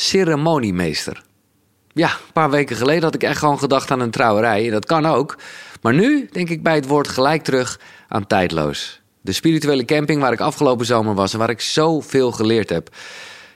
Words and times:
ceremoniemeester. 0.00 1.22
Ja, 1.92 2.10
een 2.10 2.32
paar 2.32 2.50
weken 2.50 2.76
geleden 2.76 3.02
had 3.02 3.14
ik 3.14 3.22
echt 3.22 3.38
gewoon 3.38 3.58
gedacht 3.58 3.90
aan 3.90 4.00
een 4.00 4.10
trouwerij. 4.10 4.64
En 4.64 4.70
dat 4.70 4.86
kan 4.86 5.06
ook. 5.06 5.38
Maar 5.82 5.94
nu 5.94 6.28
denk 6.32 6.48
ik 6.48 6.62
bij 6.62 6.74
het 6.74 6.86
woord 6.86 7.08
gelijk 7.08 7.42
terug 7.42 7.80
aan 8.08 8.26
tijdloos. 8.26 9.00
De 9.20 9.32
spirituele 9.32 9.84
camping 9.84 10.20
waar 10.20 10.32
ik 10.32 10.40
afgelopen 10.40 10.86
zomer 10.86 11.14
was 11.14 11.32
en 11.32 11.38
waar 11.38 11.50
ik 11.50 11.60
zoveel 11.60 12.32
geleerd 12.32 12.70
heb. 12.70 12.88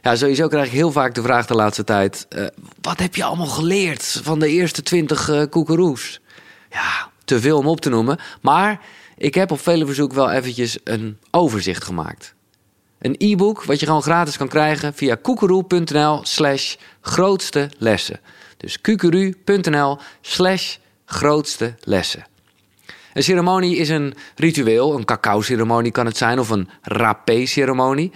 Ja, 0.02 0.16
sowieso 0.16 0.48
krijg 0.48 0.66
ik 0.66 0.72
heel 0.72 0.92
vaak 0.92 1.14
de 1.14 1.22
vraag 1.22 1.46
de 1.46 1.54
laatste 1.54 1.84
tijd: 1.84 2.26
eh, 2.28 2.46
wat 2.80 2.98
heb 2.98 3.14
je 3.14 3.24
allemaal 3.24 3.46
geleerd 3.46 4.20
van 4.22 4.38
de 4.38 4.48
eerste 4.48 4.82
twintig 4.82 5.28
uh, 5.28 5.42
koekeroes? 5.50 6.20
Ja, 6.70 7.10
te 7.24 7.40
veel 7.40 7.58
om 7.58 7.66
op 7.66 7.80
te 7.80 7.88
noemen. 7.88 8.18
Maar 8.40 8.80
ik 9.16 9.34
heb 9.34 9.50
op 9.50 9.60
vele 9.60 9.86
verzoek 9.86 10.12
wel 10.12 10.30
eventjes 10.30 10.78
een 10.84 11.18
overzicht 11.30 11.84
gemaakt. 11.84 12.34
Een 13.04 13.14
e-book 13.18 13.64
wat 13.64 13.80
je 13.80 13.86
gewoon 13.86 14.02
gratis 14.02 14.36
kan 14.36 14.48
krijgen 14.48 14.94
via 14.94 15.14
koekeroe.nl 15.22 16.20
slash 16.22 16.74
grootste 17.00 17.70
lessen. 17.78 18.20
Dus 18.56 18.80
kukeru.nl 18.80 19.98
slash 20.20 20.76
grootste 21.04 21.74
lessen. 21.80 22.26
Een 23.12 23.22
ceremonie 23.22 23.76
is 23.76 23.88
een 23.88 24.14
ritueel. 24.36 24.96
Een 24.96 25.04
cacao-ceremonie 25.04 25.92
kan 25.92 26.06
het 26.06 26.16
zijn 26.16 26.38
of 26.38 26.50
een 26.50 26.68
rapé-ceremonie. 26.82 28.12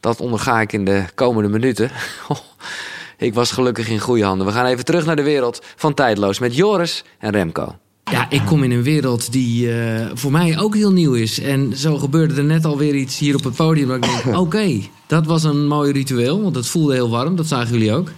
Dat 0.00 0.20
onderga 0.20 0.60
ik 0.60 0.72
in 0.72 0.84
de 0.84 1.04
komende 1.14 1.48
minuten. 1.48 1.90
ik 3.16 3.34
was 3.34 3.50
gelukkig 3.50 3.88
in 3.88 4.00
goede 4.00 4.24
handen. 4.24 4.46
We 4.46 4.52
gaan 4.52 4.66
even 4.66 4.84
terug 4.84 5.04
naar 5.04 5.16
de 5.16 5.22
wereld 5.22 5.64
van 5.76 5.94
Tijdloos 5.94 6.38
met 6.38 6.56
Joris 6.56 7.04
en 7.18 7.30
Remco. 7.30 7.76
Ja, 8.10 8.30
ik 8.30 8.42
kom 8.44 8.62
in 8.62 8.70
een 8.70 8.82
wereld 8.82 9.32
die 9.32 9.66
uh, 9.66 10.06
voor 10.14 10.30
mij 10.30 10.58
ook 10.58 10.74
heel 10.74 10.92
nieuw 10.92 11.12
is. 11.12 11.40
En 11.40 11.76
zo 11.76 11.98
gebeurde 11.98 12.34
er 12.34 12.44
net 12.44 12.64
alweer 12.64 12.94
iets 12.94 13.18
hier 13.18 13.34
op 13.34 13.44
het 13.44 13.54
podium. 13.54 13.88
Dat 13.88 13.96
ik 13.96 14.02
denk, 14.02 14.26
oké, 14.26 14.38
okay, 14.38 14.90
dat 15.06 15.26
was 15.26 15.44
een 15.44 15.66
mooi 15.66 15.92
ritueel. 15.92 16.42
Want 16.42 16.56
het 16.56 16.66
voelde 16.66 16.92
heel 16.92 17.10
warm, 17.10 17.36
dat 17.36 17.46
zagen 17.46 17.72
jullie 17.72 17.92
ook. 17.92 18.10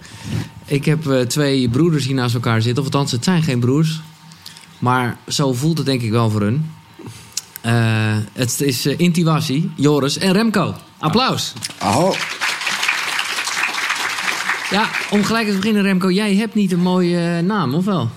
Ik 0.65 0.85
heb 0.85 1.05
uh, 1.05 1.19
twee 1.21 1.69
broeders 1.69 2.05
hier 2.05 2.15
naast 2.15 2.33
elkaar 2.33 2.61
zitten. 2.61 2.83
Of 2.83 2.93
althans, 2.93 3.11
het 3.11 3.23
zijn 3.23 3.43
geen 3.43 3.59
broers. 3.59 4.01
Maar 4.79 5.17
zo 5.27 5.53
voelt 5.53 5.77
het 5.77 5.85
denk 5.85 6.01
ik 6.01 6.11
wel 6.11 6.29
voor 6.29 6.41
hun. 6.41 6.71
Uh, 7.65 8.15
het 8.33 8.61
is 8.61 8.85
Intiwasi, 8.85 9.71
Joris 9.75 10.17
en 10.17 10.33
Remco. 10.33 10.75
Applaus. 10.97 11.53
Oh. 11.83 12.11
Ja, 14.69 14.89
om 15.09 15.23
gelijk 15.23 15.47
te 15.47 15.55
beginnen 15.55 15.81
Remco. 15.81 16.11
Jij 16.11 16.35
hebt 16.35 16.55
niet 16.55 16.71
een 16.71 16.79
mooie 16.79 17.41
naam, 17.41 17.73
of 17.73 17.85
wel? 17.85 18.09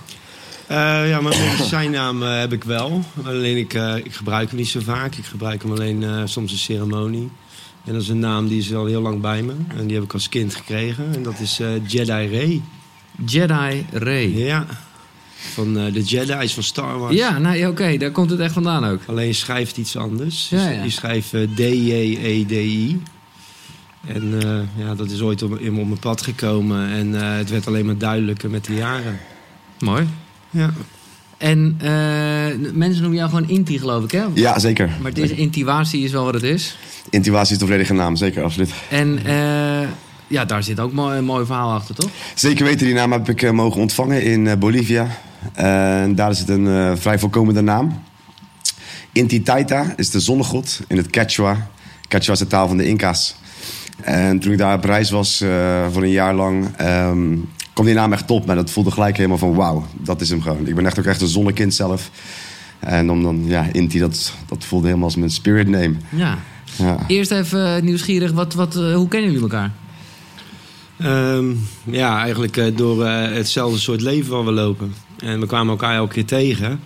Uh, 0.71 1.09
ja, 1.09 1.21
mijn 1.21 1.39
medicijnnaam 1.39 2.23
uh, 2.23 2.39
heb 2.39 2.53
ik 2.53 2.63
wel. 2.63 3.03
Alleen 3.23 3.57
ik, 3.57 3.73
uh, 3.73 3.95
ik 3.95 4.13
gebruik 4.13 4.49
hem 4.49 4.57
niet 4.57 4.67
zo 4.67 4.79
vaak. 4.79 5.15
Ik 5.15 5.25
gebruik 5.25 5.61
hem 5.61 5.71
alleen 5.71 6.29
soms 6.29 6.51
een 6.51 6.57
ceremonie. 6.57 7.29
En 7.85 7.93
dat 7.93 8.01
is 8.01 8.07
een 8.07 8.19
naam 8.19 8.47
die 8.47 8.59
is 8.59 8.73
al 8.73 8.85
heel 8.85 9.01
lang 9.01 9.21
bij 9.21 9.41
me. 9.41 9.53
En 9.77 9.85
die 9.85 9.95
heb 9.95 10.03
ik 10.03 10.13
als 10.13 10.29
kind 10.29 10.55
gekregen. 10.55 11.13
En 11.13 11.23
dat 11.23 11.39
is 11.39 11.61
Jedi 11.87 12.29
Ray. 12.37 12.61
Jedi 13.25 13.85
Ray. 13.91 14.37
Ja. 14.37 14.65
Van 15.53 15.73
de 15.73 16.01
Jedi's 16.03 16.53
van 16.53 16.63
Star 16.63 16.99
Wars. 16.99 17.15
Ja, 17.15 17.37
nou, 17.37 17.59
oké, 17.59 17.67
okay. 17.67 17.97
daar 17.97 18.11
komt 18.11 18.29
het 18.29 18.39
echt 18.39 18.53
vandaan 18.53 18.85
ook. 18.85 18.99
Alleen 19.05 19.35
schrijft 19.35 19.77
iets 19.77 19.97
anders. 19.97 20.49
Ja, 20.49 20.69
ja. 20.69 20.81
Die 20.81 20.91
schrijft 20.91 21.29
D-J-E-D-I. 21.55 23.01
En 24.07 24.41
ja, 24.77 24.95
dat 24.95 25.09
is 25.09 25.21
ooit 25.21 25.41
op, 25.41 25.51
op 25.51 25.61
mijn 25.61 25.99
pad 25.99 26.21
gekomen. 26.21 26.89
En 26.89 27.13
het 27.13 27.49
werd 27.49 27.67
alleen 27.67 27.85
maar 27.85 27.97
duidelijker 27.97 28.49
met 28.49 28.65
de 28.65 28.75
jaren. 28.75 29.19
Mooi. 29.79 30.07
Ja. 30.51 30.69
En 31.37 31.79
uh, 31.83 31.89
mensen 32.73 33.01
noemen 33.01 33.17
jou 33.17 33.29
gewoon 33.29 33.49
Inti, 33.49 33.79
geloof 33.79 34.03
ik, 34.03 34.11
hè? 34.11 34.23
Ja, 34.33 34.59
zeker. 34.59 34.89
Maar 35.01 35.11
is, 35.17 35.29
intuïtie 35.29 36.03
is 36.03 36.11
wel 36.11 36.23
wat 36.23 36.33
het 36.33 36.43
is. 36.43 36.77
Intuïtie 37.09 37.51
is 37.51 37.57
de 37.57 37.65
volledige 37.65 37.93
naam, 37.93 38.15
zeker, 38.15 38.43
absoluut. 38.43 38.73
En 38.89 39.19
uh, 39.25 39.87
ja, 40.27 40.45
daar 40.45 40.63
zit 40.63 40.79
ook 40.79 40.93
mooi, 40.93 41.17
een 41.17 41.23
mooi 41.23 41.45
verhaal 41.45 41.73
achter, 41.73 41.95
toch? 41.95 42.09
Zeker 42.35 42.65
weten, 42.65 42.85
die 42.85 42.95
naam 42.95 43.11
heb 43.11 43.29
ik 43.29 43.41
uh, 43.41 43.51
mogen 43.51 43.81
ontvangen 43.81 44.23
in 44.23 44.59
Bolivia. 44.59 45.07
En 45.53 46.15
daar 46.15 46.31
is 46.31 46.39
het 46.39 46.49
een 46.49 46.97
vrij 46.97 47.19
voorkomende 47.19 47.61
naam. 47.61 48.01
Inti 49.11 49.41
Taita 49.41 49.93
is 49.95 50.09
de 50.09 50.19
zonnegod 50.19 50.79
in 50.87 50.97
het 50.97 51.09
Quechua. 51.09 51.69
Quechua 52.07 52.33
is 52.33 52.39
de 52.39 52.47
taal 52.47 52.67
van 52.67 52.77
de 52.77 52.87
Inca's. 52.87 53.35
En 54.01 54.39
toen 54.39 54.51
ik 54.51 54.57
daar 54.57 54.77
op 54.77 54.83
reis 54.83 55.09
was 55.09 55.43
voor 55.91 56.03
een 56.03 56.09
jaar 56.09 56.33
lang... 56.33 56.67
Um, 56.81 57.49
kwam 57.73 57.85
die 57.85 57.95
naam 57.95 58.13
echt 58.13 58.27
top. 58.27 58.45
Maar 58.45 58.55
dat 58.55 58.71
voelde 58.71 58.91
gelijk 58.91 59.17
helemaal 59.17 59.37
van 59.37 59.53
wauw, 59.53 59.85
dat 59.93 60.21
is 60.21 60.29
hem 60.29 60.41
gewoon. 60.41 60.67
Ik 60.67 60.75
ben 60.75 60.85
echt 60.85 60.99
ook 60.99 61.05
echt 61.05 61.21
een 61.21 61.27
zonnekind 61.27 61.73
zelf. 61.73 62.09
En 62.79 63.11
om 63.11 63.23
dan, 63.23 63.43
ja, 63.45 63.67
Inti, 63.71 63.99
dat, 63.99 64.33
dat 64.47 64.65
voelde 64.65 64.85
helemaal 64.85 65.07
als 65.07 65.15
mijn 65.15 65.29
spirit 65.29 65.67
name. 65.67 65.93
Ja. 66.09 66.37
ja. 66.75 66.97
Eerst 67.07 67.31
even 67.31 67.85
nieuwsgierig, 67.85 68.31
wat, 68.31 68.53
wat, 68.53 68.73
hoe 68.73 69.07
kennen 69.07 69.31
jullie 69.31 69.41
elkaar? 69.41 69.71
Um, 71.03 71.67
ja, 71.83 72.19
eigenlijk 72.21 72.57
uh, 72.57 72.75
door 72.75 73.05
uh, 73.05 73.21
hetzelfde 73.21 73.79
soort 73.79 74.01
leven 74.01 74.31
waar 74.31 74.45
we 74.45 74.51
lopen. 74.51 74.93
En 75.19 75.39
we 75.39 75.45
kwamen 75.45 75.71
elkaar 75.71 75.95
elke 75.95 76.13
keer 76.13 76.25
tegen. 76.25 76.79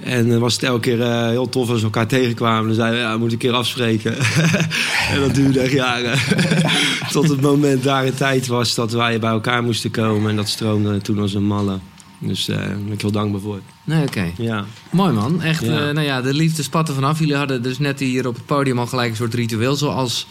En 0.00 0.28
dan 0.28 0.38
was 0.38 0.54
het 0.54 0.62
elke 0.62 0.80
keer 0.80 0.98
uh, 0.98 1.28
heel 1.28 1.48
tof 1.48 1.68
als 1.68 1.78
we 1.78 1.84
elkaar 1.84 2.06
tegenkwamen. 2.06 2.66
Dan 2.66 2.74
zeiden 2.74 2.98
we, 2.98 3.04
ja, 3.04 3.12
we 3.12 3.18
moeten 3.18 3.38
een 3.38 3.48
keer 3.48 3.58
afspreken. 3.58 4.18
en 5.12 5.20
dat 5.20 5.34
duurde 5.34 5.60
echt 5.60 5.72
jaren. 5.72 6.18
Tot 7.12 7.28
het 7.28 7.40
moment 7.40 7.82
daar 7.82 8.06
in 8.06 8.14
tijd 8.14 8.46
was 8.46 8.74
dat 8.74 8.92
wij 8.92 9.20
bij 9.20 9.30
elkaar 9.30 9.62
moesten 9.62 9.90
komen. 9.90 10.30
En 10.30 10.36
dat 10.36 10.48
stroomde 10.48 11.00
toen 11.00 11.18
als 11.18 11.34
een 11.34 11.46
malle. 11.46 11.78
Dus 12.18 12.44
daar 12.44 12.76
ben 12.84 12.92
ik 12.92 13.00
heel 13.00 13.10
dankbaar 13.10 13.40
voor. 13.40 13.60
Nee, 13.84 14.02
oké. 14.02 14.08
Okay. 14.08 14.32
Ja. 14.36 14.64
Mooi 14.90 15.12
man. 15.12 15.42
Echt, 15.42 15.64
ja. 15.64 15.88
uh, 15.88 15.94
nou 15.94 16.06
ja, 16.06 16.20
de 16.20 16.34
liefde 16.34 16.62
spatte 16.62 16.92
vanaf. 16.92 17.18
Jullie 17.18 17.36
hadden 17.36 17.62
dus 17.62 17.78
net 17.78 18.00
hier 18.00 18.26
op 18.26 18.34
het 18.34 18.46
podium 18.46 18.78
al 18.78 18.86
gelijk 18.86 19.10
een 19.10 19.16
soort 19.16 19.34
ritueel. 19.34 19.76
Zoals, 19.76 20.26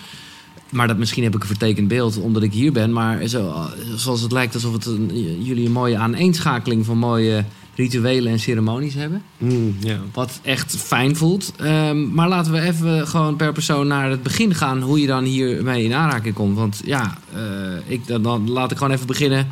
maar 0.70 0.88
dat 0.88 0.98
misschien 0.98 1.24
heb 1.24 1.36
ik 1.36 1.42
een 1.42 1.48
vertekend 1.48 1.88
beeld 1.88 2.20
omdat 2.20 2.44
ik 2.44 2.54
hier 2.54 2.72
ben. 2.72 2.94
Maar 2.94 3.28
zo, 3.28 3.70
zoals 3.96 4.22
het 4.22 4.32
lijkt 4.32 4.54
alsof 4.54 4.74
het 4.74 4.86
een, 4.86 5.44
jullie 5.44 5.66
een 5.66 5.72
mooie 5.72 5.98
aaneenschakeling 5.98 6.86
van 6.86 6.98
mooie 6.98 7.46
rituelen 7.78 8.32
en 8.32 8.40
ceremonies 8.40 8.94
hebben. 8.94 9.22
Mm, 9.38 9.76
yeah. 9.80 10.00
Wat 10.14 10.40
echt 10.44 10.78
fijn 10.78 11.16
voelt. 11.16 11.54
Um, 11.62 12.14
maar 12.14 12.28
laten 12.28 12.52
we 12.52 12.62
even 12.62 13.08
gewoon 13.08 13.36
per 13.36 13.52
persoon 13.52 13.88
naar 13.88 14.10
het 14.10 14.24
begin 14.24 14.56
gaan. 14.56 14.82
Hoe 14.82 15.02
je 15.02 15.08
dan 15.08 15.24
hiermee 15.24 15.84
in 15.84 15.94
aanraking 15.94 16.34
komt. 16.34 16.58
Want 16.58 16.82
ja, 16.86 17.18
uh, 17.36 17.40
ik, 17.86 18.08
dan, 18.08 18.22
dan, 18.22 18.50
laat 18.50 18.72
ik 18.72 18.78
gewoon 18.78 18.94
even 18.94 19.08
beginnen. 19.08 19.48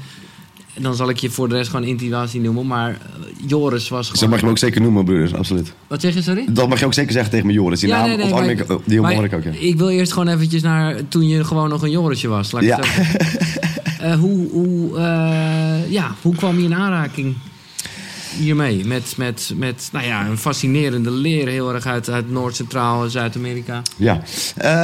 En 0.74 0.84
dan 0.84 0.96
zal 0.96 1.10
ik 1.10 1.18
je 1.18 1.30
voor 1.30 1.50
de 1.50 1.56
rest 1.56 1.70
gewoon 1.70 1.86
intuïtie 1.86 2.42
noemen. 2.42 2.68
Maar 2.68 2.90
uh, 2.90 2.98
Joris 3.48 3.90
was 3.90 4.06
gewoon... 4.06 4.22
Dat 4.22 4.30
mag 4.30 4.40
je 4.40 4.46
me 4.46 4.52
ook 4.52 4.58
zeker 4.58 4.82
noemen, 4.82 5.06
broeders. 5.06 5.34
Absoluut. 5.34 5.74
Wat 5.88 6.02
zeg 6.02 6.14
je, 6.14 6.22
sorry? 6.22 6.46
Dat 6.50 6.70
mag 6.70 6.80
je 6.80 6.86
ook 6.86 6.94
zeker 6.94 7.12
zeggen 7.12 7.32
tegen 7.32 7.48
me, 7.48 7.54
Joris. 7.54 7.80
Die 7.80 7.90
ja, 7.90 7.98
naam 7.98 8.08
nee, 8.08 8.18
nee, 8.18 8.34
maar, 8.34 8.50
ik, 8.50 8.66
die 8.86 9.00
hoor 9.00 9.24
ik 9.24 9.34
ook, 9.34 9.44
ja. 9.44 9.52
Ik 9.52 9.78
wil 9.78 9.90
eerst 9.90 10.14
gewoon 10.14 10.28
eventjes 10.28 10.62
naar 10.62 11.08
toen 11.08 11.28
je 11.28 11.44
gewoon 11.44 11.70
nog 11.70 11.84
een 11.84 11.92
Jorisje 11.92 12.28
was. 12.28 12.52
Laat 12.52 12.64
ik 12.64 12.68
ja. 12.68 12.80
uh, 14.02 14.20
hoe, 14.24 14.50
hoe, 14.50 15.00
ja, 15.90 16.16
hoe 16.22 16.36
kwam 16.36 16.60
je 16.60 16.64
in 16.64 16.76
aanraking 16.76 17.36
hiermee? 18.38 18.86
Met, 18.86 19.14
met, 19.18 19.52
met 19.56 19.90
nou 19.92 20.06
ja, 20.06 20.28
een 20.28 20.38
fascinerende 20.38 21.12
leer, 21.12 21.48
heel 21.48 21.74
erg 21.74 21.86
uit, 21.86 22.10
uit 22.10 22.32
Noord-Centraal, 22.32 23.10
Zuid-Amerika. 23.10 23.82
Ja, 23.96 24.22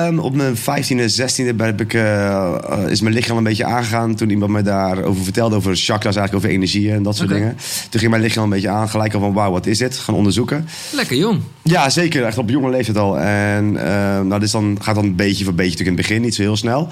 um, 0.07 0.19
op 0.19 0.35
mijn 0.35 0.57
15e, 0.57 1.13
16e 1.19 1.55
heb 1.57 1.81
ik, 1.81 1.93
uh, 1.93 2.55
is 2.87 3.01
mijn 3.01 3.15
lichaam 3.15 3.37
een 3.37 3.43
beetje 3.43 3.65
aangegaan. 3.65 4.15
Toen 4.15 4.29
iemand 4.29 4.51
mij 4.51 4.63
daarover 4.63 5.23
vertelde, 5.23 5.55
over 5.55 5.75
chakras, 5.75 6.15
eigenlijk 6.15 6.33
over 6.33 6.49
energieën 6.49 6.93
en 6.93 7.03
dat 7.03 7.15
soort 7.15 7.29
dingen. 7.29 7.57
Toen 7.89 7.99
ging 7.99 8.11
mijn 8.11 8.23
lichaam 8.23 8.43
een 8.43 8.49
beetje 8.49 8.69
aan, 8.69 8.89
gelijk 8.89 9.13
al 9.13 9.19
van 9.19 9.33
wauw, 9.33 9.51
wat 9.51 9.65
is 9.65 9.77
dit? 9.77 9.97
Gaan 9.97 10.15
onderzoeken. 10.15 10.67
Lekker 10.91 11.17
jong. 11.17 11.41
Ja, 11.61 11.89
zeker. 11.89 12.23
Echt 12.23 12.37
op 12.37 12.49
jonge 12.49 12.69
leeftijd 12.69 12.97
al. 12.97 13.19
En 13.19 13.73
uh, 13.73 13.81
nou, 14.21 14.39
dus 14.39 14.51
dan 14.51 14.77
gaat 14.81 14.95
dan 14.95 15.15
beetje 15.15 15.43
voor 15.43 15.53
beetje 15.53 15.71
natuurlijk 15.71 15.97
in 15.97 16.03
het 16.03 16.07
begin, 16.07 16.21
niet 16.21 16.35
zo 16.35 16.41
heel 16.41 16.57
snel. 16.57 16.89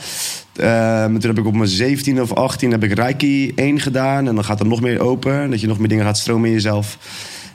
Uh, 0.60 1.04
toen 1.06 1.22
heb 1.22 1.38
ik 1.38 1.46
op 1.46 1.56
mijn 1.56 1.70
17 1.70 2.22
of 2.22 2.34
18 2.34 2.72
heb 2.72 2.84
ik 2.84 2.94
Reiki 2.94 3.52
1 3.56 3.80
gedaan. 3.80 4.28
En 4.28 4.36
dan 4.36 4.44
gaat 4.46 4.60
er 4.60 4.68
nog 4.68 4.82
meer 4.82 5.00
open. 5.00 5.50
Dat 5.50 5.62
je 5.62 5.68
nog 5.68 5.80
meer 5.80 5.88
dingen 5.88 6.06
gaat 6.06 6.18
stromen 6.18 6.48
in 6.48 6.54
jezelf. 6.54 6.98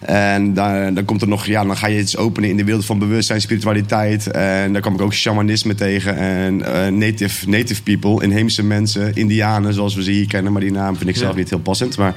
En 0.00 0.54
dan, 0.54 0.94
dan 0.94 1.04
komt 1.04 1.22
er 1.22 1.28
nog, 1.28 1.46
ja, 1.46 1.64
dan 1.64 1.76
ga 1.76 1.86
je 1.86 1.98
iets 1.98 2.16
openen 2.16 2.50
in 2.50 2.56
de 2.56 2.64
wereld 2.64 2.84
van 2.84 2.98
bewustzijn, 2.98 3.40
spiritualiteit. 3.40 4.30
En 4.30 4.72
daar 4.72 4.80
kwam 4.82 4.94
ik 4.94 5.00
ook 5.00 5.14
shamanisme 5.14 5.74
tegen. 5.74 6.16
En 6.16 6.58
uh, 6.58 6.86
native, 6.86 7.48
native 7.48 7.82
people, 7.82 8.22
inheemse 8.22 8.64
mensen, 8.64 9.14
indianen 9.14 9.74
zoals 9.74 9.94
we 9.94 10.02
ze 10.02 10.10
hier 10.10 10.26
kennen. 10.26 10.52
Maar 10.52 10.60
die 10.60 10.72
naam 10.72 10.96
vind 10.96 11.08
ik 11.08 11.16
zelf 11.16 11.32
Ja. 11.32 11.38
niet 11.38 11.50
heel 11.50 11.58
passend. 11.58 11.96
Maar, 11.96 12.14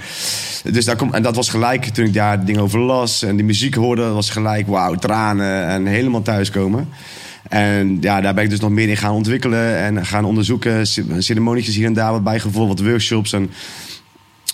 dus 0.71 0.85
daar 0.85 0.95
kom, 0.95 1.13
en 1.13 1.21
dat 1.23 1.35
was 1.35 1.49
gelijk, 1.49 1.85
toen 1.85 2.05
ik 2.05 2.13
daar 2.13 2.45
dingen 2.45 2.61
over 2.61 2.79
las 2.79 3.23
en 3.23 3.35
die 3.35 3.45
muziek 3.45 3.75
hoorde, 3.75 4.07
was 4.07 4.29
gelijk, 4.29 4.67
wauw, 4.67 4.95
tranen 4.95 5.67
en 5.67 5.85
helemaal 5.85 6.21
thuiskomen. 6.21 6.87
En 7.49 7.97
ja, 8.01 8.21
daar 8.21 8.33
ben 8.33 8.43
ik 8.43 8.49
dus 8.49 8.59
nog 8.59 8.69
meer 8.69 8.89
in 8.89 8.97
gaan 8.97 9.13
ontwikkelen 9.13 9.77
en 9.77 10.05
gaan 10.05 10.25
onderzoeken. 10.25 10.87
Ceremonietjes 11.17 11.75
hier 11.75 11.85
en 11.85 11.93
daar 11.93 12.11
wat 12.11 12.23
bijgevoeld, 12.23 12.67
wat 12.67 12.87
workshops. 12.87 13.33
En 13.33 13.49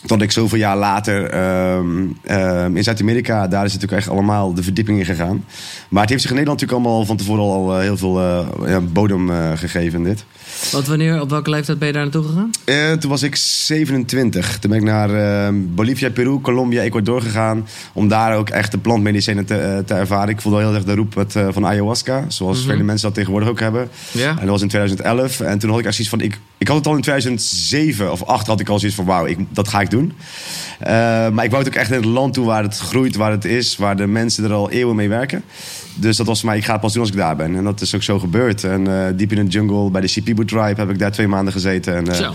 tot 0.05 0.21
ik 0.21 0.31
zoveel 0.31 0.57
jaar 0.57 0.77
later 0.77 1.29
ehm, 1.29 2.07
ehm, 2.23 2.77
in 2.77 2.83
Zuid-Amerika, 2.83 3.47
daar 3.47 3.65
is 3.65 3.73
natuurlijk 3.73 4.01
echt 4.01 4.11
allemaal 4.11 4.53
de 4.53 4.63
verdieping 4.63 4.99
in 4.99 5.05
gegaan. 5.05 5.45
Maar 5.89 6.01
het 6.01 6.09
heeft 6.09 6.21
zich 6.21 6.31
in 6.31 6.37
Nederland 6.37 6.61
natuurlijk 6.61 6.87
allemaal 6.87 7.05
van 7.05 7.17
tevoren 7.17 7.43
al 7.43 7.73
eh, 7.73 7.81
heel 7.81 7.97
veel 7.97 8.21
eh, 8.21 8.77
bodem 8.91 9.29
eh, 9.29 9.51
gegeven, 9.55 10.03
dit. 10.03 10.25
Wat 10.71 10.87
wanneer, 10.87 11.21
op 11.21 11.29
welke 11.29 11.49
leeftijd 11.49 11.79
ben 11.79 11.87
je 11.87 11.93
daar 11.93 12.03
naartoe 12.03 12.23
gegaan? 12.23 12.49
Uh, 12.65 12.91
toen 12.91 13.09
was 13.09 13.23
ik 13.23 13.35
27. 13.35 14.59
Toen 14.59 14.69
ben 14.69 14.79
ik 14.79 14.85
naar 14.85 15.09
uh, 15.09 15.59
Bolivia, 15.75 16.09
Peru, 16.09 16.41
Colombia, 16.41 16.81
Ecuador 16.81 17.21
gegaan. 17.21 17.67
Om 17.93 18.07
daar 18.07 18.35
ook 18.35 18.49
echt 18.49 18.71
de 18.71 18.77
plantmedicijnen 18.77 19.45
te, 19.45 19.75
uh, 19.77 19.85
te 19.85 19.93
ervaren. 19.93 20.29
Ik 20.29 20.41
voelde 20.41 20.59
heel 20.59 20.73
erg 20.73 20.83
de 20.83 20.95
roep 20.95 21.15
het, 21.15 21.35
van 21.49 21.65
ayahuasca. 21.65 22.25
Zoals 22.27 22.57
-hmm. 22.57 22.67
vele 22.67 22.83
mensen 22.83 23.05
dat 23.07 23.15
tegenwoordig 23.15 23.49
ook 23.49 23.59
hebben. 23.59 23.89
Ja. 24.11 24.29
En 24.29 24.35
dat 24.35 24.47
was 24.47 24.61
in 24.61 24.67
2011. 24.67 25.39
En 25.39 25.59
toen 25.59 25.69
had 25.69 25.79
ik 25.79 25.85
echt 25.85 25.95
zoiets 25.95 26.13
van... 26.13 26.21
Ik, 26.21 26.39
ik 26.57 26.67
had 26.67 26.77
het 26.77 26.87
al 26.87 26.95
in 26.95 27.01
2007 27.01 28.11
of 28.11 28.17
2008 28.17 28.47
had 28.47 28.59
ik 28.59 28.69
al 28.69 28.79
zoiets 28.79 28.97
van... 28.97 29.05
Wauw, 29.05 29.27
dat 29.49 29.67
ga 29.67 29.81
ik 29.81 29.89
doen. 29.89 30.13
maar 31.33 31.43
ik 31.43 31.51
wou 31.51 31.63
het 31.63 31.67
ook 31.67 31.79
echt 31.79 31.89
in 31.89 31.95
het 31.95 32.05
land 32.05 32.33
toe 32.33 32.45
waar 32.45 32.63
het 32.63 32.77
groeit, 32.77 33.15
waar 33.15 33.31
het 33.31 33.45
is. 33.45 33.77
Waar 33.77 33.95
de 33.95 34.07
mensen 34.07 34.43
er 34.43 34.53
al 34.53 34.71
eeuwen 34.71 34.95
mee 34.95 35.09
werken. 35.09 35.43
Dus 35.95 36.17
dat 36.17 36.27
was 36.27 36.39
voor 36.39 36.49
mij, 36.49 36.57
ik 36.57 36.65
ga 36.65 36.71
het 36.71 36.81
pas 36.81 36.93
doen 36.93 37.01
als 37.01 37.11
ik 37.11 37.17
daar 37.17 37.35
ben. 37.35 37.55
En 37.55 37.63
dat 37.63 37.81
is 37.81 37.95
ook 37.95 38.03
zo 38.03 38.19
gebeurd. 38.19 38.63
En 38.63 38.87
uh, 38.87 39.05
diep 39.15 39.31
in 39.31 39.45
de 39.45 39.51
jungle 39.51 39.91
bij 39.91 40.01
de 40.01 40.07
Shipibo 40.07 40.45
tribe 40.45 40.79
heb 40.81 40.89
ik 40.89 40.99
daar 40.99 41.11
twee 41.11 41.27
maanden 41.27 41.53
gezeten. 41.53 41.95
En, 41.95 42.07
uh, 42.07 42.13
Zo. 42.13 42.33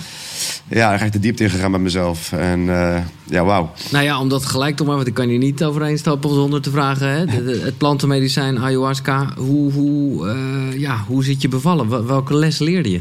Ja, 0.69 0.89
daar 0.89 0.99
ga 0.99 1.05
ik 1.05 1.13
de 1.13 1.19
diepte 1.19 1.43
in 1.43 1.51
gegaan 1.51 1.71
met 1.71 1.81
mezelf. 1.81 2.33
En 2.33 2.61
uh, 2.61 2.97
ja, 3.25 3.45
wauw. 3.45 3.73
Nou 3.91 4.05
ja, 4.05 4.21
om 4.21 4.29
dat 4.29 4.45
gelijk 4.45 4.77
te 4.77 4.83
maken, 4.83 4.97
want 4.97 5.09
ik 5.09 5.15
kan 5.15 5.29
je 5.29 5.39
niet 5.39 5.65
overheen 5.65 5.99
stappen 5.99 6.35
zonder 6.35 6.63
te 6.63 6.71
vragen. 6.71 7.09
Hè? 7.09 7.25
De, 7.25 7.45
de, 7.45 7.61
het 7.65 7.79
plantenmedicijn 7.79 8.59
ayahuasca, 8.59 9.33
hoe, 9.37 9.73
hoe, 9.73 10.27
ja, 10.77 11.05
hoe 11.07 11.25
zit 11.25 11.43
je 11.43 11.49
bevallen? 11.49 12.07
Welke 12.07 12.35
les 12.35 12.59
leerde 12.59 12.91
je? 12.91 13.01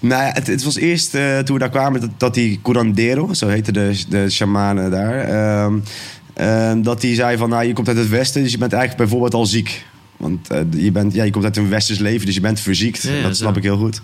Nou 0.00 0.22
ja, 0.22 0.30
het, 0.32 0.46
het 0.46 0.64
was 0.64 0.76
eerst 0.76 1.10
toen 1.10 1.54
we 1.54 1.58
daar 1.58 1.70
kwamen 1.70 2.00
dat, 2.00 2.10
dat 2.16 2.34
die 2.34 2.60
curandero, 2.62 3.34
zo 3.34 3.48
heette 3.48 3.72
de, 3.72 4.02
de 4.08 4.30
shamanen 4.30 4.90
daar... 4.90 5.18
Ehm, 5.18 5.78
Uh, 6.40 6.72
dat 6.76 7.02
hij 7.02 7.14
zei 7.14 7.36
van, 7.36 7.48
nou, 7.48 7.64
je 7.64 7.72
komt 7.72 7.88
uit 7.88 7.96
het 7.96 8.08
westen, 8.08 8.42
dus 8.42 8.52
je 8.52 8.58
bent 8.58 8.72
eigenlijk 8.72 9.02
bijvoorbeeld 9.02 9.34
al 9.34 9.46
ziek. 9.46 9.86
Want 10.20 10.52
uh, 10.52 10.84
je, 10.84 10.92
bent, 10.92 11.14
ja, 11.14 11.24
je 11.24 11.30
komt 11.30 11.44
uit 11.44 11.56
een 11.56 11.68
westers 11.68 11.98
leven, 11.98 12.26
dus 12.26 12.34
je 12.34 12.40
bent 12.40 12.60
verziekt. 12.60 13.02
Ja, 13.02 13.12
ja, 13.12 13.22
dat 13.22 13.36
snap 13.36 13.52
zo. 13.52 13.58
ik 13.58 13.64
heel 13.64 13.76
goed. 13.76 14.00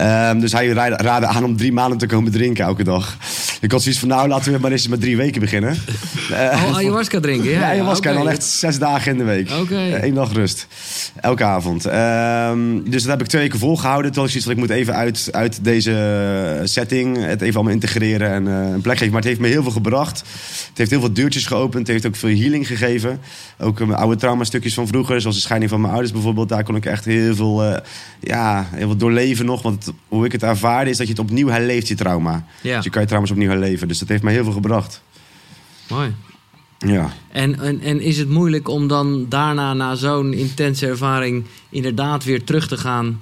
Um, 0.00 0.40
dus 0.40 0.52
hij 0.52 0.68
raadde, 0.68 0.96
raadde 0.96 1.26
aan 1.26 1.44
om 1.44 1.56
drie 1.56 1.72
maanden 1.72 1.98
te 1.98 2.06
komen 2.06 2.32
drinken 2.32 2.64
elke 2.64 2.84
dag. 2.84 3.16
Ik 3.64 3.72
had 3.72 3.82
zoiets 3.82 4.00
van, 4.00 4.08
nou, 4.08 4.28
laten 4.28 4.52
we 4.52 4.58
maar 4.58 4.70
eens 4.70 4.88
met 4.88 5.00
drie 5.00 5.16
weken 5.16 5.40
beginnen. 5.40 5.76
Oh, 6.30 6.76
ayahuasca 6.76 7.20
drinken, 7.20 7.50
ja. 7.50 7.60
ja, 7.60 7.66
ayahuasca. 7.66 8.10
En 8.10 8.16
dan 8.16 8.28
echt 8.28 8.42
zes 8.42 8.78
dagen 8.78 9.12
in 9.12 9.18
de 9.18 9.24
week. 9.24 9.50
Oké. 9.60 9.98
Eén 10.02 10.14
dag 10.14 10.32
rust. 10.32 10.66
Elke 11.20 11.44
avond. 11.44 11.86
Um, 11.86 12.90
dus 12.90 13.02
dat 13.02 13.10
heb 13.10 13.20
ik 13.20 13.26
twee 13.26 13.42
weken 13.42 13.58
volgehouden. 13.58 14.12
Toen 14.12 14.24
ik 14.24 14.30
zoiets 14.30 14.46
van, 14.48 14.56
ik 14.56 14.60
moet 14.68 14.76
even 14.76 14.94
uit, 14.94 15.28
uit 15.32 15.64
deze 15.64 16.60
setting 16.64 17.24
het 17.24 17.40
even 17.40 17.54
allemaal 17.54 17.72
integreren 17.72 18.30
en 18.30 18.46
uh, 18.46 18.72
een 18.72 18.80
plek 18.80 18.96
geven. 18.96 19.12
Maar 19.12 19.20
het 19.20 19.28
heeft 19.28 19.40
me 19.40 19.48
heel 19.48 19.62
veel 19.62 19.72
gebracht. 19.72 20.18
Het 20.68 20.78
heeft 20.78 20.90
heel 20.90 21.00
veel 21.00 21.12
deurtjes 21.12 21.46
geopend. 21.46 21.86
Het 21.86 21.86
heeft 21.86 22.06
ook 22.06 22.16
veel 22.16 22.36
healing 22.36 22.66
gegeven. 22.66 23.20
Ook 23.58 23.78
mijn 23.78 23.98
oude 23.98 24.16
trauma-stukjes 24.16 24.74
van 24.74 24.86
vroeger, 24.86 25.20
zoals 25.20 25.36
de 25.36 25.42
scheiding 25.42 25.70
van 25.70 25.80
mijn 25.80 25.92
ouders 25.92 26.12
bijvoorbeeld. 26.12 26.48
Daar 26.48 26.64
kon 26.64 26.76
ik 26.76 26.86
echt 26.86 27.04
heel 27.04 27.34
veel, 27.34 27.64
uh, 27.64 27.76
ja, 28.20 28.66
heel 28.70 28.86
veel 28.86 28.96
doorleven 28.96 29.46
nog. 29.46 29.62
Want 29.62 29.92
hoe 30.08 30.24
ik 30.24 30.32
het 30.32 30.42
ervaarde 30.42 30.90
is 30.90 30.96
dat 30.96 31.06
je 31.06 31.12
het 31.12 31.22
opnieuw 31.22 31.48
herleeft, 31.48 31.88
je 31.88 31.94
trauma. 31.94 32.44
Ja. 32.60 32.76
Dus 32.76 32.84
je 32.84 32.90
kan 32.90 33.02
je 33.02 33.08
trauma's 33.08 33.30
opnieuw 33.30 33.52
herleven. 33.54 33.88
Dus 33.88 33.98
dat 33.98 34.08
heeft 34.08 34.22
mij 34.22 34.32
heel 34.32 34.44
veel 34.44 34.52
gebracht. 34.52 35.02
Mooi. 35.88 36.14
Ja. 36.78 37.12
En, 37.32 37.60
en, 37.60 37.80
en 37.80 38.00
is 38.00 38.18
het 38.18 38.28
moeilijk 38.28 38.68
om 38.68 38.88
dan 38.88 39.26
daarna, 39.28 39.74
na 39.74 39.94
zo'n 39.94 40.32
intense 40.32 40.86
ervaring, 40.86 41.44
inderdaad 41.68 42.24
weer 42.24 42.44
terug 42.44 42.68
te 42.68 42.76
gaan 42.76 43.20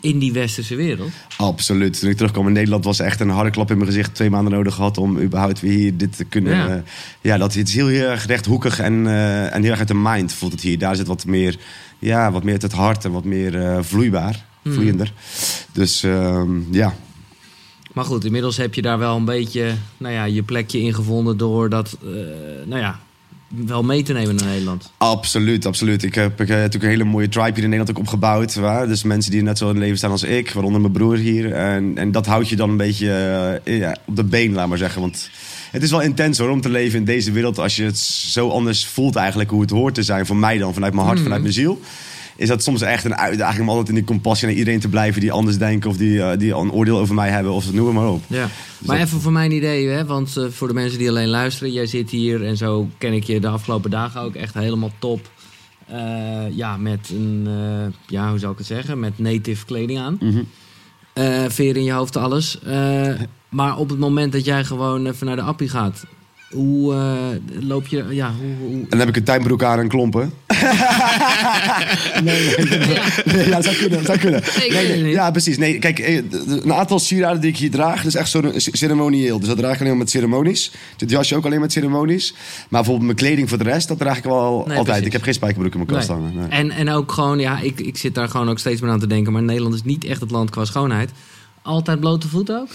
in 0.00 0.18
die 0.18 0.32
westerse 0.32 0.74
wereld? 0.74 1.10
Absoluut. 1.36 2.00
Toen 2.00 2.10
ik 2.10 2.16
terugkwam 2.16 2.46
in 2.46 2.52
Nederland 2.52 2.84
was 2.84 2.98
echt 2.98 3.20
een 3.20 3.28
harde 3.28 3.50
klap 3.50 3.70
in 3.70 3.76
mijn 3.76 3.88
gezicht. 3.88 4.14
Twee 4.14 4.30
maanden 4.30 4.52
nodig 4.52 4.74
gehad 4.74 4.98
om 4.98 5.18
überhaupt 5.18 5.60
weer 5.60 5.72
hier 5.72 5.96
dit 5.96 6.16
te 6.16 6.24
kunnen. 6.24 6.56
Ja. 6.56 6.68
Uh, 6.68 6.82
ja 7.20 7.38
dat 7.38 7.54
het 7.54 7.68
is 7.68 7.74
heel, 7.74 7.86
heel 7.86 8.08
erg 8.08 8.26
rechthoekig 8.26 8.78
en, 8.78 8.92
uh, 8.92 9.54
en 9.54 9.62
heel 9.62 9.70
erg 9.70 9.78
uit 9.78 9.88
de 9.88 9.94
mind 9.94 10.32
voelt 10.32 10.52
het 10.52 10.60
hier. 10.60 10.78
Daar 10.78 10.96
zit 10.96 11.06
wat 11.06 11.26
meer, 11.26 11.58
ja, 11.98 12.32
wat 12.32 12.42
meer 12.42 12.52
uit 12.52 12.62
het 12.62 12.72
hart 12.72 13.04
en 13.04 13.12
wat 13.12 13.24
meer 13.24 13.54
uh, 13.54 13.78
vloeibaar, 13.80 14.44
Hmm. 14.62 14.74
vloeiender. 14.74 15.12
Dus 15.72 16.02
um, 16.02 16.66
ja. 16.70 16.94
Maar 17.96 18.04
goed, 18.04 18.24
inmiddels 18.24 18.56
heb 18.56 18.74
je 18.74 18.82
daar 18.82 18.98
wel 18.98 19.16
een 19.16 19.24
beetje 19.24 19.74
nou 19.96 20.14
ja, 20.14 20.24
je 20.24 20.42
plekje 20.42 20.80
in 20.80 20.94
gevonden 20.94 21.36
door 21.36 21.68
dat 21.68 21.96
uh, 22.04 22.10
nou 22.66 22.80
ja, 22.80 23.00
wel 23.48 23.82
mee 23.82 24.02
te 24.02 24.12
nemen 24.12 24.34
naar 24.34 24.46
Nederland. 24.46 24.92
Absoluut, 24.96 25.66
absoluut. 25.66 26.02
Ik 26.02 26.14
heb, 26.14 26.40
ik 26.40 26.48
natuurlijk 26.48 26.82
een 26.82 26.90
hele 26.90 27.04
mooie 27.04 27.28
tribe 27.28 27.54
hier 27.54 27.62
in 27.62 27.70
Nederland 27.70 27.90
ook 27.90 27.98
opgebouwd. 27.98 28.54
Waar? 28.54 28.88
Dus 28.88 29.02
mensen 29.02 29.30
die 29.30 29.42
net 29.42 29.58
zo 29.58 29.64
in 29.64 29.74
het 29.74 29.82
leven 29.82 29.96
staan 29.96 30.10
als 30.10 30.22
ik, 30.22 30.50
waaronder 30.50 30.80
mijn 30.80 30.92
broer 30.92 31.16
hier. 31.16 31.52
En, 31.52 31.92
en 31.98 32.12
dat 32.12 32.26
houdt 32.26 32.48
je 32.48 32.56
dan 32.56 32.70
een 32.70 32.76
beetje 32.76 33.60
uh, 33.64 33.78
ja, 33.78 33.96
op 34.04 34.16
de 34.16 34.24
been, 34.24 34.52
laat 34.52 34.68
maar 34.68 34.78
zeggen. 34.78 35.00
Want 35.00 35.30
het 35.70 35.82
is 35.82 35.90
wel 35.90 36.02
intens 36.02 36.38
hoor, 36.38 36.50
om 36.50 36.60
te 36.60 36.70
leven 36.70 36.98
in 36.98 37.04
deze 37.04 37.32
wereld. 37.32 37.58
Als 37.58 37.76
je 37.76 37.84
het 37.84 37.98
zo 37.98 38.48
anders 38.48 38.86
voelt 38.86 39.16
eigenlijk 39.16 39.50
hoe 39.50 39.60
het 39.60 39.70
hoort 39.70 39.94
te 39.94 40.02
zijn. 40.02 40.26
Voor 40.26 40.36
mij 40.36 40.58
dan, 40.58 40.74
vanuit 40.74 40.94
mijn 40.94 41.06
hart, 41.06 41.18
mm. 41.18 41.24
vanuit 41.24 41.42
mijn 41.42 41.54
ziel 41.54 41.80
is 42.36 42.48
dat 42.48 42.62
soms 42.62 42.82
echt 42.82 43.04
een 43.04 43.16
uitdaging 43.16 43.62
om 43.62 43.68
altijd 43.68 43.88
in 43.88 43.94
die 43.94 44.04
compassie 44.04 44.48
naar 44.48 44.56
iedereen 44.56 44.80
te 44.80 44.88
blijven 44.88 45.20
die 45.20 45.32
anders 45.32 45.58
denken 45.58 45.90
of 45.90 45.96
die, 45.96 46.12
uh, 46.12 46.30
die 46.38 46.54
een 46.54 46.72
oordeel 46.72 46.98
over 46.98 47.14
mij 47.14 47.30
hebben 47.30 47.52
of 47.52 47.72
noem 47.72 47.94
maar 47.94 48.08
op. 48.08 48.22
Ja. 48.26 48.48
Dus 48.78 48.88
maar 48.88 48.98
dat... 48.98 49.06
even 49.06 49.20
voor 49.20 49.32
mijn 49.32 49.52
idee, 49.52 49.88
hè, 49.88 50.04
want 50.04 50.36
uh, 50.38 50.46
voor 50.50 50.68
de 50.68 50.74
mensen 50.74 50.98
die 50.98 51.08
alleen 51.08 51.28
luisteren, 51.28 51.72
jij 51.72 51.86
zit 51.86 52.10
hier 52.10 52.44
en 52.44 52.56
zo 52.56 52.88
ken 52.98 53.12
ik 53.12 53.24
je 53.24 53.40
de 53.40 53.48
afgelopen 53.48 53.90
dagen 53.90 54.20
ook 54.20 54.34
echt 54.34 54.54
helemaal 54.54 54.92
top. 54.98 55.30
Uh, 55.90 56.56
ja, 56.56 56.76
met 56.76 57.10
een, 57.10 57.48
ja, 58.06 58.28
hoe 58.28 58.38
zou 58.38 58.52
ik 58.52 58.58
het 58.58 58.66
zeggen, 58.66 59.00
met 59.00 59.18
native 59.18 59.64
kleding 59.64 59.98
aan. 59.98 60.18
Mm 60.20 60.30
-hmm. 60.32 61.50
veer 61.50 61.76
in 61.76 61.84
je 61.84 61.92
hoofd, 61.92 62.16
alles. 62.16 62.58
maar 63.48 63.76
op 63.76 63.88
het 63.88 63.98
moment 63.98 64.32
dat 64.32 64.44
jij 64.44 64.64
gewoon 64.64 65.06
even 65.06 65.26
naar 65.26 65.36
de 65.36 65.42
appie 65.42 65.68
gaat, 65.68 66.04
hoe 66.50 66.94
uh, 66.94 67.62
loop 67.68 67.86
je... 67.86 68.04
Ja, 68.10 68.32
hoe, 68.40 68.68
hoe... 68.68 68.80
En 68.80 68.86
dan 68.88 68.98
heb 68.98 69.08
ik 69.08 69.16
een 69.16 69.24
tuinbroek 69.24 69.62
aan 69.62 69.78
en 69.78 69.88
klompen. 69.88 70.32
nee, 72.24 72.54
nee, 72.56 72.64
nee, 72.66 72.78
nee, 73.24 73.48
ja, 73.48 73.62
zou 73.62 73.76
kunnen, 73.76 74.04
zou 74.04 74.18
kunnen. 74.18 74.42
Nee, 74.58 74.70
nee, 74.70 75.02
nee. 75.02 75.10
Ja, 75.10 75.30
precies. 75.30 75.58
Nee, 75.58 75.78
kijk, 75.78 75.98
eh, 75.98 76.16
een 76.46 76.72
aantal 76.72 76.98
sieraden 76.98 77.40
die 77.40 77.50
ik 77.50 77.56
hier 77.56 77.70
draag, 77.70 77.96
dat 77.96 78.06
is 78.06 78.14
echt 78.14 78.28
zo 78.30 78.42
ceremonieel. 78.54 79.38
Dus 79.38 79.48
dat 79.48 79.58
draag 79.58 79.72
ik 79.74 79.78
alleen 79.78 79.90
maar 79.90 79.98
met 79.98 80.10
ceremonies. 80.10 80.72
Dit 80.96 81.10
jasje 81.10 81.36
ook 81.36 81.44
alleen 81.44 81.60
met 81.60 81.72
ceremonies. 81.72 82.32
Maar 82.32 82.66
bijvoorbeeld 82.68 83.04
mijn 83.04 83.16
kleding 83.16 83.48
voor 83.48 83.58
de 83.58 83.64
rest, 83.64 83.88
dat 83.88 83.98
draag 83.98 84.18
ik 84.18 84.24
wel 84.24 84.50
Nee, 84.66 84.76
altijd. 84.78 84.84
precies. 84.84 85.06
Ik 85.06 85.12
heb 85.12 85.22
geen 85.22 85.34
spijkerbroek 85.34 85.72
in 85.74 85.78
mijn 85.86 85.90
kast 85.98 86.08
Nee. 86.08 86.18
hangen. 86.18 86.34
Nee. 86.36 86.48
En, 86.48 86.70
en 86.70 86.88
ook 86.90 87.12
gewoon, 87.12 87.38
ja, 87.38 87.60
ik, 87.60 87.80
ik 87.80 87.96
zit 87.96 88.14
daar 88.14 88.28
gewoon 88.28 88.48
ook 88.48 88.58
steeds 88.58 88.80
meer 88.80 88.90
aan 88.90 88.98
te 89.00 89.06
denken. 89.06 89.32
Maar 89.32 89.42
Nederland 89.42 89.74
is 89.74 89.82
niet 89.82 90.04
echt 90.04 90.20
het 90.20 90.30
land 90.30 90.50
qua 90.50 90.64
schoonheid. 90.64 91.10
Altijd 91.66 92.00
blote 92.00 92.28
voet 92.28 92.50
ook? 92.52 92.68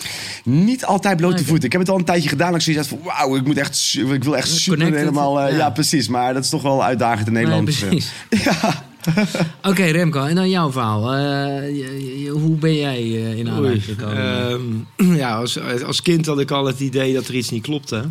Niet 0.43 0.85
altijd 0.85 1.17
blote 1.17 1.33
Oké. 1.35 1.43
voeten. 1.45 1.65
Ik 1.65 1.71
heb 1.71 1.81
het 1.81 1.89
al 1.89 1.97
een 1.97 2.05
tijdje 2.05 2.29
gedaan. 2.29 2.47
Dat 2.51 2.55
ik 2.57 2.61
zoiets 2.61 2.89
had 2.89 2.99
van, 2.99 3.07
wauw, 3.13 3.35
ik 3.35 3.45
moet 3.45 3.57
echt, 3.57 3.95
ik 4.13 4.23
wil 4.23 4.37
echt 4.37 4.49
super 4.49 4.93
helemaal... 4.93 5.39
eh, 5.41 5.51
ja. 5.51 5.57
ja. 5.57 5.69
precies. 5.69 6.07
Maar 6.07 6.33
dat 6.33 6.43
is 6.43 6.49
toch 6.49 6.61
wel 6.61 6.83
uitdagend 6.83 7.27
in 7.27 7.33
Nederland. 7.33 7.65
Nee, 7.67 7.75
precies. 7.89 8.11
Oké, 9.63 9.83
Remco, 9.83 10.23
en 10.23 10.35
dan 10.35 10.49
jouw 10.49 10.71
verhaal. 10.71 11.13
Eh, 11.13 11.19
je- 11.77 12.21
je- 12.23 12.29
hoe 12.29 12.55
ben 12.55 12.75
jij 12.75 12.97
eh, 12.97 13.37
in 13.37 13.49
aanraking 13.49 13.83
gekomen? 13.83 14.49
Ehm, 14.97 15.15
ja, 15.23 15.35
als, 15.37 15.59
als 15.85 16.01
kind 16.01 16.25
had 16.25 16.39
ik 16.39 16.51
al 16.51 16.65
het 16.65 16.79
idee 16.79 17.13
dat 17.13 17.27
er 17.27 17.35
iets 17.35 17.49
niet 17.49 17.63
klopte. 17.63 18.03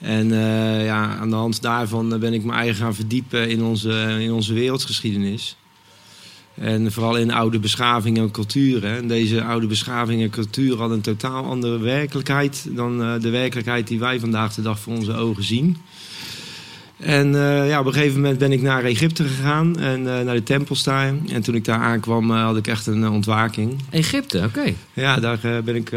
En 0.00 0.32
eh, 0.32 0.84
ja, 0.84 1.16
aan 1.20 1.30
de 1.30 1.36
hand 1.36 1.62
daarvan 1.62 2.18
ben 2.18 2.32
ik 2.32 2.44
me 2.44 2.52
eigen 2.52 2.76
gaan 2.76 2.94
verdiepen 2.94 3.48
in 3.50 3.62
onze, 3.62 4.16
in 4.20 4.32
onze 4.32 4.52
wereldgeschiedenis. 4.52 5.56
En 6.54 6.92
vooral 6.92 7.16
in 7.16 7.32
oude 7.32 7.58
beschavingen 7.58 8.22
en 8.22 8.30
culturen. 8.30 8.96
En 8.96 9.08
deze 9.08 9.42
oude 9.42 9.66
beschavingen 9.66 10.24
en 10.24 10.30
culturen 10.30 10.78
hadden 10.78 10.96
een 10.96 11.02
totaal 11.02 11.44
andere 11.44 11.78
werkelijkheid 11.78 12.66
dan 12.70 13.02
eh, 13.02 13.20
de 13.20 13.30
werkelijkheid 13.30 13.88
die 13.88 13.98
wij 13.98 14.20
vandaag 14.20 14.54
de 14.54 14.62
dag 14.62 14.78
voor 14.78 14.94
onze 14.94 15.14
ogen 15.14 15.44
zien. 15.44 15.76
En 16.96 17.34
eh, 17.34 17.68
ja, 17.68 17.80
op 17.80 17.86
een 17.86 17.92
gegeven 17.92 18.20
moment 18.20 18.38
ben 18.38 18.52
ik 18.52 18.62
naar 18.62 18.84
Egypte 18.84 19.24
gegaan 19.24 19.78
en 19.78 20.18
eh, 20.18 20.24
naar 20.24 20.34
de 20.34 20.42
tempels 20.42 20.82
daar. 20.82 21.14
En 21.28 21.42
toen 21.42 21.54
ik 21.54 21.64
daar 21.64 21.78
aankwam, 21.78 22.30
had 22.30 22.56
ik 22.56 22.66
echt 22.66 22.86
een 22.86 23.08
ontwaking. 23.08 23.80
Egypte, 23.90 24.42
oké. 24.44 24.74
Ja, 24.92 25.20
daar 25.20 25.38
ben 25.64 25.76
ik 25.76 25.90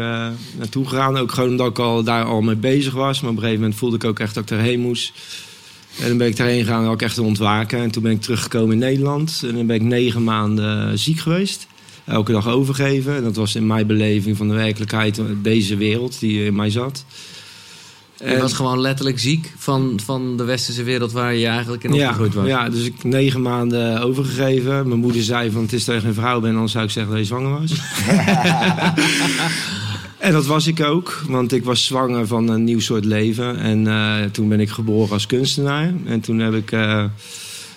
naartoe 0.56 0.86
gegaan. 0.88 1.16
Ook 1.16 1.32
gewoon 1.32 1.50
omdat 1.50 1.68
ik 1.68 1.78
al, 1.78 2.02
daar 2.02 2.24
al 2.24 2.40
mee 2.40 2.56
bezig 2.56 2.92
was. 2.92 3.20
Maar 3.20 3.30
op 3.30 3.36
een 3.36 3.42
gegeven 3.42 3.62
moment 3.62 3.78
voelde 3.78 3.96
ik 3.96 4.04
ook 4.04 4.18
echt 4.18 4.34
dat 4.34 4.50
ik 4.50 4.58
erheen 4.58 4.80
moest. 4.80 5.12
En 6.00 6.08
dan 6.08 6.16
ben 6.16 6.26
ik 6.26 6.36
daarheen 6.36 6.64
gegaan 6.64 6.80
en 6.80 6.84
had 6.84 6.94
ik 6.94 7.02
echt 7.02 7.16
een 7.16 7.24
ontwaken. 7.24 7.78
En 7.78 7.90
toen 7.90 8.02
ben 8.02 8.12
ik 8.12 8.20
teruggekomen 8.20 8.72
in 8.72 8.78
Nederland. 8.78 9.42
En 9.46 9.54
dan 9.54 9.66
ben 9.66 9.76
ik 9.76 9.82
negen 9.82 10.24
maanden 10.24 10.98
ziek 10.98 11.18
geweest. 11.18 11.66
Elke 12.04 12.32
dag 12.32 12.48
overgeven. 12.48 13.16
En 13.16 13.22
dat 13.22 13.36
was 13.36 13.54
in 13.54 13.66
mijn 13.66 13.86
beleving 13.86 14.36
van 14.36 14.48
de 14.48 14.54
werkelijkheid, 14.54 15.20
deze 15.42 15.76
wereld 15.76 16.20
die 16.20 16.44
in 16.44 16.54
mij 16.54 16.70
zat. 16.70 17.04
Je 18.24 18.38
was 18.40 18.52
gewoon 18.52 18.80
letterlijk 18.80 19.18
ziek 19.18 19.52
van, 19.56 20.00
van 20.04 20.36
de 20.36 20.44
westerse 20.44 20.82
wereld 20.82 21.12
waar 21.12 21.34
je 21.34 21.46
eigenlijk 21.46 21.84
in 21.84 21.92
ja, 21.92 22.02
opgegroeid 22.02 22.34
was. 22.34 22.46
ja, 22.46 22.68
dus 22.68 22.84
ik 22.84 23.04
negen 23.04 23.42
maanden 23.42 24.00
overgegeven. 24.02 24.88
Mijn 24.88 25.00
moeder 25.00 25.22
zei 25.22 25.50
van 25.50 25.62
het 25.62 25.72
is 25.72 25.84
dat 25.84 25.94
je 25.94 26.00
geen 26.00 26.14
vrouw 26.14 26.40
bent, 26.40 26.54
anders 26.54 26.72
zou 26.72 26.84
ik 26.84 26.90
zeggen 26.90 27.12
dat 27.12 27.20
je 27.20 27.28
zwanger 27.28 27.60
was. 27.60 27.72
en 30.26 30.32
dat 30.32 30.46
was 30.46 30.66
ik 30.66 30.82
ook, 30.82 31.22
want 31.28 31.52
ik 31.52 31.64
was 31.64 31.84
zwanger 31.84 32.26
van 32.26 32.48
een 32.48 32.64
nieuw 32.64 32.80
soort 32.80 33.04
leven. 33.04 33.58
En 33.58 33.86
eh, 33.86 34.24
toen 34.32 34.48
ben 34.48 34.60
ik 34.60 34.68
geboren 34.68 35.12
als 35.12 35.26
kunstenaar. 35.26 35.94
En 36.04 36.20
toen 36.20 36.38
heb 36.38 36.54
ik, 36.54 36.72
eh, 36.72 37.04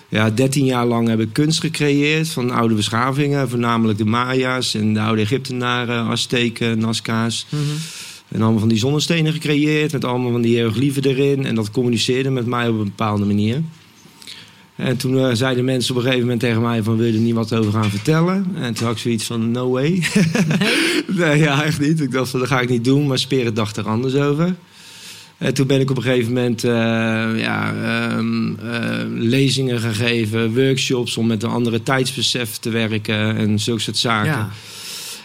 ja, 0.08 0.30
13 0.30 0.64
jaar 0.64 0.86
lang 0.86 1.08
heb 1.08 1.20
ik 1.20 1.32
kunst 1.32 1.60
gecreëerd 1.60 2.28
van 2.28 2.50
oude 2.50 2.74
beschavingen. 2.74 3.48
Voornamelijk 3.48 3.98
de 3.98 4.04
Maya's 4.04 4.74
en 4.74 4.94
de 4.94 5.00
oude 5.00 5.22
Egyptenaren, 5.22 6.06
Azteken, 6.06 6.78
Nazca's. 6.78 7.46
Mhm. 7.48 7.62
En 8.28 8.42
allemaal 8.42 8.60
van 8.60 8.68
die 8.68 8.78
zonnestenen 8.78 9.32
gecreëerd. 9.32 9.92
Met 9.92 10.04
allemaal 10.04 10.32
van 10.32 10.42
die 10.42 10.54
hieroglyphen 10.54 11.04
erin. 11.04 11.46
En 11.46 11.54
dat 11.54 11.70
communiceerde 11.70 12.30
met 12.30 12.46
mij 12.46 12.68
op 12.68 12.78
een 12.78 12.84
bepaalde 12.84 13.24
manier. 13.24 13.62
En 14.80 14.96
toen 14.96 15.18
eh, 15.18 15.30
zeiden 15.32 15.64
mensen 15.64 15.90
op 15.90 15.96
een 15.96 16.02
gegeven 16.02 16.24
moment 16.24 16.40
tegen 16.40 16.62
mij 16.62 16.82
van... 16.82 16.96
wil 16.96 17.06
je 17.06 17.12
er 17.12 17.18
niet 17.18 17.34
wat 17.34 17.54
over 17.54 17.72
gaan 17.72 17.90
vertellen? 17.90 18.46
En 18.54 18.74
toen 18.74 18.86
had 18.86 18.94
ik 18.94 19.02
zoiets 19.02 19.24
van, 19.24 19.50
no 19.50 19.70
way. 19.70 19.88
nee, 19.90 20.02
ja, 21.16 21.64
echt 21.64 21.80
niet. 21.80 22.00
Ik 22.00 22.12
dacht 22.12 22.32
dat 22.32 22.46
ga 22.46 22.60
ik 22.60 22.68
niet 22.68 22.84
doen. 22.84 23.06
Maar 23.06 23.18
Spirit 23.18 23.56
dacht 23.56 23.76
er 23.76 23.88
anders 23.88 24.14
over. 24.14 24.54
En 25.38 25.54
toen 25.54 25.66
ben 25.66 25.80
ik 25.80 25.90
op 25.90 25.96
een 25.96 26.02
gegeven 26.02 26.32
moment 26.32 26.64
eh, 26.64 26.70
ja, 27.40 27.74
ehm, 27.74 28.54
eh, 28.54 29.04
lezingen 29.08 29.80
gaan 29.80 29.94
geven, 29.94 30.54
workshops 30.54 31.16
om 31.16 31.26
met 31.26 31.42
een 31.42 31.50
andere 31.50 31.82
tijdsbesef 31.82 32.56
te 32.56 32.70
werken 32.70 33.36
en 33.36 33.58
zulke 33.58 33.80
soort 33.80 33.96
zaken. 33.96 34.30
Ja. 34.30 34.50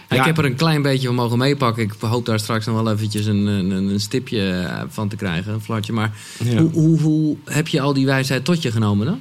Ja. 0.09 0.15
Ik 0.15 0.23
heb 0.25 0.37
er 0.37 0.45
een 0.45 0.55
klein 0.55 0.81
beetje 0.81 1.07
van 1.07 1.15
mogen 1.15 1.37
meepakken. 1.37 1.83
Ik 1.83 1.93
hoop 1.99 2.25
daar 2.25 2.39
straks 2.39 2.65
nog 2.65 2.81
wel 2.83 2.93
eventjes 2.93 3.25
een, 3.25 3.45
een, 3.45 3.71
een 3.71 3.99
stipje 3.99 4.49
eh, 4.49 4.81
van 4.89 5.07
te 5.07 5.15
krijgen, 5.15 5.53
een 5.53 5.61
flartje. 5.61 5.93
Maar 5.93 6.11
Ja. 6.43 6.59
hoe, 6.59 6.71
hoe, 6.71 6.99
hoe 7.01 7.37
heb 7.45 7.67
je 7.67 7.81
al 7.81 7.93
die 7.93 8.05
wijsheid 8.05 8.45
tot 8.45 8.61
je 8.61 8.71
genomen 8.71 9.05
dan? 9.05 9.19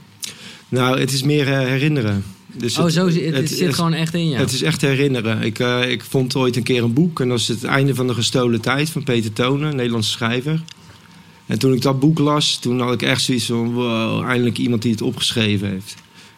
Nou, 0.68 1.00
het 1.00 1.12
is 1.12 1.23
meer 1.23 1.47
herinneren. 1.47 2.25
Dus 2.56 2.78
oh, 2.78 2.87
zo, 2.87 3.08
zit- 3.08 3.25
het, 3.25 3.34
het- 3.34 3.49
zit 3.49 3.66
het- 3.66 3.75
gewoon 3.75 3.92
echt 3.92 4.14
in 4.14 4.28
je. 4.28 4.37
Het 4.37 4.52
is 4.52 4.62
echt 4.62 4.80
herinneren. 4.80 5.42
Ik, 5.42 5.58
eh, 5.58 5.90
ik 5.90 6.04
vond 6.04 6.37
ooit 6.37 6.56
een 6.56 6.62
keer 6.62 6.82
een 6.82 6.92
boek 6.92 7.20
en 7.20 7.28
dat 7.28 7.38
is 7.38 7.49
het 7.49 7.64
einde 7.64 7.94
van 7.94 8.06
de 8.06 8.14
gestolen 8.14 8.61
tijd 8.61 8.90
van 8.90 9.02
Peter 9.04 9.32
Tonen, 9.32 9.68
een 9.70 9.76
Nederlandse 9.76 10.11
schrijver. 10.11 10.62
En 11.46 11.58
toen 11.58 11.73
ik 11.73 11.82
dat 11.82 12.00
boek 12.00 12.18
las, 12.18 12.58
toen 12.58 12.80
had 12.80 12.92
ik 12.92 13.02
echt 13.02 13.23
zoiets 13.23 13.44
van, 13.46 13.73
wow, 13.73 14.23
eindelijk 14.25 14.58
iemand 14.58 14.82
die 14.82 14.90
het 14.90 15.02
opgeschreven 15.02 15.68
heeft. 15.68 15.94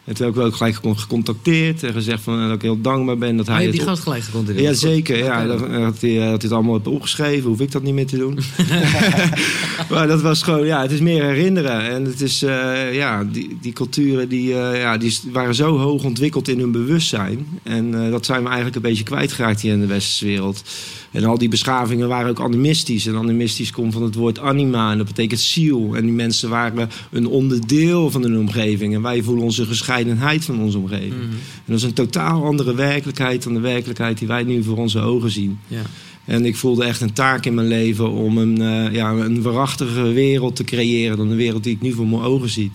En 0.07 0.13
toen 0.13 0.25
heb 0.25 0.35
ik 0.35 0.41
hem 0.41 0.49
ook 0.49 0.55
gelijk 0.55 0.75
gecon- 0.75 0.99
gecontacteerd 0.99 1.83
en 1.83 1.93
gezegd 1.93 2.23
van, 2.23 2.47
dat 2.47 2.55
ik 2.55 2.61
heel 2.61 2.81
dankbaar 2.81 3.17
ben 3.17 3.37
dat 3.37 3.47
Oh, 3.47 3.53
hij 3.53 3.65
je 3.65 3.71
die 3.71 3.81
gast 3.81 4.03
gelijk 4.03 4.23
gecontroleerd. 4.23 4.65
Ja, 4.65 4.73
zeker. 4.73 5.17
Ja, 5.17 5.37
Oké. 5.37 5.47
dat, 5.47 5.59
dat, 5.71 6.01
hij, 6.01 6.11
eh, 6.11 6.19
dat 6.19 6.21
hij 6.21 6.31
het 6.31 6.51
allemaal 6.51 6.73
heeft 6.73 6.87
opgeschreven. 6.87 7.49
Hoef 7.49 7.59
ik 7.59 7.71
dat 7.71 7.83
niet 7.83 7.93
meer 7.93 8.05
te 8.07 8.17
doen. 8.17 8.39
maar 9.89 10.07
dat 10.07 10.21
was 10.21 10.41
gewoon, 10.43 10.65
ja, 10.65 10.81
het 10.81 10.91
is 10.91 10.99
meer 10.99 11.23
herinneren. 11.23 11.89
En 11.89 12.05
het 12.05 12.21
is, 12.21 12.41
eh, 12.43 12.93
ja, 12.93 13.23
die, 13.23 13.57
die 13.61 13.73
culturen 13.73 14.29
die, 14.29 14.53
eh, 14.53 14.79
ja, 14.81 14.97
die 14.97 15.17
waren 15.31 15.55
zo 15.55 15.77
hoog 15.77 16.03
ontwikkeld 16.03 16.47
in 16.47 16.59
hun 16.59 16.71
bewustzijn. 16.71 17.47
En 17.63 18.03
eh, 18.05 18.11
dat 18.11 18.25
zijn 18.25 18.39
we 18.41 18.45
eigenlijk 18.47 18.75
een 18.75 18.81
beetje 18.81 19.03
kwijtgeraakt 19.03 19.61
hier 19.61 19.73
in 19.73 19.79
de 19.79 19.85
westerse 19.87 20.25
wereld. 20.25 20.63
En 21.11 21.23
al 21.23 21.37
die 21.37 21.49
beschavingen 21.49 22.07
waren 22.07 22.29
ook 22.29 22.39
animistisch. 22.39 23.05
En 23.05 23.15
animistisch 23.15 23.71
komt 23.71 23.93
van 23.93 24.03
het 24.03 24.15
woord 24.15 24.39
anima 24.39 24.91
en 24.91 24.97
dat 24.97 25.07
betekent 25.07 25.39
ziel. 25.39 25.95
En 25.95 26.01
die 26.01 26.13
mensen 26.13 26.49
waren 26.49 26.89
een 27.11 27.27
onderdeel 27.27 28.11
van 28.11 28.21
hun 28.21 28.37
omgeving. 28.37 28.93
En 28.95 29.01
wij 29.01 29.21
voelen 29.23 29.43
onze 29.43 29.65
gescheidenheid 29.97 30.45
van 30.45 30.59
onze 30.59 30.77
omgeving. 30.77 31.13
Mhm. 31.13 31.31
En 31.31 31.65
dat 31.65 31.77
is 31.77 31.83
een 31.83 31.93
totaal 31.93 32.43
andere 32.43 32.75
werkelijkheid 32.75 33.43
dan 33.43 33.53
de 33.53 33.59
werkelijkheid 33.59 34.17
die 34.17 34.27
wij 34.27 34.43
nu 34.43 34.63
voor 34.63 34.77
onze 34.77 34.99
ogen 34.99 35.31
zien. 35.31 35.59
Ja. 35.67 35.81
En 36.25 36.45
ik 36.45 36.55
voelde 36.55 36.83
echt 36.83 37.01
een 37.01 37.13
taak 37.13 37.45
in 37.45 37.53
mijn 37.53 37.67
leven 37.67 38.11
om 38.11 38.37
een, 38.37 38.61
eh, 38.61 38.93
ja, 38.93 39.11
een 39.11 39.41
waarachtige 39.41 40.01
wereld 40.01 40.55
te 40.55 40.63
creëren 40.63 41.17
dan 41.17 41.29
de 41.29 41.35
wereld 41.35 41.63
die 41.63 41.73
ik 41.73 41.81
nu 41.81 41.93
voor 41.93 42.07
mijn 42.07 42.21
ogen 42.21 42.49
zie. 42.49 42.71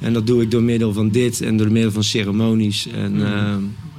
En 0.00 0.12
dat 0.12 0.26
doe 0.26 0.42
ik 0.42 0.50
door 0.50 0.62
middel 0.62 0.92
van 0.92 1.10
dit 1.10 1.40
en 1.40 1.56
door 1.56 1.72
middel 1.72 1.92
van 1.92 2.04
ceremonies. 2.04 2.86
En 2.86 3.26
eh, 3.26 3.54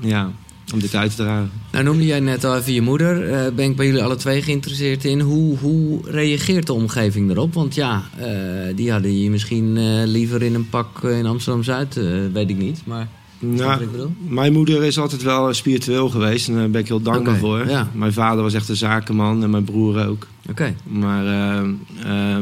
ja, 0.09 0.31
om 0.73 0.79
dit 0.79 0.95
uit 0.95 1.09
te 1.15 1.23
dragen. 1.23 1.51
Nou 1.71 1.83
noemde 1.83 2.05
jij 2.05 2.19
net 2.19 2.43
al 2.43 2.57
even 2.57 2.73
je 2.73 2.81
moeder. 2.81 3.31
Eh, 3.33 3.53
ben 3.53 3.69
ik 3.69 3.75
bij 3.75 3.85
jullie 3.85 4.03
alle 4.03 4.15
twee 4.15 4.41
geïnteresseerd 4.41 5.05
in. 5.05 5.19
Hoe, 5.19 5.57
hoe 5.57 5.99
reageert 6.03 6.65
de 6.67 6.73
omgeving 6.73 7.29
erop? 7.29 7.53
Want 7.53 7.75
ja, 7.75 8.03
eh, 8.17 8.27
die 8.75 8.91
hadden 8.91 9.21
je 9.21 9.29
misschien 9.29 9.77
eh, 9.77 9.83
liever 10.05 10.41
in 10.41 10.53
een 10.53 10.69
pak 10.69 11.03
in 11.03 11.25
Amsterdam-Zuid. 11.25 11.97
eh, 11.97 12.05
weet 12.33 12.49
ik 12.49 12.57
niet, 12.57 12.81
maar... 12.85 13.07
Nou, 13.39 13.83
ik 13.83 13.91
bedoel? 13.91 14.13
mijn 14.27 14.53
moeder 14.53 14.83
is 14.83 14.99
altijd 14.99 15.23
wel 15.23 15.53
spiritueel 15.53 16.09
geweest 16.09 16.47
en 16.47 16.55
daar 16.55 16.69
ben 16.69 16.81
ik 16.81 16.87
heel 16.87 17.01
dankbaar 17.01 17.37
voor. 17.37 17.67
ja. 17.69 17.89
Mijn 17.93 18.13
vader 18.13 18.43
was 18.43 18.53
echt 18.53 18.69
een 18.69 18.75
zakenman 18.75 19.43
en 19.43 19.49
mijn 19.49 19.63
broer 19.63 20.07
ook. 20.07 20.27
Oké. 20.49 20.75
Maar 20.83 21.23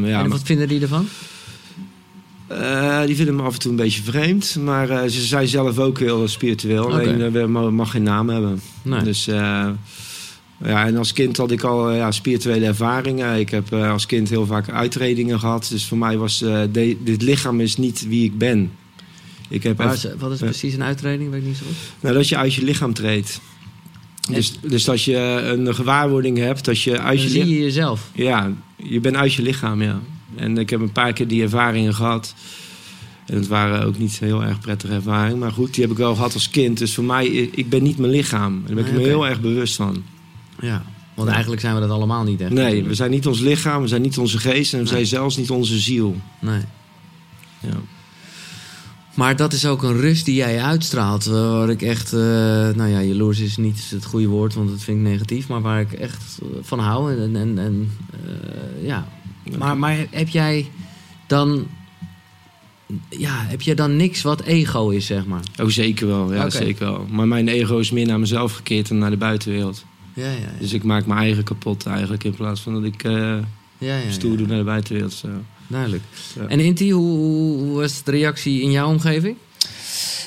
ja, 0.01 0.23
en 0.23 0.29
wat 0.29 0.41
vinden 0.43 0.67
die 0.67 0.81
ervan? 0.81 1.05
Eh, 2.59 3.05
die 3.05 3.15
vinden 3.15 3.35
me 3.35 3.41
af 3.41 3.53
en 3.53 3.59
toe 3.59 3.71
een 3.71 3.77
beetje 3.77 4.01
vreemd. 4.03 4.57
Maar 4.63 4.89
eh, 4.89 5.09
ze 5.09 5.21
zijn 5.21 5.47
zelf 5.47 5.79
ook 5.79 5.99
heel 5.99 6.27
spiritueel. 6.27 6.83
Oké. 6.83 6.93
Alleen 6.93 7.21
eh, 7.21 7.31
we 7.31 7.47
mag, 7.71 7.91
geen 7.91 8.03
naam 8.03 8.29
hebben. 8.29 8.61
Nee. 8.81 9.03
Dus 9.03 9.25
ja, 9.25 9.75
en 10.85 10.97
als 10.97 11.13
kind 11.13 11.37
had 11.37 11.51
ik 11.51 11.63
al 11.63 11.91
ja, 11.93 12.11
spirituele 12.11 12.65
ervaringen. 12.65 13.39
Ik 13.39 13.49
heb 13.49 13.73
als 13.73 14.05
kind 14.05 14.29
heel 14.29 14.45
vaak 14.45 14.69
uitredingen 14.69 15.39
gehad. 15.39 15.67
Dus 15.71 15.85
voor 15.85 15.97
mij 15.97 16.17
was 16.17 16.37
de- 16.39 16.97
dit 17.03 17.21
lichaam 17.21 17.59
is 17.59 17.77
niet 17.77 18.07
wie 18.07 18.23
ik 18.23 18.37
ben. 18.37 18.71
Ik 19.49 19.63
heb 19.63 19.79
even- 19.79 20.19
wat 20.19 20.31
is 20.31 20.39
precies 20.39 20.73
een 20.73 20.83
uitreding? 20.83 21.29
Weet 21.31 21.41
ik 21.41 21.47
niet 21.47 21.57
zo 21.57 21.63
goed. 21.65 21.75
nou, 21.99 22.15
dat 22.15 22.27
je 22.29 22.37
uit 22.37 22.53
je 22.53 22.63
lichaam 22.63 22.93
treedt. 22.93 23.41
Dus, 24.31 24.53
dus 24.61 24.83
dat 24.83 25.03
je 25.03 25.17
een 25.43 25.75
gewaarwording 25.75 26.37
hebt 26.37 26.65
dat 26.65 26.81
je 26.81 26.99
uit 26.99 27.17
Dan 27.17 27.23
je 27.25 27.29
zie 27.29 27.47
je 27.47 27.59
jezelf. 27.61 28.09
Ja, 28.13 28.51
je 28.75 28.99
bent 28.99 29.15
uit 29.15 29.33
je 29.33 29.41
lichaam, 29.41 29.81
ja. 29.81 29.99
En 30.35 30.57
ik 30.57 30.69
heb 30.69 30.79
een 30.81 30.91
paar 30.91 31.13
keer 31.13 31.27
die 31.27 31.41
ervaringen 31.43 31.93
gehad. 31.93 32.33
En 33.25 33.35
het 33.35 33.47
waren 33.47 33.85
ook 33.85 33.97
niet 33.97 34.19
heel 34.19 34.43
erg 34.43 34.59
prettige 34.59 34.93
ervaringen. 34.93 35.37
Maar 35.39 35.51
goed, 35.51 35.73
die 35.73 35.83
heb 35.83 35.91
ik 35.91 35.97
wel 35.97 36.15
gehad 36.15 36.33
als 36.33 36.49
kind. 36.49 36.77
Dus 36.77 36.93
voor 36.93 37.03
mij, 37.03 37.25
ik 37.27 37.69
ben 37.69 37.83
niet 37.83 37.97
mijn 37.97 38.11
lichaam. 38.11 38.63
Daar 38.65 38.75
ben 38.75 38.85
ik 38.85 38.91
Nee, 38.91 39.01
me 39.01 39.07
heel 39.07 39.27
erg 39.27 39.41
bewust 39.41 39.75
van. 39.75 40.03
Ja. 40.59 40.83
Want 41.13 41.29
eigenlijk 41.29 41.61
zijn 41.61 41.73
we 41.75 41.79
dat 41.81 41.89
allemaal 41.89 42.23
niet 42.23 42.41
echt. 42.41 42.51
Nee, 42.51 42.83
we 42.83 42.93
zijn 42.93 43.11
niet 43.11 43.27
ons 43.27 43.39
lichaam, 43.39 43.81
we 43.81 43.87
zijn 43.87 44.01
niet 44.01 44.17
onze 44.17 44.37
geest... 44.37 44.73
en 44.73 44.77
we 44.79 44.83
Nee. 44.83 44.93
zijn 44.93 45.05
zelfs 45.05 45.37
niet 45.37 45.49
onze 45.49 45.79
ziel. 45.79 46.15
Nee. 46.41 46.61
Ja. 47.59 47.69
Maar 49.13 49.35
dat 49.35 49.53
is 49.53 49.65
ook 49.65 49.83
een 49.83 49.99
rust 49.99 50.25
die 50.25 50.35
jij 50.35 50.61
uitstraalt. 50.61 51.25
eh, 51.25 51.33
Waar 51.33 51.69
ik 51.69 51.81
echt, 51.81 52.13
eh, 52.13 52.19
nou 52.19 52.87
ja, 52.87 53.01
jaloers 53.01 53.39
is 53.39 53.57
niet 53.57 53.87
het 53.89 54.05
goede 54.05 54.27
woord, 54.27 54.53
want 54.53 54.69
dat 54.69 54.81
vind 54.81 54.97
ik 54.97 55.03
negatief. 55.03 55.47
Maar 55.47 55.61
waar 55.61 55.79
ik 55.81 55.93
echt 55.93 56.39
eh, 56.41 56.47
van 56.61 56.79
hou. 56.79 57.21
En, 57.21 57.35
en, 57.35 57.57
en 57.59 57.91
eh, 58.11 58.85
ja. 58.87 59.07
Maar, 59.57 59.77
maar 59.77 60.05
heb 60.09 60.29
jij 60.29 60.67
dan, 61.27 61.67
ja, 63.09 63.45
heb 63.47 63.61
jij 63.61 63.75
dan 63.75 63.95
niks 63.95 64.21
wat 64.21 64.41
ego 64.41 64.89
is, 64.89 65.05
zeg 65.05 65.25
maar? 65.25 65.41
Oh, 65.61 65.67
zeker 65.67 66.07
wel. 66.07 66.33
Ja, 66.33 66.49
zeker 66.49 66.85
wel. 66.85 67.05
Maar 67.09 67.27
mijn 67.27 67.47
ego 67.47 67.77
is 67.77 67.91
meer 67.91 68.05
naar 68.05 68.19
mezelf 68.19 68.53
gekeerd 68.53 68.87
dan 68.87 68.97
naar 68.97 69.09
de 69.09 69.17
buitenwereld. 69.17 69.85
Ja, 70.13 70.25
ja, 70.25 70.31
ja. 70.31 70.51
Dus 70.59 70.73
ik 70.73 70.83
maak 70.83 71.05
mijn 71.05 71.19
eigen 71.19 71.43
kapot 71.43 71.85
eigenlijk... 71.85 72.23
in 72.23 72.33
plaats 72.33 72.61
van 72.61 72.73
dat 72.73 72.83
ik 72.83 73.03
ja, 73.03 73.43
ja, 73.77 74.11
stoer 74.11 74.37
doe 74.37 74.47
naar 74.47 74.57
de 74.57 74.63
buitenwereld. 74.63 75.13
Zo. 75.13 75.27
Duidelijk. 75.67 76.03
En 76.47 76.59
Inti, 76.59 76.91
hoe, 76.91 77.57
hoe 77.57 77.79
was 77.79 78.03
de 78.03 78.11
reactie 78.11 78.61
in 78.61 78.71
jouw 78.71 78.87
omgeving? 78.89 79.35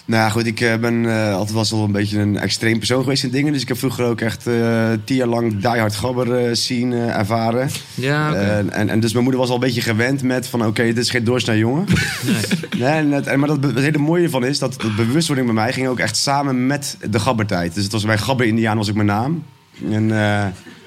Nou 0.07 0.23
ja, 0.23 0.29
goed, 0.29 0.47
ik 0.47 0.61
eh, 0.61 0.77
ben 0.77 1.07
eh, 1.07 1.35
altijd 1.35 1.53
was 1.53 1.73
al 1.73 1.85
een 1.85 1.93
beetje 1.93 2.19
een 2.19 2.39
extreem 2.39 2.79
persoon 2.79 3.03
geweest 3.03 3.25
in 3.25 3.31
dingen. 3.31 3.53
Dus 3.53 3.63
ik 3.63 3.69
heb 3.69 3.79
vroeger 3.79 4.05
ook 4.05 4.21
echt 4.21 4.47
eh, 4.47 4.91
tien 5.05 5.17
jaar 5.17 5.27
lang 5.27 5.61
Die 5.61 5.81
Hard 5.81 5.97
Gabber 5.97 6.37
eh, 6.37 6.55
zien 6.55 6.93
ervaren. 6.93 7.69
Ja, 7.95 8.31
oké. 8.31 8.39
En, 8.39 8.73
en, 8.73 8.89
en 8.89 9.01
dus 9.01 9.13
mijn 9.13 9.23
moeder 9.23 9.41
was 9.41 9.51
al 9.51 9.55
een 9.55 9.61
beetje 9.61 9.81
gewend 9.81 10.23
met 10.23 10.47
van... 10.49 10.67
oké, 10.67 10.83
dit 10.83 10.99
is 10.99 11.11
geen 11.11 11.25
doorsnee 11.25 11.59
jongen. 11.59 11.85
Nee. 12.27 12.79
nee, 12.79 12.89
en 12.89 13.11
het, 13.11 13.27
en, 13.27 13.39
maar 13.39 13.49
dat, 13.49 13.63
het 13.63 13.79
hele 13.79 13.99
mooie 13.99 14.31
van 14.31 14.45
is... 14.45 14.59
dat 14.59 14.81
de 14.81 14.95
bewustwording 14.97 15.47
bij 15.49 15.57
mij 15.57 15.73
ging 15.73 15.89
ook 15.89 15.99
echt 15.99 16.17
samen 16.17 16.67
met 16.67 16.97
de 17.11 17.19
gabbertijd. 17.19 17.75
Dus 17.75 17.83
het 17.83 17.93
was 17.93 18.05
bij 18.05 18.19
Gabber 18.19 18.47
Indiaan 18.47 18.77
was 18.77 18.89
ik 18.89 18.95
mijn 18.95 19.07
naam. 19.07 19.43
En 19.91 20.11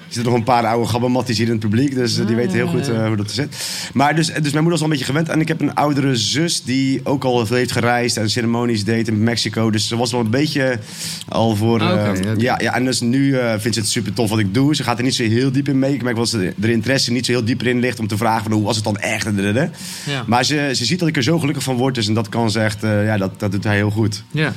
er 0.10 0.16
zitten 0.16 0.32
nog 0.32 0.42
een 0.42 0.48
paar 0.48 0.66
oude 0.66 0.88
gabbermatties 0.88 1.38
hier 1.38 1.46
in 1.46 1.52
het 1.52 1.62
publiek. 1.62 1.96
Dus 1.96 2.20
eh, 2.20 2.28
die 2.28 2.36
weten 2.36 2.54
heel 2.54 2.68
goed 2.68 2.90
eh, 2.90 3.08
hoe 3.08 3.16
dat 3.16 3.32
zit. 3.32 3.56
Maar 3.94 4.16
dus, 4.16 4.28
dus 4.28 4.36
mijn 4.36 4.64
moeder 4.64 4.72
was 4.72 4.80
al 4.80 4.86
een 4.86 4.92
beetje 4.92 5.06
gewend. 5.06 5.30
En 5.30 5.42
ik 5.42 5.48
heb 5.48 5.62
een 5.62 5.76
oudere 5.76 6.16
zus 6.16 6.64
die 6.64 7.02
ook 7.04 7.24
al 7.24 7.46
veel 7.46 7.56
heeft 7.56 7.72
gereisd... 7.72 8.18
en 8.18 8.30
ceremonies 8.30 8.84
deed 8.84 9.08
in 9.08 9.24
Mexico. 9.24 9.70
Dus 9.70 9.88
ze 9.88 9.98
was 9.98 10.12
wel 10.12 10.20
een 10.20 10.30
beetje 10.30 10.80
al 11.28 11.56
voor... 11.56 11.82
Eh, 11.82 12.10
oké. 12.10 12.34
ja, 12.38 12.60
ja, 12.62 12.76
en 12.76 12.86
dus 12.86 13.00
nu 13.00 13.38
eh, 13.38 13.54
vindt 13.58 13.76
ze 13.76 13.82
het 13.82 13.90
super 13.90 14.14
tof 14.14 14.30
wat 14.30 14.40
ik 14.40 14.54
doe. 14.54 14.76
Ze 14.76 14.84
gaat 14.84 14.98
er 14.98 15.04
niet 15.04 15.16
zo 15.16 15.24
heel 15.24 15.52
diep 15.52 15.68
in 15.68 15.80
mee. 15.80 15.94
Ik 15.94 16.04
merk 16.04 16.16
wel 16.16 16.26
dat 16.26 16.34
ze 16.34 16.54
er 16.62 16.70
interesse 16.70 17.12
niet 17.12 17.26
zo 17.26 17.32
heel 17.32 17.46
diep 17.46 17.64
in 17.64 17.80
ligt... 17.80 18.00
om 18.00 18.08
te 18.08 18.18
vragen 18.18 18.44
van 18.44 18.52
hoe 18.52 18.64
was 18.64 18.76
het 18.76 18.86
dan 18.86 18.98
echt? 18.98 19.26
En. 19.26 19.72
Ja. 20.06 20.24
Maar 20.28 20.46
ze, 20.46 20.72
ze 20.74 20.86
ziet 20.86 21.00
dat 21.00 21.08
ik 21.08 21.16
er 21.16 21.24
zo 21.24 21.40
gelukkig 21.40 21.64
van 21.64 21.76
word. 21.76 21.96
Dus 21.96 22.08
en 22.08 22.14
dat 22.14 22.30
kan 22.30 22.52
ze 22.52 22.60
echt... 22.60 22.84
eh, 22.84 23.06
ja, 23.06 23.18
dat, 23.18 23.40
dat 23.40 23.52
doet 23.52 23.64
hij 23.64 23.76
heel 23.76 23.90
goed. 23.90 24.24
ja. 24.32 24.54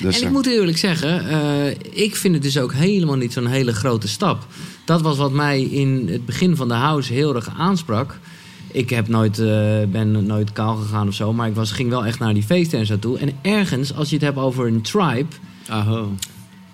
Dus, 0.00 0.14
en 0.14 0.20
ik 0.20 0.26
eh, 0.26 0.32
moet 0.32 0.46
eerlijk 0.46 0.78
zeggen, 0.78 1.28
eh, 1.28 2.02
ik 2.04 2.16
vind 2.16 2.34
het 2.34 2.42
dus 2.42 2.58
ook 2.58 2.72
helemaal 2.72 3.16
niet 3.16 3.32
zo'n 3.32 3.46
hele 3.46 3.72
grote 3.72 4.08
stap. 4.08 4.46
Dat 4.86 5.02
was 5.02 5.16
wat 5.16 5.32
mij 5.32 5.62
in 5.62 6.08
het 6.10 6.26
begin 6.26 6.56
van 6.56 6.68
de 6.68 6.74
house 6.74 7.12
heel 7.12 7.34
erg 7.34 7.48
aansprak. 7.56 8.18
Ik 8.72 8.90
heb 8.90 9.08
nooit, 9.08 9.38
eh, 9.38 9.82
ben 9.88 10.26
nooit 10.26 10.52
kaal 10.52 10.76
gegaan 10.76 11.08
of 11.08 11.14
zo, 11.14 11.32
maar 11.32 11.48
ik 11.48 11.54
was, 11.54 11.72
ging 11.72 11.88
wel 11.88 12.06
echt 12.06 12.18
naar 12.18 12.34
die 12.34 12.42
feesten 12.42 12.78
en 12.78 12.86
zo 12.86 12.98
toe. 12.98 13.18
En 13.18 13.32
ergens, 13.42 13.94
als 13.94 14.08
je 14.08 14.14
het 14.14 14.24
hebt 14.24 14.36
over 14.36 14.66
een 14.66 14.82
tribe, 14.82 15.26
Aho. 15.68 16.12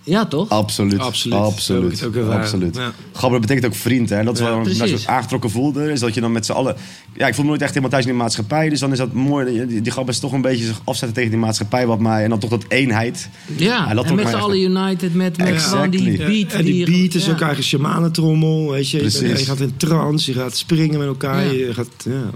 Ja 0.05 0.27
toch? 0.27 0.49
Absoluut. 0.49 0.99
Absoluut. 0.99 1.39
Absoluut. 1.39 2.05
ook. 2.05 2.17
Absoluut. 2.17 2.77
Ja. 2.77 2.93
Gabber 3.13 3.41
betekent 3.41 3.67
ook 3.67 3.75
vriend. 3.75 4.11
Hè? 4.11 4.25
Dat 4.25 4.35
is 4.35 4.41
Ja, 4.41 4.45
waarom 4.47 4.67
ik 4.67 4.79
me 4.79 4.99
aangetrokken 5.07 5.51
voelde. 5.51 5.93
Is 5.93 6.01
dat 6.01 6.15
je 6.15 6.21
dan 6.21 6.33
met 6.33 6.47
z'n 6.47 6.53
allen... 6.53 6.77
Ja, 7.17 7.27
ik 7.27 7.35
voel 7.35 7.43
me 7.45 7.51
nooit 7.51 7.61
echt 7.63 7.71
helemaal 7.71 7.91
thuis 7.91 8.05
in 8.05 8.11
die 8.11 8.21
maatschappij. 8.21 8.69
Dus 8.69 8.81
dan 8.81 8.93
is 8.93 8.99
dat 8.99 9.13
mooi. 9.13 9.67
Die, 9.67 9.81
die 9.83 9.93
is 10.07 10.19
toch 10.19 10.33
een 10.33 10.41
beetje 10.41 10.65
zich 10.65 10.81
afzetten 10.85 11.15
tegen 11.17 11.31
die 11.31 11.41
maatschappij 11.41 11.87
wat 11.87 12.01
mij. 12.01 12.23
En 12.25 12.31
dan 12.31 12.39
toch 12.39 12.51
dat 12.51 12.65
eenheid. 12.69 13.29
Ja, 13.57 13.65
Ja, 13.67 13.95
dat 13.95 14.05
en 14.05 14.05
trok 14.05 14.17
met 14.17 14.29
z'n 14.29 14.35
echt- 14.35 14.43
allen 14.45 14.61
united, 14.61 15.15
met, 15.15 15.37
met 15.37 15.91
die 15.91 16.17
beat. 16.17 16.53
en 16.53 16.65
die 16.65 16.85
beat 16.87 17.15
is 17.15 17.25
ja. 17.25 17.33
ook 17.33 17.41
eigenlijk 17.41 17.59
een 17.59 17.63
shamanentrommel. 17.65 18.71
Weet 18.71 18.91
je. 18.91 18.97
Je, 18.97 19.03
bent- 19.03 19.19
Precies. 19.19 19.41
je 19.41 19.47
gaat 19.47 19.61
in 19.61 19.77
trance, 19.77 20.33
je 20.33 20.39
gaat 20.39 20.57
springen 20.57 20.99
met 20.99 21.07
elkaar. 21.09 21.45
Ja. 21.45 21.51
Je 21.53 21.75
gaat, 21.75 21.89
ja, 22.05 22.31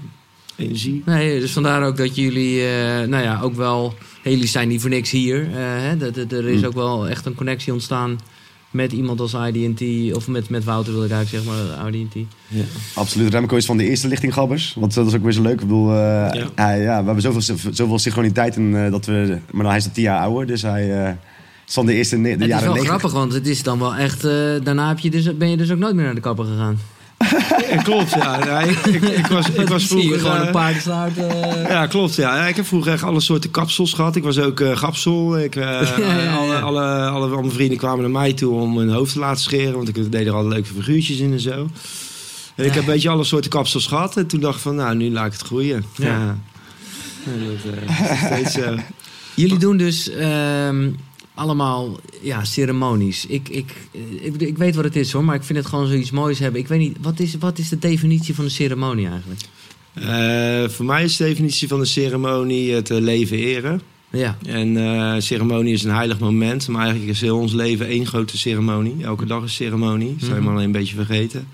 energie. 0.56 1.02
Nee, 1.06 1.40
dus 1.40 1.52
vandaar 1.52 1.82
ook 1.86 1.96
dat 1.96 2.14
jullie, 2.16 2.60
eh, 2.68 3.08
nou 3.08 3.22
ja, 3.22 3.40
ook 3.42 3.54
wel... 3.54 3.94
hey, 4.22 4.32
Jullie 4.32 4.48
zijn 4.48 4.68
niet 4.68 4.80
voor 4.80 4.90
niks 4.90 5.10
hier. 5.10 5.42
eh, 5.42 5.48
hè, 5.58 5.96
dat, 5.96 6.14
dat- 6.14 6.32
er 6.32 6.48
is 6.48 6.60
Mm. 6.60 6.66
ook 6.66 6.74
wel 6.74 7.08
echt 7.08 7.26
een 7.26 7.34
connectie 7.34 7.72
ontstaan 7.72 8.18
met 8.70 8.92
iemand 8.92 9.20
als 9.20 9.34
IDT, 9.34 10.14
of 10.14 10.28
met, 10.28 10.48
met 10.48 10.64
Wouter 10.64 10.92
wil 10.92 11.04
ik 11.04 11.10
eigenlijk 11.10 11.44
zeggen, 11.44 11.66
maar 11.78 11.88
IDT. 11.94 12.14
Ja. 12.48 12.62
Absoluut. 12.94 13.32
Remco 13.32 13.56
is 13.56 13.66
van 13.66 13.76
de 13.76 13.88
eerste 13.88 14.08
lichting 14.08 14.34
gabbers. 14.34 14.74
Want 14.78 14.94
dat 14.94 15.06
is 15.06 15.14
ook 15.14 15.22
weer 15.22 15.32
zo 15.32 15.42
leuk. 15.42 15.52
Ik 15.52 15.60
bedoel, 15.60 15.90
eh, 15.90 15.96
Ja. 16.32 16.48
hij, 16.54 16.80
ja, 16.80 16.98
we 17.00 17.04
hebben 17.04 17.22
zoveel, 17.22 17.56
zoveel 17.72 17.98
synchroniteit. 17.98 18.56
En, 18.56 18.84
eh, 18.84 18.90
dat 18.90 19.06
we, 19.06 19.38
maar 19.50 19.62
dan, 19.62 19.66
hij 19.66 19.76
is 19.76 19.84
een 19.84 19.92
tien 19.92 20.02
jaar 20.02 20.20
ouder. 20.20 20.46
Dus 20.46 20.62
hij 20.62 21.16
is 21.66 21.74
van 21.74 21.86
de 21.86 21.94
eerste 21.94 22.20
de 22.20 22.28
Het 22.28 22.40
is 22.40 22.46
jaren 22.46 22.64
wel 22.64 22.74
90. 22.74 22.88
grappig, 22.88 23.12
want 23.12 23.32
het 23.32 23.46
is 23.46 23.62
dan 23.62 23.78
wel 23.78 23.94
echt... 23.94 24.22
daarna 24.64 24.88
heb 24.88 24.98
je 24.98 25.10
dus, 25.10 25.36
ben 25.36 25.50
je 25.50 25.56
dus 25.56 25.70
ook 25.70 25.78
nooit 25.78 25.94
meer 25.94 26.04
naar 26.04 26.14
de 26.14 26.20
kapper 26.20 26.44
gegaan. 26.44 26.78
Ja, 27.70 27.82
klopt, 27.82 28.10
ja. 28.10 28.44
Ja, 28.44 28.60
ik, 28.60 28.78
ik, 28.86 29.02
ik 29.02 29.26
was, 29.26 29.50
ik 29.50 29.68
was 29.68 29.86
vroeger... 29.86 30.18
gewoon 30.18 30.36
eh, 30.40 30.46
een 30.46 30.52
paardensluit. 30.52 31.18
eh 31.18 31.68
Ja, 31.68 31.86
klopt. 31.86 32.14
Ja. 32.14 32.36
Ja, 32.36 32.46
ik 32.46 32.56
heb 32.56 32.66
vroeger 32.66 32.92
echt 32.92 33.02
alle 33.02 33.20
soorten 33.20 33.50
kapsels 33.50 33.92
gehad. 33.92 34.16
Ik 34.16 34.22
was 34.22 34.38
ook 34.38 34.60
eh 34.60 34.76
gapsel. 34.76 35.38
Ik, 35.38 35.56
eh, 35.56 35.62
ja. 35.98 36.34
Alle, 36.36 36.58
alle, 36.58 37.08
alle, 37.08 37.28
mijn 37.40 37.52
vrienden 37.52 37.78
kwamen 37.78 38.00
naar 38.00 38.10
mij 38.10 38.32
toe 38.32 38.54
om 38.54 38.78
hun 38.78 38.88
hoofd 38.88 39.12
te 39.12 39.18
laten 39.18 39.42
scheren. 39.42 39.74
Want 39.74 39.88
ik 39.88 40.12
deed 40.12 40.26
er 40.26 40.32
al 40.32 40.48
leuke 40.48 40.68
figuurtjes 40.74 41.18
in 41.18 41.32
en 41.32 41.40
zo. 41.40 41.68
En 42.54 42.64
ik 42.64 42.72
heb 42.72 42.86
een 42.86 42.92
beetje 42.92 43.08
alle 43.08 43.24
soorten 43.24 43.50
kapsels 43.50 43.86
gehad. 43.86 44.16
En 44.16 44.26
toen 44.26 44.40
dacht 44.40 44.56
ik 44.56 44.62
van, 44.62 44.74
nou, 44.74 44.96
nu 44.96 45.10
laat 45.10 45.26
ik 45.26 45.32
het 45.32 45.42
groeien. 45.42 45.84
Ja. 45.96 46.36
Dat 47.24 47.72
eh, 47.98 48.24
steeds 48.24 48.52
zo. 48.52 48.74
Jullie 49.34 49.58
doen 49.58 49.76
dus 49.76 50.10
ehm, 50.10 50.90
allemaal 51.36 52.00
ja, 52.22 52.44
ceremonies. 52.44 53.26
Ik, 53.26 53.48
ik, 53.48 53.74
ik, 54.20 54.34
ik 54.40 54.56
weet 54.58 54.74
wat 54.74 54.84
het 54.84 54.96
is 54.96 55.12
hoor, 55.12 55.24
maar 55.24 55.34
ik 55.34 55.42
vind 55.42 55.58
het 55.58 55.68
gewoon 55.68 55.86
zoiets 55.86 56.10
moois 56.10 56.38
hebben. 56.38 56.60
Ik 56.60 56.68
weet 56.68 56.78
niet, 56.78 56.96
wat 57.00 57.20
is, 57.20 57.36
wat 57.38 57.58
is 57.58 57.68
de 57.68 57.78
definitie 57.78 58.34
van 58.34 58.44
een 58.44 58.50
ceremonie 58.50 59.08
eigenlijk? 59.08 59.40
Eh, 59.94 60.68
voor 60.68 60.84
mij 60.84 61.04
is 61.04 61.16
de 61.16 61.24
definitie 61.24 61.68
van 61.68 61.78
de 61.80 61.84
ceremonie 61.86 62.72
het 62.72 62.90
eh, 62.90 62.98
leven 62.98 63.36
eren. 63.38 63.80
Ja, 64.10 64.38
En 64.46 64.76
eh, 64.76 65.14
ceremonie 65.20 65.72
is 65.72 65.82
een 65.84 65.94
heilig 65.94 66.18
moment. 66.18 66.68
Maar 66.68 66.80
eigenlijk 66.82 67.10
is 67.10 67.20
heel 67.20 67.38
ons 67.38 67.52
leven 67.52 67.86
één 67.86 68.06
grote 68.06 68.38
ceremonie. 68.38 69.04
Elke 69.04 69.26
dag 69.26 69.44
is 69.44 69.54
ceremonie. 69.54 70.10
Dat 70.18 70.18
zijn 70.28 70.34
we 70.34 70.40
Mhm. 70.40 70.50
alleen 70.50 70.64
een 70.64 70.72
beetje 70.72 70.94
vergeten. 70.94 71.48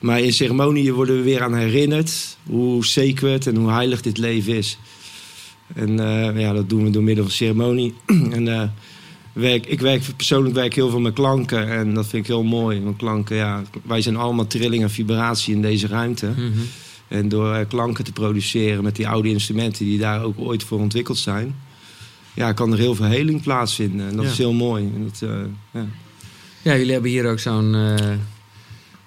Maar 0.00 0.20
in 0.20 0.32
ceremonieën 0.32 0.94
worden 0.94 1.16
we 1.16 1.22
weer 1.22 1.42
aan 1.42 1.54
herinnerd 1.54 2.36
hoe 2.42 2.84
sacred 2.84 3.46
en 3.46 3.56
hoe 3.56 3.70
heilig 3.70 4.00
dit 4.02 4.18
leven 4.18 4.56
is. 4.56 4.78
En 5.74 6.00
eh, 6.00 6.40
ja, 6.40 6.52
dat 6.52 6.68
doen 6.68 6.84
we 6.84 6.90
door 6.90 7.02
middel 7.02 7.24
van 7.24 7.32
ceremonie. 7.32 7.94
en 8.30 8.48
eh, 8.48 8.68
werk, 9.32 9.66
ik 9.66 9.80
werk 9.80 10.02
persoonlijk 10.16 10.54
werk 10.54 10.74
heel 10.74 10.90
veel 10.90 11.00
met 11.00 11.12
klanken. 11.14 11.68
En 11.68 11.94
dat 11.94 12.06
vind 12.06 12.22
ik 12.22 12.28
heel 12.28 12.42
mooi. 12.42 12.80
Want 12.80 12.96
klanken, 12.96 13.36
ja, 13.36 13.62
wij 13.82 14.02
zijn 14.02 14.16
allemaal 14.16 14.46
trilling 14.46 14.82
en 14.82 14.90
vibratie 14.90 15.54
in 15.54 15.62
deze 15.62 15.86
ruimte. 15.86 16.26
Mhm. 16.26 16.48
En 17.08 17.28
door 17.28 17.54
eh, 17.54 17.68
klanken 17.68 18.04
te 18.04 18.12
produceren 18.12 18.82
met 18.84 18.96
die 18.96 19.08
oude 19.08 19.28
instrumenten 19.28 19.84
die 19.84 19.98
daar 19.98 20.22
ook 20.22 20.38
ooit 20.38 20.62
voor 20.64 20.78
ontwikkeld 20.78 21.18
zijn, 21.18 21.54
ja, 22.34 22.52
kan 22.52 22.72
er 22.72 22.78
heel 22.78 22.94
veel 22.94 23.06
heling 23.06 23.42
plaatsvinden. 23.42 24.08
En 24.08 24.16
dat 24.16 24.24
Ja. 24.24 24.30
is 24.30 24.38
heel 24.38 24.52
mooi. 24.52 24.84
En 24.94 25.02
dat, 25.04 25.30
eh, 25.30 25.36
ja. 25.72 25.86
ja 26.62 26.76
jullie 26.76 26.92
hebben 26.92 27.10
hier 27.10 27.26
ook 27.30 27.38
zo'n 27.38 27.74
eh 27.74 27.94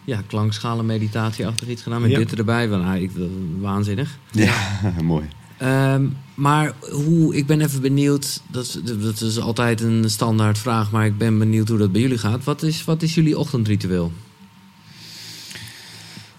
ja, 0.06 0.22
klankszalen 0.28 0.86
meditatie-achtig 0.86 1.68
iets 1.68 1.82
gedaan 1.82 2.02
met 2.02 2.12
Ja. 2.12 2.18
dit 2.18 2.38
erbij. 2.38 2.68
Van, 2.68 2.84
ah, 2.86 3.02
ik, 3.02 3.12
waanzinnig. 3.60 4.18
Ja, 4.32 4.54
mooi. 5.04 5.26
Ehm, 5.58 6.06
maar 6.38 6.74
hoe, 6.92 7.36
ik 7.36 7.46
ben 7.46 7.62
even 7.62 7.82
benieuwd, 7.82 8.42
dat, 8.48 8.64
is- 8.64 8.80
dat 9.02 9.22
is 9.22 9.40
altijd 9.40 9.82
een 9.82 10.10
standaard 10.10 10.58
vraag, 10.58 10.92
maar 10.92 11.06
ik 11.06 11.18
ben 11.18 11.38
benieuwd 11.38 11.68
hoe 11.68 11.78
dat 11.78 11.92
bij 11.92 12.02
jullie 12.02 12.18
gaat. 12.18 12.44
Wat 12.44 12.64
is, 12.64 12.84
wat 12.84 13.02
is 13.02 13.16
jullie 13.16 13.38
ochtendritueel? 13.38 14.12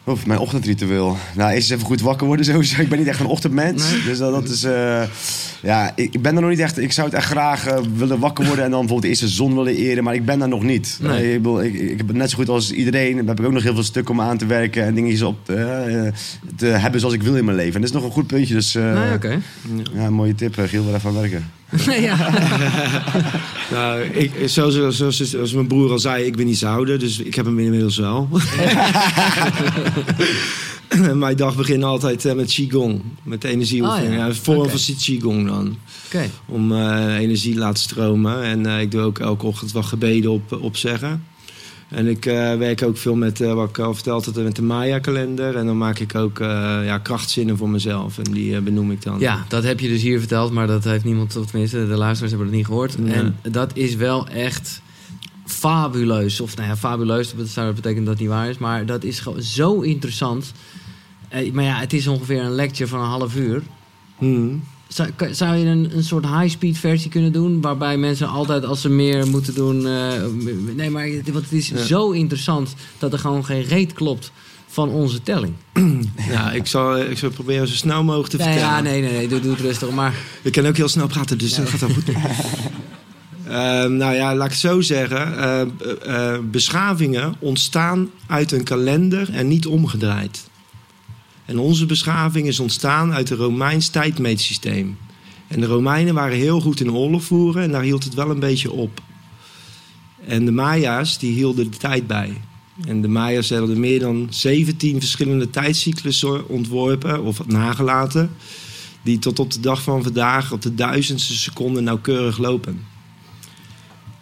Of 0.09 0.27
mijn 0.27 0.39
ochtendritueel. 0.39 1.17
Nou, 1.35 1.53
eerst 1.53 1.71
even 1.71 1.87
goed 1.87 2.01
wakker 2.01 2.27
worden 2.27 2.45
sowieso. 2.45 2.81
Ik 2.81 2.89
ben 2.89 2.99
niet 2.99 3.09
echt 3.09 3.21
een 3.21 3.27
ochtendmens. 3.27 3.91
Nee. 3.91 4.03
Dus 4.03 4.19
dat, 4.19 4.33
dat 4.33 4.49
is... 4.49 4.65
eh, 4.65 5.03
ja, 5.63 5.93
ik, 5.95 6.15
ik 6.15 6.23
ben 6.23 6.35
er 6.35 6.41
nog 6.41 6.51
niet 6.51 6.59
echt... 6.59 6.79
Ik 6.79 6.93
zou 6.93 7.07
het 7.07 7.17
echt 7.17 7.27
graag 7.27 7.67
eh, 7.67 7.79
willen 7.97 8.19
wakker 8.19 8.47
worden... 8.47 8.65
en 8.65 8.71
dan 8.71 8.81
bijvoorbeeld 8.81 9.11
eerst 9.11 9.23
de 9.23 9.29
zon 9.29 9.55
willen 9.55 9.75
eren. 9.77 10.05
Maar 10.05 10.15
ik 10.15 10.25
ben 10.25 10.39
daar 10.39 10.49
nog 10.49 10.63
niet. 10.63 10.99
Nee. 11.03 11.11
Eh, 11.23 11.35
ik, 11.35 11.43
bedoel, 11.43 11.63
ik, 11.63 11.75
ik 11.75 11.99
heb 11.99 12.07
het 12.07 12.17
net 12.17 12.31
zo 12.31 12.37
goed 12.37 12.49
als 12.49 12.73
iedereen. 12.73 13.17
Dan 13.17 13.27
heb 13.27 13.41
ik 13.41 13.47
ook 13.47 13.53
nog 13.53 13.63
heel 13.63 13.75
veel 13.75 13.83
stukken 13.83 14.15
om 14.15 14.21
aan 14.21 14.39
te 14.39 14.47
werken... 14.47 14.85
en 14.85 14.95
dingetjes 14.95 15.23
op 15.23 15.51
eh, 15.51 15.57
te 16.57 16.67
hebben 16.67 17.01
zoals 17.01 17.15
ik 17.15 17.23
wil 17.23 17.37
in 17.37 17.45
mijn 17.45 17.57
leven. 17.57 17.75
En 17.75 17.81
dat 17.81 17.91
is 17.91 17.97
nog 17.97 18.05
een 18.05 18.11
goed 18.11 18.27
puntje. 18.27 18.55
Dus 18.55 18.73
nee, 18.73 19.39
ja, 19.95 20.11
mooie 20.11 20.35
tip. 20.35 20.55
Giel, 20.59 20.85
wel 20.85 20.95
even 20.95 21.09
aan 21.09 21.21
werken. 21.21 21.58
ja. 22.09 22.17
Nou, 23.71 24.01
ik, 24.01 24.33
zoals, 24.45 24.97
zoals, 24.97 25.21
zoals 25.21 25.53
mijn 25.53 25.67
broer 25.67 25.91
al 25.91 25.99
zei, 25.99 26.25
ik 26.25 26.37
ben 26.37 26.47
niet 26.47 26.59
zo 26.59 26.67
ouder, 26.67 26.99
dus 26.99 27.19
ik 27.19 27.35
heb 27.35 27.45
hem 27.45 27.59
inmiddels 27.59 27.97
wel. 27.97 28.29
Mijn 31.15 31.37
dag 31.37 31.57
begint 31.57 31.85
altijd 31.85 32.25
eh, 32.25 32.35
met 32.35 32.53
Qigong, 32.53 33.03
met 33.23 33.45
energieoefeningen. 33.45 34.13
Ah, 34.13 34.19
ja. 34.19 34.27
Een 34.27 34.35
vorm 34.35 34.69
van 34.69 34.97
Qigong 34.97 35.47
dan. 35.47 35.79
Om 36.47 36.73
eh, 36.73 37.17
energie 37.17 37.53
te 37.53 37.59
laten 37.59 37.83
stromen. 37.83 38.43
En 38.43 38.67
eh, 38.67 38.81
ik 38.81 38.91
doe 38.91 39.01
ook 39.01 39.19
elke 39.19 39.47
ochtend 39.47 39.73
wat 39.73 39.85
gebeden 39.85 40.31
op, 40.31 40.59
opzeggen. 40.61 41.25
En 41.89 42.07
ik 42.07 42.27
eh, 42.27 42.57
werk 42.57 42.83
ook 42.83 42.97
veel 42.97 43.15
met, 43.15 43.41
eh, 43.41 43.53
wat 43.53 43.69
ik 43.69 43.79
al 43.79 43.95
verteld 43.95 44.25
had, 44.25 44.35
met 44.35 44.57
de 44.57 44.63
Maya-kalender. 44.63 45.57
En 45.57 45.67
dan 45.67 45.79
maak 45.79 45.99
ik 45.99 46.15
ook 46.15 46.41
eh, 46.41 46.49
ja, 46.85 46.99
krachtzinnen 46.99 47.57
voor 47.57 47.69
mezelf. 47.69 48.19
En 48.19 48.33
die 48.33 48.61
benoem 48.61 48.91
ik 48.91 49.03
dan. 49.03 49.19
Ja, 49.19 49.45
dat 49.49 49.65
heb 49.65 49.81
je 49.81 49.89
dus 49.89 50.03
hier 50.03 50.19
verteld, 50.19 50.53
maar 50.53 50.67
dat 50.67 50.85
heeft 50.85 51.05
niemand, 51.05 51.37
of 51.37 51.47
tenminste, 51.47 51.87
de 51.87 51.97
luisteraars 51.97 52.31
hebben 52.31 52.49
het 52.49 52.57
niet 52.57 52.67
gehoord. 52.67 52.97
En 53.05 53.37
dat 53.43 53.77
is 53.77 53.95
wel 53.95 54.29
echt 54.29 54.83
fabuleus. 55.45 56.41
Of 56.41 56.57
nou 56.57 56.69
ja, 56.69 56.77
fabuleus, 56.77 57.35
dat 57.55 57.75
betekent 57.75 58.05
dat 58.05 58.15
het 58.15 58.23
niet 58.23 58.29
waar 58.29 58.49
is, 58.49 58.59
maar 58.59 58.87
dat 58.87 59.05
is 59.05 59.21
gewoon 59.21 59.43
zo 59.43 59.81
interessant. 59.81 60.53
Eh, 61.29 61.53
maar 61.53 61.65
ja, 61.65 61.79
het 61.79 61.93
is 61.93 62.07
ongeveer 62.07 62.43
een 62.43 62.55
lecture 62.55 62.89
van 62.89 63.01
een 63.01 63.07
half 63.07 63.37
uur. 63.37 63.63
Hmm. 64.19 64.63
Zou, 65.31 65.57
je 65.57 65.67
een, 65.67 65.91
een 65.97 66.05
soort 66.05 66.27
high-speed 66.27 66.79
versie 66.79 67.11
kunnen 67.11 67.33
doen? 67.33 67.61
Waarbij 67.61 67.97
mensen 67.97 68.29
altijd, 68.29 68.65
als 68.65 68.81
ze 68.81 68.89
meer 68.89 69.27
moeten 69.27 69.55
doen. 69.55 69.87
eh, 69.87 70.13
nee, 70.77 70.91
maar 70.91 71.07
het- 71.07 71.31
want 71.31 71.45
het 71.45 71.53
is 71.53 71.69
Ja. 71.69 71.83
zo 71.85 72.11
interessant 72.11 72.75
dat 72.99 73.13
er 73.13 73.19
gewoon 73.19 73.45
geen 73.45 73.63
reet 73.63 73.93
klopt 73.93 74.33
van 74.67 74.89
onze 74.89 75.23
telling. 75.23 75.53
Ja, 76.31 76.53
ik 76.53 76.67
zal, 76.67 76.99
ik 76.99 77.19
zal 77.19 77.31
proberen 77.31 77.69
zo 77.69 77.75
snel 77.75 78.05
mogelijk 78.05 78.31
te 78.31 78.37
Nee, 78.37 78.47
vertellen. 78.47 78.75
ja, 78.75 78.81
nee, 78.81 79.01
nee, 79.01 79.13
nee, 79.13 79.29
doe, 79.29 79.41
doe 79.41 79.51
het 79.51 79.61
rustig. 79.61 79.91
Maar 79.91 80.15
Ik 80.43 80.53
kan 80.53 80.67
ook 80.67 80.77
heel 80.77 80.89
snel 80.89 81.07
praten, 81.07 81.39
dus 81.39 81.55
dat 81.55 81.69
gaat 81.69 81.81
wel 81.81 81.91
goed. 81.91 82.05
Ehm, 83.49 83.97
nou 83.97 84.15
ja, 84.15 84.35
laat 84.35 84.45
ik 84.47 84.51
het 84.53 84.61
zo 84.61 84.81
zeggen. 84.81 85.39
Eh, 85.39 85.61
eh, 85.61 86.35
eh, 86.35 86.41
beschavingen 86.51 87.35
ontstaan 87.39 88.09
uit 88.27 88.53
een 88.53 88.63
kalender 88.65 89.29
en 89.33 89.49
niet 89.49 89.67
omgedraaid. 89.67 90.48
En 91.49 91.59
onze 91.59 91.87
beschaving 91.87 92.47
is 92.47 92.61
ontstaan 92.61 93.13
uit 93.13 93.29
het 93.29 93.39
Romeins 93.39 93.89
tijdmeetsysteem. 93.89 94.99
En 95.47 95.61
de 95.61 95.67
Romeinen 95.67 96.15
waren 96.15 96.37
heel 96.37 96.61
goed 96.61 96.81
in 96.81 96.93
oorlog 96.93 97.25
voeren 97.25 97.63
en 97.63 97.71
daar 97.71 97.83
hield 97.83 98.05
het 98.05 98.15
wel 98.15 98.31
een 98.31 98.41
beetje 98.41 98.71
op. 98.71 99.03
En 100.27 100.45
de 100.45 100.53
Maya's 100.53 101.19
die 101.19 101.33
hielden 101.33 101.71
de 101.71 101.77
tijd 101.77 102.07
bij. 102.07 102.41
En 102.87 103.01
de 103.01 103.09
Maya's 103.09 103.51
hadden 103.51 103.81
meer 103.81 104.01
dan 104.01 104.27
17 104.31 105.01
verschillende 105.01 105.51
tijdcyclussen 105.51 106.49
ontworpen 106.49 107.23
of 107.23 107.47
nagelaten 107.47 108.31
die 109.03 109.19
tot 109.19 109.39
op 109.39 109.51
de 109.53 109.61
dag 109.61 109.83
van 109.83 110.03
vandaag 110.03 110.53
op 110.53 110.63
de 110.63 110.75
duizendste 110.75 111.37
seconde 111.37 111.81
nauwkeurig 111.81 112.39
lopen. 112.39 112.85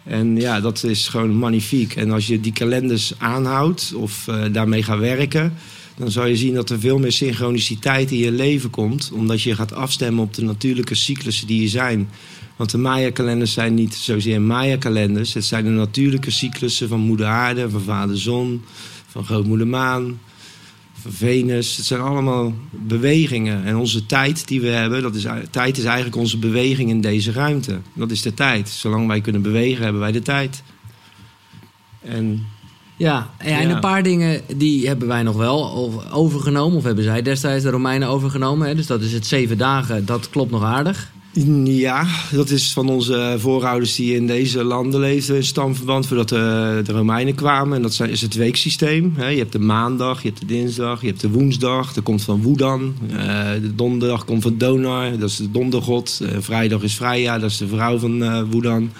En 0.03 0.35
ja, 0.35 0.59
dat 0.59 0.83
is 0.83 1.07
gewoon 1.07 1.35
magnifiek. 1.35 1.95
En 1.95 2.11
als 2.11 2.27
je 2.27 2.39
die 2.39 2.53
kalenders 2.53 3.13
aanhoudt 3.17 3.93
of 3.95 4.27
eh, 4.27 4.43
daarmee 4.51 4.83
gaat 4.83 4.99
werken, 4.99 5.53
dan 5.97 6.11
zal 6.11 6.25
je 6.25 6.35
zien 6.35 6.53
dat 6.53 6.69
er 6.69 6.79
veel 6.79 6.99
meer 6.99 7.11
synchroniciteit 7.11 8.11
in 8.11 8.17
je 8.17 8.31
leven 8.31 8.69
komt, 8.69 9.11
omdat 9.13 9.41
je 9.41 9.55
gaat 9.55 9.73
afstemmen 9.73 10.23
op 10.23 10.33
de 10.33 10.43
natuurlijke 10.43 10.95
cyclussen 10.95 11.47
die 11.47 11.63
er 11.63 11.69
zijn. 11.69 12.09
Want 12.55 12.71
de 12.71 12.77
Maya-kalenders 12.77 13.53
zijn 13.53 13.73
niet 13.73 13.93
zozeer 13.93 14.41
Maya-kalenders, 14.41 15.33
het 15.33 15.45
zijn 15.45 15.63
de 15.63 15.69
natuurlijke 15.69 16.31
cyclussen 16.31 16.87
van 16.87 16.99
Moeder 16.99 17.25
Aarde, 17.25 17.69
van 17.69 17.81
Vader 17.81 18.17
Zon, 18.17 18.63
van 19.07 19.25
Grootmoeder 19.25 19.67
Maan, 19.67 20.19
van 20.93 21.11
Venus. 21.11 21.77
Het 21.77 21.85
zijn 21.85 22.01
allemaal 22.01 22.53
bewegingen. 22.71 23.63
En 23.63 23.75
onze 23.75 24.05
tijd 24.05 24.47
die 24.47 24.61
we 24.61 24.67
hebben, 24.67 25.01
dat 25.01 25.15
is, 25.15 25.25
tijd 25.51 25.77
is 25.77 25.83
eigenlijk 25.83 26.15
onze 26.15 26.37
beweging 26.37 26.89
in 26.89 27.01
deze 27.01 27.31
ruimte. 27.31 27.79
Dat 27.93 28.11
is 28.11 28.21
de 28.21 28.33
tijd. 28.33 28.69
Zolang 28.69 29.07
wij 29.07 29.21
kunnen 29.21 29.41
bewegen, 29.41 29.83
hebben 29.83 30.01
wij 30.01 30.11
de 30.11 30.21
tijd. 30.21 30.63
En 32.01 32.45
Ja, 32.97 33.29
en 33.37 33.67
Ja. 33.67 33.69
een 33.75 33.79
paar 33.79 34.03
dingen 34.03 34.41
die 34.55 34.87
hebben 34.87 35.07
wij 35.07 35.23
nog 35.23 35.35
wel 35.35 35.71
over- 35.71 36.11
overgenomen. 36.13 36.77
Of 36.77 36.83
hebben 36.83 37.03
zij 37.03 37.21
destijds 37.21 37.63
de 37.63 37.69
Romeinen 37.69 38.07
overgenomen. 38.07 38.67
Hè? 38.67 38.75
Dus 38.75 38.87
dat 38.87 39.01
is 39.01 39.13
het 39.13 39.25
zeven 39.27 39.57
dagen. 39.57 40.05
Dat 40.05 40.29
klopt 40.29 40.51
nog 40.51 40.63
aardig. 40.63 41.11
ja, 41.63 42.05
dat 42.31 42.49
is 42.49 42.73
van 42.73 42.89
onze 42.89 43.35
voorouders 43.37 43.95
die 43.95 44.15
in 44.15 44.27
deze 44.27 44.63
landen 44.63 44.99
leefden 44.99 45.35
in 45.35 45.43
stamverband 45.43 46.07
voordat 46.07 46.29
de, 46.29 46.81
de 46.85 46.91
Romeinen 46.91 47.35
kwamen. 47.35 47.75
En 47.75 47.81
dat 47.81 47.93
zijn, 47.93 48.09
is 48.09 48.21
het 48.21 48.33
weeksysteem. 48.35 49.13
Hè. 49.17 49.27
Je 49.27 49.37
hebt 49.37 49.51
de 49.51 49.59
maandag, 49.59 50.21
je 50.21 50.27
hebt 50.27 50.39
de 50.39 50.45
dinsdag, 50.45 51.01
je 51.01 51.07
hebt 51.07 51.21
de 51.21 51.29
woensdag. 51.29 51.93
Dat 51.93 52.03
komt 52.03 52.23
van 52.23 52.41
Woedan. 52.41 52.95
Eh, 53.09 53.17
de 53.61 53.75
donderdag 53.75 54.25
komt 54.25 54.43
van 54.43 54.57
Donar, 54.57 55.17
dat 55.17 55.29
is 55.29 55.35
de 55.35 55.51
dondergod. 55.51 56.19
Eh, 56.23 56.29
vrijdag 56.39 56.81
is 56.81 56.93
Freya, 56.93 57.39
dat 57.39 57.49
is 57.49 57.57
de 57.57 57.67
vrouw 57.67 57.97
van 57.97 58.23
eh 58.23 58.41
Woedan. 58.49 58.91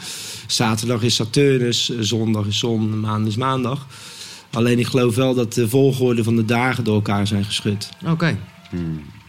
Zaterdag 0.47 1.01
is 1.01 1.15
Saturnus, 1.15 1.89
eh, 1.91 1.97
zondag 1.99 2.45
is 2.45 2.59
zon, 2.59 2.99
maand 2.99 3.27
is 3.27 3.35
maandag. 3.35 3.87
Alleen 4.51 4.79
ik 4.79 4.87
geloof 4.87 5.15
wel 5.15 5.33
dat 5.35 5.53
de 5.53 5.69
volgorde 5.69 6.23
van 6.23 6.35
de 6.35 6.45
dagen 6.45 6.83
door 6.83 6.95
elkaar 6.95 7.27
zijn 7.27 7.45
geschud. 7.45 7.89
Oké. 8.05 8.37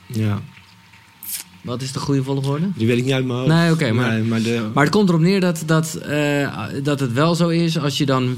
Ja. 0.06 0.40
Wat 1.62 1.82
is 1.82 1.92
de 1.92 1.98
goede 1.98 2.22
volgorde? 2.22 2.68
Die 2.74 2.86
weet 2.86 2.98
ik 2.98 3.04
niet 3.04 3.12
uit 3.12 3.24
mijn 3.26 3.38
hoofd. 3.38 3.50
Nee, 3.52 3.72
oké, 3.72 3.92
maar- 3.92 4.12
Nee, 4.12 4.22
maar 4.22 4.42
de, 4.42 4.70
Maar 4.74 4.84
het 4.84 4.92
komt 4.92 5.08
erop 5.08 5.20
neer 5.20 5.40
dat, 5.40 5.62
dat, 5.66 5.94
eh, 5.94 6.64
dat 6.82 7.00
het 7.00 7.12
wel 7.12 7.34
zo 7.34 7.48
is 7.48 7.78
als 7.78 7.98
je 7.98 8.06
dan 8.06 8.36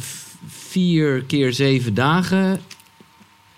vier 0.48 1.22
keer 1.24 1.52
zeven 1.52 1.94
dagen. 1.94 2.60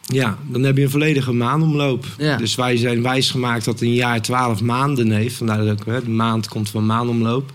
Ja, 0.03 0.39
dan 0.49 0.63
heb 0.63 0.77
je 0.77 0.83
een 0.83 0.91
volledige 0.91 1.33
maanomloop. 1.33 2.07
Ja. 2.19 2.37
Dus 2.37 2.55
wij 2.55 2.77
zijn 2.77 3.03
wijsgemaakt 3.03 3.65
dat 3.65 3.81
een 3.81 3.95
jaar 3.95 4.23
12 4.23 4.61
maanden 4.63 5.11
heeft. 5.11 5.37
Vandaar 5.37 5.65
dat 5.65 5.81
ook, 5.81 5.87
hè, 5.87 6.03
de 6.05 6.11
maand 6.11 6.49
komt 6.49 6.71
van 6.71 6.87
maanomloop. 6.87 7.53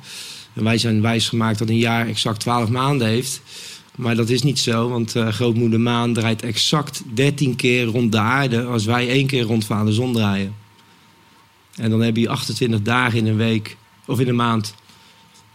En 0.57 0.63
wij 0.63 0.77
zijn 0.77 1.01
wijsgemaakt 1.01 1.59
dat 1.59 1.69
een 1.69 1.77
jaar 1.77 2.07
exact 2.07 2.39
12 2.39 2.69
maanden 2.69 3.07
heeft. 3.07 3.41
Maar 3.95 4.15
dat 4.15 4.29
is 4.29 4.41
niet 4.41 4.59
zo, 4.59 4.89
want 4.89 5.15
eh, 5.15 5.27
grootmoeder 5.27 5.79
maan 5.79 6.13
draait 6.13 6.41
exact 6.41 7.03
13 7.13 7.55
keer 7.55 7.85
rond 7.85 8.11
de 8.11 8.19
aarde... 8.19 8.63
als 8.63 8.85
wij 8.85 9.09
één 9.09 9.27
keer 9.27 9.43
rond 9.43 9.65
vader 9.65 9.93
zon 9.93 10.13
draaien. 10.13 10.55
En 11.75 11.89
dan 11.89 12.01
heb 12.01 12.17
je 12.17 12.29
28 12.29 12.81
dagen 12.81 13.17
in 13.17 13.27
een 13.27 13.37
week, 13.37 13.77
of 14.05 14.19
in 14.19 14.27
een 14.27 14.35
maand. 14.35 14.73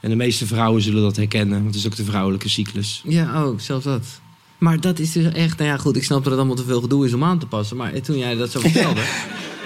En 0.01 0.11
de 0.11 0.17
meeste 0.17 0.47
vrouwen 0.47 0.83
zullen 0.83 1.03
dat 1.03 1.17
herkennen, 1.17 1.55
want 1.63 1.67
het 1.67 1.75
is 1.75 1.87
ook 1.87 1.97
de 1.97 2.05
vrouwelijke 2.05 2.49
cyclus. 2.49 3.03
Ja, 3.07 3.45
oh, 3.45 3.59
zelfs 3.59 3.85
dat. 3.85 4.21
Maar 4.59 4.81
dat 4.81 4.99
is 4.99 5.13
dus 5.13 5.33
echt, 5.33 5.59
nou 5.59 5.71
ja, 5.71 5.77
goed, 5.77 5.97
ik 5.97 6.05
snap 6.05 6.23
dat 6.23 6.33
het 6.33 6.41
allemaal 6.41 6.57
te 6.57 6.65
veel 6.65 6.81
gedoe 6.81 7.07
is 7.07 7.13
om 7.13 7.25
aan 7.25 7.39
te 7.39 7.47
passen. 7.47 7.77
Maar 7.77 8.01
toen 8.01 8.19
jij 8.19 8.35
dat 8.35 8.51
zo 8.51 8.61
vertelde. 8.61 9.01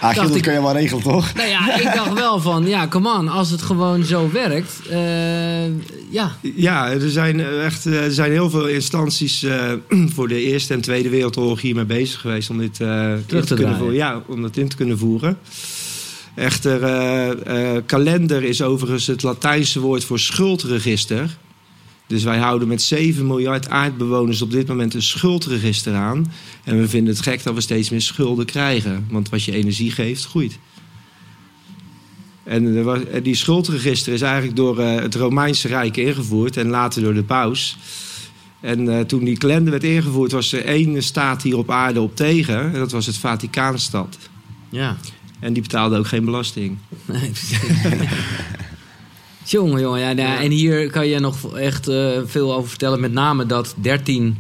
Ah, 0.01 0.15
Dacht 0.15 0.29
dat 0.29 0.37
ik- 0.37 0.45
je 0.45 0.51
wel 0.51 0.73
regelen, 0.73 1.03
toch? 1.03 1.35
nou 1.35 1.49
ja, 1.49 1.75
ik 1.79 1.95
dacht 1.95 2.13
wel 2.13 2.41
van, 2.41 2.67
ja, 2.67 2.89
come 2.89 3.15
on, 3.19 3.29
als 3.29 3.51
het 3.51 3.63
gewoon 3.63 4.05
zo 4.05 4.31
werkt. 4.33 4.73
eh, 4.91 5.65
ja, 6.11 6.37
Ja, 6.55 6.91
er 6.91 7.11
zijn 7.11 7.41
eh, 7.41 7.65
echt 7.65 7.87
eh, 7.87 8.05
er 8.05 8.13
zijn 8.13 8.31
heel 8.31 8.51
veel 8.51 8.67
instanties 8.67 9.43
eh, 9.43 9.73
voor 10.15 10.29
de 10.29 10.43
Eerste 10.43 10.75
en 10.75 10.81
Tweede 10.81 11.09
Wereldoorlog 11.09 11.61
hiermee 11.61 11.85
bezig 11.85 12.21
geweest 12.21 12.51
om 12.51 12.59
dit 12.59 12.81
eh, 12.81 13.13
in 13.27 13.45
te 13.45 13.55
kunnen 13.55 13.77
voeren. 13.77 13.95
Ja, 13.97 14.23
om 14.27 14.43
dat 14.43 14.57
in 14.57 14.69
te 14.69 14.77
kunnen 14.77 14.99
voeren. 14.99 15.39
Echter, 16.35 16.83
eh, 16.83 17.75
eh, 17.77 17.83
kalender 17.87 18.43
is 18.45 18.63
overigens 18.63 19.07
het 19.07 19.23
Latijnse 19.23 19.81
woord 19.81 20.05
voor 20.05 20.19
schuldregister. 20.19 21.37
Dus 22.07 22.25
wij 22.25 22.39
houden 22.39 22.69
met 22.69 22.83
7 22.83 23.27
miljard 23.27 23.69
aardbewoners 23.69 24.43
op 24.43 24.51
dit 24.51 24.69
moment 24.69 24.95
een 24.95 25.03
schuldregister 25.03 25.95
aan. 25.95 26.33
En 26.65 26.81
we 26.81 26.89
vinden 26.89 27.15
het 27.15 27.23
gek 27.23 27.43
dat 27.43 27.55
we 27.55 27.61
steeds 27.61 27.91
meer 27.91 28.01
schulden 28.01 28.47
krijgen. 28.47 29.07
Want 29.11 29.29
wat 29.29 29.45
je 29.45 29.53
energie 29.53 29.91
geeft, 29.91 30.27
groeit. 30.27 30.59
En 32.45 32.85
die 33.23 33.35
schuldregister 33.35 34.13
is 34.13 34.21
eigenlijk 34.21 34.57
door 34.57 34.79
eh, 34.79 34.95
het 34.95 35.15
Romeinse 35.15 35.69
Rijk 35.69 35.97
ingevoerd 35.97 36.57
en 36.57 36.69
later 36.69 37.03
door 37.03 37.15
de 37.15 37.25
paus. 37.25 37.79
En 38.61 38.99
eh, 38.99 39.01
toen 39.05 39.25
die 39.25 39.37
kalender 39.37 39.71
werd 39.71 39.85
ingevoerd, 39.85 40.33
was 40.33 40.53
er 40.53 40.65
één 40.65 41.03
staat 41.03 41.43
hier 41.43 41.57
op 41.57 41.71
aarde 41.71 42.01
op 42.01 42.17
tegen. 42.17 42.73
En 42.73 42.79
dat 42.79 42.93
was 42.93 43.07
het 43.07 43.17
Vaticaanstad. 43.17 44.19
ja. 44.71 44.97
En 45.41 45.53
die 45.53 45.63
betaalde 45.63 45.99
ook 45.99 46.07
geen 46.07 46.25
belasting. 46.25 46.79
Nee, 47.05 47.31
precies. 47.31 47.59
jongen, 49.51 49.81
jongen. 49.81 50.17
Ja, 50.17 50.41
En 50.41 50.51
hier 50.51 50.91
kan 50.91 51.07
je 51.07 51.19
nog 51.19 51.57
echt 51.57 51.89
eh, 51.89 52.11
veel 52.25 52.55
over 52.55 52.69
vertellen. 52.69 53.01
Met 53.01 53.13
name 53.13 53.47
dat 53.47 53.75
13 53.77 54.37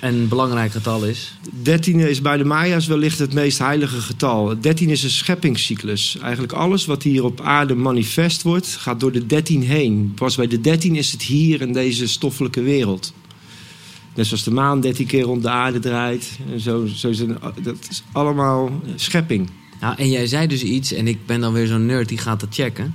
een 0.00 0.28
belangrijk 0.28 0.72
getal 0.72 1.04
is. 1.04 1.34
13 1.62 2.00
is 2.00 2.20
bij 2.20 2.36
de 2.36 2.44
Maya's 2.44 2.86
wellicht 2.86 3.18
het 3.18 3.32
meest 3.32 3.58
heilige 3.58 4.00
getal. 4.00 4.60
13 4.60 4.88
is 4.88 5.02
een 5.02 5.10
scheppingscyclus. 5.10 6.18
Eigenlijk 6.22 6.52
alles 6.52 6.86
wat 6.86 7.02
hier 7.02 7.24
op 7.24 7.40
aarde 7.40 7.74
manifest 7.74 8.42
wordt, 8.42 8.66
gaat 8.66 9.00
door 9.00 9.12
de 9.12 9.26
13 9.26 9.62
heen. 9.62 10.12
Pas 10.14 10.36
bij 10.36 10.46
de 10.46 10.60
13 10.60 10.96
is 10.96 11.12
het 11.12 11.22
hier 11.22 11.60
in 11.60 11.72
deze 11.72 12.08
stoffelijke 12.08 12.62
wereld. 12.62 13.12
Net 14.14 14.26
zoals 14.26 14.44
de 14.44 14.50
maan 14.50 14.80
13 14.80 15.06
keer 15.06 15.22
rond 15.22 15.42
de 15.42 15.50
aarde 15.50 15.78
draait. 15.78 16.38
En 16.52 16.60
zo, 16.60 16.86
zo 16.86 17.12
zijn, 17.12 17.38
dat 17.62 17.76
is 17.90 18.02
allemaal 18.12 18.82
schepping. 18.94 19.50
Nou, 19.80 19.94
en 19.96 20.10
jij 20.10 20.26
zei 20.26 20.46
dus 20.46 20.62
iets, 20.62 20.92
en 20.92 21.06
ik 21.06 21.26
ben 21.26 21.40
dan 21.40 21.52
weer 21.52 21.66
zo'n 21.66 21.86
nerd 21.86 22.08
die 22.08 22.18
gaat 22.18 22.40
dat 22.40 22.54
checken. 22.54 22.94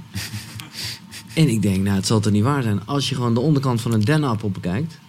En 1.35 1.49
ik 1.49 1.61
denk, 1.61 1.83
nou, 1.83 1.95
het 1.95 2.05
zal 2.07 2.19
toch 2.19 2.31
niet 2.31 2.43
waar 2.43 2.63
zijn. 2.63 2.85
Als 2.85 3.09
je 3.09 3.15
gewoon 3.15 3.33
de 3.33 3.39
onderkant 3.39 3.81
van 3.81 3.93
een 3.93 4.01
dennenappel 4.01 4.49
bekijkt. 4.49 4.99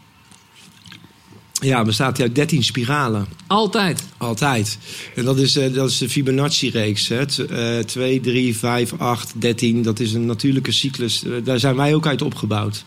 Ja, 1.61 1.83
bestaat 1.85 2.17
hij 2.17 2.27
uit 2.27 2.35
13 2.35 2.65
spiralen. 2.65 3.27
Altijd. 3.47 4.03
Altijd. 4.17 4.79
En 5.15 5.25
dat 5.25 5.39
is, 5.39 5.57
eh, 5.57 5.75
dat 5.75 5.91
is 5.91 5.99
de 5.99 6.09
Fibonacci-reeks. 6.09 7.09
hè. 7.09 7.27
T- 7.27 7.39
eh, 7.39 7.79
2, 7.79 8.21
3, 8.21 8.57
5, 8.57 8.93
8, 8.99 9.33
13. 9.41 9.83
Dat 9.83 10.01
is 10.01 10.13
een 10.13 10.27
natuurlijke 10.27 10.73
cyclus. 10.73 11.25
Eh, 11.25 11.33
daar 11.45 11.59
zijn 11.59 11.77
wij 11.77 11.95
ook 11.95 12.07
uit 12.07 12.23
opgebouwd. 12.23 12.85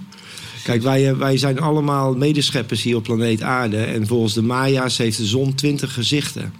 Kijk, 0.63 0.81
wij, 0.81 1.09
eh, 1.09 1.17
wij 1.17 1.37
zijn 1.37 1.59
allemaal 1.59 2.15
medescheppers 2.15 2.81
hier 2.81 2.95
op 2.95 3.03
planeet 3.03 3.41
Aarde. 3.41 3.77
En 3.83 4.07
volgens 4.07 4.33
de 4.33 4.41
Maya's 4.41 4.97
heeft 4.97 5.17
de 5.17 5.25
zon 5.25 5.55
20 5.55 5.93
gezichten. 5.93 6.53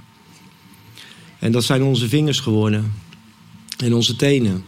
En 1.39 1.51
dat 1.51 1.63
zijn 1.63 1.83
onze 1.83 2.09
vingers 2.09 2.39
geworden. 2.39 2.93
En 3.77 3.93
onze 3.93 4.15
tenen. 4.15 4.63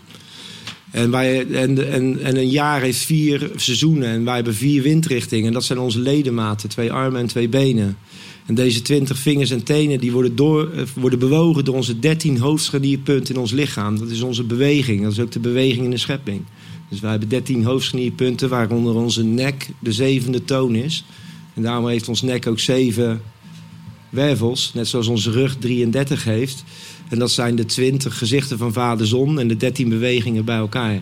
En, 0.92 1.12
wij, 1.12 1.48
en, 1.48 1.92
en, 1.92 2.24
en 2.24 2.38
een 2.38 2.50
jaar 2.50 2.82
heeft 2.82 3.00
vier 3.00 3.52
seizoenen. 3.56 4.10
En 4.10 4.24
wij 4.24 4.36
hebben 4.36 4.56
vier 4.56 4.82
windrichtingen. 4.82 5.48
En 5.48 5.54
dat 5.54 5.64
zijn 5.64 5.80
onze 5.80 6.00
ledematen. 6.00 6.70
Twee 6.70 6.92
armen 6.92 7.22
en 7.22 7.28
twee 7.28 7.50
benen. 7.50 7.98
En 8.46 8.56
deze 8.56 8.82
20 8.82 9.18
vingers 9.18 9.52
en 9.52 9.64
tenen 9.64 10.00
die 10.00 10.12
worden, 10.12 10.36
door, 10.36 10.72
eh, 10.72 10.84
worden 10.96 11.20
bewogen 11.20 11.66
door 11.66 11.76
onze 11.76 12.00
13 12.00 12.38
hoofdscharnierpunten 12.38 13.36
in 13.36 13.42
ons 13.42 13.52
lichaam. 13.52 14.00
Dat 14.00 14.10
is 14.10 14.22
onze 14.22 14.44
beweging. 14.44 15.02
Dat 15.04 15.12
is 15.12 15.20
ook 15.20 15.32
de 15.32 15.40
beweging 15.40 15.84
in 15.84 15.92
de 15.92 15.98
schepping. 15.98 16.42
Dus 16.90 17.00
wij 17.00 17.12
hebben 17.12 17.30
13 17.30 17.64
hoofdscharnierpunten, 17.64 18.50
waaronder 18.50 18.96
onze 18.96 19.24
nek 19.24 19.70
de 19.80 19.92
zevende 19.92 20.44
toon 20.44 20.76
is. 20.76 21.06
En 21.54 21.62
daarom 21.62 21.88
heeft 21.88 22.08
ons 22.08 22.22
nek 22.22 22.48
ook 22.48 22.60
zeven 22.60 23.22
wervels, 24.10 24.72
net 24.74 24.88
zoals 24.88 25.08
onze 25.08 25.32
rug 25.32 25.56
33 25.56 26.24
heeft. 26.24 26.64
En 27.12 27.20
dat 27.20 27.32
zijn 27.32 27.56
de 27.56 27.66
20 27.66 28.18
gezichten 28.18 28.58
van 28.58 28.74
Vader 28.74 29.08
Zon 29.08 29.40
en 29.40 29.48
de 29.48 29.58
13 29.58 29.90
bewegingen 29.90 30.46
bij 30.46 30.58
elkaar. 30.58 31.02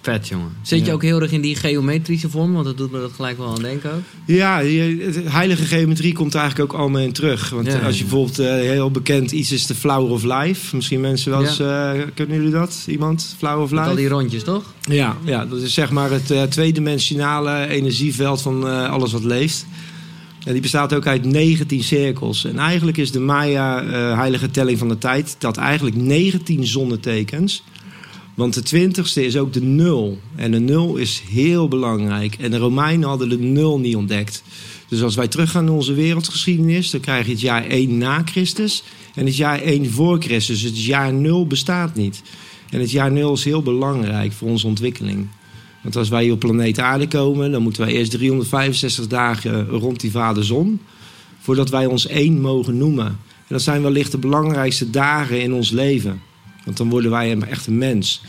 Vet, 0.00 0.28
jongen. 0.28 0.52
Zit 0.62 0.78
je 0.80 0.84
Ja. 0.84 0.92
ook 0.92 1.02
heel 1.02 1.20
erg 1.20 1.32
in 1.32 1.40
die 1.40 1.56
geometrische 1.56 2.28
vorm? 2.30 2.52
Want 2.52 2.64
dat 2.64 2.76
doet 2.76 2.90
me 2.90 3.00
dat 3.00 3.12
gelijk 3.12 3.38
wel 3.38 3.48
aan 3.48 3.62
denken 3.62 3.92
ook. 3.92 4.00
Ja, 4.26 4.58
je- 4.58 5.22
heilige 5.24 5.64
geometrie 5.64 6.12
komt 6.12 6.34
er 6.34 6.40
eigenlijk 6.40 6.72
ook 6.72 6.80
allemaal 6.80 7.00
in 7.00 7.12
terug. 7.12 7.50
Want 7.50 7.66
Ja, 7.66 7.78
als 7.78 7.98
je 7.98 8.04
ja. 8.04 8.10
bijvoorbeeld 8.10 8.38
eh, 8.38 8.46
heel 8.54 8.90
bekend 8.90 9.32
iets 9.32 9.52
is 9.52 9.66
de 9.66 9.74
Flower 9.74 10.10
of 10.10 10.22
Life. 10.22 10.76
Misschien 10.76 11.00
mensen 11.00 11.30
wel 11.30 11.42
eens, 11.44 11.58
eh, 11.58 11.92
kunnen 12.14 12.36
jullie 12.36 12.50
dat? 12.52 12.84
Iemand? 12.86 13.34
Flower 13.38 13.62
of 13.62 13.70
Met 13.70 13.78
al 13.80 13.84
Life? 13.86 14.00
die 14.00 14.08
rondjes, 14.08 14.42
toch? 14.44 14.64
Ja, 14.80 15.16
ja, 15.24 15.46
dat 15.46 15.60
is 15.60 15.74
zeg 15.74 15.90
maar 15.90 16.10
het 16.10 16.30
eh, 16.30 16.42
tweedimensionale 16.42 17.66
energieveld 17.68 18.42
van 18.42 18.68
eh, 18.68 18.90
alles 18.90 19.12
wat 19.12 19.24
leeft. 19.24 19.66
En 20.44 20.52
die 20.52 20.62
bestaat 20.62 20.94
ook 20.94 21.06
uit 21.06 21.24
19 21.24 21.82
cirkels. 21.82 22.44
En 22.44 22.58
eigenlijk 22.58 22.96
is 22.96 23.12
de 23.12 23.20
Maya 23.20 23.82
eh, 23.82 24.18
heilige 24.18 24.50
telling 24.50 24.78
van 24.78 24.88
de 24.88 24.98
tijd 24.98 25.36
dat 25.38 25.56
eigenlijk 25.56 25.96
19 25.96 26.66
zonnetekens. 26.66 27.62
Want 28.34 28.54
de 28.54 28.62
twintigste 28.62 29.24
is 29.24 29.36
ook 29.36 29.52
de 29.52 29.62
nul. 29.62 30.18
En 30.36 30.50
de 30.50 30.58
nul 30.58 30.96
is 30.96 31.22
heel 31.30 31.68
belangrijk. 31.68 32.34
En 32.34 32.50
de 32.50 32.58
Romeinen 32.58 33.08
hadden 33.08 33.28
de 33.28 33.38
nul 33.38 33.78
niet 33.78 33.96
ontdekt. 33.96 34.42
Dus 34.88 35.02
als 35.02 35.14
wij 35.14 35.28
teruggaan 35.28 35.64
naar 35.64 35.74
onze 35.74 35.94
wereldgeschiedenis, 35.94 36.90
dan 36.90 37.00
krijg 37.00 37.26
je 37.26 37.32
het 37.32 37.40
jaar 37.40 37.64
1 37.64 37.98
na 37.98 38.22
Christus 38.24 38.82
en 39.14 39.26
het 39.26 39.36
jaar 39.36 39.60
1 39.60 39.90
voor 39.90 40.20
Christus. 40.20 40.60
Dus 40.60 40.70
het 40.70 40.84
jaar 40.84 41.14
0 41.14 41.46
bestaat 41.46 41.94
niet. 41.94 42.22
En 42.70 42.80
het 42.80 42.90
jaar 42.90 43.12
0 43.12 43.32
is 43.32 43.44
heel 43.44 43.62
belangrijk 43.62 44.32
voor 44.32 44.48
onze 44.48 44.66
ontwikkeling. 44.66 45.28
Want 45.82 45.96
als 45.96 46.08
wij 46.08 46.30
op 46.30 46.38
planeet 46.38 46.78
Aarde 46.78 47.08
komen, 47.08 47.50
dan 47.52 47.62
moeten 47.62 47.82
wij 47.84 47.92
eerst 47.92 48.10
365 48.10 49.06
dagen 49.06 49.66
rond 49.68 50.00
die 50.00 50.10
vader 50.10 50.44
zon. 50.44 50.80
Voordat 51.40 51.70
wij 51.70 51.86
ons 51.86 52.06
één 52.06 52.40
mogen 52.40 52.76
noemen. 52.76 53.06
En 53.06 53.58
dat 53.58 53.62
zijn 53.62 53.82
wellicht 53.82 54.10
de 54.12 54.18
belangrijkste 54.18 54.90
dagen 54.90 55.42
in 55.42 55.52
ons 55.52 55.70
leven. 55.70 56.20
Want 56.64 56.76
dan 56.76 56.88
worden 56.90 57.10
wij 57.10 57.32
een- 57.32 57.44
echt 57.46 57.66
een 57.66 57.78
mens. 57.78 58.22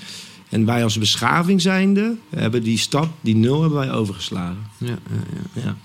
En 0.50 0.66
wij 0.66 0.84
als 0.84 0.98
beschaving 0.98 1.62
zijnde 1.62 2.16
hebben 2.36 2.64
die 2.64 2.78
stap, 2.78 3.10
die 3.22 3.36
nul, 3.36 3.62
hebben 3.62 3.80
wij 3.80 3.92
overgeslagen. 3.92 4.58
Ja, 4.78 4.88
ja, 4.88 4.96
ja. 5.54 5.62
Ja. 5.64 5.76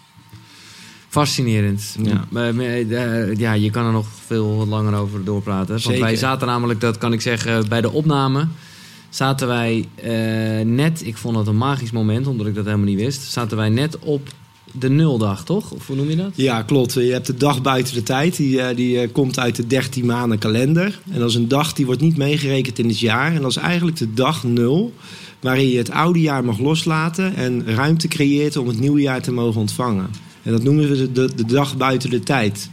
Fascinerend. 1.09 1.97
Ja. 2.03 2.25
Eh, 2.35 3.37
ja, 3.37 3.53
je 3.53 3.71
kan 3.71 3.87
er 3.87 3.93
nog 3.93 4.07
veel 4.27 4.67
langer 4.69 4.95
over 4.95 5.25
doorpraten. 5.25 5.69
Want 5.69 5.83
Zeker. 5.83 6.01
wij 6.01 6.17
zaten 6.17 6.47
namelijk, 6.47 6.81
dat 6.81 6.99
kan 6.99 7.13
ik 7.13 7.21
zeggen, 7.21 7.69
bij 7.69 7.81
de 7.81 7.91
opname 7.91 8.47
zaten 9.09 9.47
wij 9.47 9.89
eh, 9.95 10.67
net, 10.67 11.07
ik 11.07 11.17
vond 11.17 11.37
het 11.37 11.47
een 11.47 11.57
magisch 11.57 11.91
moment, 11.91 12.27
omdat 12.27 12.47
ik 12.47 12.55
dat 12.55 12.65
helemaal 12.65 12.87
niet 12.87 12.99
wist, 12.99 13.23
zaten 13.23 13.57
wij 13.57 13.69
net 13.69 13.99
op 13.99 14.29
de 14.73 14.91
nuldag, 14.91 15.45
toch? 15.45 15.71
Of 15.71 15.87
hoe 15.87 15.97
noem 15.97 16.09
je 16.11 16.17
dat? 16.17 16.33
Ja, 16.35 16.63
klopt. 16.63 16.93
Je 16.93 17.01
hebt 17.01 17.27
de 17.27 17.35
dag 17.35 17.63
buiten 17.63 17.95
de 17.95 18.03
tijd. 18.03 18.37
Die, 18.37 18.61
eh, 18.61 18.77
die 18.77 19.01
eh, 19.01 19.13
komt 19.13 19.39
uit 19.39 19.57
de 19.57 19.67
13 19.67 20.07
maanden 20.07 20.39
kalender. 20.39 21.01
En 21.11 21.19
dat 21.19 21.29
is 21.29 21.35
een 21.35 21.49
dag 21.49 21.73
die 21.73 21.87
wordt 21.87 22.01
niet 22.01 22.17
meegerekend 22.17 22.79
in 22.79 22.89
het 22.89 23.01
jaar. 23.01 23.35
En 23.35 23.43
dat 23.43 23.51
is 23.51 23.57
eigenlijk 23.57 23.97
de 23.97 24.15
dag 24.15 24.45
nul. 24.45 24.95
Waarin 25.41 25.69
je 25.69 25.79
het 25.79 25.91
oude 25.91 26.21
jaar 26.21 26.45
mag 26.45 26.59
loslaten 26.59 27.35
en 27.35 27.67
ruimte 27.67 28.09
creëert 28.09 28.57
om 28.57 28.69
het 28.69 28.81
nieuwe 28.81 29.01
jaar 29.01 29.23
te 29.23 29.33
mogen 29.33 29.61
ontvangen. 29.61 30.11
En 30.43 30.53
dat 30.53 30.63
noemen 30.63 30.89
we 30.89 30.97
de, 30.97 31.13
de, 31.13 31.35
de 31.35 31.45
dag 31.45 31.77
buiten 31.77 32.11
de 32.11 32.21
tijd. 32.21 32.71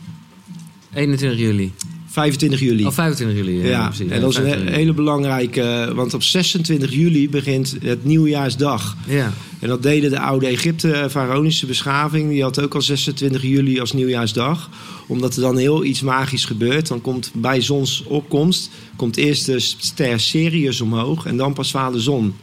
21 0.93 1.39
juli. 1.39 1.71
25 2.15 2.59
juli. 2.59 2.85
Oh, 2.85 2.91
25 2.91 3.37
juli. 3.37 3.57
Ja, 3.57 3.69
ja, 3.69 3.85
precies. 3.85 4.09
en 4.09 4.21
dat 4.21 4.29
is 4.29 4.35
een 4.35 4.43
25 4.43 4.73
he- 4.73 4.79
hele 4.79 4.93
belangrijke... 4.93 5.91
Want 5.95 6.13
op 6.13 6.23
26 6.23 6.93
juli 6.93 7.29
begint 7.29 7.77
het 7.81 8.05
nieuwjaarsdag. 8.05 8.95
Ja. 9.07 9.33
En 9.59 9.67
dat 9.67 9.83
deden 9.83 10.09
de 10.09 10.19
oude 10.19 10.47
Egypte, 10.47 11.07
faraonische 11.09 11.65
beschaving. 11.65 12.29
Die 12.29 12.41
had 12.41 12.61
ook 12.61 12.75
al 12.75 12.81
26 12.81 13.41
juli 13.41 13.79
als 13.79 13.93
nieuwjaarsdag. 13.93 14.69
Omdat 15.07 15.35
er 15.35 15.41
dan 15.41 15.57
heel 15.57 15.83
iets 15.83 16.01
magisch 16.01 16.45
gebeurt. 16.45 16.87
Dan 16.87 17.01
komt 17.01 17.31
bij 17.33 17.61
zonsopkomst... 17.61 18.69
komt 18.95 19.17
eerst 19.17 19.45
de 19.45 19.59
ster 19.59 20.19
Sirius 20.19 20.81
omhoog... 20.81 21.25
en 21.25 21.37
dan 21.37 21.53
pas 21.53 21.71
vader 21.71 22.01
zon. 22.01 22.33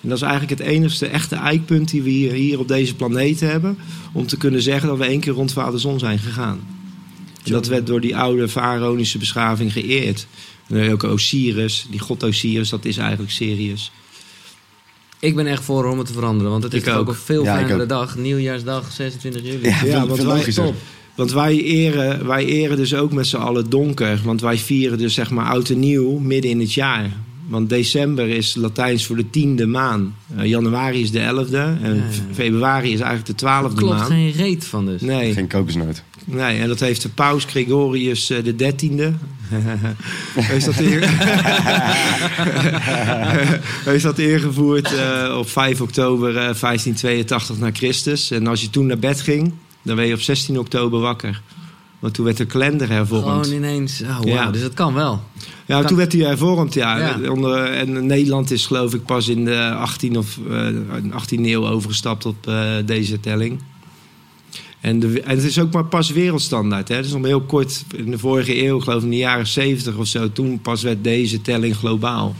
En 0.00 0.08
dat 0.08 0.16
is 0.16 0.22
eigenlijk 0.22 0.60
het 0.60 0.68
enigste 0.68 1.06
echte 1.06 1.36
eikpunt... 1.36 1.90
die 1.90 2.02
we 2.02 2.10
hier, 2.10 2.32
hier 2.32 2.58
op 2.58 2.68
deze 2.68 2.94
planeet 2.94 3.40
hebben... 3.40 3.78
om 4.12 4.26
te 4.26 4.36
kunnen 4.36 4.62
zeggen 4.62 4.88
dat 4.88 4.98
we 4.98 5.04
één 5.04 5.20
keer 5.20 5.32
rond 5.32 5.52
vader 5.52 5.80
zon 5.80 5.98
zijn 5.98 6.18
gegaan. 6.18 6.60
En 7.44 7.52
dat 7.52 7.66
werd 7.66 7.86
door 7.86 8.00
die 8.00 8.16
oude 8.16 8.48
faraonische 8.48 9.18
beschaving 9.18 9.72
geëerd. 9.72 10.26
En 10.68 10.74
dan 10.74 10.76
heb 10.78 10.86
je 10.86 10.92
ook 10.92 11.12
Osiris, 11.12 11.86
die 11.90 12.00
god 12.00 12.24
Osiris, 12.24 12.68
dat 12.68 12.84
is 12.84 12.96
eigenlijk 12.96 13.30
Sirius. 13.32 13.90
Ik 15.18 15.34
ben 15.34 15.46
echt 15.46 15.62
voor 15.64 15.84
om 15.84 15.98
het 15.98 16.06
te 16.06 16.12
veranderen. 16.12 16.50
Want 16.52 16.62
het 16.62 16.74
is 16.74 16.88
ook 16.88 16.98
ook. 16.98 17.08
een 17.08 17.14
veel 17.14 17.44
Ja, 17.44 17.54
fijnere 17.56 17.86
dag. 17.86 18.16
Nieuwjaarsdag, 18.16 18.92
26 18.92 19.42
juli. 19.42 19.68
Ja, 19.68 19.74
veel, 19.74 20.06
want 20.06 20.22
wij- 20.22 20.52
top. 20.52 20.74
Want 21.14 21.32
wij 21.32 21.62
eren, 21.62 22.26
wij 22.26 22.44
eren 22.46 22.76
dus 22.76 22.94
ook 22.94 23.12
met 23.12 23.26
z'n 23.26 23.36
allen 23.36 23.70
donker. 23.70 24.20
Want 24.24 24.40
wij 24.40 24.58
vieren 24.58 24.98
dus 24.98 25.14
zeg 25.14 25.30
maar 25.30 25.46
oud 25.46 25.68
en 25.70 25.78
nieuw 25.78 26.18
midden 26.18 26.50
in 26.50 26.60
het 26.60 26.72
jaar. 26.74 27.10
Want 27.52 27.68
december 27.68 28.28
is 28.28 28.54
Latijns 28.54 29.06
voor 29.06 29.16
de 29.16 29.30
tiende 29.30 29.66
maan. 29.66 30.14
Eh, 30.36 30.44
januari 30.44 31.00
is 31.02 31.10
de 31.10 31.20
elfde. 31.20 31.76
En 31.82 31.94
Ja. 31.94 32.02
februari 32.34 32.88
is 32.92 32.98
eigenlijk 33.00 33.26
de 33.26 33.34
twaalfde 33.34 33.76
Klopt 33.76 33.96
maan. 33.98 34.06
geen 34.06 34.32
reet 34.32 34.64
van 34.64 34.86
dus. 34.86 35.00
Nee, 35.00 35.32
Geen 35.32 35.48
kokosnoot. 35.48 36.02
nee, 36.24 36.58
en 36.60 36.68
dat 36.68 36.80
heeft 36.80 37.02
de 37.02 37.08
paus 37.08 37.44
Gregorius 37.44 38.30
eh, 38.30 38.44
de 38.44 38.56
dertiende. 38.56 39.12
heeft, 40.34 40.64
dat 40.64 40.78
eer... 40.78 41.08
heeft 43.90 44.02
dat 44.02 44.18
ingevoerd 44.18 44.94
eh, 44.94 45.36
op 45.38 45.48
5 45.48 45.80
oktober 45.80 46.28
eh, 46.28 46.34
1582 46.34 47.58
na 47.58 47.70
Christus. 47.72 48.30
En 48.30 48.46
als 48.46 48.60
je 48.60 48.70
toen 48.70 48.86
naar 48.86 48.98
bed 48.98 49.20
ging, 49.20 49.52
dan 49.82 49.96
werd 49.96 50.08
je 50.08 50.14
op 50.14 50.20
16 50.20 50.58
oktober 50.58 51.00
wakker. 51.00 51.42
Want 52.02 52.14
toen 52.14 52.24
werd 52.24 52.36
de 52.36 52.46
kalender 52.46 52.88
hervormd. 52.88 53.46
Gewoon 53.46 53.64
ineens. 53.64 54.02
Oh, 54.02 54.16
wow. 54.16 54.28
Ja. 54.28 54.50
Dus 54.50 54.60
dat 54.60 54.74
kan 54.74 54.94
wel. 54.94 55.22
Ja, 55.66 55.78
Kan- 55.78 55.86
toen 55.86 55.96
werd 55.96 56.12
hij 56.12 56.22
hervormd, 56.22 56.74
ja. 56.74 56.98
Ja. 56.98 57.30
Onder, 57.30 57.64
en 57.64 58.06
Nederland 58.06 58.50
is 58.50 58.66
geloof 58.66 58.94
ik 58.94 59.04
pas 59.04 59.28
in 59.28 59.44
de 59.44 59.70
18 59.70 60.16
of 60.16 60.38
eh 60.48 60.66
18e 61.10 61.40
eeuw 61.40 61.66
overgestapt 61.68 62.26
op 62.26 62.46
eh, 62.46 62.70
deze 62.86 63.20
telling. 63.20 63.60
En, 64.80 65.00
de, 65.00 65.20
en 65.20 65.36
het 65.36 65.44
is 65.44 65.58
ook 65.58 65.72
maar 65.72 65.84
pas 65.84 66.10
wereldstandaard. 66.10 66.88
Hè. 66.88 66.96
Het 66.96 67.04
is 67.04 67.12
nog 67.12 67.24
heel 67.24 67.42
kort, 67.42 67.84
in 67.96 68.10
de 68.10 68.18
vorige 68.18 68.64
eeuw, 68.64 68.80
geloof 68.80 68.98
ik 68.98 69.04
in 69.04 69.10
de 69.10 69.16
jaren 69.16 69.46
70 69.46 69.96
of 69.96 70.06
zo, 70.06 70.32
toen 70.32 70.60
pas 70.60 70.82
werd 70.82 71.04
deze 71.04 71.40
telling 71.40 71.76
globaal. 71.76 72.34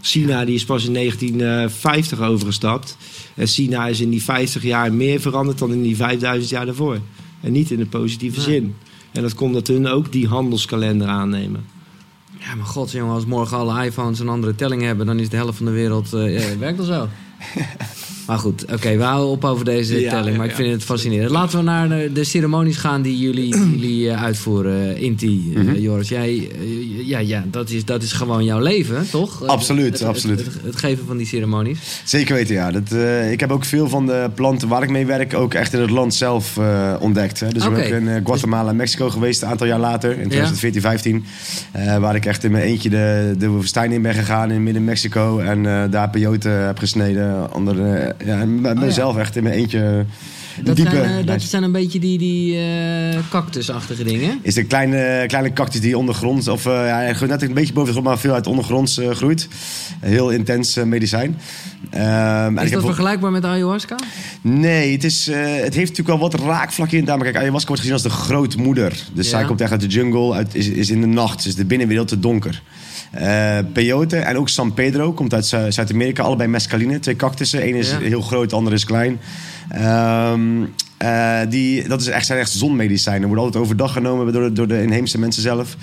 China 0.00 0.44
die 0.44 0.54
is 0.54 0.64
pas 0.64 0.84
in 0.86 0.92
1950 0.92 2.20
overgestapt. 2.20 2.96
En 3.34 3.46
China 3.46 3.86
is 3.86 4.00
in 4.00 4.10
die 4.10 4.22
50 4.22 4.62
jaar 4.62 4.92
meer 4.92 5.20
veranderd 5.20 5.58
dan 5.58 5.72
in 5.72 5.82
die 5.82 5.96
5000 5.96 6.50
jaar 6.50 6.66
daarvoor. 6.66 6.98
En 7.40 7.52
niet 7.52 7.70
in 7.70 7.78
de 7.78 7.86
positieve 7.86 8.40
zin. 8.40 8.74
En 9.12 9.22
dat 9.22 9.34
komt 9.34 9.54
dat 9.54 9.66
hun 9.66 9.86
ook 9.86 10.12
die 10.12 10.28
handelskalender 10.28 11.08
aannemen. 11.08 11.66
Ja, 12.38 12.54
maar 12.54 12.66
god, 12.66 12.90
jongen, 12.90 13.14
als 13.14 13.24
morgen 13.24 13.56
alle 13.56 13.84
iPhones 13.84 14.18
een 14.18 14.28
andere 14.28 14.54
telling 14.54 14.82
hebben, 14.82 15.06
dan 15.06 15.18
is 15.18 15.28
de 15.28 15.36
helft 15.36 15.56
van 15.56 15.66
de 15.66 15.72
wereld. 15.72 16.12
eh 16.12 16.50
ja, 16.50 16.58
werkt 16.58 16.78
al 16.78 16.84
zo. 16.84 17.08
maar 18.30 18.38
goed, 18.38 18.64
oké, 18.72 18.96
we 18.96 19.02
houden 19.02 19.28
op 19.30 19.44
over 19.44 19.64
deze 19.64 20.00
Ja, 20.00 20.10
telling, 20.10 20.36
maar 20.36 20.46
ik 20.46 20.54
vind 20.54 20.72
het 20.72 20.84
fascinerend. 20.84 21.30
Laten 21.30 21.58
we 21.58 21.64
naar 21.64 21.88
de, 21.88 22.10
de 22.12 22.24
ceremonies 22.24 22.76
gaan 22.76 23.02
die 23.02 23.18
jullie, 23.18 23.56
jullie 23.76 24.10
eh, 24.10 24.22
uitvoeren, 24.22 24.94
eh, 24.96 25.02
Inti, 25.02 25.52
Mhm. 25.54 25.74
Joris. 25.74 26.08
Jij, 26.08 26.50
ja, 27.04 27.18
ja 27.18 27.44
dat, 27.50 27.70
is, 27.70 27.84
dat 27.84 28.02
is 28.02 28.12
gewoon 28.12 28.44
jouw 28.44 28.60
leven, 28.60 29.06
toch? 29.10 29.46
Absoluut, 29.46 29.92
het, 29.92 30.02
absoluut. 30.08 30.38
Het, 30.44 30.48
het 30.64 30.76
geven 30.76 31.06
van 31.06 31.16
die 31.16 31.26
ceremonies. 31.26 31.78
Zeker 32.04 32.34
weten, 32.34 32.54
ja. 32.54 32.70
Dat, 32.70 32.92
ik 33.30 33.40
heb 33.40 33.50
ook 33.50 33.64
veel 33.64 33.88
van 33.88 34.06
de 34.06 34.30
planten 34.34 34.68
waar 34.68 34.82
ik 34.82 34.90
mee 34.90 35.06
werk 35.06 35.34
ook 35.34 35.54
echt 35.54 35.72
in 35.72 35.80
het 35.80 35.90
land 35.90 36.14
zelf 36.14 36.58
ontdekt. 37.00 37.40
Hè. 37.40 37.48
Dus 37.48 37.64
ik 37.64 37.70
Oké. 37.70 37.88
ben 37.88 38.08
in 38.08 38.24
Guatemala 38.26 38.70
en 38.70 38.76
Mexico 38.76 39.10
geweest 39.10 39.42
een 39.42 39.48
aantal 39.48 39.66
jaar 39.66 39.78
later, 39.80 40.10
in 40.10 40.28
2014, 40.28 40.80
15. 40.80 41.24
eh, 41.72 41.96
waar 41.96 42.14
ik 42.14 42.26
echt 42.26 42.44
in 42.44 42.50
mijn 42.50 42.64
eentje 42.64 42.88
de, 42.90 43.34
de 43.38 43.48
woestijn 43.48 43.92
in 43.92 44.02
ben 44.02 44.14
gegaan 44.14 44.50
in 44.50 44.62
midden 44.62 44.84
Mexico. 44.84 45.38
En 45.38 45.90
daar 45.90 46.10
peyote 46.10 46.48
heb 46.48 46.78
gesneden. 46.78 47.54
Onder, 47.54 47.76
ja, 48.24 48.40
en 48.40 48.60
met 48.60 48.72
Oh, 48.72 48.80
ja. 48.80 48.86
mezelf 48.86 49.16
echt 49.16 49.36
in 49.36 49.42
mijn 49.42 49.54
eentje 49.54 50.04
Dat, 50.62 50.76
diepe... 50.76 50.90
zijn, 50.90 51.20
eh, 51.20 51.26
dat 51.26 51.42
zijn 51.42 51.62
een 51.62 51.72
beetje 51.72 52.00
die, 52.00 52.18
die 52.18 52.56
eh, 52.56 53.18
cactusachtige 53.30 54.04
dingen. 54.04 54.38
is 54.42 54.56
een 54.56 54.66
kleine, 54.66 55.24
kleine 55.26 55.52
cactus 55.52 55.80
die 55.80 55.98
ondergronds, 55.98 56.48
of 56.48 56.66
eh, 56.66 56.72
ja, 56.72 57.26
net 57.26 57.42
een 57.42 57.54
beetje 57.54 57.72
boven 57.72 57.86
de 57.86 57.92
grond, 57.92 58.06
maar 58.06 58.18
veel 58.18 58.34
uit 58.34 58.46
ondergronds 58.46 59.00
groeit. 59.10 59.48
Heel 60.00 60.30
intens 60.30 60.74
medicijn. 60.84 61.38
Ehm, 61.90 62.58
en 62.58 62.64
Is 62.64 62.70
dat 62.70 62.84
vergelijkbaar 62.84 63.30
met 63.30 63.44
ayahuasca? 63.44 63.96
Nee, 64.40 64.92
het, 64.92 65.04
is, 65.04 65.28
eh, 65.28 65.36
het 65.40 65.74
heeft 65.74 65.88
natuurlijk 65.96 66.08
wel 66.08 66.18
wat 66.18 66.34
raakvlakken 66.34 66.98
in. 66.98 67.04
Kijk, 67.04 67.36
ayahuasca 67.36 67.66
wordt 67.66 67.80
gezien 67.80 67.92
als 67.92 68.02
de 68.02 68.10
grootmoeder. 68.10 68.90
Dus 69.12 69.30
Ja. 69.30 69.30
zij 69.38 69.44
komt 69.46 69.60
echt 69.60 69.70
uit 69.70 69.80
de 69.80 69.86
jungle, 69.86 70.34
uit, 70.34 70.54
is, 70.54 70.68
is 70.68 70.90
in 70.90 71.00
de 71.00 71.06
nacht. 71.06 71.42
Dus 71.42 71.54
de 71.54 71.64
binnenwereld 71.64 72.08
te 72.08 72.18
donker. 72.20 72.62
Eh 73.10 73.58
peyote 73.72 74.16
en 74.16 74.36
ook 74.36 74.48
San 74.48 74.74
Pedro 74.74 75.12
komt 75.12 75.34
uit 75.34 75.46
Zu- 75.46 75.70
Zuid-Amerika. 75.70 76.22
Allebei 76.22 76.48
mescaline, 76.48 76.98
twee 76.98 77.16
cactussen. 77.16 77.66
Eén 77.68 77.74
is 77.74 77.90
Ja. 77.90 77.98
heel 77.98 78.20
groot, 78.20 78.50
de 78.50 78.56
andere 78.56 78.76
is 78.76 78.84
klein. 78.84 79.20
Ehm, 79.68 80.40
eh, 81.00 81.40
die, 81.48 81.88
dat 81.88 82.00
is 82.00 82.06
echt, 82.06 82.26
zijn 82.26 82.38
echt 82.38 82.50
zonmedicijnen. 82.50 83.26
Worden 83.26 83.44
altijd 83.44 83.64
overdag 83.64 83.92
genomen 83.92 84.32
door 84.32 84.42
de, 84.42 84.52
door 84.52 84.68
de 84.68 84.82
inheemse 84.82 85.18
mensen 85.18 85.42
zelf. 85.42 85.76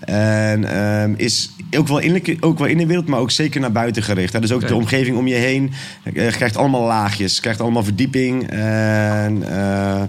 En 0.00 0.64
ehm, 0.64 1.14
is 1.16 1.50
ook 1.76 1.88
wel, 1.88 1.98
innerlijk, 1.98 2.36
ook 2.44 2.58
wel 2.58 2.68
in 2.68 2.78
de 2.78 2.86
wereld, 2.86 3.06
maar 3.06 3.20
ook 3.20 3.30
zeker 3.30 3.60
naar 3.60 3.72
buiten 3.72 4.02
gericht. 4.02 4.32
Hè. 4.32 4.40
Dus 4.40 4.52
ook 4.52 4.66
de 4.68 4.74
omgeving 4.74 5.16
om 5.16 5.26
je 5.26 5.34
heen. 5.34 5.72
Je 6.14 6.30
krijgt 6.30 6.56
allemaal 6.56 6.82
laagjes. 6.86 7.34
Je 7.34 7.40
krijgt 7.40 7.60
allemaal 7.60 7.84
verdieping. 7.84 8.50
En 8.50 9.42
eh, 9.50 10.02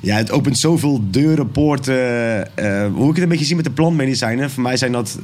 ja, 0.00 0.16
het 0.16 0.30
opent 0.30 0.58
zoveel 0.58 1.00
deuren, 1.10 1.50
poorten. 1.50 2.48
Hoe 2.92 3.08
ik 3.08 3.14
het 3.14 3.22
een 3.22 3.28
beetje 3.28 3.44
zie 3.44 3.56
met 3.56 3.64
de 3.64 3.70
plantmedicijnen. 3.70 4.50
Voor 4.50 4.62
mij 4.62 4.76
zijn 4.76 4.92
dat... 4.92 5.18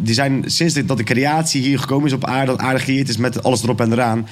Die 0.00 0.14
zijn 0.14 0.42
sinds 0.46 0.74
de- 0.74 0.84
dat 0.84 0.96
de 0.96 1.02
creatie 1.04 1.62
hier 1.62 1.78
gekomen 1.78 2.06
is 2.06 2.12
op 2.12 2.24
aarde, 2.24 2.46
dat 2.46 2.60
aarde 2.60 2.78
gecreëerd 2.78 3.08
is 3.08 3.16
met 3.16 3.42
alles 3.42 3.62
erop 3.62 3.80
en 3.80 3.92
eraan. 3.92 4.26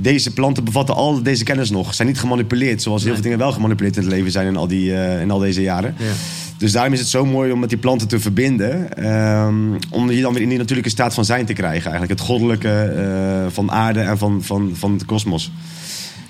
Deze 0.00 0.32
planten 0.32 0.64
bevatten 0.64 0.94
al 0.94 1.22
deze 1.22 1.44
kennis 1.44 1.70
nog. 1.70 1.94
Zijn 1.94 2.08
niet 2.08 2.18
gemanipuleerd, 2.18 2.82
zoals 2.82 3.04
heel 3.04 3.12
veel 3.12 3.22
dingen 3.22 3.38
wel 3.38 3.52
gemanipuleerd 3.52 3.96
in 3.96 4.02
het 4.02 4.10
leven 4.10 4.30
zijn 4.30 4.46
in 4.46 4.56
al, 4.56 4.68
die, 4.68 4.94
eh, 4.94 5.20
in 5.20 5.30
al 5.30 5.38
deze 5.38 5.62
jaren. 5.62 5.94
Ja. 5.98 6.12
Dus 6.56 6.72
daarom 6.72 6.92
is 6.92 6.98
het 6.98 7.08
zo 7.08 7.26
mooi 7.26 7.52
om 7.52 7.58
met 7.58 7.68
die 7.68 7.78
planten 7.78 8.08
te 8.08 8.20
verbinden. 8.20 8.96
ehm, 8.96 9.54
om 9.90 10.10
je 10.10 10.20
dan 10.20 10.32
weer 10.32 10.42
in 10.42 10.48
die 10.48 10.58
natuurlijke 10.58 10.90
staat 10.90 11.14
van 11.14 11.24
zijn 11.24 11.46
te 11.46 11.52
krijgen. 11.52 11.90
Eigenlijk 11.90 12.20
het 12.20 12.28
goddelijke 12.28 12.68
eh, 12.68 13.52
van 13.52 13.70
aarde 13.70 14.00
en 14.00 14.18
van, 14.18 14.42
van, 14.42 14.70
van 14.74 14.98
de 14.98 15.04
kosmos. 15.04 15.50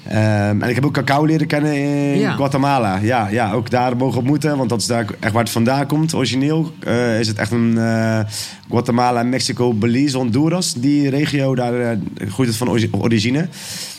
Ehm, 0.08 0.62
en 0.62 0.68
ik 0.68 0.74
heb 0.74 0.84
ook 0.86 0.92
cacao 0.92 1.24
leren 1.24 1.46
kennen 1.46 1.74
in 1.76 2.18
Ja. 2.18 2.32
Guatemala. 2.34 2.98
Ja, 3.02 3.28
ja, 3.30 3.52
ook 3.52 3.70
daar 3.70 3.96
mogen 3.96 4.18
ontmoeten, 4.18 4.56
want 4.56 4.68
dat 4.68 4.80
is 4.80 4.86
daar 4.86 5.06
echt 5.20 5.32
waar 5.32 5.42
het 5.42 5.52
vandaan 5.52 5.86
komt. 5.86 6.14
Origineel 6.14 6.72
eh, 6.80 7.20
is 7.20 7.28
het 7.28 7.38
echt 7.38 7.50
een 7.52 7.78
eh, 7.78 8.20
Guatemala, 8.70 9.22
Mexico, 9.22 9.72
Belize, 9.74 10.16
Honduras. 10.16 10.72
Die 10.74 11.10
regio, 11.10 11.54
daar 11.54 11.80
eh, 11.80 11.96
groeit 12.28 12.48
het 12.48 12.58
van 12.58 12.70
ori- 12.70 12.88
origine. 12.92 13.48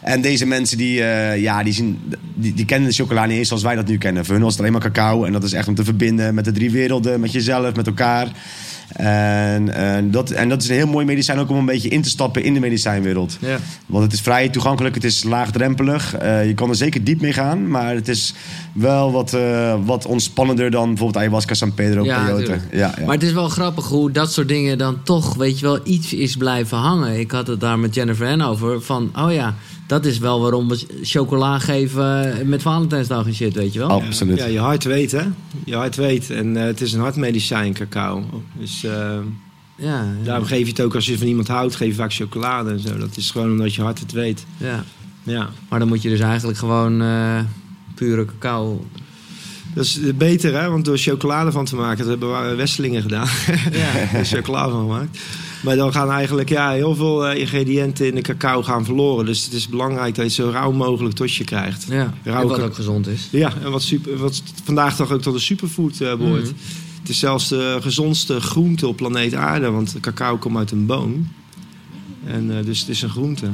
En 0.04 0.22
deze 0.22 0.46
mensen 0.46 0.78
die, 0.78 0.94
ja, 1.40 1.64
die, 1.64 1.74
zien, 1.74 2.00
die, 2.34 2.54
die 2.54 2.66
kennen 2.66 2.90
de 2.90 2.96
chocola 2.96 3.26
niet 3.26 3.38
eens 3.38 3.48
zoals 3.48 3.64
wij 3.64 3.76
dat 3.76 3.88
nu 3.88 3.98
kennen. 3.98 4.26
Voor 4.26 4.34
hun 4.34 4.44
was 4.44 4.52
het 4.52 4.62
alleen 4.62 4.74
maar 4.74 4.82
cacao. 4.92 5.24
En 5.24 5.32
dat 5.32 5.44
is 5.44 5.54
echt 5.54 5.68
om 5.68 5.76
te 5.76 5.84
verbinden 5.84 6.34
met 6.34 6.46
de 6.46 6.52
drie 6.52 6.72
werelden, 6.72 7.20
met 7.20 7.32
jezelf, 7.32 7.76
met 7.76 7.88
elkaar. 7.88 8.28
En, 8.94 9.74
en, 9.74 10.12
dat, 10.12 10.30
en 10.30 10.50
dat 10.50 10.62
is 10.62 10.70
een 10.70 10.76
heel 10.76 10.88
mooi 10.88 11.06
medicijn 11.06 11.40
ook 11.40 11.50
om 11.50 11.58
een 11.58 11.66
beetje 11.66 11.90
in 11.90 12.02
te 12.02 12.10
stappen 12.10 12.44
in 12.44 12.54
de 12.54 12.60
medicijnwereld. 12.60 13.38
Ja. 13.42 13.60
Want 13.86 14.04
het 14.04 14.14
is 14.14 14.22
vrij 14.22 14.50
toegankelijk, 14.50 14.96
het 14.96 15.04
is 15.04 15.24
laagdrempelig. 15.24 16.16
Eh, 16.16 16.48
je 16.48 16.54
kan 16.54 16.70
er 16.70 16.76
zeker 16.76 17.04
diep 17.04 17.22
mee 17.22 17.34
gaan, 17.34 17.68
maar 17.68 17.96
het 17.96 18.08
is 18.08 18.34
wel 18.74 19.12
wat, 19.12 19.34
eh, 19.34 19.76
wat 19.86 20.06
ontspannender 20.06 20.72
dan 20.72 20.88
bijvoorbeeld 20.88 21.18
ayahuasca, 21.18 21.54
San 21.54 21.74
Pedro, 21.74 22.04
Ja, 22.04 22.24
peyote. 22.24 22.60
Ja, 22.72 22.78
ja. 22.98 23.06
Maar 23.06 23.16
het 23.16 23.24
is 23.24 23.34
wel 23.34 23.50
grappig 23.50 23.88
hoe 23.88 24.12
dat 24.12 24.34
soort 24.34 24.48
dingen 24.48 24.78
dan 24.78 25.04
toch, 25.04 25.36
weet 25.36 25.60
je 25.60 25.66
wel, 25.66 25.80
iets 25.84 26.14
is 26.14 26.36
blijven 26.36 26.78
hangen. 26.78 27.20
Ik 27.20 27.32
had 27.32 27.48
het 27.48 27.60
daar 27.60 27.80
met 27.80 27.96
Jennifer 27.96 28.28
Hen 28.28 28.42
over. 28.42 28.82
Van, 28.82 29.12
oh 29.16 29.34
ja, 29.34 29.56
dat 29.90 30.06
is 30.06 30.18
wel 30.18 30.42
waarom 30.42 30.68
we 30.70 30.86
chocola 31.02 31.60
geven 31.60 32.50
met 32.50 32.62
Valentijnsdag 32.62 33.26
en 33.26 33.34
shit, 33.36 33.54
weet 33.54 33.74
je 33.74 33.80
wel. 33.80 33.90
Absoluut. 33.90 34.38
Ja, 34.38 34.46
je 34.46 34.60
hart 34.60 34.84
weet, 34.84 35.12
hè? 35.12 35.22
Je 35.66 35.76
hart 35.76 35.96
weet. 35.96 36.30
En 36.30 36.58
eh, 36.58 36.64
het 36.64 36.82
is 36.82 36.94
een 36.94 37.00
hartmedicijn, 37.00 37.74
cacao. 37.74 38.44
Dus 38.60 38.84
eh, 38.84 38.92
Ja, 38.92 39.18
ja, 39.76 40.08
daarom 40.24 40.46
geef 40.46 40.62
je 40.62 40.70
het 40.70 40.82
ook 40.82 40.96
als 40.96 41.06
je 41.06 41.18
van 41.18 41.28
iemand 41.28 41.48
houdt, 41.48 41.76
geef 41.76 41.88
je 41.88 41.94
vaak 41.94 42.14
chocolade 42.14 42.70
en 42.72 42.80
zo. 42.80 42.98
Dat 42.98 43.18
is 43.18 43.32
gewoon 43.32 43.52
omdat 43.52 43.76
je 43.76 43.82
hart 43.82 44.00
het 44.00 44.12
weet. 44.12 44.46
ja. 44.58 44.84
Ja. 45.24 45.50
Maar 45.70 45.80
dan 45.80 45.88
moet 45.88 46.02
je 46.02 46.10
dus 46.10 46.20
eigenlijk 46.20 46.58
gewoon 46.58 47.02
eh, 47.02 47.40
pure 47.96 48.26
cacao... 48.26 48.86
Dat 49.74 49.86
is 49.86 50.00
beter, 50.16 50.62
hè? 50.62 50.70
Want 50.70 50.86
door 50.86 50.98
chocolade 50.98 51.52
van 51.52 51.66
te 51.66 51.76
maken, 51.76 51.98
dat 51.98 52.08
hebben 52.08 52.50
we 52.50 52.56
Westelingen 52.56 53.02
gedaan. 53.02 53.28
Ja. 53.72 53.96
er 54.14 54.20
is 54.20 54.32
chocolade 54.32 54.72
van 54.72 54.80
gemaakt. 54.80 55.20
Maar 55.64 55.76
dan 55.76 55.92
gaan 55.92 56.12
eigenlijk 56.12 56.50
ja, 56.50 56.72
heel 56.72 56.96
veel 56.96 57.28
eh, 57.28 57.40
ingrediënten 57.40 58.08
in 58.08 58.16
de 58.16 58.22
cacao 58.22 58.64
gaan 58.64 58.86
verloren. 58.86 59.26
Dus 59.26 59.44
het 59.44 59.54
is 59.54 59.68
belangrijk 59.68 60.16
dat 60.16 60.36
je 60.36 60.42
het 60.42 60.52
zo 60.52 60.58
rauw 60.60 60.72
mogelijk 60.72 61.16
tot 61.16 61.34
je 61.34 61.44
krijgt. 61.44 61.86
Ja, 61.90 62.14
Rauwe 62.24 62.54
en 62.54 62.60
wat 62.60 62.70
ook 62.70 62.76
gezond 62.76 63.08
is. 63.08 63.28
Ja, 63.32 63.54
en 63.64 63.72
wat, 63.72 63.82
super, 63.82 64.18
wat 64.18 64.44
vandaag 64.64 64.96
toch 64.96 65.12
ook 65.12 65.22
tot 65.22 65.34
een 65.34 65.40
superfood 65.40 66.02
eh 66.02 66.16
behoort. 66.16 66.44
Mhm. 66.44 66.54
Het 67.00 67.10
is 67.10 67.20
zelfs 67.20 67.48
de 67.48 67.78
gezondste 67.82 68.42
groente 68.42 68.88
op 68.88 68.96
planeet 68.96 69.34
aarde. 69.34 69.70
Want 69.70 69.96
cacao 70.00 70.38
komt 70.38 70.58
uit 70.58 70.72
een 70.72 70.86
boom. 70.86 71.28
En, 72.26 72.58
eh, 72.58 72.66
dus 72.66 72.80
het 72.80 72.90
is 72.90 73.02
een 73.02 73.10
groente. 73.10 73.50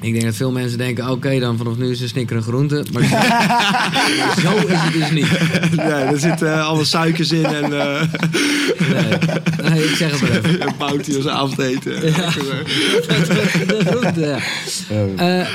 Ik 0.00 0.12
denk 0.12 0.24
dat 0.24 0.34
veel 0.34 0.50
mensen 0.50 0.78
denken, 0.78 1.10
oké 1.10 1.38
dan 1.38 1.56
vanaf 1.56 1.76
nu 1.76 1.90
is 1.90 2.00
een 2.00 2.08
snicker 2.08 2.36
een 2.36 2.42
groente. 2.42 2.84
Maar 2.92 3.02
zo 4.44 4.56
is 4.56 4.78
het 4.78 4.92
dus 4.92 5.10
niet. 5.10 5.30
nee, 5.76 5.86
er 5.86 6.18
zitten 6.18 6.64
alle 6.64 6.84
suikers 6.84 7.32
in 7.32 7.44
en 7.44 7.80
eh 7.80 8.02
Nee, 8.78 9.70
nee 9.70 9.84
ik 9.84 9.96
zeg 9.96 10.10
het 10.10 10.20
maar 10.20 10.30
even. 10.30 10.62
een 10.66 10.74
bounty 10.78 11.16
als 11.16 11.26
avondeten. 11.28 12.00
De 12.00 13.82
groente, 13.86 14.20
ja. 14.20 14.38
Eh, 15.16 15.46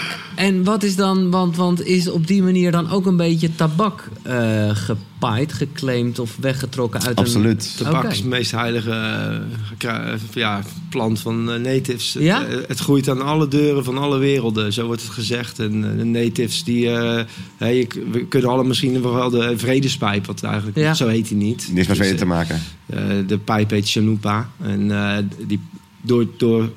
en 0.42 0.64
wat 0.64 0.84
is 0.84 0.96
dan, 0.96 1.30
want, 1.30 1.56
want 1.56 1.86
is 1.86 2.10
op 2.10 2.28
die 2.28 2.44
manier 2.44 2.72
dan 2.72 2.90
ook 2.90 3.06
een 3.06 3.16
beetje 3.18 3.56
tabak 3.56 4.08
eh 4.24 4.70
gepaaid, 4.76 5.54
geclaimd 5.54 6.20
of 6.20 6.38
weggetrokken 6.40 7.04
uit 7.04 7.16
Absoluut. 7.18 7.76
een... 7.80 7.86
Tabak 7.86 8.12
is 8.12 8.22
de 8.22 8.28
meest 8.28 8.52
heilige 8.52 8.92
eh, 8.92 9.38
gekra- 9.68 10.16
ja, 10.34 10.62
plant 10.90 11.20
van 11.20 11.52
eh, 11.52 11.60
natives. 11.60 12.16
Ja? 12.20 12.40
Het, 12.42 12.50
eh, 12.62 12.68
het 12.68 12.80
groeit 12.80 13.10
aan 13.10 13.22
alle 13.22 13.48
deuren 13.48 13.84
van 13.84 13.98
alle 13.98 14.18
werelden, 14.18 14.74
zo 14.74 14.86
wordt 14.86 15.02
het 15.02 15.12
gezegd. 15.12 15.60
En 15.60 15.92
eh, 15.92 15.98
de 15.98 16.04
natives, 16.06 16.64
die, 16.64 16.90
eh, 16.90 17.24
we 18.12 18.26
kunnen 18.30 18.50
alle 18.50 18.64
misschien 18.64 19.02
wel 19.02 19.30
de 19.30 19.54
vredespijp, 19.58 20.26
wat 20.26 20.44
eigenlijk 20.44 20.78
Ja. 20.78 20.94
zo 20.94 21.08
heet 21.08 21.30
hij 21.30 21.38
niet. 21.38 21.70
Niks 21.72 21.88
met 21.88 21.98
Dus, 21.98 21.98
vrede 22.06 22.20
te 22.20 22.26
maken. 22.26 22.62
eh, 22.86 23.00
de 23.28 23.38
pijp 23.38 23.70
heet 23.70 23.90
chalupa. 23.90 24.50
En 24.62 24.92
eh, 24.92 25.18
die, 25.48 25.60
door, 26.02 26.28
door, 26.38 26.70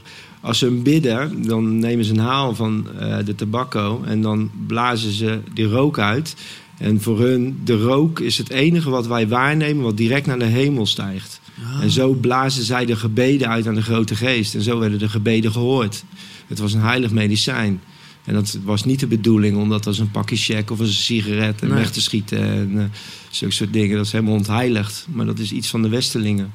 als 0.45 0.59
ze 0.59 0.65
hem 0.65 0.83
bidden, 0.83 1.43
dan 1.47 1.79
nemen 1.79 2.05
ze 2.05 2.13
een 2.13 2.19
haal 2.19 2.55
van 2.55 2.87
eh, 2.99 3.17
de 3.25 3.35
tabakco 3.35 4.03
en 4.07 4.21
dan 4.23 4.51
blazen 4.67 5.13
ze 5.13 5.39
die 5.55 5.67
rook 5.67 5.99
uit. 5.99 6.35
En 6.79 7.01
voor 7.01 7.21
hun, 7.21 7.61
de 7.65 7.77
rook 7.83 8.21
is 8.21 8.39
het 8.39 8.51
enige 8.51 8.91
wat 8.91 9.07
wij 9.07 9.29
waarnemen 9.29 9.85
wat 9.85 9.97
direct 9.97 10.27
naar 10.27 10.39
de 10.39 10.45
hemel 10.45 10.87
stijgt. 10.87 11.41
En 11.81 11.91
zo 11.91 12.13
blazen 12.13 12.65
zij 12.65 12.85
de 12.87 12.97
gebeden 12.97 13.49
uit 13.49 13.67
aan 13.67 13.75
de 13.75 13.83
grote 13.83 14.15
geest. 14.17 14.55
En 14.55 14.63
zo 14.63 14.79
werden 14.79 14.99
de 14.99 15.09
gebeden 15.09 15.53
gehoord. 15.53 16.05
Het 16.47 16.59
was 16.59 16.73
een 16.73 16.81
heilig 16.81 17.11
medicijn. 17.11 17.81
En 18.25 18.35
dat 18.35 18.59
was 18.65 18.85
niet 18.85 19.01
de 19.01 19.07
bedoeling 19.07 19.57
om 19.57 19.69
dat 19.69 19.87
als 19.87 19.99
een 19.99 20.11
pakje 20.11 20.37
check 20.37 20.71
of 20.71 20.81
als 20.81 20.89
een 20.89 20.95
sigaret 20.95 21.61
en 21.63 21.69
Nee. 21.69 21.77
weg 21.79 21.91
te 21.91 22.01
schieten. 22.01 22.39
En 22.43 22.71
uh, 22.75 22.85
zulke 23.31 23.55
soort 23.55 23.73
dingen. 23.73 23.97
Dat 23.97 24.07
is 24.07 24.13
helemaal 24.13 24.35
ontheiligd. 24.35 25.07
Maar 25.13 25.27
dat 25.27 25.39
is 25.39 25.53
iets 25.53 25.69
van 25.69 25.83
de 25.83 25.89
Westerlingen. 25.89 26.53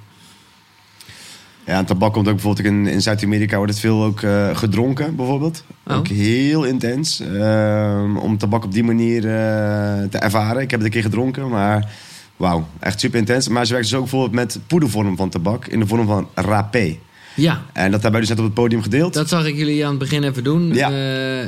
Ja, 1.69 1.77
en 1.77 1.86
tabak 1.86 2.13
komt 2.13 2.27
ook 2.27 2.34
bijvoorbeeld 2.34 2.67
in, 2.67 2.88
in 2.88 3.01
Zuid-Amerika 3.01 3.58
wordt 3.58 3.71
het 3.71 3.82
veel 3.82 4.03
ook 4.03 4.21
eh, 4.21 4.58
gedronken, 4.58 5.15
bijvoorbeeld. 5.15 5.63
Oh. 5.88 5.97
Ook 5.97 6.08
heel 6.08 6.63
intens. 6.63 7.19
ehm, 7.19 8.17
om 8.17 8.38
tabak 8.38 8.63
op 8.63 8.71
die 8.73 8.84
manier 8.84 9.17
eh, 9.17 10.03
te 10.10 10.17
ervaren. 10.17 10.62
Ik 10.62 10.71
heb 10.71 10.79
het 10.79 10.88
een 10.88 10.93
keer 10.93 11.03
gedronken, 11.03 11.49
maar 11.49 11.91
wauw, 12.38 12.67
echt 12.79 12.99
super 12.99 13.19
intens. 13.19 13.47
Maar 13.47 13.65
ze 13.65 13.73
werken 13.73 13.89
dus 13.89 13.99
ook 13.99 14.10
bijvoorbeeld 14.10 14.34
met 14.36 14.60
poedervorm 14.67 15.17
van 15.17 15.29
tabak 15.29 15.67
in 15.67 15.79
de 15.79 15.88
vorm 15.88 16.08
van 16.08 16.27
rapé. 16.34 16.97
Ja, 17.36 17.62
En 17.73 17.91
dat 17.91 18.01
hebben 18.01 18.12
wij 18.12 18.19
dus 18.19 18.29
net 18.29 18.39
op 18.39 18.45
het 18.45 18.53
podium 18.53 18.82
gedeeld. 18.82 19.13
dat 19.13 19.29
zag 19.29 19.45
ik 19.45 19.55
jullie 19.55 19.84
aan 19.84 19.89
het 19.89 19.99
begin 19.99 20.23
even 20.23 20.43
doen. 20.43 20.73
Ja. 20.73 20.91
Eh, 20.91 21.47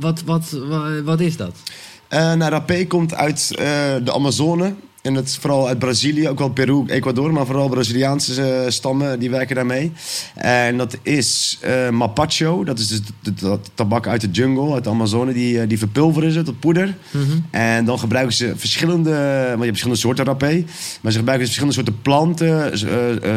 wat, 0.00 0.22
wat, 0.24 0.50
wat, 0.68 1.00
wat 1.04 1.20
is 1.20 1.36
dat? 1.36 1.56
Nou, 2.08 2.50
rapé 2.50 2.86
komt 2.86 3.14
uit 3.14 3.48
de 4.04 4.12
Amazone. 4.14 4.74
En 5.06 5.14
dat 5.14 5.24
is 5.26 5.36
vooral 5.36 5.68
uit 5.68 5.78
Brazilië, 5.78 6.28
ook 6.28 6.38
wel 6.38 6.48
Peru, 6.50 6.84
Ecuador, 6.86 7.32
maar 7.32 7.46
vooral 7.46 7.68
Braziliaanse 7.68 8.42
eh, 8.42 8.70
stammen 8.70 9.18
die 9.18 9.30
werken 9.30 9.54
daarmee. 9.54 9.92
En 10.34 10.76
dat 10.76 10.98
is 11.02 11.58
eh 11.60 11.90
mapacho, 11.90 12.64
dat 12.64 12.78
is 12.78 12.88
dus 12.88 13.00
de, 13.22 13.34
dat 13.34 13.70
tabak 13.74 14.06
uit 14.06 14.20
de 14.20 14.30
jungle, 14.30 14.74
uit 14.74 14.84
de 14.84 14.90
Amazone, 14.90 15.32
die, 15.32 15.60
eh, 15.60 15.68
die 15.68 15.78
verpulveren 15.78 16.32
ze 16.32 16.42
tot 16.42 16.60
poeder. 16.60 16.96
En 17.50 17.84
dan 17.84 17.98
gebruiken 17.98 18.34
ze 18.34 18.52
verschillende, 18.56 19.10
want 19.10 19.58
je 19.58 19.64
hebt 19.64 19.66
verschillende 19.66 20.00
soorten 20.00 20.24
rapé, 20.24 20.64
maar 21.00 21.12
ze 21.12 21.18
gebruiken 21.18 21.46
verschillende 21.46 21.74
soorten 21.74 22.02
planten, 22.02 22.78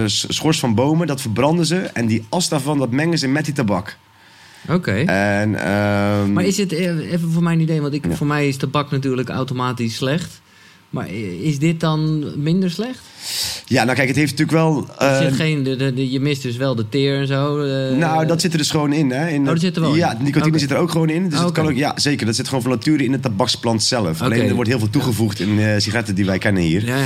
schors 0.10 0.60
van 0.60 0.76
bomen, 0.76 1.08
dat 1.08 1.22
verbranden 1.22 1.66
ze. 1.66 1.78
En 1.78 2.08
die 2.08 2.26
as 2.30 2.50
daarvan, 2.50 2.78
dat 2.78 2.92
mengen 2.92 3.18
ze 3.18 3.28
met 3.28 3.46
die 3.46 3.54
tabak. 3.54 3.98
Oké. 4.70 4.92
En, 4.92 5.56
ehm, 5.56 6.34
Maar 6.34 6.44
is 6.44 6.58
het, 6.58 6.72
even 6.72 7.32
voor 7.32 7.44
mijn 7.44 7.60
idee, 7.60 7.82
want 7.82 7.94
ik, 7.94 8.06
Ja. 8.06 8.16
voor 8.16 8.28
mij 8.28 8.48
is 8.48 8.58
tabak 8.58 8.92
natuurlijk 8.92 9.30
automatisch 9.30 9.96
slecht. 9.96 10.42
Maar 10.90 11.10
is 11.42 11.60
dit 11.60 11.80
dan 11.80 12.32
minder 12.44 12.72
slecht? 12.72 13.00
Ja, 13.66 13.84
nou 13.84 13.96
kijk, 13.96 14.08
het 14.08 14.18
heeft 14.18 14.32
natuurlijk 14.38 14.58
wel... 14.58 14.88
Eh, 14.98 15.18
zit 15.18 15.34
geen, 15.34 15.64
de, 15.64 15.76
de, 15.94 16.12
je 16.12 16.20
mist 16.20 16.42
dus 16.42 16.58
wel 16.58 16.76
de 16.76 16.90
teer 16.90 17.20
en 17.20 17.28
zo. 17.28 17.60
eh, 17.62 17.98
Nou, 17.98 18.26
dat 18.26 18.42
zit 18.42 18.52
er 18.52 18.58
dus 18.58 18.70
gewoon 18.70 18.94
in. 18.94 19.12
Hè? 19.12 19.30
In 19.30 19.42
Oh, 19.42 19.48
dat 19.48 19.60
zit 19.60 19.76
er 19.76 19.82
wel 19.82 19.96
ja, 19.96 20.12
in? 20.18 20.24
nicotine 20.24 20.60
zit 20.60 20.72
er 20.72 20.78
ook 20.78 20.92
gewoon 20.92 21.10
in. 21.10 21.30
Dus 21.30 21.40
dat 21.40 21.52
kan 21.52 21.66
ook, 21.68 21.76
ja, 21.76 21.94
zeker. 21.96 22.26
Dat 22.26 22.36
zit 22.36 22.48
gewoon 22.48 22.64
van 22.64 22.72
nature 22.72 23.04
in 23.04 23.12
de 23.12 23.20
tabaksplant 23.20 23.84
zelf. 23.84 24.22
Alleen 24.22 24.48
er 24.48 24.54
wordt 24.56 24.70
heel 24.70 24.80
veel 24.80 24.90
toegevoegd 24.90 25.40
in 25.40 25.60
eh, 25.60 25.78
sigaretten 25.78 26.16
die 26.16 26.26
wij 26.26 26.38
kennen 26.38 26.64
hier. 26.64 26.86
Ja, 26.86 26.98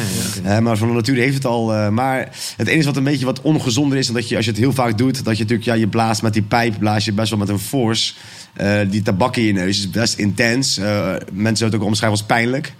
ja, 0.44 0.60
maar 0.60 0.78
van 0.78 0.88
de 0.88 0.94
natuur 0.94 1.16
heeft 1.18 1.34
het 1.36 1.46
al. 1.46 1.92
maar 1.92 2.30
het 2.58 2.68
enige 2.68 2.86
wat 2.88 2.98
een 2.98 3.04
beetje 3.04 3.26
wat 3.26 3.42
ongezonder 3.42 3.98
is, 3.98 4.08
omdat 4.08 4.30
je 4.30 4.36
als 4.36 4.46
je 4.46 4.52
het 4.52 4.60
heel 4.60 4.74
vaak 4.74 4.98
doet, 4.98 5.24
dat 5.26 5.38
je 5.38 5.44
natuurlijk 5.44 5.70
ja, 5.70 5.74
je 5.74 5.88
blaast 5.88 6.22
met 6.22 6.34
die 6.34 6.42
pijp, 6.42 6.80
blaas 6.80 7.06
je 7.06 7.14
best 7.14 7.30
wel 7.30 7.40
met 7.40 7.50
een 7.50 7.60
force. 7.60 8.14
Eh, 8.54 8.80
die 8.90 9.02
tabak 9.02 9.36
in 9.36 9.44
je 9.44 9.54
neus 9.54 9.78
is 9.78 9.90
best 9.90 10.18
intens. 10.18 10.78
Eh, 10.78 11.12
mensen 11.32 11.58
zouden 11.58 11.60
het 11.70 11.76
ook 11.76 11.84
omschrijven 11.84 12.18
als 12.20 12.28
pijnlijk. 12.28 12.74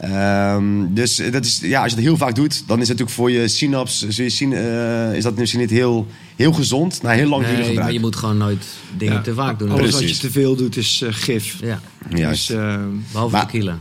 Ehm, 0.00 0.64
dus 0.88 1.16
dat 1.30 1.44
is, 1.44 1.58
ja, 1.62 1.80
als 1.82 1.90
je 1.90 1.96
het 1.96 2.04
heel 2.06 2.16
vaak 2.16 2.34
doet, 2.34 2.62
dan 2.66 2.80
is 2.80 2.88
het 2.88 2.98
natuurlijk 2.98 3.10
voor 3.10 3.30
je 3.30 3.48
synaps, 3.48 4.08
zul 4.08 4.24
je 4.24 4.30
zien, 4.30 4.52
eh, 4.52 5.14
is 5.14 5.22
dat 5.22 5.36
misschien 5.36 5.60
niet 5.60 5.70
heel, 5.70 6.06
heel 6.36 6.52
gezond 6.52 7.02
na 7.02 7.10
heel 7.10 7.28
lang 7.28 7.42
Nee, 7.46 7.56
maar 7.56 7.64
gebruik. 7.64 7.92
je 7.92 8.00
moet 8.00 8.16
gewoon 8.16 8.36
nooit 8.36 8.64
dingen 8.96 9.14
Ja. 9.14 9.20
te 9.20 9.34
vaak 9.34 9.58
doen. 9.58 9.70
Alles 9.70 9.90
wat 9.90 10.08
je 10.10 10.16
te 10.18 10.30
veel 10.30 10.56
doet 10.56 10.76
is 10.76 11.04
gif. 11.08 11.56
Ja. 11.62 11.80
Dus 12.08 12.50
eh, 12.50 12.76
behalve 13.12 13.36
Maar- 13.36 13.46
tequila. 13.46 13.78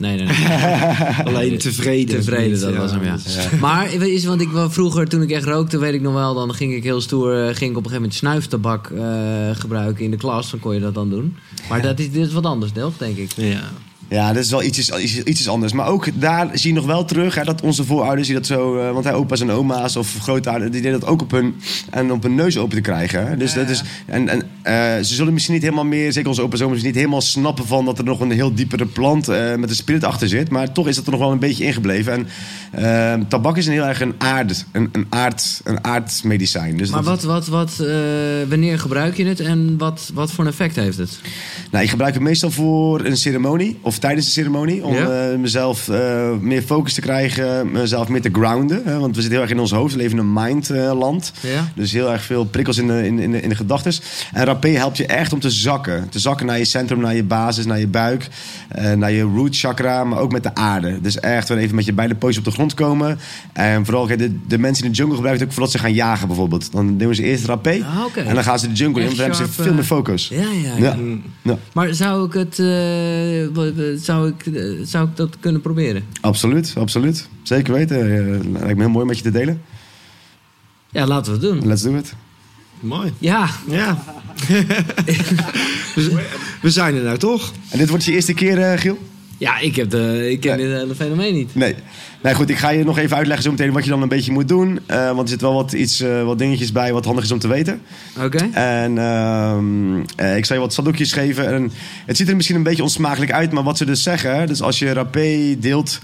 Nee, 0.00 0.16
nee, 0.16 0.26
nee. 0.26 1.26
alleen 1.34 1.58
tevreden. 1.58 2.16
Tevreden, 2.16 2.60
dat 2.60 2.76
was 2.76 2.90
hem, 2.90 3.04
ja. 3.04 3.16
Maar 3.60 3.92
is, 3.92 4.24
want 4.24 4.40
ik 4.40 4.48
vroeger, 4.68 5.08
toen 5.08 5.22
ik 5.22 5.30
echt 5.30 5.44
rookte, 5.44 5.78
weet 5.78 5.94
ik 5.94 6.00
nog 6.00 6.14
wel, 6.14 6.34
dan 6.34 6.54
ging 6.54 6.74
ik 6.74 6.82
heel 6.82 7.00
stoer, 7.00 7.34
eh, 7.34 7.54
ging 7.54 7.70
ik 7.70 7.76
op 7.76 7.84
een 7.84 7.90
gegeven 7.90 7.94
moment 7.94 8.14
snuiftabak 8.14 8.90
eh, 8.90 9.02
gebruiken 9.52 10.04
in 10.04 10.10
de 10.10 10.16
klas. 10.16 10.50
Dan 10.50 10.60
kon 10.60 10.74
je 10.74 10.80
dat 10.80 10.94
dan 10.94 11.10
doen. 11.10 11.36
Maar 11.68 11.82
dat 11.82 11.98
is, 11.98 12.10
dit 12.10 12.26
is 12.26 12.32
wat 12.32 12.44
anders, 12.44 12.72
Delft, 12.72 12.98
denk 12.98 13.16
ik. 13.16 13.30
Ja. 13.36 13.70
Ja, 14.10 14.32
dat 14.32 14.44
is 14.44 14.50
wel 14.50 14.62
iets, 14.62 14.90
iets, 14.90 15.22
iets 15.22 15.48
anders. 15.48 15.72
Maar 15.72 15.86
ook 15.86 16.08
daar 16.14 16.48
zie 16.52 16.68
je 16.68 16.76
nog 16.76 16.86
wel 16.86 17.04
terug 17.04 17.34
hè, 17.34 17.44
dat 17.44 17.60
onze 17.60 17.84
voorouders 17.84 18.26
die 18.26 18.36
dat 18.36 18.46
zo... 18.46 18.78
eh, 18.78 18.92
want 18.92 19.04
hè, 19.04 19.14
opa's 19.14 19.40
en 19.40 19.50
oma's 19.50 19.96
of 19.96 20.16
grootouders, 20.20 20.70
die 20.70 20.80
deden 20.80 21.00
dat 21.00 21.08
ook 21.08 21.22
op 21.22 21.30
hun, 21.30 21.54
en 21.90 22.12
op 22.12 22.22
hun 22.22 22.34
neus 22.34 22.58
open 22.58 22.76
te 22.76 22.80
krijgen. 22.80 23.26
Hè. 23.26 23.36
Dus 23.36 23.54
dat 23.54 23.68
is... 23.68 23.82
En, 24.06 24.28
en 24.28 24.42
eh, 24.62 25.04
ze 25.04 25.14
zullen 25.14 25.32
misschien 25.32 25.54
niet 25.54 25.62
helemaal 25.62 25.84
meer, 25.84 26.12
zeker 26.12 26.28
onze 26.28 26.42
opa's 26.42 26.60
en 26.60 26.66
oma's, 26.66 26.82
niet 26.82 26.94
helemaal 26.94 27.20
snappen 27.20 27.66
van 27.66 27.84
dat 27.84 27.98
er 27.98 28.04
nog 28.04 28.20
een 28.20 28.30
heel 28.30 28.54
diepere 28.54 28.86
plant 28.86 29.28
eh, 29.28 29.54
met 29.54 29.70
een 29.70 29.76
spirit 29.76 30.04
achter 30.04 30.28
zit. 30.28 30.50
Maar 30.50 30.72
toch 30.72 30.88
is 30.88 30.96
dat 30.96 31.04
er 31.04 31.10
nog 31.10 31.20
wel 31.20 31.32
een 31.32 31.38
beetje 31.38 31.64
ingebleven. 31.64 32.26
En 32.70 33.28
tabak 33.28 33.56
is 33.56 33.66
een 33.66 33.72
heel 33.72 33.86
erg 33.86 34.00
een 34.00 34.14
aard, 34.18 34.64
een, 34.72 34.88
een 34.92 35.06
aard, 35.08 35.60
een 35.64 35.84
aardmedicijn. 35.84 36.76
Dus 36.76 36.90
Maar 36.90 37.02
wat, 37.02 37.22
wat, 37.22 37.46
wat, 37.46 37.76
wanneer 38.48 38.78
gebruik 38.78 39.16
je 39.16 39.24
het 39.24 39.40
en 39.40 39.78
wat, 39.78 40.10
wat 40.14 40.32
voor 40.32 40.44
een 40.44 40.50
effect 40.50 40.76
heeft 40.76 40.98
het? 40.98 41.20
Nou, 41.70 41.84
ik 41.84 41.90
gebruik 41.90 42.14
het 42.14 42.22
meestal 42.22 42.50
voor 42.50 43.04
een 43.04 43.16
ceremonie 43.16 43.78
of 43.80 43.98
tijdens 44.00 44.26
de 44.26 44.32
ceremonie. 44.32 44.84
Om 44.84 44.94
Ja? 44.94 45.30
eh, 45.30 45.38
mezelf 45.38 45.88
eh, 45.88 46.30
meer 46.40 46.62
focus 46.62 46.94
te 46.94 47.00
krijgen, 47.00 47.70
mezelf 47.72 48.08
meer 48.08 48.20
te 48.20 48.28
grounden. 48.32 48.82
Hè, 48.84 48.98
want 48.98 49.14
we 49.16 49.20
zitten 49.20 49.32
heel 49.32 49.40
erg 49.48 49.50
in 49.56 49.60
ons 49.60 49.70
hoofd, 49.70 49.92
we 49.92 49.98
leven 50.00 50.18
in 50.18 50.24
een 50.24 50.32
mindland. 50.32 51.32
Ja? 51.40 51.68
Dus 51.74 51.92
heel 51.92 52.12
erg 52.12 52.22
veel 52.22 52.44
prikkels 52.44 52.78
in 52.78 52.86
de, 52.86 53.06
in, 53.06 53.18
in 53.18 53.30
de, 53.30 53.40
in 53.40 53.48
de 53.48 53.54
gedachten. 53.54 53.92
En 54.32 54.44
rapé 54.44 54.68
helpt 54.68 54.96
je 54.96 55.06
echt 55.06 55.32
om 55.32 55.40
te 55.40 55.50
zakken. 55.50 56.08
Te 56.08 56.18
zakken 56.18 56.46
naar 56.46 56.58
je 56.58 56.64
centrum, 56.64 57.00
naar 57.00 57.14
je 57.14 57.24
basis, 57.24 57.66
naar 57.66 57.78
je 57.78 57.86
buik. 57.88 58.28
eh, 58.68 58.92
naar 58.92 59.12
je 59.12 59.22
root 59.22 59.56
chakra, 59.56 60.04
maar 60.04 60.18
ook 60.18 60.32
met 60.32 60.42
de 60.42 60.54
aarde. 60.54 61.00
Dus 61.00 61.20
echt 61.20 61.48
wel 61.48 61.58
even 61.58 61.74
met 61.74 61.84
je 61.84 61.92
beide 61.92 62.14
pootjes 62.14 62.38
op 62.38 62.44
de 62.44 62.50
grond 62.50 62.74
komen. 62.74 63.18
En 63.52 63.84
vooral, 63.84 64.06
kijk, 64.06 64.18
de, 64.18 64.36
de 64.46 64.58
mensen 64.58 64.84
in 64.84 64.90
de 64.90 64.96
jungle 64.96 65.14
gebruiken 65.14 65.46
het 65.46 65.50
ook 65.50 65.58
voordat 65.60 65.80
ze 65.80 65.86
gaan 65.86 65.94
jagen 65.94 66.26
bijvoorbeeld. 66.26 66.72
Dan 66.72 66.98
doen 66.98 67.14
ze 67.14 67.22
eerst 67.22 67.44
rapé. 67.44 67.70
Ah. 67.70 68.26
En 68.26 68.34
dan 68.34 68.44
gaan 68.44 68.58
ze 68.58 68.68
de 68.68 68.74
jungle 68.74 69.00
in, 69.00 69.06
want 69.06 69.18
dan 69.18 69.26
hebben 69.30 69.46
ze 69.46 69.62
veel 69.62 69.74
meer 69.74 69.84
focus. 69.84 70.28
Ja, 70.28 70.40
ja, 70.40 70.76
ja. 70.78 70.84
Ja. 70.84 70.96
ja. 71.42 71.58
Maar 71.72 71.94
zou 71.94 72.26
ik, 72.26 72.32
het, 72.32 72.58
zou, 73.96 74.28
ik, 74.28 74.46
eh, 74.46 74.62
zou 74.82 75.08
ik 75.08 75.16
dat 75.16 75.36
kunnen 75.40 75.60
proberen? 75.60 76.04
Absoluut, 76.20 76.72
absoluut. 76.76 77.28
Zeker 77.42 77.72
weten. 77.72 78.00
Eh, 78.00 78.50
lijkt 78.60 78.76
me 78.76 78.82
heel 78.82 78.88
mooi 78.90 79.06
met 79.06 79.16
je 79.16 79.22
te 79.22 79.30
delen. 79.30 79.62
Ja, 80.90 81.06
laten 81.06 81.32
we 81.32 81.46
het 81.46 81.54
doen. 81.56 81.66
Let's 81.68 81.82
do 81.82 81.96
it. 81.96 82.12
Mooi. 82.80 83.12
Ja, 83.18 83.48
Ja. 83.68 84.04
we, 86.62 86.70
zijn 86.70 86.94
er 86.96 87.02
nou 87.02 87.18
toch? 87.18 87.52
En 87.70 87.78
dit 87.78 87.88
wordt 87.88 88.04
je 88.04 88.12
eerste 88.12 88.34
keer, 88.34 88.58
eh, 88.58 88.78
Giel? 88.78 88.98
ja 89.38 89.58
ik, 89.58 89.76
heb 89.76 89.90
de, 89.90 90.30
ik 90.30 90.40
ken 90.40 90.56
Nee. 90.56 90.66
dit 90.68 90.76
hele 90.76 90.94
fenomeen 90.94 91.34
niet. 91.34 91.54
Nee. 91.54 91.74
Nee, 92.22 92.34
goed, 92.34 92.50
ik 92.50 92.56
ga 92.56 92.68
je 92.68 92.84
nog 92.84 92.98
even 92.98 93.16
uitleggen 93.16 93.44
zo 93.44 93.50
meteen 93.50 93.72
wat 93.72 93.84
je 93.84 93.90
dan 93.90 94.02
een 94.02 94.08
beetje 94.08 94.32
moet 94.32 94.48
doen. 94.48 94.80
Eh, 94.86 95.06
want 95.06 95.20
er 95.20 95.28
zit 95.28 95.40
wel 95.40 95.54
wat, 95.54 95.72
iets, 95.72 96.00
eh, 96.00 96.22
wat 96.22 96.38
dingetjes 96.38 96.72
bij 96.72 96.92
wat 96.92 97.04
handig 97.04 97.24
is 97.24 97.32
om 97.32 97.38
te 97.38 97.48
weten. 97.48 97.80
Oké. 98.24 98.48
En 98.52 98.98
ehm, 98.98 100.00
eh, 100.16 100.36
ik 100.36 100.44
zal 100.44 100.56
je 100.56 100.62
wat 100.62 100.74
zaddoekjes 100.74 101.12
geven. 101.12 101.46
En 101.46 101.72
het 102.06 102.16
ziet 102.16 102.28
er 102.28 102.36
misschien 102.36 102.56
een 102.56 102.62
beetje 102.62 102.82
onsmakelijk 102.82 103.32
uit, 103.32 103.52
maar 103.52 103.62
wat 103.62 103.76
ze 103.76 103.84
dus 103.84 104.02
zeggen... 104.02 104.46
dus 104.46 104.62
als 104.62 104.78
je 104.78 104.92
rapé 104.92 105.56
deelt, 105.58 106.00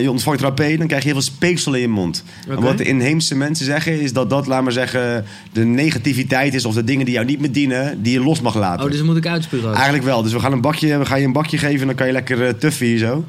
je 0.00 0.06
ontvangt 0.10 0.40
rapé... 0.40 0.76
dan 0.76 0.86
krijg 0.86 1.02
je 1.02 1.08
heel 1.08 1.20
veel 1.20 1.32
speeksel 1.34 1.74
in 1.74 1.80
je 1.80 1.88
mond. 1.88 2.24
En 2.48 2.60
wat 2.60 2.78
de 2.78 2.84
inheemse 2.84 3.34
mensen 3.34 3.64
zeggen, 3.64 4.00
is 4.00 4.12
dat 4.12 4.30
dat, 4.30 4.46
laat 4.46 4.62
maar 4.62 4.72
zeggen... 4.72 5.24
de 5.52 5.64
negativiteit 5.64 6.54
is 6.54 6.64
of 6.64 6.74
de 6.74 6.84
dingen 6.84 7.04
die 7.04 7.14
jou 7.14 7.26
niet 7.26 7.40
meer 7.40 7.52
dienen... 7.52 8.02
die 8.02 8.12
je 8.12 8.20
los 8.20 8.40
mag 8.40 8.54
laten. 8.54 8.84
Oh, 8.84 8.90
dus 8.90 9.02
moet 9.02 9.16
ik 9.16 9.26
uitspugen. 9.26 9.74
Eigenlijk 9.74 10.04
wel. 10.04 10.22
Dus 10.22 10.32
we 10.32 10.40
gaan, 10.40 10.52
een 10.52 10.60
bakje, 10.60 10.98
we 10.98 11.04
gaan 11.04 11.20
je 11.20 11.26
een 11.26 11.32
bakje 11.32 11.58
geven 11.58 11.80
en 11.80 11.86
dan 11.86 11.96
kan 11.96 12.06
je 12.06 12.12
lekker 12.12 12.56
tuffen 12.56 12.86
hier 12.86 12.98
zo. 12.98 13.24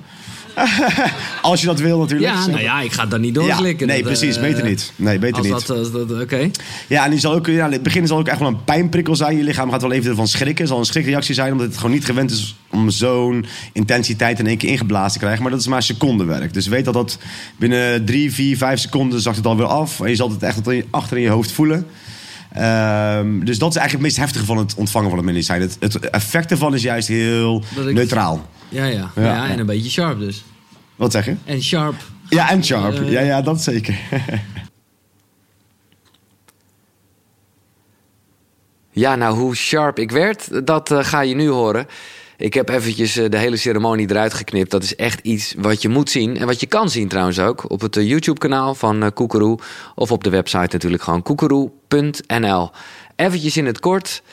Als 1.42 1.62
je 1.62 1.68
dat 1.68 1.80
wil 1.80 2.00
natuurlijk. 2.00 2.34
Ja, 2.34 2.46
nou 2.48 2.62
ja, 2.62 2.82
ik 2.82 2.92
ga 2.92 3.06
dan 3.06 3.22
niet 3.22 3.34
doorslikken. 3.34 3.88
Ja, 3.88 3.94
nee, 3.94 4.04
Dat, 4.04 4.12
precies. 4.12 4.36
eh, 4.36 4.42
Beter 4.42 4.64
niet. 4.64 4.92
Nee, 4.96 5.20
beter 5.20 5.38
als 5.38 5.48
niet. 5.48 5.68
Dat, 5.68 5.78
als 5.78 5.92
dat, 5.92 6.22
Oké. 6.22 6.50
Ja, 6.88 7.04
en 7.06 7.10
die 7.12 7.20
zal 7.20 7.34
ook, 7.34 7.48
ja, 7.48 7.66
in 7.66 7.72
het 7.72 7.84
begin 7.84 8.08
zal 8.08 8.18
ook 8.18 8.28
echt 8.28 8.40
wel 8.40 8.48
een 8.48 8.64
pijnprikkel 8.64 9.16
zijn. 9.16 9.38
Je 9.38 9.44
lichaam 9.44 9.72
gaat 9.72 9.82
wel 9.82 9.92
even 9.92 10.10
ervan 10.10 10.28
schrikken. 10.28 10.58
Het 10.58 10.68
zal 10.68 10.78
een 10.80 10.86
schrikreactie 10.86 11.36
zijn, 11.36 11.52
omdat 11.52 11.68
het 11.68 11.78
gewoon 11.78 11.92
niet 11.92 12.06
gewend 12.06 12.32
is 12.32 12.56
om 12.72 12.90
zo'n 12.90 13.46
intensiteit 13.74 14.40
in 14.40 14.48
één 14.48 14.58
keer 14.58 14.70
ingeblazen 14.70 15.12
te 15.14 15.20
krijgen. 15.20 15.42
Maar 15.42 15.52
dat 15.52 15.60
is 15.60 15.68
maar 15.68 15.84
secondenwerk. 15.84 16.54
Dus 16.54 16.68
weet 16.68 16.86
dat 16.86 16.94
dat 16.94 17.18
binnen 17.58 18.06
drie, 18.06 18.34
vier, 18.34 18.58
vijf 18.58 18.80
seconden 18.80 19.22
zakt 19.22 19.38
het 19.38 19.46
alweer 19.46 19.66
af. 19.66 20.00
En 20.02 20.10
je 20.10 20.16
zal 20.16 20.30
het 20.30 20.44
echt 20.44 20.62
achter 20.90 21.18
in 21.18 21.24
je 21.24 21.30
hoofd 21.30 21.52
voelen. 21.52 21.88
Ehm, 22.54 23.40
dus 23.44 23.58
dat 23.58 23.70
is 23.70 23.76
eigenlijk 23.78 23.92
het 23.92 24.02
meest 24.02 24.18
heftige 24.18 24.46
van 24.46 24.58
het 24.58 24.74
ontvangen 24.76 25.10
van 25.10 25.18
het 25.18 25.28
medicijn. 25.28 25.62
Het, 25.62 25.78
het 25.80 26.10
effect 26.10 26.52
ervan 26.52 26.74
is 26.74 26.82
juist 26.82 27.08
heel 27.08 27.64
neutraal. 27.92 28.50
Ja, 28.70 28.86
ja. 28.86 29.12
Ja, 29.16 29.24
ja, 29.24 29.48
en 29.48 29.60
een 29.60 29.66
beetje 29.66 29.90
sharp 29.90 30.20
dus. 30.20 30.44
Wat 30.96 31.12
zeg 31.12 31.26
je? 31.26 31.36
En 31.46 31.64
sharp. 31.64 31.96
Ja, 32.30 32.50
en 32.50 32.64
sharp. 32.64 32.96
Eh, 32.96 33.12
ja, 33.12 33.22
ja, 33.22 33.42
dat 33.42 33.62
zeker. 33.62 34.00
Ja, 38.92 39.16
nou, 39.16 39.38
hoe 39.38 39.56
sharp 39.56 40.00
ik 40.00 40.12
werd, 40.12 40.66
dat 40.68 40.92
eh, 40.92 41.04
ga 41.04 41.22
je 41.22 41.36
nu 41.36 41.48
horen. 41.48 41.88
Ik 42.38 42.54
heb 42.54 42.70
eventjes 42.70 43.18
eh, 43.18 43.30
de 43.30 43.38
hele 43.38 43.58
ceremonie 43.58 44.10
eruit 44.10 44.34
geknipt. 44.34 44.72
Dat 44.72 44.84
is 44.84 44.96
echt 44.96 45.20
iets 45.20 45.54
wat 45.58 45.82
je 45.82 45.90
moet 45.90 46.10
zien. 46.10 46.38
En 46.38 46.46
wat 46.46 46.60
je 46.60 46.66
kan 46.66 46.90
zien 46.90 47.08
trouwens 47.08 47.40
ook. 47.40 47.72
Op 47.72 47.82
het 47.82 47.96
YouTube-kanaal 47.96 48.76
van 48.76 49.14
Koekeroe. 49.14 49.60
Of 49.96 50.12
op 50.12 50.24
de 50.24 50.30
website 50.30 50.70
natuurlijk 50.72 51.04
gewoon 51.04 51.22
koekeroe.nl. 51.22 52.70
Eventjes 53.16 53.58
in 53.58 53.66
het 53.66 53.80
kort. 53.80 54.24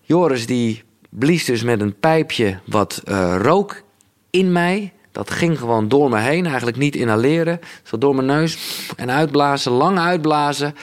Joris 0.00 0.46
die 0.46 0.82
blies 1.10 1.44
dus 1.44 1.62
met 1.62 1.80
een 1.80 1.98
pijpje 1.98 2.58
wat 2.64 3.02
eh, 3.04 3.36
rook 3.42 3.82
in 4.30 4.52
mij. 4.52 4.92
Dat 5.12 5.30
ging 5.30 5.58
gewoon 5.58 5.88
door 5.88 6.10
me 6.10 6.18
heen. 6.20 6.46
Eigenlijk 6.46 6.76
niet 6.76 6.96
inhaleren. 6.96 7.60
Zo 7.82 7.98
door 7.98 8.14
mijn 8.14 8.26
neus 8.26 8.58
en 8.96 9.10
uitblazen. 9.10 9.72
Lang 9.72 9.98
uitblazen. 9.98 10.74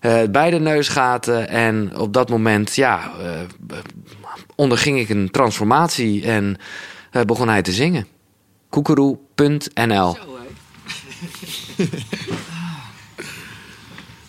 Eh, 0.00 0.22
beide 0.30 0.58
neusgaten. 0.58 1.48
En 1.48 1.96
op 1.98 2.12
dat 2.12 2.28
moment, 2.28 2.74
ja, 2.74 3.12
eh, 3.20 3.40
onderging 4.56 4.98
ik 4.98 5.08
een 5.08 5.30
transformatie 5.30 6.24
en 6.24 6.56
eh, 7.10 7.22
begon 7.22 7.48
hij 7.48 7.62
te 7.62 7.72
zingen. 7.72 8.06
Koekeroe.nl 8.68 10.16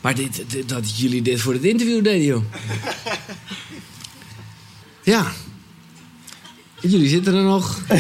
Maar 0.02 0.16
dit, 0.16 0.44
dit- 0.52 0.70
dat 0.70 0.98
jullie 1.00 1.22
dit 1.22 1.42
voor 1.42 1.54
het 1.54 1.64
interview 1.64 2.04
deden, 2.04 2.26
joh. 2.26 2.44
ja. 5.10 5.32
Jullie 6.82 7.10
zitten 7.10 7.36
er 7.36 7.44
nog. 7.44 7.80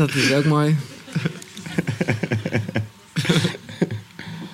dat 0.00 0.14
is 0.14 0.32
ook 0.32 0.44
mooi. 0.44 0.76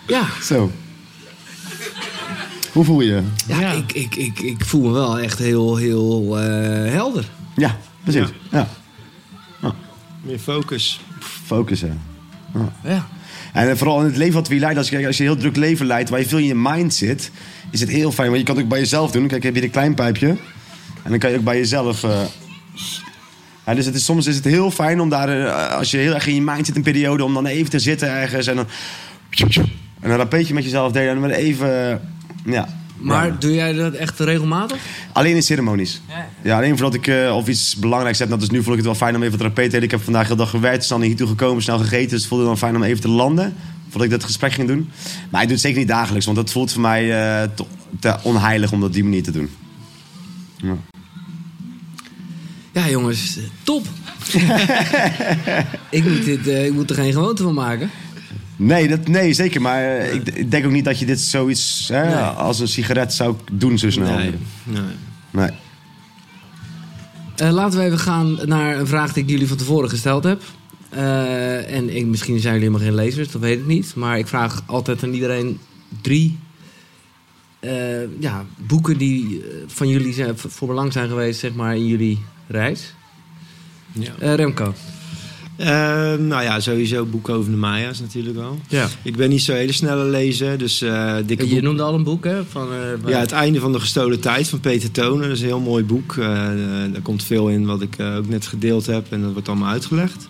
ja. 0.07 0.27
Zo. 0.43 0.70
Hoe 2.73 2.85
voel 2.85 3.01
je 3.01 3.14
je? 3.14 3.23
Ja, 3.47 3.73
Ik, 3.73 3.93
ik, 3.93 4.14
ik, 4.14 4.39
ik 4.39 4.64
voel 4.64 4.83
me 4.83 4.93
wel 4.93 5.18
echt 5.18 5.39
heel, 5.39 5.77
heel 5.77 6.39
eh, 6.39 6.93
helder. 6.93 7.31
Ja, 7.57 7.79
precies. 8.05 8.29
Ja. 8.51 8.68
Meer 10.23 10.39
focus. 10.39 11.01
Focussen. 11.45 12.01
Ja. 12.85 13.09
En 13.53 13.79
vooral 13.79 14.01
in 14.01 14.07
het 14.07 14.16
leven 14.16 14.35
wat 14.35 14.49
we 14.49 14.59
leiden, 14.59 14.79
als 14.79 14.89
je, 14.89 15.07
als 15.07 15.16
je 15.16 15.23
een 15.23 15.31
heel 15.31 15.41
druk 15.41 15.57
leven 15.57 15.87
leidt, 15.87 16.11
waar 16.11 16.20
je 16.20 16.29
veel 16.29 16.39
in 16.39 16.45
je 16.45 16.55
mind 16.55 16.95
zit, 16.95 17.31
is 17.73 17.81
het 17.81 17.89
heel 17.89 18.12
fijn. 18.12 18.29
Want 18.29 18.41
je 18.41 18.47
kan 18.47 18.55
het 18.55 18.64
ook 18.64 18.70
bij 18.70 18.79
jezelf 18.81 19.11
doen. 19.11 19.27
Kijk, 19.27 19.43
heb 19.43 19.55
je 19.55 19.62
een 19.62 19.70
klein 19.70 19.95
pijpje. 19.95 20.27
En 21.03 21.11
dan 21.11 21.18
kan 21.18 21.31
je 21.31 21.37
ook 21.39 21.45
bij 21.45 21.57
jezelf. 21.57 22.05
eh, 22.05 22.20
ja, 23.66 23.75
dus 23.75 23.87
het 23.87 23.95
is, 23.95 24.05
soms 24.05 24.27
is 24.27 24.37
het 24.37 24.45
heel 24.45 24.70
fijn 24.70 25.01
om 25.01 25.09
daar, 25.09 25.29
eh, 25.47 25.77
als 25.79 25.91
je 25.91 25.97
heel 25.97 26.14
erg 26.14 26.27
in 26.27 26.35
je 26.35 26.43
mind 26.43 26.66
zit, 26.66 26.77
een 26.77 26.83
periode, 26.83 27.25
om 27.25 27.35
dan 27.35 27.47
even 27.47 27.70
te 27.70 27.79
zitten 27.79 28.09
ergens 28.11 28.47
en 28.47 28.57
dan. 28.57 28.66
En 30.01 30.11
een 30.11 30.16
rapeetje 30.16 30.55
met 30.55 30.64
jezelf 30.64 30.93
delen 30.93 31.14
en 31.14 31.20
dan 31.20 31.31
even. 31.31 32.01
ja. 32.45 32.68
Maar 32.97 33.27
Ja. 33.27 33.37
doe 33.39 33.55
jij 33.55 33.73
dat 33.73 33.95
echt 33.95 34.20
regelmatig? 34.20 34.79
Alleen 35.12 35.35
in 35.35 35.43
ceremonies. 35.43 36.01
Ja, 36.43 36.57
alleen 36.57 36.70
voordat 36.79 36.95
ik 36.95 37.07
eh, 37.07 37.37
of 37.37 37.49
iets 37.49 37.77
belangrijks 37.77 38.18
heb. 38.18 38.29
Nou, 38.29 38.41
dus 38.41 38.51
nu 38.51 38.57
vond 38.57 38.68
ik 38.68 38.77
het 38.77 38.85
wel 38.85 38.95
fijn 38.95 39.16
om 39.16 39.23
even 39.23 39.39
te 39.39 39.45
repeteren. 39.45 39.83
Ik 39.83 39.91
heb 39.91 40.03
vandaag 40.03 40.27
heel 40.27 40.37
dag 40.37 40.51
gewerkt, 40.51 40.79
dus 40.79 40.89
dan 40.89 41.03
hier 41.03 41.16
toe 41.16 41.27
gekomen, 41.29 41.62
snel 41.62 41.79
gegeten. 41.79 42.09
Dus 42.09 42.18
het 42.18 42.29
voelde 42.29 42.45
dan 42.45 42.59
fijn 42.59 42.77
om 42.77 42.83
even 42.83 43.01
te 43.01 43.09
landen. 43.09 43.55
Voordat 43.93 44.11
ik 44.12 44.18
dat 44.18 44.24
gesprek 44.24 44.53
ging 44.53 44.68
doen. 44.68 44.90
Maar 45.30 45.40
ik 45.40 45.47
doe 45.47 45.57
het 45.57 45.64
zeker 45.64 45.78
niet 45.78 45.88
dagelijks, 45.88 46.24
want 46.24 46.36
dat 46.36 46.51
voelt 46.51 46.72
voor 46.72 46.80
mij 46.80 47.03
eh, 47.03 47.49
te, 47.55 47.64
te 48.01 48.16
onheilig 48.22 48.72
om 48.72 48.78
dat 48.80 48.88
op 48.88 48.95
die 48.95 49.05
manier 49.05 49.22
te 49.22 49.30
doen. 49.30 49.51
Ja, 52.72 52.88
jongens, 52.88 53.36
eh, 53.36 53.43
top. 53.62 53.86
ik, 55.90 56.05
moet 56.05 56.24
dit, 56.24 56.49
eh, 56.49 56.66
ik 56.66 56.72
moet 56.72 56.90
er 56.90 56.97
geen 56.97 57.12
gewoonte 57.12 57.43
van 57.43 57.55
maken. 57.55 57.90
Nee, 58.57 58.88
dat, 58.88 59.09
nee 59.09 59.32
zeker. 59.32 59.61
Maar 59.61 60.05
ik, 60.05 60.28
ik 60.28 60.51
denk 60.51 60.64
ook 60.64 60.72
niet 60.72 60.84
dat 60.84 60.99
je 60.99 61.07
dit 61.07 61.20
zoiets 61.20 61.88
hè, 61.93 62.05
Nee. 62.05 62.14
als 62.14 62.61
een 62.61 62.68
sigaret 62.68 63.14
zou 63.14 63.36
doen 63.53 63.78
zo 63.78 63.90
snel. 63.90 64.16
Nee, 64.16 64.34
nee. 64.64 64.82
Nee. 65.30 65.51
Eh, 67.36 67.51
laten 67.51 67.78
we 67.78 67.84
even 67.84 67.99
gaan 67.99 68.38
naar 68.45 68.78
een 68.78 68.86
vraag 68.86 69.12
die 69.12 69.22
ik 69.22 69.30
jullie 69.30 69.49
van 69.49 69.57
tevoren 69.57 69.88
gesteld 69.88 70.24
heb. 70.24 70.43
Eh, 70.93 71.74
en 71.76 71.97
ik, 71.97 72.07
misschien 72.07 72.40
zijn 72.40 72.55
jullie 72.55 72.68
helemaal 72.68 72.88
geen 72.88 73.05
lezers, 73.05 73.30
dat 73.30 73.40
weet 73.40 73.59
ik 73.59 73.66
niet. 73.66 73.95
Maar 73.95 74.18
ik 74.18 74.26
vraag 74.26 74.62
altijd 74.66 75.03
aan 75.03 75.12
iedereen 75.12 75.59
drie 76.03 76.38
eh, 77.61 78.20
ja, 78.20 78.45
boeken 78.57 78.99
die 78.99 79.43
eh, 79.43 79.55
van 79.66 79.88
jullie 79.88 80.12
zijn, 80.12 80.38
voor 80.38 80.68
belang 80.68 80.93
zijn 80.93 81.09
geweest 81.09 81.40
zeg 81.40 81.55
maar, 81.55 81.76
in 81.76 81.86
jullie 81.86 82.18
reis. 82.47 82.95
Ja. 83.93 84.34
Remco. 84.34 84.74
Nou 86.18 86.43
ja, 86.43 86.61
sowieso 86.61 87.05
boeken 87.05 87.34
over 87.34 87.51
de 87.51 87.57
Maya's 87.57 88.01
natuurlijk 88.01 88.36
wel. 88.36 88.59
Ja. 88.68 88.88
Ik 89.03 89.16
ben 89.16 89.28
niet 89.28 89.43
zo 89.43 89.53
hele 89.53 89.72
snelle 89.72 90.05
lezer, 90.05 90.59
dus 90.59 90.84
dikke 91.26 91.55
Je 91.55 91.62
noemde 91.62 91.82
al 91.82 91.95
een 91.95 92.05
boek, 92.05 92.24
hè? 92.24 92.45
Van, 92.45 92.68
Ja, 93.07 93.18
Het 93.18 93.32
einde 93.32 93.61
van 93.61 93.72
de 93.72 93.80
gestolen 93.80 94.20
tijd 94.20 94.49
van 94.49 94.61
Peter 94.61 94.90
Tonen. 94.90 95.28
Dat 95.28 95.36
is 95.36 95.40
een 95.40 95.47
heel 95.47 95.61
mooi 95.61 95.84
boek. 95.84 96.14
Daar 96.16 97.03
komt 97.03 97.24
veel 97.24 97.49
in 97.49 97.66
wat 97.66 97.82
ik 97.82 98.01
ook 98.01 98.28
net 98.28 98.47
gedeeld 98.47 98.86
heb 98.86 99.07
en 99.12 99.22
dat 99.22 99.32
wordt 99.32 99.49
allemaal 99.49 99.72
uitgelegd. 99.72 100.28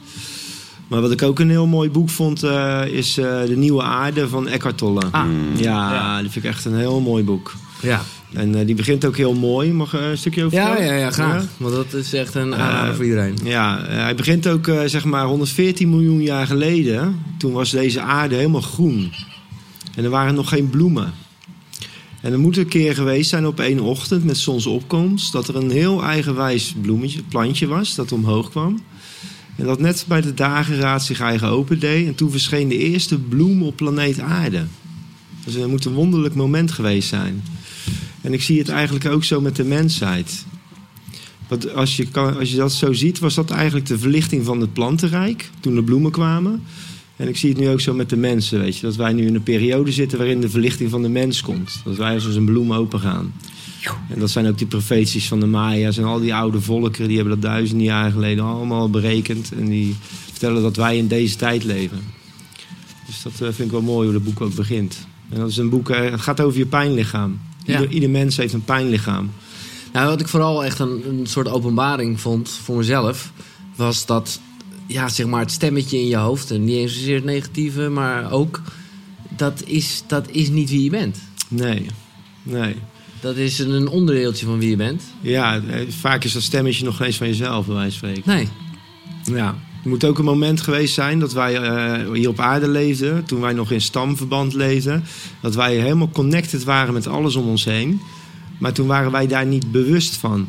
Maar 0.92 1.00
wat 1.00 1.10
ik 1.10 1.22
ook 1.22 1.38
een 1.38 1.50
heel 1.50 1.66
mooi 1.66 1.90
boek 1.90 2.08
vond, 2.10 2.42
eh, 2.42 2.82
is 2.86 3.18
eh, 3.18 3.44
De 3.46 3.56
Nieuwe 3.56 3.82
Aarde 3.82 4.28
van 4.28 4.48
Eckhart 4.48 4.78
Tolle. 4.78 5.02
Ah. 5.10 5.24
Ja, 5.56 5.92
Ja. 5.92 6.20
die 6.20 6.30
vind 6.30 6.44
ik 6.44 6.50
echt 6.50 6.64
een 6.64 6.76
heel 6.76 7.00
mooi 7.00 7.24
boek. 7.24 7.54
ja. 7.80 8.02
En 8.32 8.54
eh, 8.54 8.66
die 8.66 8.74
begint 8.74 9.04
ook 9.04 9.16
heel 9.16 9.34
mooi. 9.34 9.72
Mag 9.72 9.94
ik 9.94 10.00
een 10.00 10.18
stukje 10.18 10.44
over 10.44 10.58
Ja, 10.58 10.78
ja, 10.78 10.92
ja, 10.94 11.10
graag. 11.10 11.42
Ja? 11.42 11.48
Want 11.56 11.74
dat 11.74 11.92
is 11.94 12.12
echt 12.12 12.34
een 12.34 12.54
aanrader 12.54 12.94
voor 12.94 13.04
iedereen. 13.04 13.38
Ja, 13.44 13.80
hij 13.84 14.14
begint 14.14 14.48
ook 14.48 14.70
zeg 14.86 15.04
maar 15.04 15.26
114 15.26 15.90
miljoen 15.90 16.22
jaar 16.22 16.46
geleden. 16.46 17.22
Toen 17.38 17.52
was 17.52 17.70
deze 17.70 18.00
aarde 18.00 18.34
helemaal 18.34 18.60
groen. 18.60 19.12
En 19.94 20.04
er 20.04 20.10
waren 20.10 20.34
nog 20.34 20.48
geen 20.48 20.70
bloemen. 20.70 21.12
En 22.20 22.32
er 22.32 22.38
moet 22.38 22.56
een 22.56 22.68
keer 22.68 22.94
geweest 22.94 23.30
zijn 23.30 23.46
op 23.46 23.60
één 23.60 23.80
ochtend 23.80 24.24
met 24.24 24.38
zonsopkomst... 24.38 25.32
dat 25.32 25.48
er 25.48 25.56
een 25.56 25.70
heel 25.70 26.02
eigenwijs 26.02 26.74
bloemetje, 26.80 27.22
plantje 27.22 27.66
was 27.66 27.94
dat 27.94 28.12
omhoog 28.12 28.50
kwam. 28.50 28.80
En 29.56 29.66
dat 29.66 29.80
net 29.80 30.04
bij 30.08 30.20
de 30.20 30.34
dageraad 30.34 31.04
zich 31.04 31.20
eigen 31.20 31.48
opendeed. 31.48 32.06
En 32.06 32.14
toen 32.14 32.30
verscheen 32.30 32.68
de 32.68 32.78
eerste 32.78 33.18
bloem 33.18 33.62
op 33.62 33.76
planeet 33.76 34.20
aarde. 34.20 34.64
Dus 35.44 35.54
er 35.54 35.68
moet 35.68 35.84
een 35.84 35.92
wonderlijk 35.92 36.34
moment 36.34 36.72
geweest 36.72 37.08
zijn. 37.08 37.42
En 38.20 38.32
ik 38.32 38.42
zie 38.42 38.58
het 38.58 38.68
eigenlijk 38.68 39.06
ook 39.06 39.24
zo 39.24 39.40
met 39.40 39.56
de 39.56 39.64
mensheid. 39.64 40.44
Want 41.48 41.74
als 41.74 41.96
je, 41.96 42.06
kan, 42.06 42.38
als 42.38 42.50
je 42.50 42.56
dat 42.56 42.72
zo 42.72 42.92
ziet, 42.92 43.18
was 43.18 43.34
dat 43.34 43.50
eigenlijk 43.50 43.86
de 43.86 43.98
verlichting 43.98 44.44
van 44.44 44.60
het 44.60 44.72
plantenrijk. 44.72 45.50
Toen 45.60 45.74
de 45.74 45.82
bloemen 45.82 46.10
kwamen. 46.10 46.62
En 47.16 47.28
ik 47.28 47.36
zie 47.36 47.48
het 47.48 47.58
nu 47.58 47.68
ook 47.68 47.80
zo 47.80 47.94
met 47.94 48.10
de 48.10 48.16
mensen, 48.16 48.60
weet 48.60 48.76
je. 48.76 48.86
Dat 48.86 48.96
wij 48.96 49.12
nu 49.12 49.26
in 49.26 49.34
een 49.34 49.42
periode 49.42 49.92
zitten 49.92 50.18
waarin 50.18 50.40
de 50.40 50.50
verlichting 50.50 50.90
van 50.90 51.02
de 51.02 51.08
mens 51.08 51.42
komt. 51.42 51.80
Dat 51.84 51.96
wij 51.96 52.14
als 52.14 52.24
een 52.24 52.44
bloem 52.44 52.72
open 52.72 53.00
gaan. 53.00 53.32
En 54.08 54.18
dat 54.18 54.30
zijn 54.30 54.46
ook 54.46 54.58
die 54.58 54.66
profeties 54.66 55.28
van 55.28 55.40
de 55.40 55.46
Maya's 55.46 55.98
en 55.98 56.04
al 56.04 56.20
die 56.20 56.34
oude 56.34 56.60
volkeren. 56.60 57.08
Die 57.08 57.16
hebben 57.16 57.40
dat 57.40 57.50
duizenden 57.50 57.86
jaren 57.86 58.12
geleden 58.12 58.44
allemaal 58.44 58.90
berekend. 58.90 59.52
En 59.52 59.66
die 59.66 59.96
vertellen 60.30 60.62
dat 60.62 60.76
wij 60.76 60.96
in 60.96 61.06
deze 61.08 61.36
tijd 61.36 61.64
leven. 61.64 62.00
Dus 63.06 63.22
dat 63.22 63.32
eh, 63.32 63.38
vind 63.38 63.58
ik 63.58 63.70
wel 63.70 63.82
mooi 63.82 64.06
hoe 64.06 64.14
het 64.14 64.24
boek 64.24 64.40
ook 64.40 64.54
begint. 64.54 65.06
En 65.28 65.38
dat 65.38 65.48
is 65.48 65.56
een 65.56 65.68
boek, 65.68 65.90
eh, 65.90 66.10
het 66.10 66.20
gaat 66.20 66.40
over 66.40 66.58
je 66.58 66.66
pijnlichaam. 66.66 67.40
Ja. 67.64 67.72
Ieder, 67.72 67.94
ieder 67.94 68.10
mens 68.10 68.36
heeft 68.36 68.52
een 68.52 68.64
pijnlichaam. 68.64 69.30
Nou, 69.92 70.08
wat 70.08 70.20
ik 70.20 70.28
vooral 70.28 70.64
echt 70.64 70.78
een, 70.78 71.02
een 71.08 71.26
soort 71.26 71.48
openbaring 71.48 72.20
vond 72.20 72.50
voor 72.50 72.76
mezelf, 72.76 73.32
was 73.76 74.06
dat, 74.06 74.40
ja, 74.86 75.08
zeg 75.08 75.26
maar, 75.26 75.40
het 75.40 75.50
stemmetje 75.50 75.98
in 75.98 76.06
je 76.06 76.16
hoofd, 76.16 76.50
en 76.50 76.64
niet 76.64 76.76
eens 76.76 76.92
zozeer 76.92 77.14
het 77.14 77.24
negatieve, 77.24 77.88
maar 77.88 78.32
ook, 78.32 78.62
dat 79.36 79.62
is, 79.66 80.02
dat 80.06 80.30
is 80.30 80.48
niet 80.48 80.70
wie 80.70 80.82
je 80.82 80.90
bent. 80.90 81.18
Nee, 81.48 81.86
nee. 82.42 82.76
Dat 83.22 83.36
is 83.36 83.58
een, 83.58 83.88
onderdeeltje 83.88 84.46
van 84.46 84.58
wie 84.58 84.70
je 84.70 84.76
bent. 84.76 85.02
Ja, 85.20 85.60
eh, 85.60 85.88
vaak 85.88 86.24
is 86.24 86.32
dat 86.32 86.42
stemmetje 86.42 86.84
nog 86.84 87.00
eens 87.00 87.16
van 87.16 87.26
jezelf, 87.26 87.66
bij 87.66 87.74
wijze 87.74 87.98
van 87.98 88.08
spreken. 88.08 88.34
Nee. 88.34 88.48
Ja. 89.36 89.54
Er 89.82 89.88
moet 89.88 90.04
ook 90.04 90.18
een 90.18 90.24
moment 90.24 90.60
geweest 90.60 90.94
zijn 90.94 91.18
dat 91.18 91.32
wij 91.32 91.56
eh, 91.56 92.12
hier 92.12 92.28
op 92.28 92.40
aarde 92.40 92.68
leefden, 92.68 93.24
toen 93.24 93.40
wij 93.40 93.52
nog 93.52 93.70
in 93.70 93.80
stamverband 93.80 94.54
leefden, 94.54 95.04
dat 95.40 95.54
wij 95.54 95.76
helemaal 95.76 96.10
connected 96.10 96.64
waren 96.64 96.92
met 96.92 97.06
alles 97.06 97.34
om 97.34 97.48
ons 97.48 97.64
heen. 97.64 98.00
Maar 98.58 98.72
toen 98.72 98.86
waren 98.86 99.12
wij 99.12 99.26
daar 99.26 99.46
niet 99.46 99.72
bewust 99.72 100.16
van. 100.16 100.48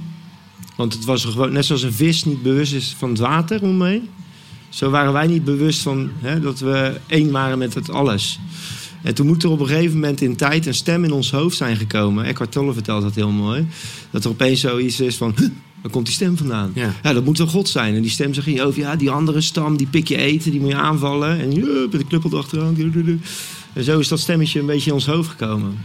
Want 0.75 0.93
het 0.93 1.05
was 1.05 1.25
gewoon, 1.25 1.51
net 1.51 1.65
zoals 1.65 1.81
een 1.81 1.93
vis 1.93 2.23
niet 2.23 2.41
bewust 2.41 2.73
is 2.73 2.95
van 2.97 3.09
het 3.09 3.19
water 3.19 3.61
om 3.61 3.77
me 3.77 3.87
heen. 3.87 4.09
Zo 4.69 4.89
waren 4.89 5.13
wij 5.13 5.27
niet 5.27 5.43
bewust 5.43 5.81
van 5.81 6.11
hè, 6.19 6.39
dat 6.39 6.59
we 6.59 6.99
één 7.07 7.31
waren 7.31 7.57
met 7.57 7.73
het 7.73 7.89
alles. 7.89 8.39
En 9.03 9.13
toen 9.13 9.27
moet 9.27 9.43
er 9.43 9.49
op 9.49 9.59
een 9.59 9.67
gegeven 9.67 9.93
moment 9.93 10.21
in 10.21 10.35
tijd 10.35 10.65
een 10.65 10.73
stem 10.73 11.03
in 11.03 11.11
ons 11.11 11.31
hoofd 11.31 11.57
zijn 11.57 11.75
gekomen. 11.75 12.25
Eckhart 12.25 12.51
Tolle 12.51 12.73
vertelt 12.73 13.01
dat 13.01 13.15
heel 13.15 13.31
mooi. 13.31 13.67
Dat 14.11 14.23
er 14.23 14.29
opeens 14.29 14.59
zoiets 14.59 14.99
is 14.99 15.17
van, 15.17 15.33
"Huh, 15.35 15.49
waar 15.81 15.91
komt 15.91 16.05
die 16.05 16.13
stem 16.13 16.37
vandaan? 16.37 16.71
Ja. 16.75 17.13
dat 17.13 17.25
moet 17.25 17.37
wel 17.37 17.47
God 17.47 17.69
zijn. 17.69 17.95
En 17.95 18.01
die 18.01 18.11
stem 18.11 18.33
zegt 18.33 18.47
in 18.47 18.53
je 18.53 18.61
hoofd, 18.61 18.77
ja, 18.77 18.95
die 18.95 19.09
andere 19.09 19.41
stam, 19.41 19.77
die 19.77 19.87
pik 19.87 20.07
je 20.07 20.17
eten, 20.17 20.51
die 20.51 20.59
moet 20.59 20.69
je 20.69 20.75
aanvallen. 20.75 21.39
En 21.39 21.51
je 21.51 21.87
met 21.91 22.01
de 22.01 22.07
knuppel 22.07 22.37
achteraan. 22.37 23.21
En 23.73 23.83
zo 23.83 23.99
is 23.99 24.07
dat 24.07 24.19
stemmetje 24.19 24.59
een 24.59 24.65
beetje 24.65 24.89
in 24.89 24.95
ons 24.95 25.05
hoofd 25.05 25.29
gekomen. 25.29 25.77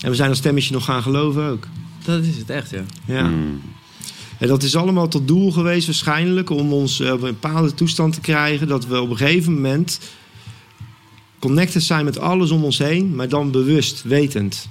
En 0.00 0.10
we 0.10 0.16
zijn 0.16 0.28
dat 0.28 0.36
stemmetje 0.38 0.72
nog 0.72 0.84
gaan 0.84 1.02
geloven 1.02 1.44
ook. 1.50 1.66
Dat 2.04 2.24
is 2.24 2.36
het 2.36 2.50
echt, 2.50 2.70
ja. 2.70 2.84
Ja. 3.04 3.32
En 4.38 4.48
dat 4.48 4.62
is 4.62 4.76
allemaal 4.76 5.08
tot 5.08 5.28
doel 5.28 5.52
geweest 5.52 5.86
waarschijnlijk 5.86 6.50
om 6.50 6.72
ons 6.72 7.00
eh, 7.00 7.12
op 7.12 7.22
een 7.22 7.36
bepaalde 7.40 7.74
toestand 7.74 8.12
te 8.12 8.20
krijgen. 8.20 8.68
Dat 8.68 8.86
we 8.86 9.00
op 9.00 9.10
een 9.10 9.16
gegeven 9.16 9.54
moment 9.54 10.00
connected 11.38 11.82
zijn 11.82 12.04
met 12.04 12.18
alles 12.18 12.50
om 12.50 12.64
ons 12.64 12.78
heen, 12.78 13.14
maar 13.14 13.28
dan 13.28 13.50
bewust, 13.50 14.02
wetend. 14.02 14.68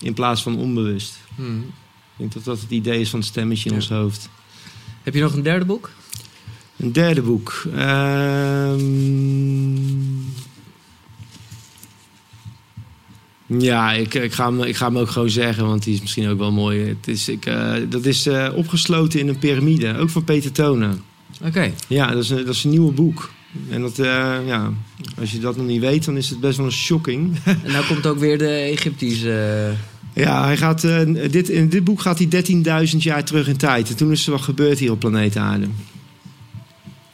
In 0.00 0.14
plaats 0.14 0.42
van 0.42 0.56
onbewust. 0.58 1.14
Hmm. 1.34 1.58
Ik 1.58 2.20
denk 2.20 2.32
dat 2.32 2.44
dat 2.44 2.60
het 2.60 2.70
idee 2.70 3.00
is 3.00 3.10
van 3.10 3.18
het 3.18 3.28
stemmetje 3.28 3.64
in 3.68 3.74
Ja. 3.74 3.80
ons 3.80 3.88
hoofd. 3.88 4.28
Heb 5.02 5.14
je 5.14 5.20
nog 5.20 5.32
een 5.34 5.42
derde 5.42 5.64
boek? 5.64 5.90
Een 6.76 6.92
derde 6.92 7.22
boek. 7.22 7.62
Ehm, 7.76 8.82
Ja, 13.46 13.92
ik, 13.92 14.14
ik, 14.14 14.32
ga 14.32 14.46
hem, 14.50 14.62
ik 14.62 14.76
ga 14.76 14.86
hem 14.86 14.98
ook 14.98 15.10
gewoon 15.10 15.30
zeggen, 15.30 15.66
want 15.66 15.82
die 15.82 15.94
is 15.94 16.00
misschien 16.00 16.28
ook 16.28 16.38
wel 16.38 16.52
mooi. 16.52 16.88
Het 16.88 17.08
is, 17.08 17.28
ik, 17.28 17.46
eh, 17.46 17.72
dat 17.88 18.04
is 18.04 18.26
eh, 18.26 18.48
opgesloten 18.54 19.20
in 19.20 19.28
een 19.28 19.38
piramide, 19.38 19.96
ook 19.98 20.10
van 20.10 20.24
Peter 20.24 20.52
Tonen. 20.52 21.02
Oké. 21.44 21.72
Ja, 21.88 22.10
dat 22.10 22.22
is, 22.22 22.30
een, 22.30 22.44
dat 22.44 22.54
is 22.54 22.64
een 22.64 22.70
nieuw 22.70 22.92
boek. 22.92 23.30
En 23.68 23.80
dat, 23.80 23.98
eh, 23.98 24.36
ja, 24.46 24.72
als 25.20 25.32
je 25.32 25.38
dat 25.38 25.56
nog 25.56 25.66
niet 25.66 25.80
weet, 25.80 26.04
dan 26.04 26.16
is 26.16 26.30
het 26.30 26.40
best 26.40 26.56
wel 26.56 26.66
een 26.66 26.72
shocking. 26.72 27.36
En 27.44 27.72
nou 27.72 27.86
komt 27.86 28.06
ook 28.06 28.18
weer 28.18 28.38
de 28.38 28.48
Egyptische... 28.48 29.72
ja, 30.12 30.44
hij 30.44 30.56
gaat, 30.56 30.84
eh, 30.84 31.30
dit, 31.30 31.48
in 31.48 31.68
dit 31.68 31.84
boek 31.84 32.00
gaat 32.00 32.18
hij 32.18 32.28
13.000 32.90 32.96
jaar 32.98 33.24
terug 33.24 33.48
in 33.48 33.56
tijd. 33.56 33.88
En 33.88 33.96
toen 33.96 34.10
is 34.10 34.26
er 34.26 34.32
wat 34.32 34.40
gebeurd 34.40 34.78
hier 34.78 34.90
op 34.90 35.00
planeet 35.00 35.36
Aarde. 35.36 35.66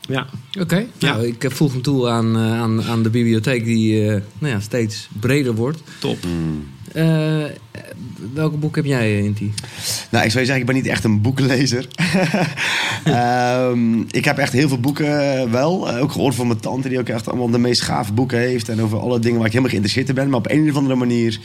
Ja, 0.00 0.26
Oké. 0.58 0.86
Ja. 0.98 1.12
Nou, 1.12 1.26
ik 1.26 1.44
eh, 1.44 1.50
voeg 1.50 1.72
hem 1.72 1.82
toe 1.82 2.08
aan, 2.08 2.36
eh, 2.36 2.60
aan, 2.60 2.82
aan 2.82 3.02
de 3.02 3.10
bibliotheek 3.10 3.64
die 3.64 4.06
eh, 4.06 4.20
nou 4.38 4.52
ja, 4.52 4.60
steeds 4.60 5.08
breder 5.20 5.54
wordt. 5.54 5.82
top. 5.98 6.18
Eh, 6.92 7.44
welke 8.32 8.56
boek 8.56 8.76
heb 8.76 8.84
jij, 8.84 9.18
eh, 9.18 9.24
Inti? 9.24 9.52
Nou, 10.10 10.24
ik 10.24 10.30
zou 10.30 10.40
je 10.40 10.50
zeggen, 10.50 10.56
ik 10.56 10.66
ben 10.66 10.74
niet 10.74 10.86
echt 10.86 11.04
een 11.04 11.20
boekenlezer. 11.20 11.86
Ehm, 13.04 14.00
ik 14.00 14.24
heb 14.24 14.38
echt 14.38 14.52
heel 14.52 14.68
veel 14.68 14.80
boeken 14.80 15.38
eh, 15.38 15.50
wel. 15.50 15.90
Ook 15.90 16.12
gehoord 16.12 16.34
van 16.34 16.46
mijn 16.46 16.60
tante, 16.60 16.88
die 16.88 16.98
ook 16.98 17.08
echt 17.08 17.28
allemaal 17.28 17.50
de 17.50 17.58
meest 17.58 17.80
gave 17.80 18.12
boeken 18.12 18.38
heeft. 18.38 18.68
En 18.68 18.82
over 18.82 18.98
alle 18.98 19.18
dingen 19.18 19.36
waar 19.36 19.46
ik 19.46 19.52
helemaal 19.52 19.70
geïnteresseerd 19.70 20.08
in 20.08 20.14
ben. 20.14 20.28
Maar 20.28 20.38
op 20.38 20.50
een 20.50 20.70
of 20.70 20.76
andere 20.76 20.94
manier 20.94 21.40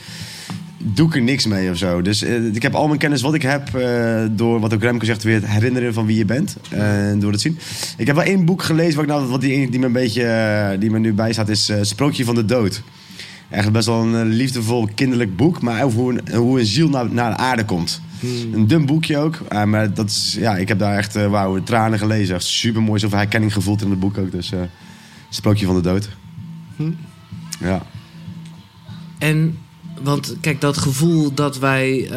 doe 0.78 1.08
ik 1.08 1.14
er 1.14 1.22
niks 1.22 1.46
mee 1.46 1.70
of 1.70 1.76
zo. 1.76 2.02
Dus 2.02 2.22
ik 2.52 2.62
heb 2.62 2.74
al 2.74 2.86
mijn 2.86 2.98
kennis 2.98 3.22
wat 3.22 3.34
ik 3.34 3.42
heb 3.42 3.70
door, 4.30 4.60
wat 4.60 4.74
ook 4.74 4.82
Remco 4.82 5.04
zegt, 5.04 5.22
weer 5.22 5.34
het 5.34 5.46
herinneren 5.46 5.94
van 5.94 6.06
wie 6.06 6.16
je 6.16 6.24
bent. 6.24 6.56
En 6.68 7.18
door 7.18 7.32
het 7.32 7.40
zien. 7.40 7.58
Ik 7.96 8.06
heb 8.06 8.16
wel 8.16 8.24
één 8.24 8.44
boek 8.44 8.62
gelezen, 8.62 8.94
wat, 8.94 9.04
ik 9.04 9.10
nou, 9.10 9.26
wat 9.26 9.40
die, 9.40 9.70
die, 9.70 9.80
me 9.80 9.86
een 9.86 9.92
beetje, 9.92 10.76
die 10.80 10.90
me 10.90 10.98
nu 10.98 11.12
bijstaat, 11.12 11.48
is 11.48 11.72
Sprookje 11.80 12.24
van 12.24 12.34
de 12.34 12.44
Dood. 12.44 12.82
Echt 13.50 13.72
best 13.72 13.86
wel 13.86 14.02
een 14.02 14.14
eh, 14.14 14.36
liefdevol 14.36 14.88
kinderlijk 14.94 15.36
boek, 15.36 15.62
maar 15.62 15.84
over 15.84 15.98
hoe 15.98 16.12
een, 16.12 16.36
hoe 16.36 16.60
een 16.60 16.66
ziel 16.66 16.88
naar, 16.88 17.12
naar 17.12 17.30
de 17.30 17.36
aarde 17.36 17.64
komt. 17.64 18.00
Een 18.52 18.66
dun 18.66 18.86
boekje 18.86 19.18
ook, 19.18 19.38
eh, 19.48 19.64
maar 19.64 19.94
dat 19.94 20.08
is, 20.08 20.36
ja, 20.38 20.56
ik 20.56 20.68
heb 20.68 20.78
daar 20.78 20.96
echt 20.96 21.16
uh, 21.16 21.26
wauw, 21.26 21.62
tranen 21.62 21.98
gelezen. 21.98 22.34
Echt 22.34 22.44
super 22.44 22.82
mooi, 22.82 23.00
zoveel 23.00 23.18
herkenning 23.18 23.52
gevoeld 23.52 23.82
in 23.82 23.90
het 23.90 24.00
boek 24.00 24.18
ook. 24.18 24.30
Dus 24.30 24.52
eh, 24.52 24.60
Sprookje 25.30 25.66
van 25.66 25.74
de 25.74 25.80
Dood. 25.80 26.08
Hm. 26.76 26.90
Ja. 27.60 27.82
En, 29.18 29.58
want 30.02 30.36
kijk, 30.40 30.60
dat 30.60 30.78
gevoel 30.78 31.34
dat 31.34 31.58
wij, 31.58 32.08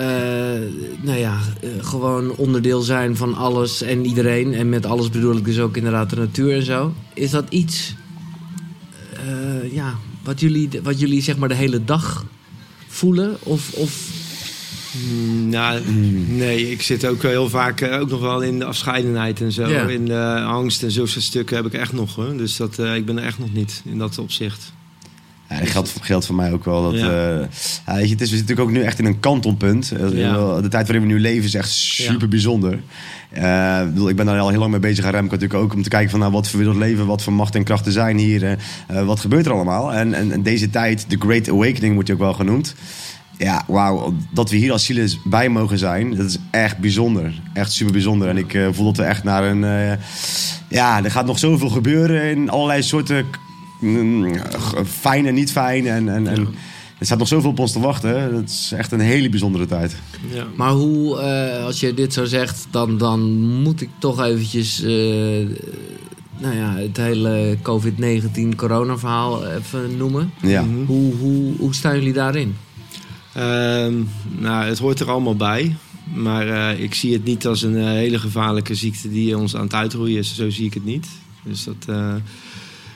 nou 1.01 1.17
ja, 1.17 1.37
gewoon 1.79 2.35
onderdeel 2.35 2.81
zijn 2.81 3.15
van 3.15 3.35
alles 3.35 3.81
en 3.81 4.05
iedereen. 4.05 4.53
En 4.53 4.69
met 4.69 4.85
alles 4.85 5.09
bedoel 5.09 5.37
ik 5.37 5.45
dus 5.45 5.59
ook 5.59 5.77
inderdaad 5.77 6.09
de 6.09 6.15
natuur 6.15 6.55
en 6.55 6.65
zo. 6.65 6.93
Is 7.13 7.31
dat 7.31 7.45
iets, 7.49 7.95
ja, 9.71 9.93
wat 10.23 10.39
jullie, 10.39 10.69
wat 10.83 10.99
jullie 10.99 11.21
zeg 11.21 11.37
maar 11.37 11.49
de 11.49 11.55
hele 11.55 11.83
dag 11.83 12.25
voelen? 12.87 13.37
Of, 13.43 13.73
of 13.73 14.07
Mm, 14.91 15.49
Nou, 15.49 15.81
nee, 16.27 16.71
ik 16.71 16.81
zit 16.81 17.05
ook 17.05 17.21
heel 17.21 17.49
vaak 17.49 17.81
eh, 17.81 17.99
ook 17.99 18.09
nog 18.09 18.21
wel 18.21 18.41
in 18.41 18.59
de 18.59 18.65
afscheidenheid 18.65 19.41
en 19.41 19.51
zo. 19.51 19.67
Ja. 19.67 19.87
In 19.87 20.05
de 20.05 20.43
angst 20.45 20.83
en 20.83 20.91
zulke 20.91 21.21
stukken 21.21 21.55
heb 21.55 21.65
ik 21.65 21.73
echt 21.73 21.93
nog. 21.93 22.15
Hoor. 22.15 22.37
Dus 22.37 22.57
dat, 22.57 22.79
eh, 22.79 22.95
ik 22.95 23.05
ben 23.05 23.17
er 23.17 23.23
echt 23.23 23.39
nog 23.39 23.53
niet 23.53 23.81
in 23.85 23.97
dat 23.97 24.17
opzicht. 24.17 24.73
Ja, 25.49 25.59
dat 25.59 25.69
geldt, 25.69 25.93
geldt 26.01 26.25
voor 26.25 26.35
mij 26.35 26.53
ook 26.53 26.65
wel. 26.65 26.83
Dat, 26.83 26.99
Ja. 26.99 27.07
eh, 27.39 27.45
ja, 27.85 27.93
weet 27.95 28.05
je, 28.05 28.11
het 28.13 28.21
is, 28.21 28.29
we 28.29 28.35
zitten 28.37 28.37
natuurlijk 28.37 28.59
ook 28.59 28.71
nu 28.71 28.81
echt 28.81 28.99
in 28.99 29.05
een 29.05 29.19
kantelpunt. 29.19 29.91
Eh, 29.91 30.17
Ja. 30.17 30.61
De 30.61 30.67
tijd 30.67 30.87
waarin 30.87 31.07
we 31.07 31.13
nu 31.13 31.19
leven 31.19 31.43
is 31.45 31.53
echt 31.53 31.69
super 31.69 32.27
bijzonder. 32.27 32.79
Eh, 33.29 33.81
ik 34.07 34.15
ben 34.15 34.25
daar 34.25 34.39
al 34.39 34.49
heel 34.49 34.59
lang 34.59 34.71
mee 34.71 34.79
bezig 34.79 35.05
aan 35.05 35.11
Remco 35.11 35.33
natuurlijk 35.33 35.59
ook. 35.63 35.73
Om 35.73 35.83
te 35.83 35.89
kijken 35.89 36.09
van 36.09 36.19
nou, 36.19 36.31
wat 36.31 36.47
voor 36.49 36.59
wereld 36.59 36.77
leven, 36.77 37.05
wat 37.05 37.23
voor 37.23 37.33
macht 37.33 37.55
en 37.55 37.63
krachten 37.63 37.91
zijn 37.91 38.17
hier. 38.17 38.57
wat 39.05 39.19
gebeurt 39.19 39.45
er 39.45 39.51
allemaal? 39.51 39.93
En, 39.93 40.13
en, 40.13 40.31
en 40.31 40.43
deze 40.43 40.69
tijd, 40.69 41.05
de 41.09 41.15
Great 41.19 41.49
Awakening 41.49 41.93
wordt 41.93 42.07
je 42.07 42.13
ook 42.13 42.19
wel 42.19 42.33
genoemd. 42.33 42.75
Ja, 43.37 43.63
wauw, 43.67 44.13
dat 44.33 44.49
we 44.49 44.55
hier 44.55 44.71
als 44.71 44.85
zielen 44.85 45.09
bij 45.23 45.49
mogen 45.49 45.77
zijn, 45.77 46.15
dat 46.15 46.25
is 46.25 46.37
echt 46.51 46.77
bijzonder. 46.77 47.41
Echt 47.53 47.71
super 47.71 47.93
bijzonder. 47.93 48.27
En 48.27 48.37
ik 48.37 48.59
voel 48.71 48.85
dat 48.85 48.97
we 48.97 49.03
echt 49.03 49.23
naar 49.23 49.43
een... 49.43 49.97
ja, 50.69 51.03
er 51.03 51.11
gaat 51.11 51.25
nog 51.25 51.39
zoveel 51.39 51.69
gebeuren 51.69 52.29
in 52.29 52.49
allerlei 52.49 52.83
soorten 52.83 53.25
fijn 54.85 55.25
en 55.25 55.33
niet 55.33 55.51
fijn. 55.51 55.87
En, 55.87 56.09
en, 56.09 56.27
en 56.27 56.47
er 56.97 57.05
staat 57.05 57.17
nog 57.17 57.27
zoveel 57.27 57.49
op 57.49 57.59
ons 57.59 57.71
te 57.71 57.79
wachten. 57.79 58.31
Dat 58.33 58.49
is 58.49 58.71
echt 58.75 58.91
een 58.91 58.99
hele 58.99 59.29
bijzondere 59.29 59.65
tijd. 59.65 59.95
Ja. 60.33 60.45
Maar 60.55 60.71
hoe, 60.71 61.19
eh, 61.19 61.65
als 61.65 61.79
je 61.79 61.93
dit 61.93 62.13
zo 62.13 62.25
zegt, 62.25 62.67
dan, 62.71 62.97
dan 62.97 63.39
moet 63.39 63.81
ik 63.81 63.89
toch 63.97 64.23
eventjes... 64.23 64.81
eh, 64.81 65.47
nou 66.39 66.55
ja, 66.55 66.75
het 66.75 66.97
hele 66.97 67.57
COVID-19 67.61 68.55
corona-verhaal 68.55 69.47
even 69.47 69.97
noemen. 69.97 70.31
Ja. 70.41 70.61
Mhm. 70.61 70.85
Hoe, 70.85 71.13
hoe, 71.15 71.53
hoe 71.57 71.75
staan 71.75 71.95
jullie 71.95 72.13
daarin? 72.13 72.55
Ehm, 73.33 73.93
nou, 74.37 74.65
het 74.65 74.79
hoort 74.79 74.99
er 74.99 75.09
allemaal 75.09 75.35
bij. 75.35 75.75
Maar 76.13 76.47
eh, 76.47 76.83
ik 76.83 76.95
zie 76.95 77.13
het 77.13 77.23
niet 77.23 77.47
als 77.47 77.61
een 77.61 77.87
hele 77.87 78.19
gevaarlijke 78.19 78.75
ziekte 78.75 79.09
die 79.09 79.37
ons 79.37 79.55
aan 79.55 79.63
het 79.63 79.73
uitroeien 79.73 80.17
is. 80.17 80.35
Zo 80.35 80.49
zie 80.49 80.65
ik 80.65 80.73
het 80.73 80.85
niet. 80.85 81.07
Dus 81.43 81.63
dat, 81.63 81.85
eh, 81.87 82.15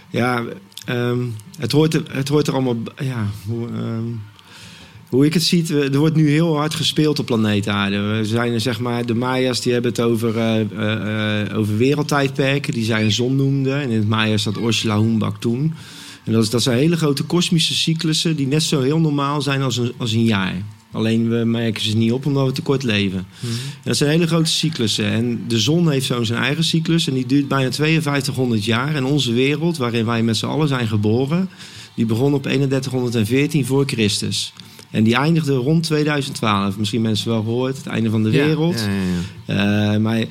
ja, 0.09 0.43
ehm, 0.85 1.19
het, 1.57 1.71
hoort 1.71 1.93
er, 1.93 2.03
het 2.11 2.27
hoort 2.27 2.47
er 2.47 2.53
allemaal. 2.53 2.77
Ja, 3.01 3.27
hoe, 3.47 3.67
ehm, 3.67 4.05
hoe 5.13 5.25
ik 5.25 5.33
het 5.33 5.43
zie, 5.43 5.79
er 5.79 5.97
wordt 5.97 6.15
nu 6.15 6.29
heel 6.29 6.57
hard 6.57 6.73
gespeeld 6.73 7.19
op 7.19 7.25
planeet 7.25 7.67
Aarde. 7.67 7.99
We 7.99 8.25
zijn 8.25 8.61
zeg 8.61 8.79
maar, 8.79 9.05
de 9.05 9.13
Maya's 9.13 9.61
die 9.61 9.73
hebben 9.73 9.91
het 9.91 10.01
over, 10.01 10.37
eh, 10.37 11.41
eh, 11.41 11.57
over 11.57 11.77
wereldtijdperken, 11.77 12.73
die 12.73 12.83
zij 12.83 13.03
een 13.03 13.11
zon 13.11 13.35
noemden. 13.35 13.81
En 13.81 13.89
in 13.89 13.97
het 13.97 14.07
Maya 14.07 14.37
staat 14.37 14.57
Ursula 14.57 14.99
Humbak 14.99 15.39
toen. 15.39 15.73
En 16.23 16.31
dat, 16.31 16.43
is, 16.43 16.49
dat 16.49 16.63
zijn 16.63 16.77
hele 16.77 16.97
grote 16.97 17.23
kosmische 17.23 17.73
cyclussen 17.73 18.35
die 18.35 18.47
net 18.47 18.63
zo 18.63 18.81
heel 18.81 18.99
normaal 18.99 19.41
zijn 19.41 19.61
als 19.61 19.77
een, 19.77 19.93
als 19.97 20.11
een 20.11 20.23
jaar. 20.23 20.55
Alleen 20.93 21.29
we 21.29 21.35
merken 21.45 21.81
ze 21.81 21.97
niet 21.97 22.11
op 22.11 22.25
omdat 22.25 22.45
we 22.45 22.51
te 22.51 22.61
kort 22.61 22.83
leven. 22.83 23.25
En 23.41 23.83
dat 23.83 23.97
zijn 23.97 24.09
hele 24.09 24.27
grote 24.27 24.49
cyclussen. 24.49 25.05
En 25.05 25.43
de 25.47 25.59
zon 25.59 25.89
heeft 25.89 26.05
zo 26.05 26.23
zijn 26.23 26.43
eigen 26.43 26.63
cyclus 26.63 27.07
en 27.07 27.13
die 27.13 27.25
duurt 27.25 27.47
bijna 27.47 27.71
5200 27.71 28.65
jaar. 28.65 28.95
En 28.95 29.05
onze 29.05 29.33
wereld, 29.33 29.77
waarin 29.77 30.05
wij 30.05 30.23
met 30.23 30.37
z'n 30.37 30.45
allen 30.45 30.67
zijn 30.67 30.87
geboren, 30.87 31.49
die 31.93 32.05
begon 32.05 32.33
op 32.33 32.43
3114 32.43 33.65
voor 33.65 33.85
Christus. 33.85 34.53
En 34.91 35.03
die 35.03 35.15
eindigde 35.15 35.53
rond 35.53 35.83
2012. 35.83 36.77
Misschien 36.77 37.01
mensen 37.01 37.29
wel 37.29 37.41
gehoord, 37.41 37.77
het 37.77 37.87
einde 37.87 38.09
van 38.09 38.23
de 38.23 38.29
wereld. 38.29 38.79
Ja, 38.79 38.85
ja, 38.85 39.55
ja. 39.55 39.93
Eh, 39.93 39.99
maar 39.99 40.23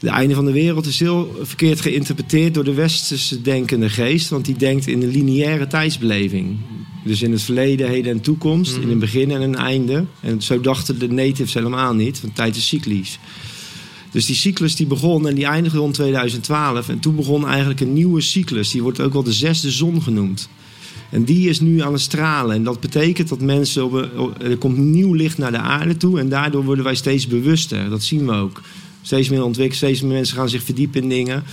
het 0.00 0.10
einde 0.10 0.34
van 0.34 0.44
de 0.44 0.52
wereld 0.52 0.86
is 0.86 1.00
heel 1.00 1.36
verkeerd 1.42 1.80
geïnterpreteerd 1.80 2.54
door 2.54 2.64
de 2.64 2.74
westerse 2.74 3.42
denkende 3.42 3.88
geest. 3.88 4.28
Want 4.28 4.44
die 4.44 4.56
denkt 4.56 4.86
in 4.86 5.02
een 5.02 5.10
lineaire 5.10 5.66
tijdsbeleving. 5.66 6.56
Dus 7.04 7.22
in 7.22 7.32
het 7.32 7.42
verleden, 7.42 7.88
heden 7.88 8.12
en 8.12 8.20
toekomst. 8.20 8.76
In 8.76 8.90
een 8.90 8.98
begin 8.98 9.30
en 9.30 9.40
een 9.40 9.56
einde. 9.56 10.04
En 10.20 10.42
zo 10.42 10.60
dachten 10.60 10.98
de 10.98 11.08
natives 11.08 11.54
helemaal 11.54 11.94
niet. 11.94 12.20
Want 12.20 12.34
tijd 12.34 12.56
is 12.56 12.66
cyclisch. 12.66 13.18
Dus 14.10 14.26
die 14.26 14.36
cyclus 14.36 14.76
die 14.76 14.86
begon 14.86 15.28
en 15.28 15.34
die 15.34 15.44
eindigde 15.44 15.78
rond 15.78 15.94
2012. 15.94 16.88
En 16.88 16.98
toen 16.98 17.16
begon 17.16 17.48
eigenlijk 17.48 17.80
een 17.80 17.92
nieuwe 17.92 18.20
cyclus. 18.20 18.70
Die 18.70 18.82
wordt 18.82 19.00
ook 19.00 19.12
wel 19.12 19.22
de 19.22 19.32
zesde 19.32 19.70
zon 19.70 20.02
genoemd. 20.02 20.48
En 21.10 21.24
die 21.24 21.48
is 21.48 21.60
nu 21.60 21.82
aan 21.82 21.92
het 21.92 22.02
stralen. 22.02 22.56
En 22.56 22.62
dat 22.62 22.80
betekent 22.80 23.28
dat 23.28 23.40
mensen 23.40 23.84
op 23.84 23.92
een, 23.92 24.32
er 24.40 24.56
komt 24.56 24.78
nieuw 24.78 25.12
licht 25.12 25.38
naar 25.38 25.50
de 25.50 25.58
aarde 25.58 25.96
toe. 25.96 26.18
En 26.18 26.28
daardoor 26.28 26.64
worden 26.64 26.84
wij 26.84 26.94
steeds 26.94 27.26
bewuster. 27.26 27.90
Dat 27.90 28.02
zien 28.02 28.26
we 28.26 28.32
ook. 28.32 28.60
Steeds 29.08 29.28
meer 29.28 29.44
ontwikkeld, 29.44 29.76
steeds 29.76 30.00
meer 30.00 30.12
mensen 30.12 30.36
gaan 30.36 30.48
zich 30.48 30.62
verdiepen 30.62 31.02
in 31.02 31.08
dingen. 31.08 31.44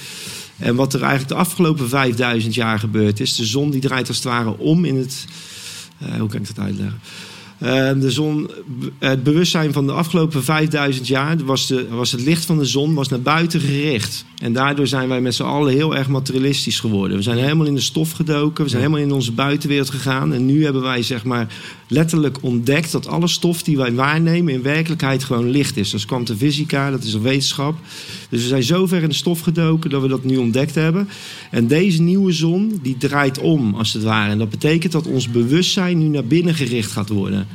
En 0.58 0.76
wat 0.76 0.94
er 0.94 1.00
eigenlijk 1.00 1.30
de 1.30 1.36
afgelopen 1.36 1.90
5000 1.90 2.54
jaar 2.54 2.80
gebeurd 2.80 3.20
is, 3.20 3.36
de 3.36 3.46
zon 3.46 3.70
die 3.70 3.82
draait 3.82 4.08
als 4.08 4.18
het 4.18 4.26
ware 4.26 4.58
om 4.58 4.86
in 4.86 4.96
het. 4.96 5.26
eh, 6.00 6.20
hoe 6.20 6.30
kan 6.30 6.40
ik 6.40 6.48
dat 6.48 6.66
uitleggen? 6.66 7.00
Eh, 7.58 7.92
de 8.00 8.12
zon, 8.12 8.50
het 9.00 9.24
bewustzijn 9.24 9.74
van 9.74 9.86
de 9.86 9.92
afgelopen 9.92 10.44
5000 10.44 11.08
jaar 11.08 11.38
was, 11.46 11.68
de, 11.68 11.88
was 11.90 12.12
het 12.12 12.22
licht 12.22 12.46
van 12.46 12.58
de 12.58 12.66
zon 12.66 12.94
was 12.94 13.10
naar 13.10 13.22
buiten 13.22 13.60
gericht. 13.60 14.26
En 14.42 14.54
daardoor 14.54 14.88
zijn 14.88 15.08
wij 15.10 15.22
met 15.22 15.36
z'n 15.36 15.44
allen 15.44 15.74
heel 15.74 15.96
erg 15.96 16.08
materialistisch 16.08 16.80
geworden. 16.80 17.18
We 17.18 17.24
zijn 17.24 17.38
helemaal 17.38 17.66
in 17.66 17.76
de 17.76 17.82
stof 17.82 18.12
gedoken, 18.12 18.64
we 18.64 18.70
zijn 18.70 18.82
helemaal 18.82 19.04
in 19.04 19.12
onze 19.12 19.32
buitenwereld 19.32 19.90
gegaan. 19.90 20.34
En 20.34 20.46
nu 20.46 20.64
hebben 20.64 20.82
wij 20.82 21.02
zeg 21.02 21.24
maar 21.24 21.48
letterlijk 21.88 22.38
ontdekt 22.42 22.92
dat 22.92 23.08
alle 23.08 23.28
stof 23.28 23.64
die 23.64 23.78
wij 23.78 23.94
waarnemen 23.94 24.54
in 24.54 24.62
werkelijkheid 24.62 25.24
gewoon 25.24 25.50
licht 25.50 25.78
is. 25.78 25.90
Dat 25.90 26.00
is 26.00 26.06
kwantumfysica, 26.06 26.92
dat 26.92 27.04
is 27.04 27.14
een 27.14 27.22
wetenschap. 27.22 27.78
Dus 28.30 28.42
we 28.42 28.48
zijn 28.48 28.64
zo 28.64 28.86
ver 28.86 29.04
in 29.04 29.10
de 29.10 29.16
stof 29.16 29.40
gedoken 29.40 29.90
dat 29.90 30.02
we 30.02 30.08
dat 30.08 30.24
nu 30.24 30.38
ontdekt 30.38 30.76
hebben. 30.76 31.10
En 31.52 31.68
deze 31.68 32.02
nieuwe 32.02 32.32
zon 32.32 32.80
die 32.82 32.98
draait 32.98 33.40
om 33.40 33.76
als 33.76 33.94
het 33.94 34.04
ware. 34.04 34.32
En 34.32 34.38
dat 34.38 34.50
betekent 34.50 34.92
dat 34.92 35.08
ons 35.08 35.30
bewustzijn 35.30 35.98
nu 35.98 36.08
naar 36.08 36.26
binnen 36.26 36.54
gericht 36.56 36.92
gaat 36.92 37.10
worden. 37.10 37.48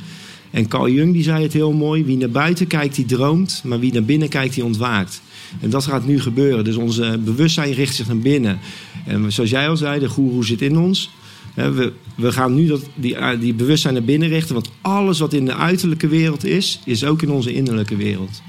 En 0.51 0.67
Carl 0.67 0.89
Jung 0.89 1.13
die 1.13 1.23
zei 1.23 1.43
het 1.43 1.53
heel 1.53 1.71
mooi: 1.71 2.05
wie 2.05 2.17
naar 2.17 2.29
buiten 2.29 2.67
kijkt, 2.67 2.95
die 2.95 3.05
droomt, 3.05 3.61
maar 3.65 3.79
wie 3.79 3.93
naar 3.93 4.03
binnen 4.03 4.29
kijkt, 4.29 4.53
die 4.53 4.65
ontwaakt. 4.65 5.21
En 5.59 5.69
dat 5.69 5.85
gaat 5.85 6.05
nu 6.05 6.19
gebeuren. 6.21 6.63
Dus 6.63 6.75
onze 6.75 7.19
bewustzijn 7.23 7.73
richt 7.73 7.95
zich 7.95 8.07
naar 8.07 8.17
binnen. 8.17 8.59
En 9.05 9.31
zoals 9.31 9.49
jij 9.49 9.69
al 9.69 9.77
zei, 9.77 9.99
de 9.99 10.09
goeroe 10.09 10.45
zit 10.45 10.61
in 10.61 10.77
ons. 10.77 11.09
We, 11.53 11.93
we 12.15 12.31
gaan 12.31 12.53
nu 12.53 12.67
dat, 12.67 12.81
die, 12.95 13.17
die 13.39 13.53
bewustzijn 13.53 13.93
naar 13.93 14.03
binnen 14.03 14.29
richten. 14.29 14.53
Want 14.53 14.71
alles 14.81 15.19
wat 15.19 15.33
in 15.33 15.45
de 15.45 15.55
uiterlijke 15.55 16.07
wereld 16.07 16.45
is, 16.45 16.79
is 16.85 17.03
ook 17.03 17.21
in 17.21 17.29
onze 17.29 17.53
innerlijke 17.53 17.95
wereld. 17.95 18.41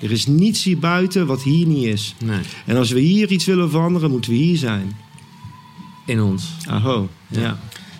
Er 0.00 0.10
is 0.10 0.26
niets 0.26 0.64
hier 0.64 0.78
buiten 0.78 1.26
wat 1.26 1.42
hier 1.42 1.66
niet 1.66 1.84
is. 1.84 2.14
Nee. 2.24 2.38
En 2.66 2.76
als 2.76 2.90
we 2.90 3.00
hier 3.00 3.30
iets 3.30 3.44
willen 3.44 3.70
veranderen, 3.70 4.10
moeten 4.10 4.30
we 4.30 4.36
hier 4.36 4.56
zijn. 4.56 4.96
In 6.06 6.20
ons. 6.22 6.44
Aho, 6.68 7.08
ja. 7.28 7.58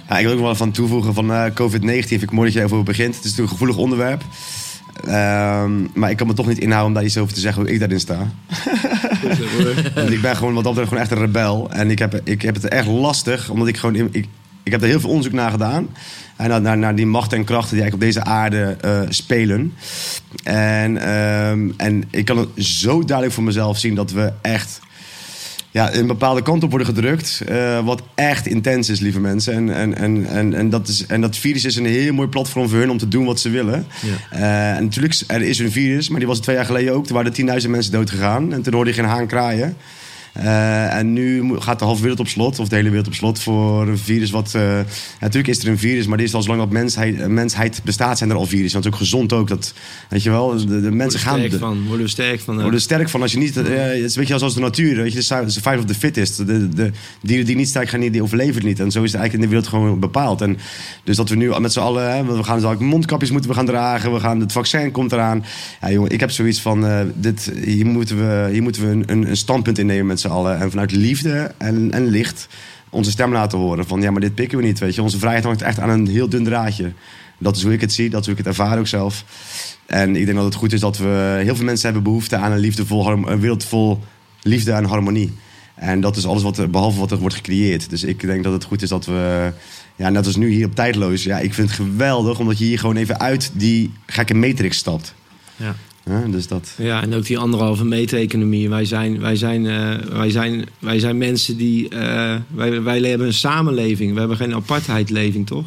Ja, 0.09 0.19
ik 0.19 0.25
wil 0.25 0.35
ook 0.35 0.41
wel 0.41 0.55
van 0.55 0.71
toevoegen 0.71 1.15
van 1.15 1.33
eh, 1.33 1.45
COVID-19. 1.55 1.81
Vind 2.09 2.23
ik 2.23 2.31
mooi 2.33 2.51
dat 2.51 2.59
je 2.59 2.65
over 2.65 2.83
begint. 2.83 3.15
Het 3.15 3.25
is 3.25 3.31
natuurlijk 3.31 3.51
een 3.53 3.59
gevoelig 3.59 3.77
onderwerp. 3.77 4.23
Ehm, 5.05 5.73
maar 5.95 6.11
ik 6.11 6.17
kan 6.17 6.27
me 6.27 6.33
toch 6.35 6.47
niet 6.47 6.59
inhouden 6.59 6.89
om 6.89 6.95
daar 6.95 7.05
iets 7.05 7.17
over 7.19 7.35
te 7.35 7.41
zeggen 7.41 7.63
hoe 7.63 7.73
ik 7.73 7.79
daarin 7.79 8.01
sta. 8.01 8.33
Ik 10.11 10.21
ben 10.21 10.37
gewoon 10.37 10.55
wat 10.55 10.65
dat 10.65 10.73
betreft 10.75 10.89
gewoon 10.89 11.03
echt 11.03 11.11
een 11.13 11.19
rebel. 11.19 11.71
En 11.71 11.91
ik 11.91 11.99
heb, 11.99 12.21
ik 12.25 12.43
heb 12.43 12.55
het 12.55 12.69
echt 12.69 12.87
lastig, 12.87 13.51
omdat 13.51 13.69
ik 13.69 13.77
gewoon... 13.77 13.95
in- 13.95 14.09
Ik, 14.13 14.27
ik 14.71 14.77
heb 14.77 14.85
er 14.85 14.95
heel 14.95 15.01
veel 15.01 15.11
onderzoek 15.11 15.33
naar 15.33 15.51
gedaan. 15.51 15.89
En 16.37 16.49
naar, 16.49 16.61
naar, 16.61 16.79
naar 16.79 16.95
die 16.95 17.07
machten 17.07 17.39
en 17.39 17.45
krachten 17.45 17.77
die 17.77 17.83
eigenlijk 17.83 18.17
op 18.17 18.23
deze 18.23 18.31
aarde 18.31 18.77
eh, 18.81 19.01
spelen. 19.09 19.75
En, 20.43 20.97
ehm, 20.97 21.71
en 21.77 22.05
ik 22.11 22.25
kan 22.25 22.39
het 22.39 22.49
zo 22.57 23.05
duidelijk 23.05 23.35
voor 23.37 23.45
mezelf 23.45 23.79
zien 23.79 23.95
dat 23.95 24.11
we 24.11 24.33
echt 24.43 24.81
ja, 25.71 25.95
een 25.95 26.07
bepaalde 26.07 26.43
kant 26.43 26.63
op 26.63 26.71
worden 26.71 26.89
gedrukt. 26.89 27.43
eh, 27.47 27.85
wat 27.85 28.03
echt 28.15 28.47
intens 28.47 28.89
is, 28.89 29.01
lieve 29.01 29.21
mensen. 29.21 29.53
En, 29.53 29.75
en, 29.75 29.95
en, 29.95 30.27
en, 30.27 30.55
en, 30.55 30.71
dat 30.71 30.89
is, 30.89 31.07
en 31.07 31.21
dat 31.21 31.37
virus 31.37 31.65
is 31.65 31.77
een 31.77 31.87
heel 31.87 32.13
mooi 32.13 32.29
platform 32.29 32.69
voor 32.69 32.79
hun 32.79 32.91
om 32.91 32.99
te 32.99 33.09
doen 33.09 33.25
wat 33.25 33.41
ze 33.41 33.51
willen. 33.51 33.87
Eh, 34.31 34.77
en 34.77 34.85
natuurlijk, 34.85 35.15
er 35.27 35.43
is 35.43 35.59
een 35.59 35.73
virus, 35.73 36.09
maar 36.09 36.19
die 36.19 36.29
was 36.29 36.41
twee 36.41 36.57
jaar 36.57 36.65
geleden 36.65 36.95
ook. 36.95 37.07
Toen 37.07 37.17
waren 37.17 37.33
er 37.47 37.61
10.000 37.63 37.71
mensen 37.71 37.93
dood 37.93 38.11
gegaan. 38.11 38.53
En 38.53 38.63
toen 38.63 38.75
hoorde 38.75 38.91
je 38.91 38.97
geen 38.97 39.05
haan 39.05 39.27
kraaien. 39.27 39.77
Eh, 40.33 40.95
en 40.95 41.13
nu 41.13 41.59
gaat 41.59 41.79
de 41.79 41.85
halve 41.85 42.01
wereld 42.01 42.21
op 42.21 42.29
slot, 42.29 42.59
of 42.59 42.69
de 42.69 42.77
hele 42.77 42.89
wereld 42.89 43.07
op 43.07 43.15
slot, 43.15 43.41
voor 43.41 43.89
een 43.89 43.99
virus 43.99 44.31
wat... 44.31 44.55
eh, 44.55 44.79
natuurlijk 45.21 45.49
is 45.49 45.63
er 45.63 45.69
een 45.69 45.79
virus, 45.79 46.07
maar 46.07 46.19
dit 46.19 46.27
is 46.27 46.35
al 46.35 46.43
zolang 46.43 46.61
dat 46.61 46.71
mensheid, 46.71 47.29
mensheid 47.29 47.81
bestaat, 47.85 48.19
zijn 48.19 48.31
er 48.31 48.37
al 48.37 48.47
virussen. 48.47 48.83
Want 48.83 48.85
het 48.85 48.95
is 48.95 49.01
ook 49.01 49.07
gezond 49.09 49.33
ook. 49.33 49.49
Dat, 49.49 49.75
weet 50.09 50.23
je 50.23 50.31
wel, 50.31 50.57
de, 50.67 50.81
de 50.81 50.91
mensen 50.91 51.21
gaan... 51.21 51.37
sterk 51.37 51.51
de- 51.51 51.59
van, 51.59 51.83
worden 51.87 52.05
we 52.05 52.11
sterk 52.11 52.41
van. 52.41 52.55
worden 52.55 52.75
er 52.75 52.81
sterk 52.81 53.09
van 53.09 53.23
als 53.23 53.33
je 53.33 53.39
niet. 53.39 53.57
eh, 53.57 53.65
het 53.65 53.95
is 53.97 54.15
een 54.15 54.21
beetje 54.21 54.39
zoals 54.39 54.55
de 54.55 54.61
natuur. 54.61 54.97
Weet 54.97 55.13
je, 55.13 55.19
de 55.19 55.51
survival 55.51 55.79
of 55.79 55.85
the 55.85 55.95
fittest. 55.95 56.37
De, 56.37 56.45
de, 56.45 56.69
de 56.69 56.91
dieren 57.23 57.47
die 57.47 57.57
niet 57.57 57.69
sterk 57.69 57.89
gaan, 57.89 58.01
die 58.01 58.23
overleven 58.23 58.55
het 58.55 58.65
niet. 58.65 58.81
En 58.81 58.91
zo 58.91 59.03
is 59.03 59.13
het 59.13 59.21
eigenlijk 59.21 59.35
in 59.35 59.41
de 59.41 59.49
wereld 59.49 59.69
gewoon 59.69 60.01
bepaald. 60.01 60.41
En 60.41 60.59
dus 61.05 61.17
dat 61.17 61.29
we 61.29 61.37
nu 61.37 61.59
met 61.61 61.73
z'n 61.73 61.81
allen. 61.81 62.13
Hè, 62.13 62.19
we 62.25 62.29
gaan 62.33 62.35
dus 62.35 62.47
eigenlijk 62.65 62.81
mondkapjes 62.81 63.31
moeten 63.31 63.51
we 63.51 63.57
gaan 63.57 63.67
dragen. 63.67 64.13
We 64.13 64.21
gaan, 64.21 64.41
het 64.41 64.53
vaccin 64.53 64.91
komt 64.91 65.13
eraan. 65.13 65.45
Ja, 65.81 65.91
jongen, 65.91 66.11
ik 66.11 66.21
heb 66.21 66.31
zoiets 66.31 66.61
van. 66.61 66.87
eh, 66.87 67.01
dit, 67.15 67.53
hier 67.65 67.87
moeten 67.87 68.17
we, 68.17 68.49
hier 68.53 68.63
moeten 68.63 68.83
we 68.83 68.89
een, 68.93 69.05
een, 69.07 69.29
een 69.31 69.37
standpunt 69.37 69.79
innemen 69.79 70.19
met 70.23 70.33
allen. 70.33 70.59
En 70.59 70.71
vanuit 70.71 70.93
liefde 70.93 71.55
en, 71.59 71.91
en 71.93 72.07
licht 72.07 72.49
onze 72.91 73.11
stem 73.11 73.33
laten 73.33 73.59
horen. 73.59 73.87
Van 73.87 74.01
ja, 74.03 74.11
maar 74.11 74.21
dit 74.21 74.35
pikken 74.35 74.59
we 74.59 74.65
niet. 74.65 74.79
Weet 74.79 74.95
je. 74.95 75.03
Onze 75.03 75.19
vrijheid 75.19 75.45
hangt 75.45 75.63
echt 75.63 75.79
aan 75.79 75.91
een 75.91 76.07
heel 76.07 76.29
dun 76.29 76.45
draadje. 76.45 76.93
Dat 77.39 77.57
is 77.57 77.63
hoe 77.63 77.73
ik 77.73 77.81
het 77.81 77.93
zie, 77.93 78.11
dat 78.11 78.21
is 78.21 78.27
hoe 78.27 78.35
ik 78.35 78.45
het 78.45 78.57
ervaar 78.57 78.79
ook 78.79 78.87
zelf. 78.87 79.25
En 79.87 80.17
ik 80.17 80.25
denk 80.25 80.37
dat 80.37 80.47
het 80.47 80.55
goed 80.55 80.73
is 80.73 80.81
dat 80.81 80.99
we... 80.99 81.41
Heel 81.43 81.57
veel 81.57 81.65
mensen 81.65 81.85
hebben 81.85 82.03
behoefte 82.03 82.37
aan 82.37 82.53
een, 82.53 82.59
liefdevol, 82.59 83.07
een 83.07 83.41
wereld 83.41 83.65
vol 83.65 83.99
liefde 84.43 84.73
en 84.73 84.85
harmonie. 84.85 85.33
En 85.75 86.01
dat 86.01 86.17
is 86.17 86.27
alles 86.27 86.43
wat 86.43 86.59
er, 86.59 86.71
behalve 86.71 86.99
wat 86.99 87.11
er 87.11 87.19
wordt 87.19 87.35
gecreëerd. 87.35 87.91
Dus 87.91 88.05
ik 88.05 88.21
denk 88.21 88.45
dat 88.45 88.53
het 88.53 88.65
goed 88.65 88.83
is 88.83 88.89
dat 88.89 89.07
we... 89.07 89.53
Ja, 89.97 90.09
net 90.09 90.27
als 90.27 90.37
nu 90.37 90.51
hier 90.51 90.67
op 90.67 90.75
Tijdloos. 90.75 91.23
Ja, 91.23 91.39
ik 91.39 91.55
vind 91.55 91.69
het 91.69 91.77
geweldig 91.77 92.39
omdat 92.39 92.59
je 92.59 92.65
hier 92.65 92.79
gewoon 92.79 92.97
even 92.97 93.21
uit 93.21 93.51
die 93.55 93.93
gekke 94.07 94.35
matrix 94.35 94.77
stapt. 94.77 95.15
Ja. 95.57 95.75
Ja, 96.05 96.27
dus 96.27 96.47
dat... 96.47 96.75
Ja, 96.79 97.03
en 97.03 97.15
ook 97.15 97.27
die 97.27 97.39
anderhalve 97.39 97.85
meter 97.85 98.19
economie. 98.19 98.69
Wij 98.69 98.85
zijn, 98.85 99.21
wij 99.21 99.37
zijn, 99.37 99.67
eh, 99.67 99.95
wij 100.13 100.31
zijn, 100.31 100.65
wij 100.79 100.99
zijn 100.99 101.19
mensen 101.19 101.57
die. 101.57 101.89
eh, 101.89 102.37
wij, 102.55 102.83
wij 102.83 103.01
hebben 103.01 103.27
een 103.27 103.33
samenleving. 103.35 104.13
We 104.13 104.19
hebben 104.19 104.37
geen 104.37 104.55
apartheidleving, 104.55 105.47
toch? 105.47 105.65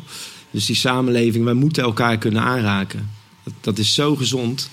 Dus 0.52 0.66
die 0.66 0.76
samenleving, 0.76 1.44
wij 1.46 1.54
moeten 1.54 1.84
elkaar 1.84 2.18
kunnen 2.18 2.42
aanraken. 2.42 3.10
Dat 3.62 3.78
is 3.78 3.94
zo 3.94 4.16
gezond. 4.16 4.70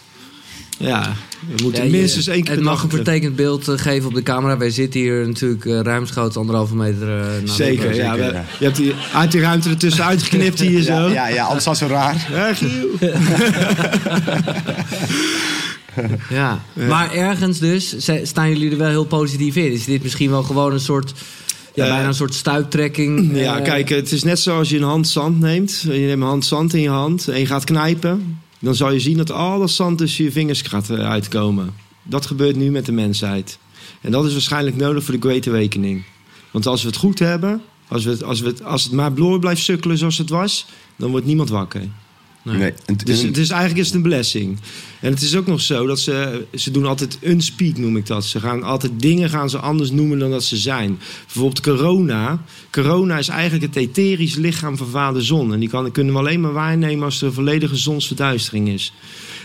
Ja, 0.82 1.12
we 1.48 1.62
moeten 1.62 1.84
Ja, 1.84 1.90
je- 1.90 1.96
minstens 1.98 2.26
één 2.26 2.42
keer 2.44 2.54
Het 2.54 2.62
mag 2.64 2.82
een 2.82 2.90
vertekend 2.90 3.36
beeld 3.36 3.68
eh, 3.68 3.78
geven 3.78 4.08
op 4.08 4.14
de 4.14 4.22
camera. 4.22 4.56
Wij 4.56 4.70
zitten 4.70 5.00
hier 5.00 5.26
natuurlijk 5.26 5.64
eh, 5.64 5.80
ruimschoots 5.80 6.36
anderhalve 6.36 6.76
meter 6.76 7.08
eh, 7.08 7.16
naar 7.26 7.40
de- 7.44 7.50
Zeker, 7.52 7.94
ja. 7.94 8.12
zeker, 8.12 8.26
we- 8.28 8.32
ja. 8.34 8.44
Je 8.58 8.64
hebt 8.64 8.76
die, 8.76 8.94
uit 9.14 9.32
die 9.32 9.40
ruimte 9.40 9.68
ertussen 9.68 10.04
uitgeknipt 10.04 10.60
hier 10.68 10.82
zo. 10.82 10.92
Ja, 10.92 11.08
ja, 11.08 11.28
ja, 11.28 11.44
anders 11.44 11.64
was 11.64 11.80
het 11.80 11.88
zo 11.88 11.94
raar. 11.94 12.26
Ja, 12.32 12.54
Giel. 12.54 12.88
Ja. 16.30 16.60
Maar 16.88 17.12
ergens 17.14 17.58
dus 17.58 17.96
staan 18.22 18.48
jullie 18.48 18.70
er 18.70 18.76
wel 18.76 18.88
heel 18.88 19.04
positief 19.04 19.56
in. 19.56 19.72
Is 19.72 19.84
dit 19.84 20.02
misschien 20.02 20.30
wel 20.30 20.42
gewoon 20.42 20.72
een 20.72 20.80
soort... 20.80 21.12
Ja, 21.74 21.86
bijna 21.88 22.06
een 22.08 22.14
soort 22.14 22.34
stuiptrekking? 22.34 23.30
Ja, 23.38 23.60
kijk, 23.60 23.88
het 23.88 24.12
is 24.12 24.22
net 24.22 24.38
zoals 24.38 24.68
je 24.68 24.76
een 24.76 24.82
hand 24.82 25.08
zand 25.08 25.40
neemt. 25.40 25.80
Je 25.80 25.88
neemt 25.90 26.10
een 26.22 26.26
hand 26.28 26.44
zand 26.44 26.74
in 26.74 26.80
je 26.80 26.88
hand 26.88 27.28
en 27.28 27.38
je 27.38 27.46
gaat 27.46 27.64
knijpen. 27.64 28.38
Dan 28.60 28.74
zal 28.74 28.92
je 28.92 29.00
zien 29.00 29.16
dat 29.16 29.32
al 29.32 29.58
dat 29.58 29.70
zand 29.70 29.98
tussen 29.98 30.24
je 30.24 30.32
vingers 30.32 30.62
gaat 30.62 30.90
eh, 30.90 31.10
uitkomen. 31.10 31.74
Dat 32.02 32.26
gebeurt 32.26 32.56
nu 32.56 32.70
met 32.70 32.86
de 32.86 32.92
mensheid. 32.92 33.58
En 34.00 34.10
dat 34.10 34.24
is 34.24 34.32
waarschijnlijk 34.32 34.76
nodig 34.76 35.04
voor 35.04 35.14
de 35.14 35.28
Great 35.28 35.46
Awakening. 35.46 36.04
Want 36.50 36.66
als 36.66 36.82
we 36.82 36.88
het 36.88 36.96
goed 36.96 37.18
hebben, 37.18 37.62
als, 37.88 38.04
we 38.04 38.10
het, 38.10 38.22
als, 38.22 38.40
we 38.40 38.54
als 38.64 38.84
het 38.84 38.92
maar 38.92 39.14
door 39.14 39.38
blijft 39.38 39.62
sukkelen 39.62 39.98
zoals 39.98 40.18
het 40.18 40.28
was, 40.28 40.66
dan 40.96 41.10
wordt 41.10 41.26
niemand 41.26 41.48
wakker. 41.48 41.88
Nee. 42.42 42.72
Dus 43.04 43.22
het 43.22 43.36
is 43.36 43.50
eigenlijk 43.50 43.80
is 43.80 43.86
het 43.86 43.94
een 43.94 44.02
blessing. 44.02 44.58
En 45.00 45.12
het 45.12 45.22
is 45.22 45.36
ook 45.36 45.46
nog 45.46 45.60
zo 45.60 45.86
dat 45.86 46.00
ze, 46.00 46.44
ze 46.54 46.70
doen 46.70 46.86
altijd 46.86 47.18
unspeak, 47.22 47.76
noem 47.76 47.96
ik 47.96 48.06
dat. 48.06 48.24
Ze 48.24 48.40
gaan 48.40 48.62
altijd 48.62 48.92
dingen 48.96 49.30
gaan 49.30 49.50
ze 49.50 49.58
anders 49.58 49.90
noemen 49.90 50.18
dan 50.18 50.30
dat 50.30 50.44
ze 50.44 50.56
zijn. 50.56 50.98
Bijvoorbeeld 51.24 51.60
corona. 51.60 52.42
Corona 52.70 53.18
is 53.18 53.28
eigenlijk 53.28 53.74
het 53.74 53.76
etherisch 53.76 54.34
lichaam 54.34 54.76
van 54.76 54.86
vader 54.86 55.24
zon. 55.24 55.52
En 55.52 55.60
die 55.60 55.68
kan, 55.68 55.92
kunnen 55.92 56.12
we 56.12 56.18
alleen 56.18 56.40
maar 56.40 56.52
waarnemen 56.52 57.04
als 57.04 57.20
er 57.20 57.26
een 57.26 57.32
volledige 57.32 57.76
zonsverduistering 57.76 58.68
is. 58.68 58.92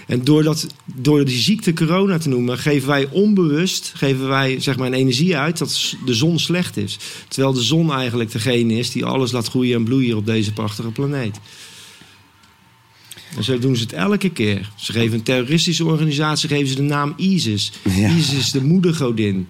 En 0.07 0.23
door, 0.23 0.43
dat, 0.43 0.67
door 0.85 1.25
die 1.25 1.39
ziekte 1.39 1.73
corona 1.73 2.17
te 2.17 2.29
noemen, 2.29 2.57
geven 2.57 2.87
wij 2.87 3.07
onbewust 3.11 3.91
geven 3.95 4.27
wij, 4.27 4.59
zeg 4.59 4.77
maar, 4.77 4.87
een 4.87 4.93
energie 4.93 5.37
uit 5.37 5.57
dat 5.57 5.95
de 6.05 6.13
zon 6.13 6.39
slecht 6.39 6.77
is. 6.77 6.97
Terwijl 7.27 7.53
de 7.53 7.61
zon 7.61 7.93
eigenlijk 7.93 8.31
degene 8.31 8.73
is 8.73 8.91
die 8.91 9.05
alles 9.05 9.31
laat 9.31 9.47
groeien 9.47 9.75
en 9.75 9.83
bloeien 9.83 10.17
op 10.17 10.25
deze 10.25 10.53
prachtige 10.53 10.91
planeet. 10.91 11.39
En 13.35 13.43
zo 13.43 13.59
doen 13.59 13.75
ze 13.75 13.83
het 13.83 13.93
elke 13.93 14.29
keer. 14.29 14.69
Ze 14.75 14.91
geven 14.91 15.13
een 15.17 15.23
terroristische 15.23 15.85
organisatie 15.85 16.49
geven 16.49 16.67
ze 16.67 16.75
de 16.75 16.81
naam 16.81 17.13
ISIS. 17.17 17.71
Ja. 17.95 18.09
ISIS 18.09 18.37
is 18.39 18.51
de 18.51 18.63
moedergodin. 18.63 19.47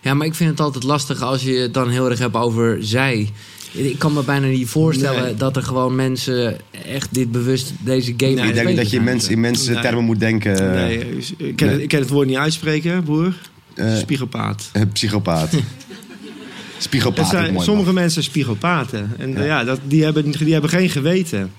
Ja, 0.00 0.14
maar 0.14 0.26
ik 0.26 0.34
vind 0.34 0.50
het 0.50 0.60
altijd 0.60 0.84
lastig 0.84 1.22
als 1.22 1.42
je 1.42 1.52
het 1.52 1.74
dan 1.74 1.88
heel 1.90 2.10
erg 2.10 2.18
hebt 2.18 2.34
over 2.34 2.76
zij. 2.80 3.30
Ik 3.72 3.98
kan 3.98 4.12
me 4.12 4.22
bijna 4.22 4.46
niet 4.46 4.68
voorstellen 4.68 5.22
Nee. 5.22 5.34
dat 5.34 5.56
er 5.56 5.62
gewoon 5.62 5.94
mensen 5.94 6.56
echt 6.86 7.14
dit 7.14 7.32
bewust 7.32 7.72
deze 7.84 8.14
game 8.16 8.32
Nee, 8.34 8.48
ik 8.48 8.54
denk 8.54 8.76
dat 8.76 8.90
je 8.90 9.00
mens, 9.00 9.28
in 9.28 9.40
mensen 9.40 9.72
Nee. 9.72 9.82
termen 9.82 10.04
moet 10.04 10.20
denken. 10.20 10.72
nee, 10.72 10.98
ik, 11.36 11.56
ken 11.56 11.68
het, 11.68 11.80
ik 11.80 11.88
ken 11.88 12.00
het 12.00 12.08
woord 12.10 12.26
niet 12.28 12.36
uitspreken, 12.36 13.02
broer. 13.02 13.34
eh, 13.74 13.96
Spiegelpaat. 13.96 14.68
eh, 14.72 14.82
psychopaat. 14.92 15.50
Spiegelpaat. 16.78 17.24
Ook 17.24 17.30
zijn, 17.30 17.60
sommige 17.60 17.84
man. 17.86 17.94
mensen 17.94 18.12
zijn 18.12 18.24
spiegelpaten. 18.24 19.12
En 19.18 19.36
eh, 19.36 19.46
ja, 19.46 19.64
dat, 19.64 19.80
die, 19.86 20.04
hebben, 20.04 20.30
die 20.30 20.52
hebben 20.52 20.70
geen 20.70 20.90
geweten. 20.90 21.52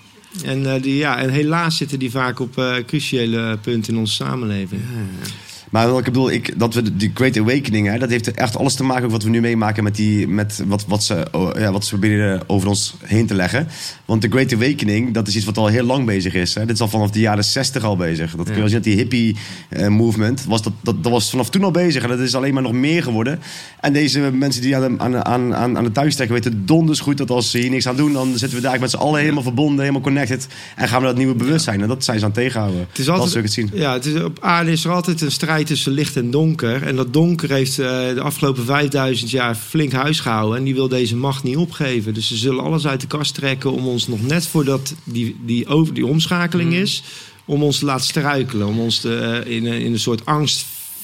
En, 0.44 0.74
eh, 0.74 0.82
die, 0.82 0.96
ja, 0.96 1.18
en 1.18 1.30
helaas 1.30 1.78
zitten 1.78 2.00
die 2.00 2.12
vaak 2.12 2.40
op 2.40 2.58
eh, 2.58 2.76
cruciale 2.86 3.58
punten 3.62 3.94
in 3.94 4.00
onze 4.00 4.14
samenleving. 4.14 4.82
Maar 4.82 5.28
Maar 5.76 5.90
wat 5.90 6.00
ik 6.00 6.06
bedoel, 6.06 6.32
ik, 6.32 6.60
dat 6.60 6.74
we 6.74 6.82
de- 6.82 6.96
die 6.96 7.12
Great 7.14 7.38
Awakening, 7.38 7.88
hè, 7.88 7.98
dat 7.98 8.10
heeft 8.10 8.32
echt 8.32 8.58
alles 8.58 8.74
te 8.74 8.84
maken 8.84 9.02
met 9.02 9.12
wat 9.12 9.24
we 9.24 9.30
nu 9.30 9.42
meemaken 9.42 9.84
met, 9.84 9.96
die, 9.96 10.28
met 10.28 10.62
wat, 10.68 10.86
wat, 10.88 11.04
ze, 11.04 11.26
ja, 11.58 11.72
wat 11.72 11.86
ze 11.86 11.90
proberen 11.90 12.42
over 12.48 12.68
ons 12.68 12.96
heen 13.04 13.28
te 13.28 13.34
leggen. 13.34 13.68
Want 14.06 14.22
de 14.22 14.28
Great 14.30 14.54
Awakening, 14.54 15.14
dat 15.14 15.28
is 15.28 15.36
iets 15.36 15.46
wat 15.46 15.58
al 15.58 15.68
heel 15.68 15.84
lang 15.86 16.06
bezig 16.06 16.34
is. 16.34 16.54
Hè. 16.56 16.66
Dit 16.66 16.76
is 16.76 16.82
al 16.82 16.88
vanaf 16.88 17.12
de 17.12 17.20
jaren 17.20 17.44
60 17.44 17.84
al 17.84 17.96
bezig. 17.96 18.36
Dat 18.36 18.46
kun 18.46 18.54
je 18.54 18.60
wel 18.60 18.70
zien, 18.70 18.78
dat 18.78 18.84
die 18.88 18.96
hippie 18.96 19.38
eh, 19.70 19.88
movement, 19.88 20.46
was 20.46 20.62
dat, 20.62 20.74
dat, 20.82 21.04
dat 21.04 21.12
was 21.12 21.30
vanaf 21.30 21.50
toen 21.50 21.64
al 21.64 21.72
bezig. 21.72 22.04
En 22.04 22.10
dat 22.10 22.20
is 22.20 22.36
alleen 22.36 22.54
maar 22.54 22.64
nog 22.64 22.72
meer 22.72 23.04
geworden. 23.04 23.40
En 23.80 23.94
deze 23.94 24.20
mensen 24.20 24.62
die 24.62 24.76
aan 24.76 24.96
de, 24.96 25.04
aan, 25.04 25.26
aan, 25.26 25.56
aan, 25.56 25.78
aan 25.78 25.84
de 25.84 25.92
thuis 25.92 26.16
trekken, 26.16 26.36
weten 26.36 26.66
donders 26.66 27.00
goed 27.00 27.18
dat 27.18 27.30
als 27.30 27.52
ze 27.52 27.58
hier 27.58 27.70
niks 27.70 27.88
aan 27.88 27.96
doen, 27.96 28.14
dan 28.14 28.38
zitten 28.38 28.58
we 28.58 28.64
daar 28.64 28.80
met 28.80 28.90
z'n 28.90 28.98
allen 28.98 29.20
helemaal 29.20 29.44
verbonden, 29.44 29.80
helemaal 29.80 30.02
connected. 30.02 30.48
En 30.76 30.88
gaan 30.88 31.02
we 31.02 31.08
dat 31.08 31.18
nieuwe 31.18 31.36
bewustzijn. 31.36 31.82
En 31.82 31.88
dat 31.88 32.04
zijn 32.04 32.20
ze 32.20 32.26
aan 32.26 32.32
het 32.32 32.40
tegenhouden. 32.40 32.80
Het 32.90 33.00
is 33.00 33.06
Dat 33.06 33.14
altijd, 33.14 33.32
zul 33.32 33.40
ik 33.40 33.46
het 33.46 33.56
zien. 33.56 33.70
Ja, 33.74 33.94
het 33.94 34.06
is, 34.06 34.22
op 34.22 34.38
aarde 34.42 34.72
is 34.72 34.86
er 34.86 34.92
altijd 34.92 35.22
een 35.22 35.32
strijd 35.32 35.65
tussen 35.66 35.92
licht 35.92 36.16
en 36.16 36.32
donker. 36.32 36.84
En 36.84 36.96
dat 36.96 37.14
donker 37.14 37.52
heeft 37.52 37.80
eh, 37.80 37.86
de 38.14 38.22
afgelopen 38.22 38.66
5000 38.66 39.30
jaar 39.32 39.56
flink 39.56 39.92
huis 39.92 40.20
gehouden. 40.20 40.58
En 40.58 40.64
die 40.64 40.74
wil 40.74 40.88
deze 40.88 41.16
macht 41.16 41.44
niet 41.44 41.58
opgeven. 41.58 42.14
Dus 42.14 42.28
ze 42.28 42.36
zullen 42.36 42.64
alles 42.64 42.88
uit 42.88 43.02
de 43.02 43.08
kast 43.08 43.34
trekken 43.34 43.72
om 43.72 43.88
ons 43.88 44.08
nog 44.08 44.22
net 44.22 44.48
voordat 44.48 44.94
die, 45.04 45.36
die, 45.46 45.68
over, 45.68 45.94
die 45.94 46.06
omschakeling 46.06 46.70
Mm. 46.70 46.76
is... 46.82 47.04
om 47.46 47.64
ons 47.64 47.80
te 47.80 47.86
laten 47.86 48.06
struikelen. 48.06 48.68
Om 48.68 48.80
ons 48.80 49.00
te, 49.00 49.16
eh, 49.18 49.56
in, 49.56 49.66
een- 49.66 49.82
in 49.82 49.94
een 49.94 50.00
soort 50.00 50.26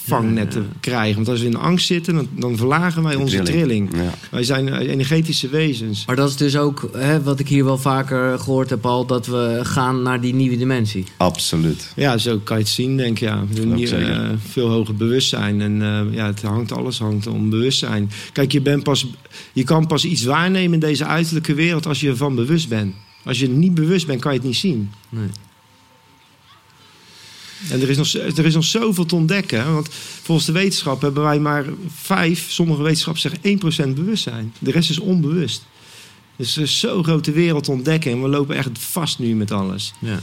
angstvangnet 0.02 0.52
te 0.52 0.64
krijgen. 0.80 1.16
Want 1.16 1.28
als 1.28 1.40
we 1.40 1.46
in 1.46 1.56
angst 1.56 1.86
zitten, 1.86 2.16
dan, 2.16 2.28
dan 2.36 2.58
verlagen 2.58 3.04
wij 3.04 3.16
onze 3.16 3.42
trilling. 3.42 3.90
Ja. 3.96 4.14
Wij 4.32 4.44
zijn 4.44 4.70
eh, 4.70 4.90
energetische 4.90 5.50
wezens. 5.50 6.06
Maar 6.06 6.16
dat 6.16 6.30
is 6.30 6.36
dus 6.36 6.58
ook 6.58 6.90
hè, 6.94 7.22
wat 7.22 7.40
ik 7.40 7.48
hier 7.48 7.66
wel 7.66 7.78
vaker 7.78 8.40
gehoord 8.40 8.70
heb 8.70 8.86
al, 8.86 9.06
dat 9.06 9.26
we 9.26 9.60
gaan 9.64 10.02
naar 10.02 10.22
die 10.22 10.34
nieuwe 10.34 10.58
dimensie. 10.58 11.06
Absoluut. 11.18 11.92
Ja, 11.96 12.18
zo 12.18 12.40
kan 12.44 12.58
je 12.58 12.64
het 12.64 12.72
zien, 12.72 12.98
denk 12.98 13.20
ik. 13.20 13.30
Ja. 13.30 13.44
Zeker. 13.76 14.10
eh, 14.10 14.30
veel 14.50 14.70
hoger 14.70 14.96
bewustzijn. 14.96 15.62
En 15.62 15.82
eh, 15.82 16.16
ja, 16.16 16.26
het 16.26 16.42
hangt, 16.42 16.72
alles 16.72 17.00
hangt 17.00 17.28
om 17.28 17.50
bewustzijn. 17.50 18.12
Kijk, 18.34 18.52
je, 18.52 18.62
bent 18.62 18.84
pas, 18.84 19.08
je 19.54 19.64
kan 19.64 19.88
pas 19.88 20.06
iets 20.06 20.24
waarnemen 20.24 20.74
in 20.74 20.80
deze 20.80 21.06
uiterlijke 21.06 21.54
wereld 21.54 21.86
als 21.86 22.00
je 22.00 22.10
ervan 22.10 22.36
bewust 22.36 22.70
bent. 22.70 22.94
Als 23.24 23.40
je 23.40 23.50
niet 23.50 23.74
bewust 23.74 24.08
bent, 24.08 24.22
kan 24.22 24.32
je 24.32 24.38
het 24.38 24.48
niet 24.48 24.58
zien. 24.58 24.92
Nee. 25.10 25.28
En 27.70 27.82
er 27.82 27.90
is, 27.90 27.98
nog, 27.98 28.14
er 28.14 28.46
is 28.46 28.54
nog 28.54 28.64
zoveel 28.64 29.06
te 29.06 29.16
ontdekken. 29.16 29.64
hè. 29.64 29.72
Want 29.72 29.90
volgens 30.22 30.48
de 30.48 30.54
wetenschap 30.54 31.02
hebben 31.02 31.24
wij 31.24 31.40
maar 31.40 31.66
vijf, 31.96 32.52
sommige 32.52 32.82
wetenschappers 32.82 33.24
zeggen 33.24 33.92
1% 33.92 33.96
bewustzijn. 33.96 34.54
De 34.60 34.72
rest 34.72 34.90
is 34.90 35.00
onbewust. 35.00 35.66
Dus 36.36 36.56
er 36.56 36.62
is 36.62 36.80
zo'n 36.80 37.04
grote 37.04 37.32
wereld 37.32 37.64
te 37.64 37.72
ontdekken. 37.72 38.12
En 38.12 38.22
we 38.22 38.28
lopen 38.30 38.56
echt 38.56 38.70
vast 38.74 39.20
nu 39.20 39.36
met 39.36 39.52
alles. 39.52 39.94
Ja. 40.00 40.20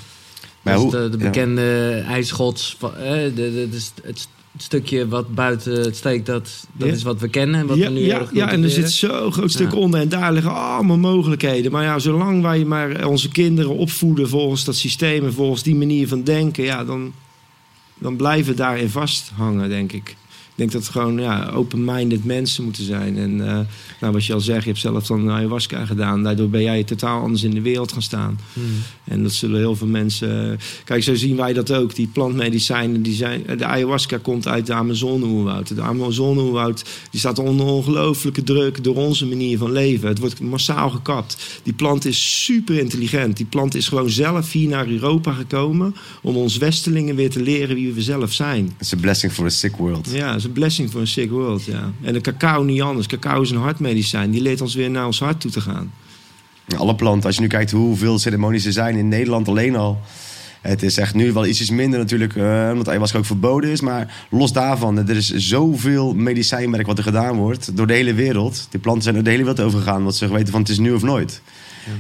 Maar 0.63 0.75
Dus 0.75 0.83
hoe- 0.83 0.91
de, 0.93 1.09
de 1.09 1.19
ja. 1.19 1.25
bekende 1.25 1.91
ijsschots, 2.09 2.77
van, 2.79 2.97
eh, 2.97 3.13
de, 3.13 3.33
de, 3.35 3.69
de 3.71 3.81
st- 3.81 4.01
het 4.03 4.29
stukje 4.57 5.09
wat 5.09 5.35
buiten 5.35 5.73
het 5.81 5.97
steekt, 5.97 6.27
dat, 6.27 6.67
dat 6.73 6.89
Ja. 6.89 6.95
is 6.95 7.03
wat 7.03 7.21
we 7.21 7.29
kennen. 7.29 7.61
en 7.61 7.67
Wat 7.67 7.77
ja, 7.77 7.85
we 7.87 7.93
nu 7.93 8.01
ja, 8.05 8.29
ja, 8.33 8.51
en 8.51 8.63
er 8.63 8.71
zit 8.71 8.91
zo'n 8.93 9.33
groot 9.33 9.51
stuk 9.51 9.73
Ja. 9.73 9.79
onder. 9.79 10.01
En 10.01 10.09
daar 10.09 10.33
liggen 10.33 10.55
allemaal 10.55 10.99
mogelijkheden. 10.99 11.73
Maar 11.73 11.83
ja, 11.85 11.99
zolang 11.99 12.43
wij 12.43 12.65
maar 12.65 13.07
onze 13.07 13.29
kinderen 13.29 13.77
opvoeden 13.77 14.29
volgens 14.29 14.65
dat 14.65 14.77
systeem 14.77 15.25
en 15.25 15.33
volgens 15.33 15.63
die 15.63 15.75
manier 15.75 16.09
van 16.09 16.23
denken, 16.25 16.65
ja, 16.65 16.85
dan, 16.85 17.13
dan 17.99 18.17
blijven 18.17 18.57
daarin 18.57 18.89
vasthangen, 18.89 19.69
denk 19.69 19.93
ik. 19.93 20.17
Ik 20.59 20.65
denk 20.65 20.77
dat 20.77 20.93
het 20.93 21.03
gewoon 21.03 21.19
ja, 21.21 21.51
open-minded 21.51 22.25
mensen 22.25 22.65
moeten 22.65 22.85
zijn. 22.85 23.17
En 23.17 23.49
eh, 23.49 23.59
nou, 24.01 24.13
wat 24.13 24.25
je 24.25 24.33
al 24.33 24.41
zegt, 24.41 24.63
je 24.63 24.69
hebt 24.69 24.81
zelf 24.81 25.07
dan 25.07 25.31
ayahuasca 25.31 25.85
gedaan. 25.85 26.23
Daardoor 26.23 26.49
ben 26.49 26.63
jij 26.63 26.85
totaal 26.85 27.23
anders 27.23 27.43
in 27.43 27.51
de 27.51 27.61
wereld 27.61 27.93
gaan 27.93 28.03
staan. 28.03 28.41
Hmm. 28.53 28.65
En 29.05 29.23
dat 29.23 29.33
zullen 29.33 29.59
heel 29.59 29.77
veel 29.77 29.87
mensen. 29.87 30.59
Kijk, 30.85 31.03
zo 31.03 31.15
zien 31.15 31.37
wij 31.37 31.53
dat 31.53 31.73
ook. 31.73 31.95
Die 31.95 32.07
plantmedicijnen, 32.07 33.03
die 33.03 33.15
zijn. 33.15 33.43
De 33.57 33.65
ayahuasca 33.65 34.19
komt 34.23 34.49
uit 34.49 34.67
de 34.67 34.73
Amazone-oerwoud. 34.73 35.75
De 35.75 35.83
Amazone-oerwoud 35.83 36.85
die 37.11 37.21
staat 37.21 37.39
onder 37.39 37.67
ongelooflijke 37.67 38.43
druk 38.43 38.85
door 38.85 38.97
onze 38.97 39.27
manier 39.27 39.59
van 39.59 39.73
leven. 39.73 40.09
Het 40.09 40.19
wordt 40.19 40.41
massaal 40.41 40.91
gekapt. 40.91 41.61
Die 41.63 41.73
plant 41.73 42.05
is 42.05 42.45
super 42.45 42.79
intelligent. 42.79 43.37
Die 43.37 43.47
plant 43.47 43.75
is 43.75 43.89
gewoon 43.89 44.11
zelf 44.11 44.53
hier 44.53 44.69
naar 44.69 44.89
Europa 44.89 45.33
gekomen. 45.33 45.95
om 46.23 46.37
ons 46.37 46.57
Westelingen 46.57 47.15
weer 47.15 47.31
te 47.31 47.43
leren 47.43 47.77
wie 47.77 47.93
we 47.93 48.03
zelf 48.03 48.33
zijn. 48.33 48.75
It's 48.79 48.93
a 48.93 48.97
blessing 48.97 49.33
for 49.33 49.45
a 49.45 49.49
sick 49.49 49.77
world. 49.77 50.09
Ja, 50.11 50.39
blessing 50.49 50.91
voor 50.91 51.01
een 51.01 51.07
sick 51.07 51.31
world. 51.31 51.65
Ja. 51.65 51.93
En 52.03 52.13
de 52.13 52.21
cacao 52.21 52.63
niet 52.63 52.83
anders. 52.83 53.07
Cacao 53.07 53.41
is 53.41 53.51
een 53.51 53.57
hartmedicijn. 53.57 54.31
Die 54.31 54.43
leert 54.43 54.61
ons 54.61 54.75
weer 54.75 54.91
naar 54.91 55.07
ons 55.07 55.19
hart 55.19 55.41
toe 55.41 55.51
te 55.51 55.61
gaan. 55.61 55.93
Alle 56.77 56.95
planten, 56.95 57.27
als 57.27 57.35
je 57.35 57.41
nu 57.41 57.47
kijkt 57.47 57.71
hoeveel 57.71 58.19
ceremonies 58.19 58.65
er 58.65 58.73
zijn 58.73 58.97
in 58.97 59.09
Nederland 59.09 59.49
alleen 59.49 59.77
al. 59.77 60.01
Het 60.61 60.83
is 60.83 60.97
echt 60.97 61.15
nu 61.15 61.33
wel 61.33 61.47
ietsjes 61.47 61.71
minder 61.71 61.99
natuurlijk, 61.99 62.37
eh, 62.37 62.69
omdat 62.71 62.89
ayahuasca 62.89 63.19
ook 63.19 63.25
verboden 63.25 63.71
is. 63.71 63.81
Maar 63.81 64.27
los 64.31 64.53
daarvan, 64.53 65.09
er 65.09 65.17
is 65.17 65.35
zoveel 65.35 66.15
medicijnwerk 66.15 66.87
wat 66.87 66.99
er 66.99 67.05
gedaan 67.05 67.37
wordt 67.37 67.77
door 67.77 67.87
de 67.87 67.95
hele 67.95 68.15
wereld. 68.15 68.67
Die 68.71 68.81
planten 68.81 69.03
zijn 69.03 69.17
er 69.17 69.25
de 69.25 69.31
hele 69.31 69.45
wereld 69.45 69.67
over 69.67 69.79
gegaan, 69.79 70.03
want 70.03 70.15
ze 70.15 70.33
weten 70.33 70.53
van 70.53 70.61
het 70.61 70.71
is 70.71 70.79
nu 70.79 70.93
of 70.93 71.03
nooit. 71.03 71.43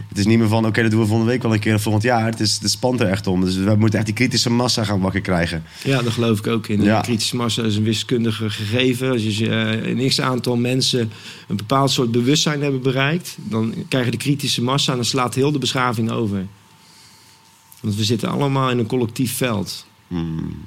Het 0.09 0.19
is 0.19 0.27
niet 0.27 0.39
meer 0.39 0.49
van, 0.49 0.67
oké, 0.67 0.83
dat 0.83 0.91
doen 0.91 1.01
we 1.01 1.07
volgende 1.07 1.31
week 1.31 1.43
wel 1.43 1.53
een 1.53 1.59
keer 1.61 1.75
of 1.75 1.83
volgend 1.83 2.05
jaar. 2.05 2.25
Het, 2.25 2.41
is, 2.41 2.59
het 2.63 2.71
spant 2.71 3.01
er 3.01 3.09
echt 3.09 3.27
om. 3.27 3.41
Dus 3.41 3.57
we 3.57 3.75
moeten 3.79 3.99
echt 3.99 4.07
die 4.07 4.15
kritische 4.15 4.51
massa 4.51 4.85
gaan 4.85 5.01
wakker 5.01 5.21
krijgen. 5.21 5.63
Ja, 5.85 6.03
daar 6.03 6.13
geloof 6.13 6.39
ik 6.39 6.47
ook 6.47 6.69
in. 6.69 6.83
Ja. 6.83 6.97
De 6.97 7.03
kritische 7.03 7.37
massa 7.37 7.63
is 7.63 7.77
een 7.77 7.85
wiskundige 7.85 8.51
gegeven. 8.51 9.11
Als 9.11 9.23
je 9.23 9.49
eh, 9.51 9.91
een 9.91 10.09
x 10.09 10.21
aantal 10.21 10.57
mensen 10.57 11.11
een 11.49 11.57
bepaald 11.57 11.91
soort 11.91 12.11
bewustzijn 12.11 12.63
hebben 12.63 12.83
bereikt, 12.83 13.37
dan 13.43 13.75
krijg 13.89 14.05
je 14.05 14.11
de 14.11 14.17
kritische 14.17 14.63
massa 14.63 14.91
en 14.91 14.97
dan 14.97 15.07
slaat 15.07 15.35
heel 15.35 15.53
de 15.53 15.59
beschaving 15.59 16.11
over. 16.11 16.47
Want 17.81 17.95
we 17.95 18.05
zitten 18.05 18.29
allemaal 18.29 18.71
in 18.71 18.79
een 18.79 18.87
collectief 18.87 19.37
veld. 19.37 19.87
Hmm. 20.09 20.67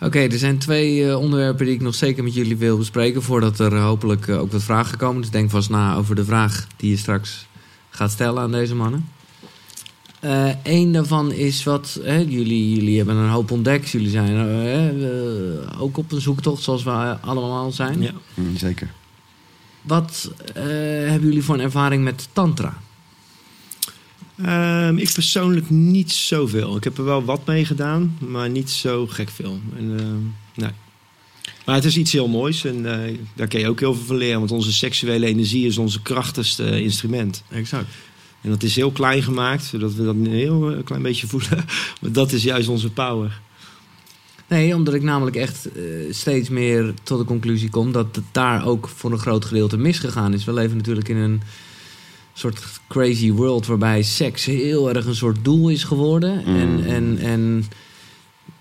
Oké, 0.00 0.18
er 0.18 0.38
zijn 0.38 0.58
twee 0.58 1.08
eh, 1.08 1.18
onderwerpen 1.18 1.66
die 1.66 1.74
ik 1.74 1.80
nog 1.80 1.94
zeker 1.94 2.24
met 2.24 2.34
jullie 2.34 2.56
wil 2.56 2.78
bespreken... 2.78 3.22
voordat 3.22 3.58
er 3.58 3.76
hopelijk 3.78 4.28
eh, 4.28 4.40
ook 4.40 4.52
wat 4.52 4.62
vragen 4.62 4.98
komen. 4.98 5.20
Dus 5.20 5.30
denk 5.30 5.50
vast 5.50 5.70
na 5.70 5.96
over 5.96 6.14
de 6.14 6.24
vraag 6.24 6.66
die 6.76 6.90
je 6.90 6.96
straks 6.96 7.46
gaat 7.90 8.10
stellen 8.10 8.42
aan 8.42 8.52
deze 8.52 8.74
mannen. 8.74 9.08
Eén 10.62 10.92
daarvan 10.92 11.32
is 11.32 11.64
wat... 11.64 12.00
Hè, 12.02 12.16
jullie, 12.16 12.74
jullie 12.74 12.96
hebben 12.96 13.16
een 13.16 13.30
hoop 13.30 13.50
ontdekt. 13.50 13.90
Jullie 13.90 14.10
zijn 14.10 14.36
eh, 14.36 14.88
eh, 14.88 15.82
ook 15.82 15.96
op 15.96 16.12
een 16.12 16.20
zoektocht 16.20 16.62
zoals 16.62 16.82
we 16.82 17.16
allemaal 17.20 17.72
zijn. 17.72 18.02
Ja. 18.02 18.12
Hmm, 18.34 18.56
zeker. 18.56 18.90
Wat 19.82 20.30
eh, 20.54 20.62
hebben 21.08 21.28
jullie 21.28 21.42
voor 21.42 21.54
een 21.54 21.60
ervaring 21.60 22.04
met 22.04 22.28
tantra? 22.32 22.78
Ehm, 24.36 24.96
ik 24.96 25.12
persoonlijk 25.12 25.70
niet 25.70 26.12
zoveel. 26.12 26.76
Ik 26.76 26.84
heb 26.84 26.98
er 26.98 27.04
wel 27.04 27.24
wat 27.24 27.46
mee 27.46 27.64
gedaan, 27.64 28.16
maar 28.18 28.50
niet 28.50 28.70
zo 28.70 29.06
gek 29.06 29.28
veel. 29.28 29.58
En, 29.76 29.98
ehm, 29.98 30.16
nee. 30.54 30.70
Maar 31.64 31.74
het 31.74 31.84
is 31.84 31.96
iets 31.96 32.12
heel 32.12 32.28
moois 32.28 32.64
en 32.64 33.04
eh, 33.04 33.14
daar 33.34 33.46
kun 33.46 33.60
je 33.60 33.68
ook 33.68 33.80
heel 33.80 33.94
veel 33.94 34.04
van 34.04 34.16
leren. 34.16 34.38
Want 34.38 34.50
onze 34.50 34.72
seksuele 34.72 35.26
energie 35.26 35.66
is 35.66 35.78
onze 35.78 36.02
krachtigste 36.02 36.82
instrument. 36.82 37.42
Exact. 37.50 37.88
En 38.40 38.50
dat 38.50 38.62
is 38.62 38.76
heel 38.76 38.90
klein 38.90 39.22
gemaakt, 39.22 39.64
zodat 39.64 39.94
we 39.94 40.04
dat 40.04 40.14
een 40.14 40.26
heel 40.26 40.72
eh, 40.72 40.84
klein 40.84 41.02
beetje 41.02 41.26
voelen. 41.26 41.64
Maar 42.00 42.12
dat 42.12 42.32
is 42.32 42.42
juist 42.42 42.68
onze 42.68 42.90
power. 42.90 43.40
Nee, 44.48 44.74
omdat 44.74 44.94
ik 44.94 45.02
namelijk 45.02 45.36
echt 45.36 45.72
eh, 45.72 45.82
steeds 46.10 46.48
meer 46.48 46.94
tot 47.02 47.18
de 47.18 47.24
conclusie 47.24 47.70
kom 47.70 47.92
dat 47.92 48.16
het 48.16 48.24
daar 48.32 48.66
ook 48.66 48.88
voor 48.88 49.12
een 49.12 49.18
groot 49.18 49.44
gedeelte 49.44 49.76
misgegaan 49.76 50.34
is. 50.34 50.44
We 50.44 50.52
leven 50.52 50.76
natuurlijk 50.76 51.08
in 51.08 51.16
een 51.16 51.42
soort 52.32 52.64
crazy 52.88 53.32
world 53.32 53.66
waarbij 53.66 54.02
seks 54.02 54.44
heel 54.44 54.88
erg 54.88 55.06
een 55.06 55.14
soort 55.14 55.44
doel 55.44 55.68
is 55.68 55.84
geworden. 55.84 56.42
Mm. 56.46 56.56
En, 56.56 56.84
en, 56.86 57.18
en 57.18 57.64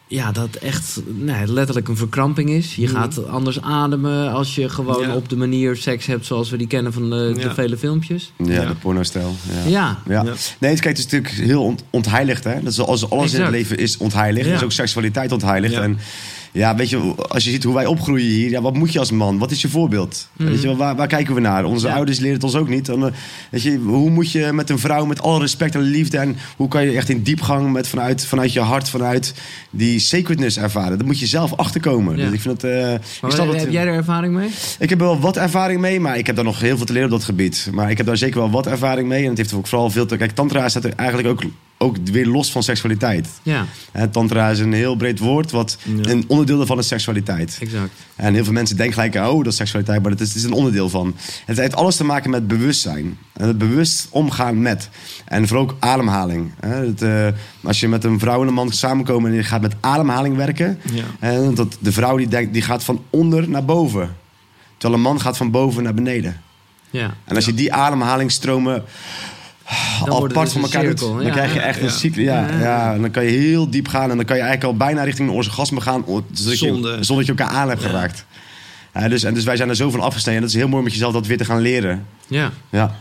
ja, 0.08 0.32
dat 0.32 0.55
echt 0.55 0.99
nee, 1.05 1.47
letterlijk 1.47 1.88
een 1.88 1.97
verkramping 1.97 2.49
is. 2.49 2.76
Je 2.76 2.86
Mhm. 2.88 2.95
gaat 2.95 3.28
anders 3.28 3.62
ademen 3.62 4.32
als 4.32 4.55
je 4.55 4.70
gewoon 4.70 5.01
Ja. 5.08 5.16
op 5.16 5.30
de 5.30 5.36
manier 5.38 5.76
seks 5.76 6.05
hebt 6.05 6.26
zoals 6.26 6.49
we 6.49 6.58
die 6.58 6.68
kennen 6.68 6.93
van 6.93 7.10
de, 7.10 7.32
de 7.36 7.39
Ja. 7.39 7.53
vele 7.53 7.78
filmpjes. 7.78 8.32
Ja, 8.38 8.53
Ja. 8.53 8.66
de 8.66 8.76
porno-stijl. 8.76 9.36
Ja. 9.66 9.70
Ja, 9.70 9.99
Ja. 10.08 10.24
Ja. 10.24 10.34
Nee, 10.60 10.72
het, 10.72 10.80
kijk, 10.82 10.97
het 10.97 11.05
is 11.05 11.12
natuurlijk 11.12 11.34
heel 11.49 11.64
ont- 11.64 11.84
ontheiligd. 11.89 12.43
Hè? 12.43 12.53
Dat 12.53 12.70
is 12.70 12.76
zoals 12.76 13.10
alles 13.10 13.34
in 13.34 13.41
het 13.41 13.49
leven 13.51 13.78
is 13.78 13.97
ontheiligd. 13.97 14.47
Ja. 14.47 14.55
is 14.55 14.64
ook 14.64 14.72
seksualiteit 14.72 15.32
ontheiligd. 15.32 15.74
Ja. 15.74 15.82
En 15.82 15.97
ja, 16.52 16.76
weet 16.76 16.89
je, 16.89 16.98
als 17.30 17.43
je 17.43 17.50
ziet 17.52 17.64
hoe 17.64 17.74
wij 17.74 17.86
opgroeien 17.86 18.26
hier, 18.28 18.50
ja, 18.50 18.62
wat 18.62 18.74
moet 18.74 18.93
je 18.93 19.00
als 19.00 19.12
man? 19.12 19.38
Wat 19.38 19.52
is 19.52 19.62
je 19.62 19.70
voorbeeld? 19.70 20.28
Mhm. 20.38 20.50
Weet 20.50 20.62
je, 20.62 20.76
waar, 20.76 20.95
waar 20.95 21.08
kijken 21.08 21.36
we 21.36 21.41
naar? 21.41 21.66
Onze 21.66 21.88
Ja. 21.88 21.93
ouders 21.95 22.18
leren 22.20 22.34
het 22.36 22.43
ons 22.43 22.56
ook 22.56 22.70
niet. 22.70 22.86
Dan, 22.86 23.06
eh, 23.06 23.12
weet 23.52 23.62
je, 23.62 23.78
hoe 23.78 24.10
moet 24.10 24.32
je 24.32 24.52
met 24.54 24.70
een 24.70 24.80
vrouw 24.80 25.06
met 25.06 25.22
alle 25.22 25.39
respect 25.39 25.76
en 25.76 25.82
liefde 25.82 26.18
en 26.18 26.36
hoe 26.56 26.68
kan 26.68 26.84
je 26.86 26.91
echt 26.98 27.10
in 27.10 27.24
diepgang 27.24 27.72
met 27.72 27.88
vanuit, 27.88 28.26
vanuit 28.26 28.54
je 28.54 28.60
hart, 28.60 28.89
vanuit 28.89 29.34
die 29.70 30.00
sacredness 30.00 30.58
ervaren? 30.58 30.98
Daar 30.98 31.08
moet 31.08 31.20
je 31.20 31.26
zelf 31.26 31.54
achterkomen. 31.56 32.18
Ja. 32.18 32.24
Dus 32.26 32.34
ik 32.34 32.41
vind 32.41 32.62
het. 32.62 32.72
eh, 32.72 32.93
ik 32.93 33.00
maar 33.22 33.32
snap 33.32 33.54
heb 33.54 33.72
jij 33.72 33.86
er 33.88 33.93
ervaring 33.93 34.34
mee? 34.34 34.50
ik 34.80 34.89
heb 34.89 35.00
wel 35.00 35.20
wat 35.20 35.38
ervaring 35.38 35.82
mee, 35.82 36.00
maar 36.00 36.18
ik 36.18 36.26
heb 36.28 36.36
daar 36.36 36.45
nog 36.45 36.60
heel 36.60 36.78
veel 36.78 36.86
te 36.86 36.93
leren 36.93 37.08
op 37.10 37.16
dat 37.18 37.24
gebied. 37.24 37.70
Maar 37.74 37.89
ik 37.91 37.98
heb 37.98 38.06
daar 38.06 38.18
zeker 38.18 38.39
wel 38.39 38.50
wat 38.52 38.68
ervaring 38.68 39.08
mee. 39.08 39.24
En 39.24 39.30
het 39.30 39.38
heeft 39.38 39.54
ook 39.54 39.68
vooral 39.68 39.89
veel 39.89 40.06
te... 40.06 40.18
Kijk, 40.18 40.32
tantra 40.32 40.70
staat 40.70 40.84
er 40.84 40.93
eigenlijk 40.95 41.30
ook 41.30 41.43
ook 41.80 41.97
weer 42.03 42.25
los 42.28 42.51
van 42.51 42.63
seksualiteit. 42.63 43.28
Ja, 43.43 43.65
tantra 44.11 44.49
is 44.49 44.59
een 44.59 44.73
heel 44.73 44.95
breed 44.95 45.19
woord, 45.19 45.51
wat 45.51 45.78
Ja. 45.84 46.11
een 46.11 46.23
onderdeel 46.28 46.57
daarvan 46.57 46.78
is 46.80 46.88
seksualiteit. 46.88 47.57
exact. 47.61 47.91
En 48.15 48.34
heel 48.34 48.43
veel 48.43 48.53
mensen 48.53 48.78
denken 48.78 48.93
gelijk, 48.95 49.15
oh, 49.30 49.38
dat 49.43 49.47
is 49.51 49.55
seksualiteit, 49.55 50.01
maar 50.01 50.11
het 50.11 50.21
is, 50.21 50.28
het 50.28 50.38
is 50.38 50.43
een 50.43 50.51
onderdeel 50.53 50.89
van. 50.89 51.15
Het 51.45 51.57
heeft 51.57 51.75
alles 51.75 51.95
te 51.95 52.03
maken 52.03 52.30
met 52.30 52.47
bewustzijn. 52.47 53.17
En 53.34 53.47
het 53.47 53.57
bewust 53.57 54.07
omgaan 54.09 54.61
met. 54.61 54.89
En 55.25 55.47
vooral 55.47 55.63
ook 55.65 55.75
ademhaling. 55.80 56.51
Het, 56.65 57.01
eh, 57.01 57.28
als 57.63 57.80
je 57.80 57.88
met 57.88 58.03
een 58.03 58.19
vrouw 58.19 58.41
en 58.41 58.47
een 58.47 58.53
man 58.53 58.71
samenkomen 58.71 59.30
en 59.32 59.36
je 59.38 59.43
gaat 59.43 59.61
met 59.61 59.75
ademhaling 59.80 60.36
werken. 60.36 60.80
Ja. 60.93 61.03
En 61.19 61.55
dat 61.55 61.78
de 61.80 61.91
vrouw 61.91 62.17
die, 62.17 62.28
denkt, 62.28 62.53
die 62.53 62.61
gaat 62.61 62.84
van 62.84 63.01
onder 63.09 63.49
naar 63.49 63.65
boven. 63.65 64.15
Terwijl 64.78 64.99
een 64.99 65.07
man 65.09 65.21
gaat 65.21 65.38
van 65.38 65.51
boven 65.51 65.84
naar 65.84 65.93
beneden. 65.93 66.41
Ja. 66.89 67.13
En 67.25 67.36
als 67.36 67.45
je 67.45 67.53
die 67.53 67.73
ademhalingsstromen 67.73 68.84
Dan 69.68 70.09
wordt 70.09 70.22
het 70.24 70.32
apart 70.32 70.43
dus 70.45 70.53
van 70.53 70.61
elkaar 70.61 70.84
doet, 70.84 70.99
dan 70.99 71.22
Ja, 71.26 71.32
krijg 71.32 71.53
je 71.53 71.59
ja, 71.59 71.65
echt 71.65 71.80
een 71.80 71.86
ja. 71.86 71.91
cyclus. 71.91 72.26
Ja, 72.26 72.47
Ja. 72.49 72.59
ja. 72.59 72.93
en 72.93 73.01
dan 73.01 73.11
kan 73.11 73.24
je 73.24 73.30
heel 73.30 73.70
diep 73.70 73.88
gaan 73.88 74.09
en 74.11 74.15
dan 74.18 74.26
kan 74.26 74.36
je 74.36 74.41
eigenlijk 74.41 74.72
al 74.72 74.78
bijna 74.88 75.03
richting 75.03 75.30
een 75.30 75.36
orgasme 75.36 75.82
gaan, 75.82 76.03
je, 76.07 76.22
Zonder- 76.55 77.05
zonder 77.05 77.26
dat 77.26 77.38
je 77.38 77.43
elkaar 77.43 77.59
aan 77.61 77.70
hebt 77.70 77.82
geraakt. 77.82 78.26
Ja, 78.93 79.07
dus, 79.07 79.24
en 79.24 79.34
dus 79.34 79.43
wij 79.43 79.55
zijn 79.57 79.70
er 79.70 79.76
zo 79.76 79.89
van 79.89 79.99
afgesneden. 79.99 80.41
Dat 80.41 80.49
is 80.49 80.55
heel 80.55 80.68
mooi 80.68 80.84
met 80.84 80.91
jezelf 80.91 81.13
dat 81.13 81.28
weer 81.28 81.38
te 81.38 81.45
gaan 81.45 81.61
leren. 81.61 82.05
Ja. 82.28 82.51
Ja, 82.70 82.95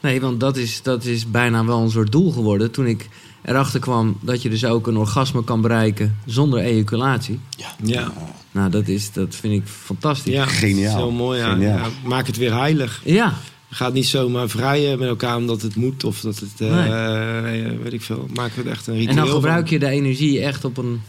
Nee, 0.00 0.20
want 0.20 0.40
dat 0.40 0.56
is, 0.56 0.82
dat 0.82 1.04
is 1.04 1.30
bijna 1.30 1.64
wel 1.64 1.82
een 1.82 1.90
soort 1.90 2.12
doel 2.12 2.32
geworden. 2.32 2.70
Toen 2.70 2.86
ik 2.86 3.08
erachter 3.42 3.80
kwam 3.80 4.16
dat 4.20 4.42
je 4.42 4.48
dus 4.48 4.64
ook 4.64 4.86
een 4.86 4.96
orgasme 4.96 5.44
kan 5.44 5.60
bereiken 5.60 6.16
zonder 6.26 6.58
ejaculatie. 6.60 7.40
Ja, 7.82 8.12
Nou, 8.52 8.70
dat, 8.70 8.88
is, 8.88 9.12
dat 9.12 9.34
vind 9.34 9.54
ik 9.54 9.62
fantastisch. 9.66 10.32
ja. 10.34 10.44
Geniaal. 10.46 10.96
Heel 10.96 11.10
mooi. 11.10 11.38
Ja. 11.40 11.50
Geniaal. 11.50 11.76
Ja, 11.78 11.84
maak 12.04 12.26
het 12.26 12.36
weer 12.36 12.54
heilig. 12.54 13.00
Ja, 13.04 13.32
gaat 13.70 13.92
niet 13.92 14.06
zomaar 14.06 14.48
vrijen 14.48 14.98
met 14.98 15.08
elkaar 15.08 15.36
omdat 15.36 15.62
het 15.62 15.74
moet 15.76 16.04
of 16.04 16.20
dat 16.20 16.38
het, 16.38 16.50
eh, 16.58 17.42
Nee. 17.42 17.78
weet 17.82 17.92
ik 17.92 18.02
veel. 18.02 18.28
Maak 18.34 18.50
het 18.54 18.66
echt 18.66 18.86
een 18.86 18.94
ritueel 18.94 19.10
en 19.10 19.16
dan 19.16 19.26
van. 19.26 19.34
gebruik 19.34 19.68
je 19.68 19.78
de 19.78 19.88
energie 19.88 20.40
echt 20.40 20.64
op 20.64 20.76
een, 20.78 21.00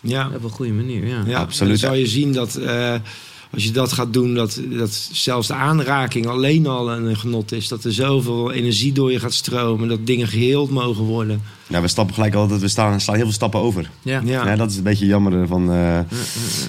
Ja, 0.00 0.30
op 0.34 0.44
een 0.44 0.50
goede 0.50 0.72
manier. 0.72 1.06
Ja. 1.06 1.22
ja. 1.26 1.38
Absoluut. 1.38 1.80
Dan 1.80 1.88
zal 1.90 1.98
je 1.98 2.06
zien 2.06 2.32
dat 2.32 2.54
eh, 2.56 2.94
als 3.52 3.64
je 3.64 3.70
dat 3.70 3.92
gaat 3.92 4.12
doen, 4.12 4.34
dat, 4.34 4.60
dat 4.70 5.08
zelfs 5.12 5.46
de 5.46 5.54
aanraking 5.54 6.26
alleen 6.26 6.66
al 6.66 6.92
een 6.92 7.16
genot 7.16 7.52
is. 7.52 7.68
Dat 7.68 7.84
er 7.84 7.92
zoveel 7.92 8.52
energie 8.52 8.92
door 8.92 9.12
je 9.12 9.20
gaat 9.20 9.32
stromen, 9.32 9.88
dat 9.88 10.06
dingen 10.06 10.28
geheeld 10.28 10.70
mogen 10.70 11.04
worden. 11.04 11.42
ja 11.66 11.80
we 11.80 11.88
stappen 11.88 12.14
gelijk 12.14 12.34
altijd, 12.34 12.60
we 12.60 12.68
staan, 12.68 13.00
slaan 13.00 13.16
heel 13.16 13.24
veel 13.24 13.34
stappen 13.34 13.60
over. 13.60 13.90
Ja. 14.02 14.20
Ja. 14.24 14.46
Ja. 14.46 14.56
dat 14.56 14.70
is 14.70 14.76
een 14.76 14.82
beetje 14.82 15.06
jammer. 15.06 15.46
Van, 15.46 15.72
eh, 15.72 15.98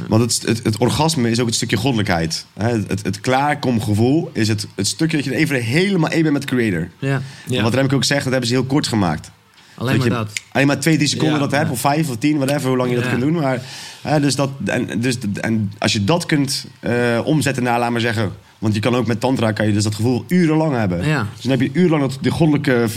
Want 0.07 0.21
het, 0.21 0.47
het, 0.47 0.63
het 0.63 0.77
orgasme 0.77 1.29
is 1.29 1.39
ook 1.39 1.45
het 1.45 1.55
stukje 1.55 1.77
goddelijkheid. 1.77 2.45
Het, 2.53 2.87
het, 2.87 3.03
het 3.03 3.19
klaarkomgevoel 3.19 4.29
is 4.33 4.47
het, 4.47 4.67
het 4.75 4.87
stukje 4.87 5.17
dat 5.17 5.25
je 5.25 5.35
even 5.35 5.63
helemaal 5.63 6.09
één 6.09 6.21
bent 6.21 6.33
met 6.33 6.41
de 6.41 6.47
creator. 6.47 6.89
Ja. 6.99 7.21
Ja. 7.47 7.57
En 7.57 7.63
Wat 7.63 7.73
Remco 7.73 7.95
ook 7.95 8.03
zegt, 8.03 8.23
dat 8.23 8.31
hebben 8.31 8.49
ze 8.49 8.55
heel 8.55 8.65
kort 8.65 8.87
gemaakt. 8.87 9.31
Alleen 9.75 9.97
maar 9.97 10.07
je 10.07 10.13
dat. 10.13 10.31
alleen 10.51 10.67
maar 10.67 10.79
twee, 10.79 10.95
drie 10.95 11.07
seconden 11.07 11.33
Ja. 11.35 11.39
dat 11.41 11.51
hebt, 11.51 11.71
of 11.71 11.79
vijf 11.79 12.09
of 12.09 12.17
tien, 12.17 12.37
whatever, 12.37 12.67
hoe 12.67 12.77
lang 12.77 12.89
je 12.89 12.95
dat 12.95 13.03
Ja. 13.05 13.09
kunt 13.11 13.21
doen. 13.21 13.33
Maar, 13.33 13.61
hè, 14.01 14.19
dus 14.19 14.35
dat, 14.35 14.49
en, 14.65 15.01
dus, 15.01 15.17
en 15.41 15.71
als 15.77 15.93
je 15.93 16.03
dat 16.03 16.25
kunt 16.25 16.65
eh, 16.79 17.19
omzetten 17.23 17.63
naar, 17.63 17.79
laat 17.79 17.91
maar 17.91 18.01
zeggen... 18.01 18.31
Want 18.59 18.73
je 18.73 18.79
kan 18.79 18.95
ook 18.95 19.07
met 19.07 19.19
tantra, 19.19 19.51
kan 19.51 19.67
je 19.67 19.73
dus 19.73 19.83
dat 19.83 19.95
gevoel 19.95 20.25
urenlang 20.27 20.75
hebben. 20.75 21.05
Ja. 21.07 21.27
Dus 21.35 21.41
dan 21.43 21.51
heb 21.51 21.61
je 21.61 21.69
urenlang 21.73 22.01
dat, 22.01 22.17
die 22.21 22.31
goddelijke 22.31 22.87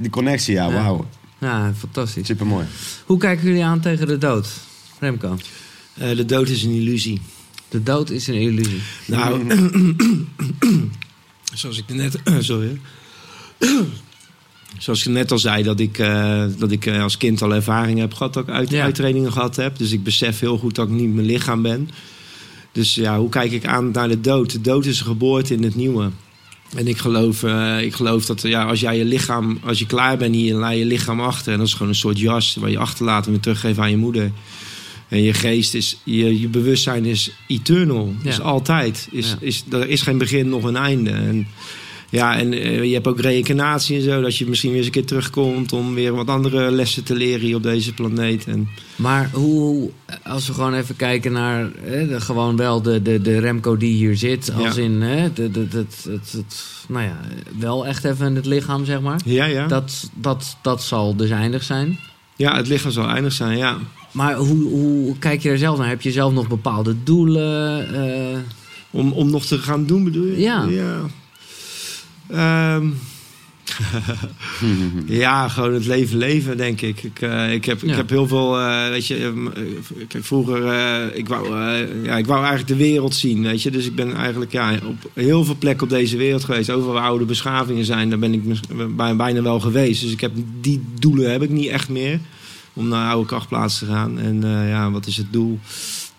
die 0.00 0.10
connectie. 0.10 0.54
Ja, 0.54 0.66
Ja. 0.66 0.72
wauw. 0.72 1.06
Ja, 1.38 1.72
fantastisch. 1.78 2.26
Super 2.26 2.46
mooi. 2.46 2.66
Hoe 3.06 3.18
kijken 3.18 3.46
jullie 3.46 3.64
aan 3.64 3.80
tegen 3.80 4.06
de 4.06 4.18
dood? 4.18 4.48
Remco, 4.98 5.36
Eh, 5.98 6.16
de 6.16 6.24
dood 6.24 6.48
is 6.48 6.62
een 6.62 6.70
illusie. 6.72 7.20
de 7.68 7.82
dood 7.82 8.10
is 8.10 8.26
een 8.26 8.34
illusie. 8.34 8.80
Nou, 9.06 9.46
zoals 11.54 11.78
ik 11.78 11.94
net, 11.94 12.16
sorry. 12.38 12.80
Zoals 14.78 15.06
ik 15.06 15.12
net 15.12 15.30
al 15.32 15.38
zei, 15.38 15.62
dat 15.62 15.80
ik, 15.80 15.98
eh, 15.98 16.44
dat 16.58 16.70
ik 16.72 16.86
eh, 16.86 17.02
als 17.02 17.16
kind 17.16 17.42
al 17.42 17.54
ervaring 17.54 17.98
heb 17.98 18.14
gehad, 18.14 18.34
dat 18.34 18.42
ik 18.48 18.54
uit, 18.54 18.70
Ja. 18.70 18.82
uittrainingen 18.82 19.32
gehad 19.32 19.56
heb. 19.56 19.78
Dus 19.78 19.92
ik 19.92 20.02
besef 20.02 20.40
heel 20.40 20.58
goed 20.58 20.74
dat 20.74 20.88
ik 20.88 20.94
niet 20.94 21.14
mijn 21.14 21.26
lichaam 21.26 21.62
ben. 21.62 21.88
Dus 22.72 22.94
ja, 22.94 23.18
hoe 23.18 23.28
kijk 23.28 23.52
ik 23.52 23.66
aan 23.66 23.90
naar 23.90 24.08
de 24.08 24.20
dood? 24.20 24.50
De 24.52 24.60
dood 24.60 24.86
is 24.86 24.98
een 25.00 25.06
geboorte 25.06 25.54
in 25.54 25.62
het 25.62 25.74
nieuwe. 25.74 26.10
En 26.76 26.88
ik 26.88 26.98
geloof, 26.98 27.42
eh, 27.42 27.82
ik 27.82 27.94
geloof 27.94 28.26
dat 28.26 28.42
ja, 28.42 28.64
als 28.64 28.80
jij 28.80 28.96
je 28.98 29.04
lichaam, 29.04 29.58
als 29.64 29.78
je 29.78 29.86
klaar 29.86 30.16
bent 30.16 30.34
hier, 30.34 30.54
laat 30.54 30.72
je 30.72 30.78
je 30.78 30.84
lichaam 30.84 31.20
achter. 31.20 31.52
En 31.52 31.58
dat 31.58 31.66
is 31.66 31.72
gewoon 31.72 31.88
een 31.88 31.94
soort 31.94 32.18
jas 32.18 32.54
waar 32.60 32.70
je 32.70 32.78
achterlaat 32.78 33.24
en 33.24 33.30
weer 33.30 33.40
teruggeeft 33.40 33.78
aan 33.78 33.90
je 33.90 33.96
moeder. 33.96 34.32
En 35.08 35.22
je 35.22 35.32
geest 35.34 35.74
is, 35.74 35.96
je, 36.04 36.40
je 36.40 36.48
bewustzijn 36.48 37.04
is 37.04 37.30
eternal. 37.46 38.14
Ja. 38.22 38.30
Is 38.30 38.40
altijd. 38.40 39.08
Is, 39.10 39.28
Ja. 39.30 39.36
is, 39.40 39.64
er 39.70 39.88
is 39.88 40.02
geen 40.02 40.18
begin, 40.18 40.48
nog 40.48 40.64
een 40.64 40.76
einde. 40.76 41.10
En, 41.10 41.46
ja, 42.10 42.38
en 42.38 42.52
eh, 42.52 42.84
je 42.84 42.94
hebt 42.94 43.06
ook 43.06 43.20
reïncarnatie 43.20 43.96
en 43.96 44.02
zo. 44.02 44.20
Dat 44.20 44.36
je 44.36 44.46
misschien 44.48 44.68
weer 44.70 44.78
eens 44.78 44.86
een 44.86 44.92
keer 44.92 45.04
terugkomt 45.06 45.72
om 45.72 45.94
weer 45.94 46.14
wat 46.14 46.28
andere 46.28 46.70
lessen 46.70 47.04
te 47.04 47.14
leren 47.14 47.40
hier 47.46 47.56
op 47.56 47.62
deze 47.62 47.94
planeet. 47.94 48.44
En, 48.46 48.68
Maar 48.96 49.30
hoe, 49.32 49.90
als 50.22 50.46
we 50.46 50.52
gewoon 50.54 50.74
even 50.74 50.96
kijken 50.96 51.32
naar 51.32 51.68
de, 51.84 52.20
gewoon 52.20 52.56
wel 52.56 52.82
de, 52.82 53.02
de, 53.02 53.20
de 53.20 53.38
Remco 53.38 53.76
die 53.76 53.94
hier 53.94 54.16
zit, 54.16 54.52
als 54.54 54.74
Ja. 54.76 54.82
in 54.82 55.00
hè, 55.00 55.32
de, 55.32 55.50
de, 55.50 55.60
het, 55.70 56.04
het, 56.08 56.32
het, 56.32 56.64
nou 56.88 57.04
ja, 57.04 57.20
wel 57.58 57.86
echt 57.86 58.04
even 58.04 58.26
in 58.26 58.36
het 58.36 58.46
lichaam, 58.46 58.84
zeg 58.84 59.00
maar. 59.00 59.20
ja, 59.24 59.44
ja. 59.44 59.66
Dat, 59.66 60.10
dat, 60.14 60.56
dat 60.62 60.82
zal 60.82 61.16
dus 61.16 61.30
eindig 61.30 61.62
zijn. 61.62 61.98
ja, 62.36 62.56
het 62.56 62.68
lichaam 62.68 62.90
zal 62.90 63.08
eindig 63.08 63.32
zijn, 63.32 63.58
ja. 63.58 63.76
Maar 64.12 64.34
hoe, 64.34 64.62
hoe 64.68 65.18
kijk 65.18 65.42
je 65.42 65.48
daar 65.48 65.58
zelf 65.58 65.78
naar? 65.78 65.88
Heb 65.88 66.02
je 66.02 66.10
zelf 66.12 66.32
nog 66.32 66.48
bepaalde 66.48 66.94
doelen? 67.04 67.94
eh? 68.32 68.38
Om, 68.90 69.12
om 69.12 69.30
nog 69.30 69.44
te 69.46 69.58
gaan 69.58 69.86
doen, 69.86 70.04
bedoel 70.04 70.24
je? 70.26 70.40
Ja. 70.40 70.64
Ja, 70.68 71.00
Ehm, 72.32 72.86
ja 75.06 75.48
gewoon 75.48 75.74
het 75.74 75.86
leven 75.86 76.18
leven, 76.18 76.56
denk 76.56 76.80
ik. 76.80 77.02
Ik, 77.02 77.20
eh, 77.20 77.52
ik, 77.52 77.64
heb, 77.64 77.80
Ja. 77.82 77.90
ik 77.90 77.96
heb 77.96 78.08
heel 78.08 78.26
veel, 78.26 78.58
eh, 78.60 78.88
weet 78.88 79.06
je... 79.06 79.16
ehm, 79.16 79.46
eh, 79.46 79.62
ik 79.96 80.12
heb 80.12 80.24
vroeger... 80.26 80.66
eh, 80.66 81.16
ik, 81.18 81.28
wou, 81.28 81.54
ja, 82.02 82.16
ik 82.16 82.26
wou 82.26 82.38
eigenlijk 82.38 82.68
de 82.68 82.84
wereld 82.84 83.14
zien, 83.14 83.42
weet 83.42 83.62
je. 83.62 83.70
Dus 83.70 83.86
ik 83.86 83.94
ben 83.94 84.14
eigenlijk 84.16 84.52
ja, 84.52 84.72
op 84.86 85.10
heel 85.14 85.44
veel 85.44 85.56
plekken 85.58 85.82
op 85.82 85.92
deze 85.92 86.16
wereld 86.16 86.44
geweest. 86.44 86.70
Overal 86.70 86.92
waar 86.94 87.02
oude 87.02 87.24
beschavingen 87.24 87.84
zijn, 87.84 88.08
daar 88.10 88.18
ben 88.18 88.34
ik 88.34 88.42
bijna 89.16 89.42
wel 89.42 89.60
geweest. 89.60 90.02
Dus 90.02 90.12
ik 90.12 90.20
heb, 90.20 90.32
die 90.60 90.82
doelen 90.98 91.30
heb 91.30 91.42
ik 91.42 91.50
niet 91.50 91.68
echt 91.68 91.88
meer. 91.88 92.20
Om 92.72 92.88
naar 92.88 93.10
oude 93.10 93.26
krachtplaatsen 93.26 93.86
te 93.86 93.92
gaan. 93.92 94.18
En 94.18 94.40
ja, 94.68 94.90
wat 94.90 95.06
is 95.06 95.16
het 95.16 95.32
doel? 95.32 95.58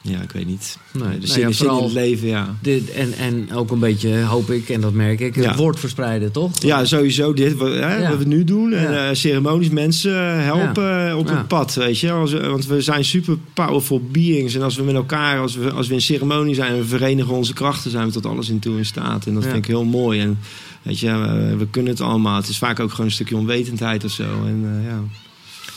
Ja, 0.03 0.21
ik 0.21 0.31
weet 0.31 0.47
niet. 0.47 0.77
Nee, 0.91 1.03
de 1.19 1.27
nou 1.27 1.39
ja, 1.39 1.47
in 1.77 1.83
het 1.83 1.91
leven, 1.93 2.27
ja. 2.27 2.55
Dit, 2.61 2.91
en, 2.91 3.13
en 3.13 3.53
ook 3.53 3.71
een 3.71 3.79
beetje, 3.79 4.21
hoop 4.21 4.49
ik, 4.49 4.69
en 4.69 4.81
dat 4.81 4.93
merk 4.93 5.19
ik, 5.19 5.35
het 5.35 5.43
Ja. 5.43 5.55
woord 5.55 5.79
verspreiden, 5.79 6.31
toch? 6.31 6.51
Ja, 6.61 6.85
sowieso 6.85 7.33
dit 7.33 7.55
wat, 7.55 7.71
hè, 7.71 7.95
Ja. 7.95 8.09
wat 8.09 8.17
we 8.17 8.25
nu 8.25 8.43
doen. 8.43 8.73
En 8.73 9.07
eh, 9.07 9.15
ceremonies 9.15 9.69
mensen 9.69 10.11
eh, 10.15 10.43
helpen 10.43 11.07
eh, 11.09 11.17
op 11.17 11.27
het 11.27 11.47
pad, 11.47 11.73
weet 11.73 11.99
je. 11.99 12.11
Als 12.11 12.33
want 12.33 12.65
we 12.65 12.81
zijn 12.81 13.05
super 13.05 13.37
powerful 13.53 14.01
beings. 14.11 14.55
En 14.55 14.61
als 14.61 14.75
we 14.75 14.83
met 14.83 14.95
elkaar, 14.95 15.39
als 15.39 15.55
we, 15.55 15.71
als 15.71 15.87
we 15.87 15.93
in 15.93 16.01
ceremonie 16.01 16.55
zijn... 16.55 16.71
en 16.71 16.77
we 16.77 16.85
verenigen 16.85 17.33
onze 17.33 17.53
krachten, 17.53 17.91
zijn 17.91 18.05
we 18.05 18.11
tot 18.13 18.25
alles 18.25 18.49
in 18.49 18.59
toe 18.59 18.77
in 18.77 18.85
staat. 18.85 19.25
En 19.25 19.33
dat 19.33 19.43
vind 19.43 19.55
ik 19.55 19.65
heel 19.65 19.85
mooi. 19.85 20.19
En 20.19 20.39
weet 20.81 20.99
je, 20.99 21.07
we, 21.17 21.55
we 21.57 21.67
kunnen 21.67 21.91
het 21.91 22.01
allemaal. 22.01 22.35
Het 22.35 22.47
is 22.47 22.57
vaak 22.57 22.79
ook 22.79 22.89
gewoon 22.91 23.05
een 23.05 23.11
stukje 23.11 23.37
onwetendheid 23.37 24.03
of 24.03 24.11
zo. 24.11 24.23
En 24.23 24.63
eh, 24.83 24.89
ja... 24.89 25.03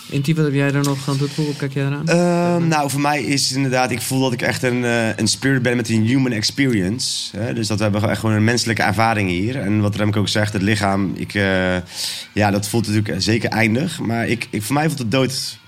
Inti, 0.08 0.34
wat 0.34 0.44
heb 0.44 0.54
jij 0.54 0.70
daar 0.70 0.82
nog 0.82 1.08
aan 1.08 1.16
toe? 1.16 1.28
Hoe 1.36 1.56
kijk 1.56 1.72
jij 1.72 1.86
eraan? 1.86 2.08
Ehm, 2.08 2.68
nou, 2.68 2.90
voor 2.90 3.00
mij 3.00 3.22
is 3.22 3.48
het 3.48 3.56
inderdaad, 3.56 3.90
ik 3.90 4.02
voel 4.02 4.20
dat 4.20 4.32
ik 4.32 4.42
echt 4.42 4.62
een, 4.62 4.84
eh, 4.84 5.16
een 5.16 5.28
spirit 5.28 5.62
ben 5.62 5.76
met 5.76 5.88
een 5.88 6.06
human 6.06 6.32
experience. 6.32 7.30
Dus 7.54 7.66
dat 7.66 7.76
we 7.76 7.82
hebben 7.82 8.10
echt 8.10 8.20
gewoon 8.20 8.34
een 8.34 8.44
menselijke 8.44 8.82
ervaring 8.82 9.28
hier. 9.28 9.60
En 9.60 9.80
wat 9.80 9.96
Remco 9.96 10.20
ook 10.20 10.28
zegt, 10.28 10.52
het 10.52 10.62
lichaam, 10.62 11.12
ik, 11.16 11.34
eh, 11.34 11.76
ja, 12.32 12.50
dat 12.50 12.68
voelt 12.68 12.86
natuurlijk 12.86 13.22
zeker 13.22 13.50
eindig. 13.50 14.00
Maar 14.00 14.28
ik, 14.28 14.46
ik, 14.50 14.62
voor 14.62 14.74
mij 14.74 14.86
voelt 14.86 14.98
de 14.98 15.08
dood. 15.08 15.58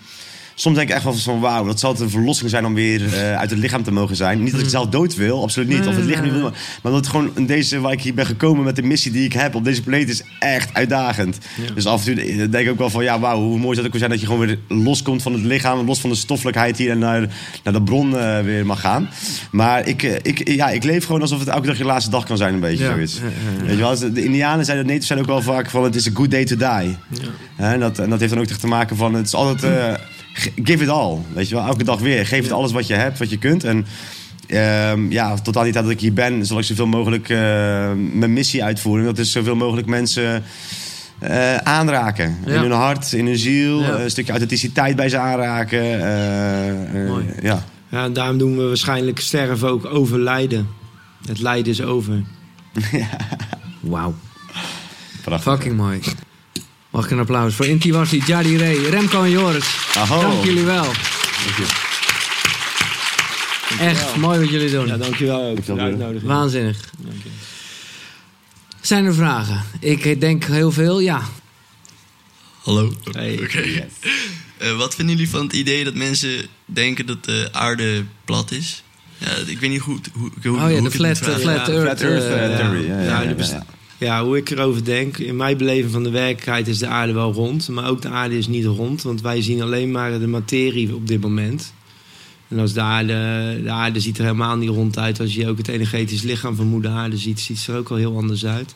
Soms 0.59 0.76
denk 0.76 0.88
ik 0.88 0.94
echt 0.94 1.04
wel 1.04 1.14
van 1.14 1.40
wauw, 1.40 1.64
dat 1.64 1.80
zal 1.80 1.90
het 1.92 2.00
een 2.00 2.11
verlossing 2.11 2.50
zijn 2.50 2.66
om 2.66 2.74
weer 2.74 3.14
eh, 3.14 3.38
uit 3.38 3.50
het 3.50 3.59
lichaam 3.59 3.82
te 3.82 3.92
mogen 3.92 4.16
zijn. 4.16 4.42
Niet 4.42 4.52
dat 4.52 4.61
ik 4.61 4.68
zelf 4.68 4.86
dood 4.88 5.14
wil, 5.14 5.42
absoluut 5.42 5.68
niet. 5.68 5.86
Of 5.86 5.96
het 5.96 6.04
lichaam 6.04 6.24
niet 6.24 6.32
wil. 6.32 6.50
Maar 6.82 6.92
dat 6.92 6.94
het 6.94 7.09
gewoon 7.09 7.30
in 7.34 7.46
deze, 7.46 7.80
waar 7.80 7.92
ik 7.92 8.00
hier 8.00 8.14
ben 8.14 8.26
gekomen 8.26 8.64
met 8.64 8.76
de 8.76 8.82
missie 8.82 9.12
die 9.12 9.24
ik 9.24 9.32
heb 9.32 9.54
op 9.54 9.64
deze 9.64 9.82
planeet 9.82 10.09
is 10.09 10.22
echt 10.38 10.74
uitdagend. 10.74 11.38
Ja. 11.66 11.74
Dus 11.74 11.86
af 11.86 12.07
en 12.07 12.14
toe 12.14 12.48
denk 12.48 12.64
ik 12.64 12.70
ook 12.70 12.78
wel 12.78 12.90
van 12.90 13.04
ja, 13.04 13.20
wauw, 13.20 13.38
hoe 13.38 13.59
mooi 13.59 13.74
zou 13.74 13.86
het 13.86 13.86
ook 13.86 13.98
zijn 13.98 14.11
dat 14.11 14.20
je 14.20 14.26
gewoon 14.26 14.46
weer 14.46 14.59
loskomt 14.68 15.22
van 15.22 15.32
het 15.32 15.42
lichaam, 15.42 15.86
los 15.86 16.00
van 16.00 16.11
de 16.11 16.16
stoffelijkheid 16.16 16.78
hier 16.78 16.90
en 16.90 16.98
naar, 16.98 17.28
naar 17.64 17.72
de 17.72 17.82
bron 17.82 18.18
eh, 18.18 18.40
weer 18.40 18.66
mag 18.66 18.80
gaan. 18.80 19.09
Maar 19.50 19.86
ik, 19.86 20.02
eh, 20.02 20.14
ik, 20.22 20.48
ja, 20.48 20.68
ik 20.68 20.84
leef 20.84 21.04
gewoon 21.07 21.20
alsof 21.20 21.38
het 21.38 21.48
elke 21.48 21.66
dag 21.66 21.78
je 21.78 21.84
laatste 21.84 22.11
dag 22.11 22.24
kan 22.24 22.36
zijn, 22.36 22.54
een 22.54 22.61
beetje 22.61 22.84
Ja. 22.84 22.90
zoiets. 22.92 23.20
Weet 23.62 23.70
je 23.70 23.76
wel, 23.76 24.12
de 24.12 24.24
Indianen 24.24 24.64
zijn, 24.64 24.78
de 24.78 24.84
natives 24.84 25.07
zijn 25.07 25.18
ook 25.18 25.26
wel 25.26 25.42
vaak 25.42 25.70
van 25.70 25.84
het 25.84 25.94
is 25.94 26.09
a 26.09 26.11
good 26.14 26.30
day 26.30 26.44
to 26.44 26.57
die. 26.57 26.96
En, 27.57 27.80
dat, 27.80 27.98
en 27.98 28.11
dat 28.11 28.20
heeft 28.20 28.32
dan 28.32 28.42
ook 28.42 28.48
te 28.48 28.66
maken 28.66 28.96
van 28.96 29.14
het 29.14 29.26
is 29.26 29.34
altijd 29.34 29.98
give 30.64 30.82
it 30.82 30.89
all. 30.89 31.18
Weet 31.34 31.49
je 31.49 31.55
wel, 31.55 31.64
elke 31.66 31.84
dag 31.84 32.01
weer. 32.01 32.26
Geef 32.26 32.43
het 32.43 32.53
alles 32.53 32.72
wat 32.72 32.87
je 32.87 32.95
hebt, 32.95 33.18
wat 33.18 33.30
je 33.30 33.39
kunt. 33.39 33.64
En 33.64 33.87
ehm, 34.47 35.11
ja, 35.12 35.34
tot 35.34 35.57
aan 35.57 35.64
die 35.64 35.72
tijd 35.72 35.84
dat 35.84 35.93
ik 35.95 36.01
hier 36.01 36.12
ben, 36.12 36.47
zal 36.47 36.59
ik 36.59 36.64
zoveel 36.64 36.87
mogelijk 36.87 37.28
eh, 37.28 37.39
mijn 38.12 38.32
missie 38.32 38.64
uitvoeren. 38.64 39.05
Dat 39.05 39.18
is 39.18 39.32
zoveel 39.32 39.57
mogelijk 39.57 39.87
mensen 39.87 40.43
eh, 41.18 41.57
aanraken. 41.57 42.37
Ja. 42.47 42.55
In 42.55 42.61
hun 42.61 42.70
hart, 42.70 43.12
in 43.12 43.26
hun 43.26 43.39
ziel. 43.39 43.80
Ja. 43.80 43.99
Een 44.01 44.11
stukje 44.11 44.30
authenticiteit 44.30 44.97
bij 44.97 45.09
ze 45.09 45.18
aanraken. 45.18 45.82
eh, 45.82 47.09
Mooi. 47.09 47.24
ja. 47.43 47.64
ja, 47.89 48.05
en 48.05 48.12
daarom 48.12 48.39
doen 48.39 48.57
we 48.57 48.66
waarschijnlijk 48.66 49.20
sterven 49.20 49.68
ook 49.68 49.84
over 49.84 50.18
lijden. 50.20 50.68
Het 51.26 51.41
lijden 51.41 51.72
is 51.72 51.82
over. 51.82 52.22
Wauw, 53.80 54.14
Prachtig. 55.24 55.53
fucking 55.53 55.76
mooi. 55.76 56.01
Mag 56.97 57.05
ik 57.05 57.11
een 57.11 57.18
applaus 57.18 57.55
voor 57.55 57.66
Inti 57.66 57.92
Wassi, 57.92 58.22
Jadi 58.26 58.59
Ray, 58.59 58.76
Remco 58.76 59.22
en 59.22 59.30
Joris. 59.30 59.64
Aho. 59.94 60.20
Dank 60.20 60.44
jullie 60.44 60.64
wel. 60.64 60.86
Echt 63.80 64.16
mooi 64.16 64.38
wat 64.40 64.51
jullie 64.51 64.70
doen. 64.70 64.86
Ja, 64.86 64.97
dankjewel 64.97 65.42
ook 65.51 65.64
voor 65.64 65.74
de 65.74 65.80
uitnodiging. 65.80 66.22
Waanzinnig. 66.22 66.90
Zijn 68.80 69.05
er 69.05 69.14
vragen? 69.14 69.64
Ik 69.80 70.20
denk 70.20 70.44
heel 70.44 70.72
veel, 70.72 71.01
ja. 71.01 71.22
Hallo. 72.62 72.92
Hey. 73.11 73.38
Oké. 73.42 73.62
Eh, 74.59 74.76
wat 74.76 74.94
vinden 74.94 75.16
jullie 75.16 75.30
van 75.30 75.42
het 75.42 75.53
idee 75.53 75.84
dat 75.84 75.94
mensen 75.94 76.47
denken 76.64 77.07
dat 77.07 77.24
de 77.24 77.49
aarde 77.53 78.05
plat 78.24 78.51
is? 78.51 78.82
Ja, 79.18 79.28
ik 79.47 79.59
weet 79.59 79.70
niet 79.70 79.80
goed 79.80 80.09
hoe, 80.12 80.30
hoe, 80.42 80.53
Oh 80.53 80.61
hoe 80.61 80.70
ja, 80.70 80.76
ik 80.76 80.82
de 80.82 80.84
het 80.84 80.94
flat, 80.94 81.09
moet 81.09 81.18
vragen. 81.18 81.40
flat 81.40 81.66
Ja, 81.66 81.72
earth. 81.72 81.99
Flat 81.99 82.01
Earth 82.01 82.57
theory. 82.57 82.86
Ja, 82.86 83.01
ja, 83.01 83.22
Ja, 83.22 83.66
ja, 83.99 84.07
de 84.07 84.07
ja. 84.07 84.18
Ja, 84.18 84.24
hoe 84.24 84.36
ik 84.36 84.51
erover 84.51 84.84
denk. 84.84 85.18
In 85.18 85.36
mijn 85.36 85.57
beleving 85.57 85.92
van 85.92 86.03
de 86.03 86.11
werkelijkheid 86.11 86.68
is 86.68 86.78
de 86.78 86.86
aarde 86.86 87.12
wel 87.12 87.32
rond. 87.32 87.68
Maar 87.68 87.88
ook 87.88 88.03
de 88.03 88.09
aarde 88.09 88.38
is 88.38 88.47
niet 88.47 88.64
rond. 88.64 89.03
Want 89.03 89.20
wij 89.20 89.42
zien 89.42 89.62
alleen 89.62 89.90
maar 89.90 90.18
de 90.18 90.26
materie 90.26 90.94
op 90.94 91.07
dit 91.07 91.20
moment. 91.20 91.74
En 92.49 92.59
als 92.59 92.72
de 92.72 92.80
aarde, 92.80 93.12
de 93.62 93.70
aarde 93.70 94.01
ziet 94.01 94.18
er 94.18 94.24
helemaal 94.24 94.57
niet 94.57 94.68
rond 94.68 94.99
uit. 94.99 95.20
Als 95.20 95.34
je 95.34 95.49
ook 95.49 95.59
het 95.59 95.68
energetisch 95.68 96.22
lichaam 96.22 96.57
van 96.57 96.66
moeder 96.66 96.90
aarde 96.90 97.16
ziet, 97.16 97.40
ziet 97.40 97.59
het 97.59 97.66
er 97.66 97.76
ook 97.76 97.90
al 97.90 97.97
heel 97.97 98.16
anders 98.16 98.47
uit. 98.47 98.74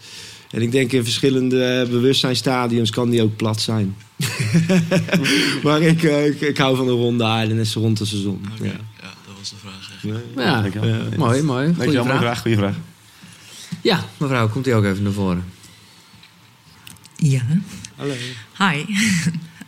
En 0.51 0.63
ik 0.63 0.73
denk 0.73 0.93
in 0.93 1.05
verschillende 1.05 1.87
bewustzijnstadiums 1.91 2.91
kan 2.91 3.11
die 3.11 3.23
ook 3.23 3.37
plat 3.37 3.61
zijn. 3.61 3.97
maar 5.63 5.81
ik, 5.83 6.03
eh, 6.03 6.27
ik, 6.27 6.41
ik 6.41 6.59
hou 6.59 6.77
van 6.77 6.89
een 6.89 6.95
ronde 6.95 7.25
aarde, 7.25 7.55
net 7.55 7.67
zo 7.69 7.81
rond 7.81 8.01
als 8.01 8.11
de 8.11 8.21
zon. 8.21 8.41
Ja. 8.59 8.65
ja, 8.65 8.73
dat 9.27 9.35
was 9.39 9.51
de 9.51 9.57
vraag. 9.57 9.91
eigenlijk. 9.91 10.25
Ja, 10.37 10.61
Dankjewel. 10.61 10.89
Ja. 10.89 11.03
mooi, 11.17 11.43
mooi. 11.43 11.75
Goeie 11.75 11.93
Dankjewel, 11.93 12.19
vraag. 12.19 12.41
Goeie 12.41 12.57
vraag. 12.57 12.77
Ja, 13.83 14.05
mevrouw, 14.17 14.49
komt 14.49 14.67
u 14.67 14.71
ook 14.71 14.85
even 14.85 15.03
naar 15.03 15.13
voren. 15.13 15.45
Ja, 17.17 17.41
Hallo. 17.97 18.13
hi. 18.59 18.85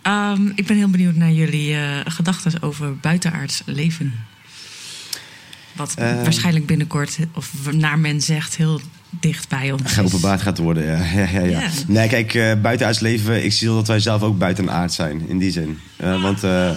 Ehm, 0.02 0.46
ik 0.54 0.66
ben 0.66 0.76
heel 0.76 0.88
benieuwd 0.90 1.14
naar 1.14 1.32
jullie 1.32 1.74
eh, 1.74 1.98
gedachten 2.04 2.62
over 2.62 2.96
buitenaards 2.96 3.62
leven. 3.66 4.14
Wat 5.72 5.94
Eh. 5.96 6.22
waarschijnlijk 6.22 6.66
binnenkort, 6.66 7.18
of 7.34 7.50
naar 7.72 7.98
men 7.98 8.20
zegt, 8.20 8.56
heel 8.56 8.80
dicht 9.10 9.48
bij 9.48 9.72
ons 9.72 9.82
is. 9.82 9.92
Geopenbaard 9.92 10.42
gaat 10.42 10.58
worden, 10.58 10.84
ja. 10.84 11.22
ja, 11.30 11.40
ja. 11.40 11.70
Nee, 11.86 12.08
kijk, 12.08 12.34
eh 12.34 12.52
buitenaards 12.62 13.00
leven, 13.00 13.44
ik 13.44 13.52
zie 13.52 13.68
dat 13.68 13.86
wij 13.86 14.00
zelf 14.00 14.22
ook 14.22 14.38
buitenaard 14.38 14.92
zijn, 14.92 15.28
in 15.28 15.38
die 15.38 15.50
zin. 15.50 15.78
Eh, 15.96 16.22
want 16.22 16.44
ehm, 16.44 16.74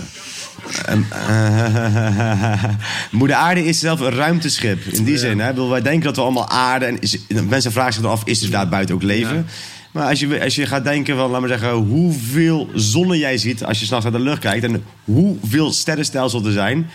Moeder 3.11 3.35
Aarde 3.35 3.65
is 3.65 3.79
zelf 3.79 3.99
een 3.99 4.13
ruimteschip, 4.15 4.83
in 4.85 5.03
die 5.03 5.17
zin. 5.17 5.39
Hè? 5.39 5.49
Bedoel, 5.49 5.69
wij 5.69 5.81
denken 5.81 6.03
dat 6.03 6.15
we 6.15 6.21
allemaal 6.21 6.49
aarde... 6.49 6.85
En 6.85 6.99
is, 6.99 7.17
mensen 7.47 7.71
vragen 7.71 7.93
zich 7.93 8.01
dan 8.01 8.11
af, 8.11 8.21
is 8.25 8.41
er 8.41 8.51
daar 8.51 8.69
buiten 8.69 8.95
ook 8.95 9.03
leven? 9.03 9.35
Ja. 9.35 9.43
Maar 9.91 10.09
als 10.09 10.19
je, 10.19 10.43
als 10.43 10.55
je 10.55 10.65
gaat 10.65 10.83
denken 10.83 11.17
van, 11.17 11.29
laat 11.29 11.39
maar 11.39 11.49
zeggen, 11.49 11.71
hoeveel 11.71 12.69
zonnen 12.73 13.17
jij 13.17 13.37
ziet 13.37 13.63
als 13.63 13.79
je 13.79 13.85
s'nachts 13.85 14.03
naar 14.05 14.13
de 14.13 14.19
lucht 14.19 14.39
kijkt... 14.39 14.63
en 14.63 14.83
hoeveel 15.03 15.71
sterrenstelsels 15.71 16.45
er 16.45 16.51
zijn... 16.51 16.89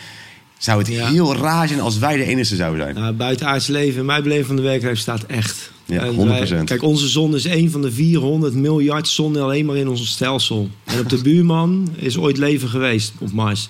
zou 0.58 0.78
het 0.78 0.88
Ja. 0.88 1.08
heel 1.08 1.36
raar 1.36 1.68
zijn 1.68 1.80
als 1.80 1.98
wij 1.98 2.16
de 2.16 2.24
enige 2.24 2.56
zouden 2.56 2.82
zijn. 2.82 2.94
Nou, 2.94 3.12
buitenaards 3.12 3.66
leven, 3.66 4.00
in 4.00 4.06
mijn 4.06 4.22
beleving 4.22 4.46
van 4.46 4.56
de 4.56 4.62
werkelijkheid 4.62 4.98
staat 4.98 5.24
echt. 5.24 5.70
Ja, 5.90 6.04
En 6.04 6.14
100%. 6.62 6.64
kijk, 6.64 6.82
onze 6.82 7.08
zon 7.08 7.34
is 7.34 7.44
een 7.44 7.70
van 7.70 7.82
de 7.82 7.92
400 7.92 8.54
miljard 8.54 9.08
zonnen 9.08 9.42
alleen 9.42 9.66
maar 9.66 9.76
in 9.76 9.88
ons 9.88 10.08
stelsel. 10.10 10.68
En 10.84 11.00
op 11.00 11.08
de 11.08 11.22
buurman 11.28 11.88
is 11.96 12.18
ooit 12.18 12.36
leven 12.38 12.68
geweest 12.68 13.12
op 13.18 13.32
Mars. 13.32 13.68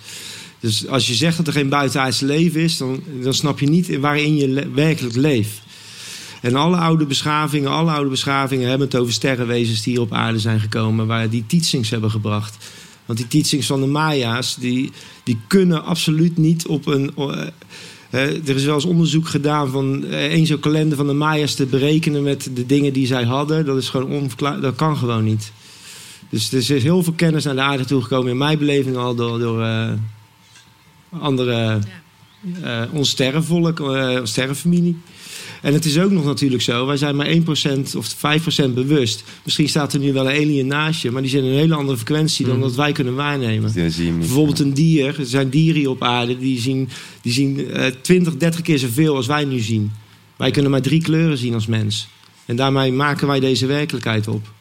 Dus 0.61 0.87
als 0.89 1.07
je 1.07 1.15
zegt 1.15 1.37
dat 1.37 1.47
er 1.47 1.53
geen 1.53 1.69
buitenaards 1.69 2.21
leven 2.21 2.61
is, 2.61 2.77
dan, 2.77 3.03
dan 3.23 3.35
snap 3.35 3.61
je 3.61 3.67
niet 3.69 3.99
waarin 3.99 4.37
je 4.37 4.49
le- 4.49 4.71
werkelijk 4.75 5.17
leeft. 5.17 5.61
En 6.43 6.55
alle 6.55 6.77
oude 6.77 7.07
beschavingen, 7.07 7.71
alle 7.71 7.91
oude 7.91 8.11
beschavingen 8.11 8.69
hebben 8.69 8.87
het 8.87 8.97
over 8.97 9.13
sterrenwezens 9.13 9.83
die 9.83 9.93
hier 9.93 10.03
op 10.03 10.13
aarde 10.13 10.39
zijn 10.39 10.61
gekomen, 10.61 11.07
waar 11.07 11.31
die 11.31 11.45
teachings 11.47 11.91
hebben 11.91 12.11
gebracht. 12.11 12.57
Want 13.07 13.19
die 13.19 13.29
teachings 13.29 13.67
van 13.67 13.81
de 13.81 13.87
Maya's, 13.87 14.57
die, 14.61 14.91
die 15.25 15.39
kunnen 15.47 15.85
absoluut 15.85 16.37
niet 16.37 16.67
op 16.67 16.87
een. 16.87 17.11
Er 18.19 18.57
is 18.57 18.65
wel 18.65 18.75
eens 18.75 18.85
onderzoek 18.85 19.29
gedaan 19.29 19.69
van 19.69 20.05
eh, 20.05 20.25
één 20.25 20.47
zo'n 20.47 20.61
kalender 20.61 20.97
van 20.97 21.07
de 21.07 21.13
Maya's 21.13 21.55
te 21.55 21.67
berekenen 21.67 22.23
met 22.23 22.51
de 22.55 22.67
dingen 22.67 22.93
die 22.93 23.07
zij 23.07 23.25
hadden. 23.25 23.65
Dat 23.65 23.77
is 23.77 23.89
gewoon 23.89 24.11
onverklaar, 24.11 24.61
dat 24.61 24.75
kan 24.75 24.97
gewoon 24.97 25.25
niet. 25.25 25.53
Dus 26.29 26.53
er 26.53 26.59
is 26.59 26.69
heel 26.69 27.03
veel 27.03 27.13
kennis 27.13 27.45
naar 27.45 27.55
de 27.55 27.61
aarde 27.61 27.85
toegekomen, 27.85 28.31
in 28.31 28.39
mijn 28.39 28.59
beleving 28.59 28.97
al 28.97 29.15
door, 29.15 29.39
door 29.39 29.63
eh, 29.63 29.93
andere, 31.11 31.79
eh 32.63 32.83
ons 32.93 33.17
ons 34.21 34.31
sterrenfamilie. 34.31 34.97
En 35.63 35.73
het 35.73 35.85
is 35.85 35.99
ook 35.99 36.11
nog 36.11 36.25
natuurlijk 36.25 36.63
zo, 36.63 36.87
wij 36.87 36.97
zijn 36.97 37.17
maar 37.17 37.27
1% 37.27 37.97
of 37.97 38.15
5% 38.15 38.71
bewust. 38.75 39.25
Misschien 39.45 39.69
staat 39.69 39.93
er 39.93 40.01
nu 40.01 40.13
wel 40.13 40.31
een 40.31 40.37
alien 40.37 40.67
naast 40.67 41.03
je, 41.03 41.11
maar 41.11 41.23
die 41.23 41.31
zijn 41.31 41.45
in 41.45 41.51
een 41.51 41.57
hele 41.57 41.75
andere 41.75 41.97
frequentie 41.97 42.47
dan 42.47 42.61
dat 42.61 42.75
wij 42.75 42.93
kunnen 42.93 43.15
waarnemen. 43.15 43.73
Je 43.75 44.03
niet. 44.03 44.19
Bijvoorbeeld 44.19 44.59
een 44.59 44.75
dier, 44.75 45.21
er 45.21 45.27
zijn 45.27 45.49
dieren 45.49 45.81
hier 45.81 45.91
op 45.91 46.03
aarde 46.03 46.39
die 46.39 46.61
zien, 46.61 46.89
die 47.23 47.33
zien 47.33 47.71
eh 47.71 47.93
20, 48.03 48.37
30 48.37 48.61
keer 48.61 48.79
zoveel 48.79 49.17
als 49.17 49.27
wij 49.27 49.45
nu 49.45 49.59
zien. 49.59 49.93
Wij 50.37 50.51
kunnen 50.51 50.71
maar 50.71 50.83
drie 50.83 51.03
kleuren 51.03 51.39
zien 51.39 51.55
als 51.55 51.67
mens. 51.67 52.09
En 52.47 52.57
daarmee 52.57 52.93
maken 52.93 53.27
wij 53.27 53.41
deze 53.41 53.67
werkelijkheid 53.67 54.29
op. 54.29 54.53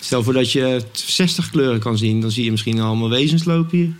Stel 0.00 0.22
voor 0.22 0.32
dat 0.32 0.52
je 0.52 0.82
60 0.92 1.50
kleuren 1.50 1.80
kan 1.80 1.98
zien, 1.98 2.20
dan 2.20 2.30
zie 2.30 2.44
je 2.44 2.50
misschien 2.50 2.80
allemaal 2.80 3.10
wezens 3.10 3.44
lopen 3.44 3.78
hier. 3.78 3.92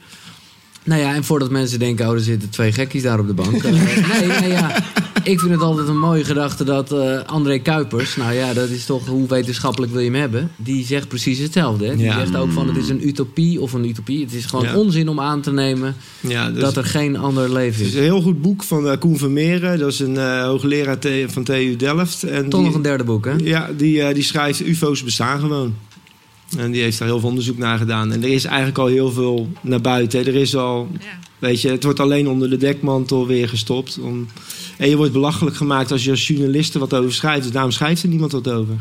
Nou 0.85 1.01
ja, 1.01 1.15
en 1.15 1.25
voordat 1.25 1.51
mensen 1.51 1.79
denken, 1.79 2.09
oh, 2.09 2.15
er 2.15 2.21
zitten 2.21 2.51
twee 2.51 2.73
gekkies 2.73 3.03
daar 3.03 3.19
op 3.19 3.27
de 3.27 3.35
bank. 3.35 3.63
Eh, 3.65 3.73
nee, 4.21 4.41
nee, 4.41 4.49
ja. 4.49 4.85
Ik 5.27 5.41
vind 5.41 5.53
het 5.53 5.61
altijd 5.61 5.89
een 5.89 5.99
mooie 5.99 6.25
gedachte 6.25 6.65
dat 6.65 6.93
eh, 6.93 7.19
André 7.27 7.59
Kuipers, 7.59 8.17
nou 8.17 8.33
ja, 8.33 8.53
dat 8.55 8.69
is 8.69 8.85
toch, 8.85 9.07
hoe 9.07 9.29
wetenschappelijk 9.29 9.93
wil 9.93 10.01
je 10.01 10.11
hem 10.11 10.21
hebben? 10.21 10.51
Die 10.57 10.85
zegt 10.87 11.09
precies 11.09 11.39
hetzelfde. 11.39 11.87
Hè? 11.87 11.97
Die 11.97 12.05
Ja. 12.05 12.19
zegt 12.19 12.37
ook 12.37 12.51
van, 12.53 12.69
het 12.69 12.77
is 12.77 12.89
een 12.89 13.09
utopie 13.09 13.61
of 13.61 13.73
een 13.73 13.85
utopie. 13.89 14.25
Het 14.25 14.33
is 14.35 14.45
gewoon 14.45 14.65
Ja. 14.65 14.77
onzin 14.77 15.09
om 15.09 15.21
aan 15.21 15.41
te 15.41 15.53
nemen 15.53 15.95
Ja, 16.21 16.51
dus 16.51 16.61
dat 16.61 16.77
er 16.77 16.85
geen 16.85 17.17
ander 17.17 17.53
leven 17.53 17.73
het 17.79 17.81
is 17.87 17.93
is. 17.93 17.95
een 17.95 18.03
heel 18.03 18.23
goed 18.23 18.43
boek 18.43 18.63
van 18.65 18.89
eh, 18.89 18.99
Koen 18.99 19.19
Vermeeren. 19.19 19.79
Dat 19.79 19.93
is 19.93 19.99
een 20.01 20.17
eh, 20.17 20.43
hoogleraar 20.45 20.99
van 21.27 21.45
TU 21.45 21.77
Delft. 21.77 22.23
En 22.23 22.49
Toch 22.49 22.61
die- 22.61 22.69
nog 22.69 22.75
een 22.77 22.83
derde 22.83 23.05
boek, 23.05 23.25
hè? 23.25 23.33
Ja, 23.45 23.71
die, 23.77 24.15
die 24.15 24.23
schrijft 24.23 24.61
UFO's 24.67 25.05
bestaan 25.05 25.41
gewoon. 25.41 25.75
En 26.59 26.71
die 26.71 26.83
heeft 26.83 26.99
daar 26.99 27.09
heel 27.09 27.21
veel 27.21 27.29
onderzoek 27.29 27.59
naar 27.59 27.79
gedaan. 27.79 28.13
En 28.13 28.23
er 28.23 28.29
is 28.29 28.45
eigenlijk 28.45 28.79
al 28.79 28.87
heel 28.87 29.11
veel 29.13 29.49
naar 29.61 29.81
buiten. 29.81 30.27
Er 30.27 30.35
is 30.35 30.57
al, 30.57 30.89
Ja. 31.01 31.07
weet 31.39 31.61
je, 31.61 31.71
het 31.71 31.85
wordt 31.85 32.01
alleen 32.01 32.29
onder 32.29 32.51
de 32.51 32.57
dekmantel 32.57 33.27
weer 33.27 33.49
gestopt. 33.49 33.99
Om, 34.03 34.27
en 34.79 34.89
je 34.89 34.97
wordt 34.97 35.13
belachelijk 35.13 35.57
gemaakt 35.57 35.93
als 35.93 36.05
je 36.05 36.11
als 36.11 36.27
journalist 36.27 36.75
er 36.75 36.81
wat 36.81 36.95
over 36.95 37.13
schrijft. 37.13 37.43
Dus 37.43 37.53
daarom 37.53 37.71
schrijft 37.71 38.03
er 38.03 38.09
niemand 38.09 38.33
wat 38.33 38.49
over. 38.51 38.75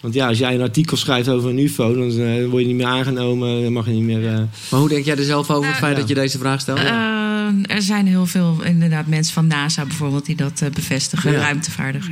Want 0.00 0.14
ja, 0.14 0.28
als 0.28 0.38
jij 0.38 0.54
een 0.54 0.60
artikel 0.60 0.96
schrijft 0.96 1.28
over 1.28 1.50
een 1.50 1.58
UFO, 1.58 1.94
dan 1.94 2.10
eh, 2.26 2.46
word 2.48 2.62
je 2.62 2.68
niet 2.68 2.76
meer 2.76 2.86
aangenomen. 2.86 3.62
Dan 3.62 3.72
mag 3.72 3.86
je 3.86 3.92
niet 3.92 4.02
meer. 4.02 4.26
eh, 4.26 4.38
Maar 4.70 4.80
hoe 4.80 4.88
denk 4.88 5.04
jij 5.04 5.16
er 5.16 5.24
zelf 5.24 5.50
over 5.50 5.68
het 5.68 5.76
feit 5.78 5.92
Ja. 5.94 5.98
dat 6.00 6.08
je 6.08 6.14
deze 6.14 6.38
vraag 6.38 6.60
stelt? 6.60 6.78
Eh, 6.78 6.84
er 7.78 7.84
zijn 7.84 8.06
heel 8.06 8.26
veel, 8.26 8.62
inderdaad, 8.62 9.06
mensen 9.06 9.32
van 9.34 9.46
NASA 9.46 9.84
bijvoorbeeld 9.84 10.26
die 10.26 10.36
dat 10.36 10.60
eh, 10.60 10.70
bevestigen. 10.70 11.32
Ja. 11.32 11.56
Vaarders, 11.60 12.06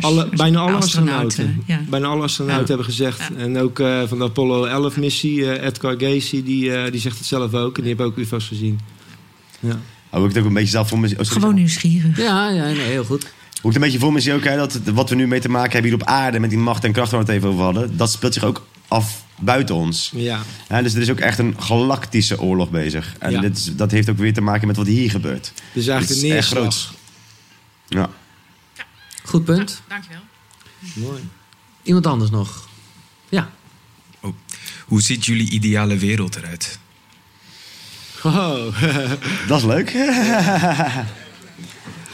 alle, 0.00 0.28
bijna 0.36 0.58
alle 0.58 0.76
astronauten. 0.76 1.26
astronauten. 1.26 1.62
Ja. 1.66 1.80
Bijna 1.88 2.06
alle 2.06 2.22
astronauten 2.22 2.62
Ja. 2.62 2.68
hebben 2.68 2.86
gezegd. 2.86 3.18
Ja. 3.18 3.36
En 3.36 3.58
ook 3.58 3.78
eh, 3.78 4.02
van 4.06 4.18
de 4.18 4.24
Apollo 4.24 4.64
11 4.64 4.96
missie, 4.96 5.50
eh, 5.52 5.66
Edgar 5.66 5.96
Casey, 5.96 6.42
die, 6.44 6.72
eh, 6.74 6.90
die 6.90 7.00
zegt 7.00 7.18
het 7.18 7.26
zelf 7.26 7.54
ook. 7.54 7.76
En 7.76 7.82
die 7.82 7.94
heeft 7.94 8.04
ook 8.08 8.16
UFO's 8.16 8.48
gezien. 8.48 8.80
Ja. 9.60 9.78
Hoe 10.10 10.22
ik 10.22 10.28
het 10.28 10.38
ook 10.38 10.44
een 10.48 10.54
beetje 10.54 10.68
zelf 10.70 10.88
voor 10.88 10.98
me 10.98 11.08
sorry. 11.08 11.24
Gewoon 11.26 11.54
nieuwsgierig. 11.54 12.16
Ja, 12.16 12.50
ja, 12.50 12.64
nee, 12.64 12.74
heel 12.74 13.04
goed. 13.04 13.32
Hoe 13.62 13.70
ik 13.70 13.76
het 13.76 13.76
een 13.76 13.80
beetje 13.80 13.98
voor 13.98 14.12
me 14.12 14.20
zie 14.20 14.32
ook, 14.32 14.44
hè, 14.44 14.56
dat 14.56 14.80
wat 14.94 15.08
we 15.08 15.14
nu 15.14 15.26
mee 15.26 15.40
te 15.40 15.48
maken 15.48 15.72
hebben 15.72 15.90
hier 15.90 16.00
op 16.00 16.06
aarde... 16.06 16.38
met 16.38 16.50
die 16.50 16.58
macht 16.58 16.84
en 16.84 16.92
kracht 16.92 17.10
waar 17.10 17.20
we 17.20 17.26
het 17.26 17.36
even 17.36 17.48
over 17.48 17.64
hadden... 17.64 17.96
dat 17.96 18.10
speelt 18.10 18.34
zich 18.34 18.44
ook 18.44 18.66
af 18.88 19.24
buiten 19.38 19.74
ons. 19.74 20.10
ja. 20.14 20.42
Hè, 20.68 20.82
dus 20.82 20.94
er 20.94 21.00
is 21.00 21.10
ook 21.10 21.18
echt 21.20 21.38
een 21.38 21.54
galactische 21.58 22.40
oorlog 22.40 22.70
bezig. 22.70 23.14
En 23.18 23.30
Ja. 23.30 23.40
dit 23.40 23.56
is, 23.58 23.76
dat 23.76 23.90
heeft 23.90 24.10
ook 24.10 24.16
weer 24.18 24.32
te 24.34 24.40
maken 24.40 24.66
met 24.66 24.76
wat 24.76 24.86
hier 24.86 25.10
gebeurt. 25.10 25.52
Dus 25.72 25.86
eigenlijk 25.86 26.22
is 26.22 26.30
een 26.30 26.36
echt 26.36 26.52
neerslag. 26.52 26.94
Ja. 27.88 28.10
Goed 29.24 29.44
punt. 29.44 29.82
Dankjewel. 29.88 30.20
Mooi. 30.94 31.20
Iemand 31.82 32.06
anders 32.06 32.30
nog? 32.30 32.68
Ja. 33.28 33.50
Hoe 34.86 35.02
ziet 35.02 35.24
jullie 35.24 35.50
ideale 35.50 35.96
wereld 35.98 36.36
eruit? 36.36 36.78
Oh. 38.22 38.82
Dat 39.48 39.58
is 39.58 39.64
leuk. 39.64 39.90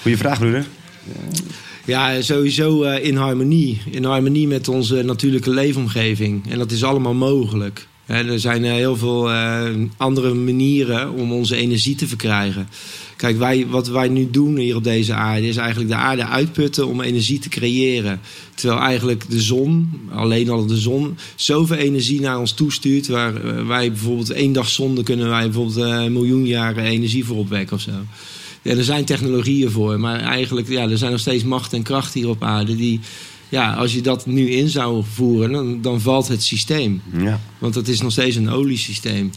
Goeie 0.02 0.16
vraag, 0.16 0.38
broeder. 0.38 0.66
Ja, 1.88 2.22
sowieso 2.22 2.82
eh, 2.82 3.04
in 3.04 3.16
harmonie. 3.16 3.80
In 3.90 4.04
harmonie 4.04 4.48
met 4.48 4.68
onze 4.68 5.02
natuurlijke 5.02 5.50
leefomgeving. 5.50 6.50
En 6.50 6.58
dat 6.58 6.70
is 6.70 6.84
allemaal 6.84 7.14
mogelijk. 7.14 7.86
Er 8.06 8.40
zijn 8.40 8.64
eh, 8.64 8.72
heel 8.72 8.96
veel 8.96 9.30
eh, 9.30 9.70
andere 9.96 10.34
manieren 10.34 11.12
om 11.12 11.32
onze 11.32 11.56
energie 11.56 11.94
te 11.94 12.08
verkrijgen. 12.08 12.68
Kijk, 13.16 13.38
wij, 13.38 13.66
wat 13.66 13.88
wij 13.88 14.08
nu 14.08 14.30
doen 14.30 14.56
hier 14.56 14.76
op 14.76 14.84
deze 14.84 15.14
aarde... 15.14 15.46
is 15.46 15.56
eigenlijk 15.56 15.90
de 15.90 15.96
aarde 15.96 16.26
uitputten 16.26 16.86
om 16.86 17.00
energie 17.00 17.38
te 17.38 17.48
creëren. 17.48 18.20
Terwijl 18.54 18.80
eigenlijk 18.80 19.30
de 19.30 19.40
zon, 19.40 19.90
alleen 20.10 20.50
al 20.50 20.66
de 20.66 20.78
zon... 20.78 21.16
zoveel 21.34 21.76
energie 21.76 22.20
naar 22.20 22.38
ons 22.38 22.52
toestuurt... 22.52 23.06
waar 23.06 23.66
wij 23.66 23.90
bijvoorbeeld 23.90 24.30
één 24.30 24.52
dag 24.52 24.68
zonde... 24.68 25.02
kunnen 25.02 25.28
wij 25.28 25.44
bijvoorbeeld 25.44 25.76
een 25.76 26.12
miljoen 26.12 26.46
jaren 26.46 26.84
energie 26.84 27.24
voor 27.24 27.36
opwekken 27.36 27.76
of 27.76 27.82
zo. 27.82 27.92
Ja, 28.62 28.76
er 28.76 28.84
zijn 28.84 29.04
technologieën 29.04 29.70
voor, 29.70 30.00
maar 30.00 30.20
eigenlijk 30.20 30.68
ja, 30.68 30.88
er 30.88 30.98
zijn 30.98 31.10
nog 31.10 31.20
steeds 31.20 31.44
macht 31.44 31.72
en 31.72 31.82
kracht 31.82 32.14
hier 32.14 32.28
op 32.28 32.42
aarde 32.42 32.76
die, 32.76 33.00
ja, 33.48 33.72
als 33.72 33.92
je 33.94 34.00
dat 34.00 34.26
nu 34.26 34.50
in 34.50 34.68
zou 34.68 35.04
voeren, 35.12 35.52
dan, 35.52 35.82
dan 35.82 36.00
valt 36.00 36.28
het 36.28 36.42
systeem. 36.42 37.00
Ja. 37.18 37.40
Want 37.58 37.74
het 37.74 37.88
is 37.88 38.00
nog 38.00 38.12
steeds 38.12 38.36
een 38.36 38.50
oliesysteem. 38.50 39.30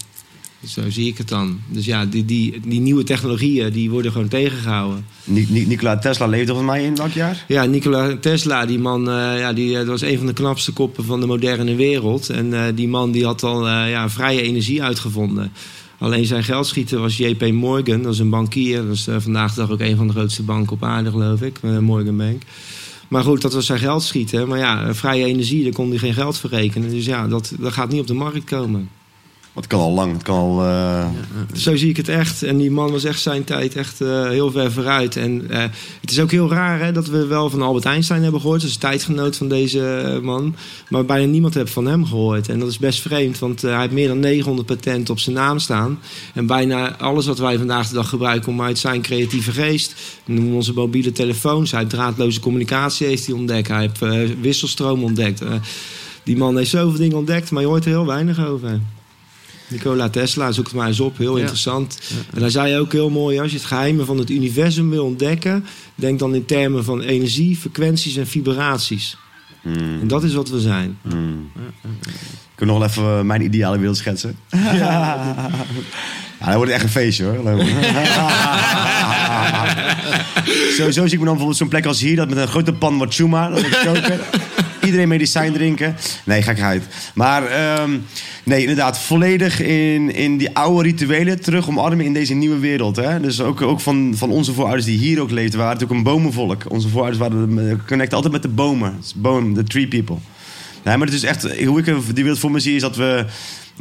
Zo 0.68 0.82
zie 0.90 1.08
ik 1.08 1.18
het 1.18 1.28
dan. 1.28 1.60
Dus 1.68 1.86
ja, 1.86 2.06
die, 2.06 2.26
die, 2.26 2.60
die 2.68 2.80
nieuwe 2.80 3.04
technologieën 3.04 3.72
die 3.72 3.90
worden 3.90 4.12
gewoon 4.12 4.28
tegengehouden. 4.28 5.06
Ni- 5.24 5.48
Ni- 5.50 5.66
Nikola 5.66 5.98
Tesla 5.98 6.26
leefde 6.28 6.48
volgens 6.48 6.68
mij 6.68 6.84
in 6.84 6.96
welk 6.96 7.12
jaar? 7.12 7.46
Ja, 7.48 7.66
Nikola 7.66 8.18
Tesla, 8.18 8.66
die 8.66 8.80
man, 8.80 9.10
eh, 9.10 9.40
ja, 9.40 9.54
die, 9.54 9.72
eh, 9.72 9.78
dat 9.78 9.88
was 9.88 10.02
een 10.02 10.18
van 10.18 10.26
de 10.28 10.34
knapste 10.34 10.72
koppen 10.72 11.06
van 11.06 11.20
de 11.20 11.26
moderne 11.26 11.76
wereld. 11.76 12.30
En 12.30 12.54
eh, 12.54 12.64
die 12.76 12.88
man 12.88 13.12
die 13.12 13.26
had 13.26 13.44
al 13.44 13.68
ja, 13.68 14.10
vrije 14.10 14.42
energie 14.42 14.84
uitgevonden. 14.84 15.52
Alleen 16.02 16.26
zijn 16.26 16.44
geldschieter 16.44 17.00
was 17.00 17.18
JP 17.18 17.52
Morgan, 17.52 18.02
dat 18.02 18.14
is 18.14 18.20
een 18.20 18.30
bankier. 18.30 18.86
Dat 18.86 18.96
is 18.96 19.08
eh, 19.08 19.16
vandaag 19.20 19.54
de 19.54 19.62
dag 19.62 19.72
ook 19.72 19.80
een 19.80 19.96
van 19.96 20.08
de 20.08 20.14
grootste 20.14 20.44
banken 20.44 20.74
op 20.74 20.84
aarde, 20.84 21.10
geloof 21.10 21.42
ik. 21.42 21.60
eh, 21.62 21.78
Morgan 21.78 22.18
Bank. 22.18 22.42
Maar 23.08 23.24
goed, 23.24 23.42
dat 23.42 23.54
was 23.54 23.66
zijn 23.66 23.80
geldschieter. 23.80 24.48
Maar 24.48 24.58
ja, 24.58 24.88
eh, 24.88 24.94
vrije 24.94 25.26
energie, 25.26 25.64
daar 25.64 25.74
kon 25.74 25.90
hij 25.90 25.98
geen 25.98 26.14
geld 26.14 26.38
voor 26.38 26.50
rekenen. 26.50 26.90
Dus 26.90 27.06
ja, 27.06 27.28
dat, 27.28 27.54
dat 27.60 27.74
gaat 27.74 27.90
niet 27.90 28.02
op 28.02 28.08
de 28.08 28.14
markt 28.14 28.44
komen. 28.44 28.90
Het 29.54 29.68
kan 29.68 29.80
al 29.80 29.92
lang. 29.92 30.14
Het 30.14 30.24
kan 30.24 30.36
al... 30.38 30.62
eh, 30.62 31.08
Zo 31.54 31.76
zie 31.76 31.90
ik 31.90 31.98
het 31.98 32.08
echt. 32.08 32.44
En 32.44 32.58
die 32.58 32.72
man 32.72 32.92
was 32.92 33.04
echt 33.04 33.22
zijn 33.22 33.44
tijd 33.44 33.76
echt 33.76 34.02
eh, 34.02 34.28
heel 34.28 34.52
ver 34.52 34.72
vooruit. 34.72 35.16
En 35.16 35.50
eh, 35.50 35.64
het 36.02 36.12
is 36.12 36.20
ook 36.20 36.32
heel 36.32 36.50
raar 36.50 36.80
hè, 36.80 36.92
dat 36.92 37.08
we 37.08 37.26
wel 37.26 37.50
van 37.50 37.62
Albert 37.62 37.86
Einstein 37.86 38.24
hebben 38.24 38.42
gehoord. 38.42 38.64
Een 38.64 38.78
tijdgenoot 38.80 39.38
van 39.38 39.48
deze 39.48 40.20
man. 40.24 40.56
Maar 40.90 41.06
bijna 41.06 41.26
niemand 41.32 41.54
heeft 41.54 41.72
van 41.72 41.86
hem 41.86 42.06
gehoord. 42.06 42.50
En 42.50 42.60
dat 42.60 42.70
is 42.70 42.78
best 42.78 43.02
vreemd, 43.02 43.40
want 43.40 43.62
hij 43.62 43.80
heeft 43.80 43.92
meer 43.92 44.08
dan 44.08 44.20
900 44.20 44.68
patenten 44.68 45.14
op 45.14 45.20
zijn 45.20 45.36
naam 45.36 45.60
staan. 45.60 46.00
En 46.34 46.46
bijna 46.46 46.98
alles 46.98 47.26
wat 47.26 47.40
wij 47.40 47.58
vandaag 47.58 47.88
de 47.88 47.94
dag 47.94 48.10
gebruiken 48.10 48.52
om 48.52 48.62
uit 48.62 48.80
zijn 48.80 49.02
creatieve 49.02 49.52
geest... 49.52 49.96
noemen 50.26 50.54
onze 50.54 50.74
mobiele 50.74 51.12
telefoons. 51.12 51.72
Hij 51.72 51.80
heeft 51.80 51.92
draadloze 51.92 52.40
communicatie 52.40 53.08
heeft 53.08 53.26
hij 53.26 53.36
ontdekt. 53.36 53.68
Hij 53.68 53.92
heeft 54.00 54.42
wisselstroom 54.42 55.04
ontdekt. 55.04 55.42
Die 56.24 56.38
man 56.38 56.58
heeft 56.58 56.70
zoveel 56.70 57.00
dingen 57.00 57.18
ontdekt, 57.18 57.52
maar 57.52 57.62
je 57.62 57.68
hoort 57.68 57.86
er 57.86 57.92
heel 57.92 58.06
weinig 58.06 58.46
over. 58.46 58.80
Nikola 59.72 60.10
Tesla, 60.10 60.52
zoek 60.52 60.66
het 60.66 60.76
maar 60.76 60.88
eens 60.88 61.00
op, 61.00 61.18
heel 61.18 61.36
Ja. 61.36 61.40
interessant. 61.40 62.00
En 62.34 62.42
hij 62.42 62.50
zei 62.50 62.78
ook 62.78 62.92
heel 62.92 63.10
mooi, 63.10 63.40
als 63.40 63.52
je 63.52 63.58
het 63.58 63.66
geheim 63.66 64.06
van 64.06 64.18
het 64.18 64.30
universum 64.30 64.90
wil 64.90 65.06
ontdekken, 65.06 65.66
denk 65.96 66.20
dan 66.20 66.36
in 66.36 66.46
termen 66.46 66.84
van 66.84 67.02
energie, 67.02 67.58
frequenties 67.58 68.16
en 68.16 68.28
vibraties. 68.28 69.18
En 69.64 70.08
dat 70.08 70.24
is 70.24 70.34
wat 70.34 70.50
we 70.50 70.60
zijn. 70.60 70.98
Ik 72.54 72.68
wil 72.68 72.68
nog 72.68 72.78
wel 72.78 72.88
even 72.88 73.04
eh, 73.04 73.22
mijn 73.22 73.42
ideale 73.42 73.78
wereld 73.78 73.98
schetsen. 73.98 74.36
Ja. 74.74 75.50
dan 76.50 76.56
wordt 76.56 76.72
echt 76.72 76.84
een 76.84 76.90
feestje 76.90 77.24
hoor. 77.26 77.36
Sowieso 80.78 81.04
zie 81.04 81.14
ik 81.14 81.20
me 81.20 81.26
dan 81.26 81.26
bijvoorbeeld 81.26 81.58
zo'n 81.58 81.68
plek 81.68 81.86
als 81.86 82.00
hier, 82.00 82.16
dat 82.16 82.30
met 82.30 82.38
een 82.38 82.48
grote 82.48 82.74
pan 82.74 82.98
wat 82.98 83.14
chuma, 83.14 83.50
dat 83.50 83.62
wordt 83.62 83.82
koken. 83.94 84.20
Iedereen 84.86 85.08
medicijn 85.08 85.54
drinken. 85.54 85.96
Nee, 86.26 86.42
gekheid. 86.42 86.84
Maar 87.14 87.46
ehm, 87.46 87.98
nee, 88.44 88.62
inderdaad, 88.62 89.00
volledig 89.00 89.62
in, 89.62 90.14
in 90.16 90.38
die 90.38 90.56
oude 90.56 90.84
rituelen 90.84 91.42
terug 91.42 91.68
omarmen 91.68 92.06
in 92.06 92.14
deze 92.14 92.34
nieuwe 92.34 92.60
wereld. 92.60 92.96
Hè? 92.96 93.20
Dus 93.20 93.42
ook, 93.42 93.62
ook 93.62 93.80
van, 93.80 94.14
van 94.16 94.30
onze 94.30 94.54
voorouders 94.54 94.86
die 94.86 94.98
hier 94.98 95.20
ook 95.22 95.32
leefden, 95.32 95.60
waren 95.60 95.74
natuurlijk 95.74 96.00
een 96.00 96.14
bomenvolk. 96.14 96.64
Onze 96.68 96.88
voorouders 96.90 97.20
waren 97.20 97.56
de- 97.56 97.78
connecten 97.88 98.16
altijd 98.16 98.34
met 98.34 98.42
de 98.42 98.48
bomen. 98.50 99.00
Boom, 99.16 99.54
the 99.54 99.64
tree 99.64 99.88
people. 99.88 100.16
Nee, 100.84 100.98
maar 100.98 101.08
het 101.08 101.16
is 101.16 101.24
echt, 101.24 101.64
hoe 101.66 101.80
ik 101.80 101.86
die 101.86 102.24
wereld 102.24 102.40
voor 102.40 102.52
me 102.52 102.60
zie, 102.60 102.76
is 102.76 102.82
dat 102.82 102.96
we 102.96 103.26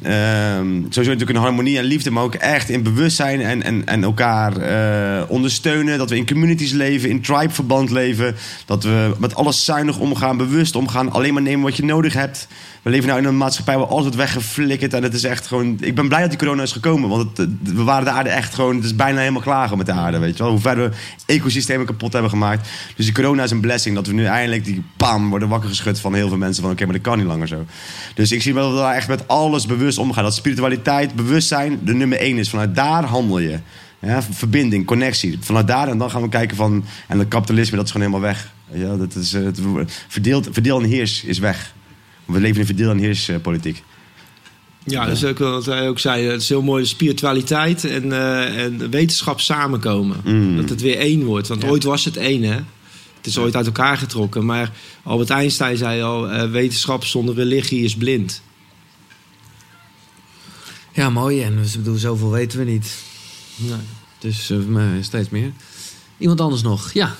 ehm, 0.02 0.66
sowieso 0.66 1.10
natuurlijk 1.10 1.30
in 1.30 1.36
harmonie 1.36 1.78
en 1.78 1.84
liefde, 1.84 2.10
maar 2.10 2.22
ook 2.22 2.34
echt 2.34 2.68
in 2.68 2.82
bewustzijn 2.82 3.40
en, 3.40 3.62
en, 3.62 3.86
en 3.86 4.02
elkaar 4.02 4.56
eh, 4.56 5.30
ondersteunen. 5.30 5.98
Dat 5.98 6.10
we 6.10 6.16
in 6.16 6.26
communities 6.26 6.72
leven, 6.72 7.08
in 7.08 7.20
tribe-verband 7.20 7.90
leven. 7.90 8.36
Dat 8.64 8.84
we 8.84 9.14
met 9.18 9.34
alles 9.34 9.64
zuinig 9.64 9.98
omgaan, 9.98 10.36
bewust 10.36 10.76
omgaan, 10.76 11.12
alleen 11.12 11.32
maar 11.32 11.42
nemen 11.42 11.64
wat 11.64 11.76
je 11.76 11.84
nodig 11.84 12.12
hebt. 12.12 12.48
We 12.82 12.90
leven 12.90 13.08
nou 13.08 13.20
in 13.20 13.26
een 13.26 13.36
maatschappij 13.36 13.78
waar 13.78 13.86
alles 13.86 14.02
wordt 14.02 14.16
weggeflikkerd. 14.16 14.94
En 14.94 15.02
het 15.02 15.14
is 15.14 15.24
echt 15.24 15.46
gewoon. 15.46 15.76
Ik 15.80 15.94
ben 15.94 16.08
blij 16.08 16.20
dat 16.20 16.30
die 16.30 16.38
corona 16.38 16.62
is 16.62 16.72
gekomen. 16.72 17.08
Want 17.08 17.38
we 17.62 17.82
waren 17.82 18.04
de 18.04 18.10
aarde 18.10 18.28
echt 18.28 18.54
gewoon. 18.54 18.76
Het 18.76 18.84
is 18.84 18.96
bijna 18.96 19.18
helemaal 19.18 19.42
klaar 19.42 19.76
met 19.76 19.86
de 19.86 19.92
aarde. 19.92 20.18
Weet 20.18 20.36
je 20.36 20.42
wel. 20.42 20.52
Hoe 20.52 20.60
ver 20.60 20.76
we 20.76 20.90
ecosystemen 21.26 21.86
kapot 21.86 22.12
hebben 22.12 22.30
gemaakt. 22.30 22.68
Dus 22.96 23.04
die 23.04 23.14
corona 23.14 23.42
is 23.42 23.50
een 23.50 23.60
blessing. 23.60 23.94
Dat 23.94 24.06
we 24.06 24.12
nu 24.12 24.24
eindelijk 24.24 24.64
die 24.64 24.82
pam 24.96 25.30
worden 25.30 25.48
wakker 25.48 25.68
geschud 25.68 26.00
van 26.00 26.14
heel 26.14 26.28
veel 26.28 26.36
mensen. 26.36 26.62
Van 26.62 26.72
oké, 26.72 26.84
maar 26.84 26.94
dat 26.94 27.02
kan 27.02 27.18
niet 27.18 27.26
langer 27.26 27.48
zo. 27.48 27.64
Dus 28.14 28.32
ik 28.32 28.42
zie 28.42 28.54
wel 28.54 28.64
dat 28.64 28.72
we 28.72 28.78
daar 28.78 28.94
echt 28.94 29.08
met 29.08 29.28
alles 29.28 29.66
bewust 29.66 29.79
omgaan. 29.98 30.24
Dat 30.24 30.34
spiritualiteit, 30.34 31.14
bewustzijn 31.14 31.80
de 31.84 31.94
nummer 31.94 32.18
één 32.18 32.38
is. 32.38 32.50
Vanuit 32.50 32.74
daar 32.74 33.04
handel 33.04 33.38
je. 33.38 33.58
Ja, 34.00 34.22
verbinding, 34.22 34.86
connectie. 34.86 35.38
Vanuit 35.40 35.66
daar 35.66 35.88
en 35.88 35.98
dan 35.98 36.10
gaan 36.10 36.22
we 36.22 36.28
kijken 36.28 36.56
van. 36.56 36.84
En 37.08 37.18
dat 37.18 37.28
kapitalisme, 37.28 37.76
dat 37.76 37.84
is 37.84 37.90
gewoon 37.92 38.06
helemaal 38.06 38.28
weg. 38.32 38.52
Ja, 38.72 38.96
dat 38.96 39.14
is, 39.14 39.32
eh, 39.32 39.42
het, 39.42 39.60
verdeeld, 40.08 40.48
verdeel 40.50 40.78
en 40.82 40.88
heers 40.88 41.24
is 41.24 41.38
weg. 41.38 41.74
We 42.24 42.40
leven 42.40 42.60
in 42.60 42.66
verdeel 42.66 42.90
en 42.90 42.98
heers 42.98 43.28
eh, 43.28 43.36
politiek. 43.42 43.82
Ja, 44.84 45.04
dat 45.06 45.16
is 45.16 45.24
ook 45.24 45.38
wat 45.38 45.66
hij 45.66 45.88
ook 45.88 45.98
zei. 45.98 46.26
Het 46.26 46.42
is 46.42 46.48
heel 46.48 46.62
mooi, 46.62 46.86
spiritualiteit 46.86 47.84
en, 47.84 48.12
eh, 48.12 48.62
en 48.64 48.90
wetenschap 48.90 49.40
samenkomen. 49.40 50.16
Mm. 50.24 50.56
Dat 50.56 50.68
het 50.68 50.80
weer 50.80 50.96
één 50.96 51.24
wordt. 51.24 51.48
Want 51.48 51.64
ooit 51.64 51.84
was 51.84 52.04
het 52.04 52.16
één, 52.16 52.42
hè? 52.42 52.58
Het 53.16 53.26
is 53.28 53.38
ooit 53.38 53.56
uit 53.56 53.66
elkaar 53.66 53.96
getrokken. 53.96 54.44
Maar 54.44 54.72
Albert 55.02 55.30
Einstein 55.30 55.76
zei 55.76 56.02
al, 56.02 56.48
wetenschap 56.50 57.04
zonder 57.04 57.34
religie 57.34 57.84
is 57.84 57.96
blind. 57.96 58.42
Ja, 60.92 61.10
mooi. 61.10 61.42
En 61.42 61.56
dus, 61.56 61.76
bedoel, 61.76 61.96
zoveel 61.96 62.30
weten 62.30 62.58
we 62.58 62.64
niet. 62.64 62.94
Nee. 63.56 63.78
Dus 64.18 64.50
eh, 64.50 64.58
steeds 65.00 65.28
meer. 65.28 65.52
Iemand 66.18 66.40
anders 66.40 66.62
nog? 66.62 66.92
Ja. 66.92 67.16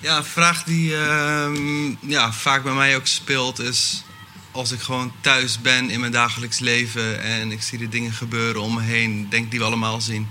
Ja, 0.00 0.16
een 0.16 0.24
vraag 0.24 0.64
die 0.64 0.96
ehm, 0.96 2.10
ja, 2.10 2.32
vaak 2.32 2.62
bij 2.62 2.74
mij 2.74 2.96
ook 2.96 3.06
speelt 3.06 3.58
is... 3.58 4.04
als 4.50 4.72
ik 4.72 4.80
gewoon 4.80 5.12
thuis 5.20 5.60
ben 5.60 5.90
in 5.90 6.00
mijn 6.00 6.12
dagelijks 6.12 6.58
leven... 6.58 7.22
en 7.22 7.50
ik 7.52 7.62
zie 7.62 7.78
de 7.78 7.88
dingen 7.88 8.12
gebeuren 8.12 8.62
om 8.62 8.74
me 8.74 8.80
heen, 8.80 9.26
denk 9.30 9.50
die 9.50 9.58
we 9.58 9.64
allemaal 9.66 10.00
zien. 10.00 10.28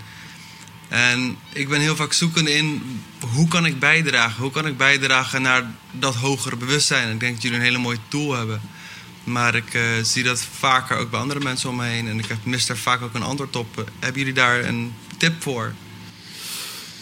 En 0.91 1.37
ik 1.53 1.69
ben 1.69 1.79
heel 1.81 1.95
vaak 1.95 2.13
zoekende 2.13 2.53
in 2.53 2.81
hoe 3.19 3.47
kan 3.47 3.65
ik 3.65 3.79
bijdragen? 3.79 4.41
Hoe 4.41 4.51
kan 4.51 4.67
ik 4.67 4.77
bijdragen 4.77 5.41
naar 5.41 5.71
dat 5.91 6.15
hogere 6.15 6.55
bewustzijn? 6.55 7.13
Ik 7.13 7.19
denk 7.19 7.33
dat 7.33 7.41
jullie 7.41 7.57
een 7.57 7.63
hele 7.63 7.77
mooie 7.77 7.97
tool 8.07 8.33
hebben. 8.33 8.61
Maar 9.23 9.55
ik 9.55 9.73
eh, 9.73 9.81
zie 10.03 10.23
dat 10.23 10.41
vaker 10.57 10.97
ook 10.97 11.11
bij 11.11 11.19
andere 11.19 11.39
mensen 11.39 11.69
om 11.69 11.75
me 11.75 11.85
heen. 11.85 12.07
En 12.07 12.19
ik 12.19 12.25
heb 12.27 12.37
mis 12.43 12.65
daar 12.65 12.77
vaak 12.77 13.01
ook 13.01 13.13
een 13.13 13.23
antwoord 13.23 13.55
op. 13.55 13.91
Hebben 13.99 14.19
jullie 14.19 14.33
daar 14.35 14.65
een 14.65 14.93
tip 15.17 15.41
voor? 15.41 15.73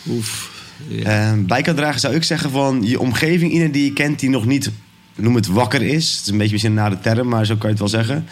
Oef. 0.08 0.50
Ja. 0.88 1.32
Eh, 1.32 1.38
bij 1.38 1.62
kan 1.62 1.76
dragen 1.76 2.00
zou 2.00 2.16
ik 2.16 2.24
zeggen 2.24 2.52
van 2.52 2.84
je 2.84 3.00
omgeving, 3.00 3.52
iedereen 3.52 3.72
die 3.72 3.84
je 3.84 3.94
kent 3.94 4.20
die 4.20 4.30
nog 4.30 4.46
niet, 4.46 4.72
noem 5.16 5.36
het 5.36 5.48
wakker 5.48 5.82
is. 5.82 6.12
Het 6.12 6.22
is 6.22 6.28
een 6.32 6.38
beetje 6.38 6.52
misschien 6.52 6.72
een 6.78 6.84
nare 6.84 7.00
term, 7.00 7.28
maar 7.28 7.46
zo 7.46 7.56
kan 7.56 7.70
je 7.70 7.76
het 7.76 7.80
wel 7.80 8.02
zeggen. 8.04 8.28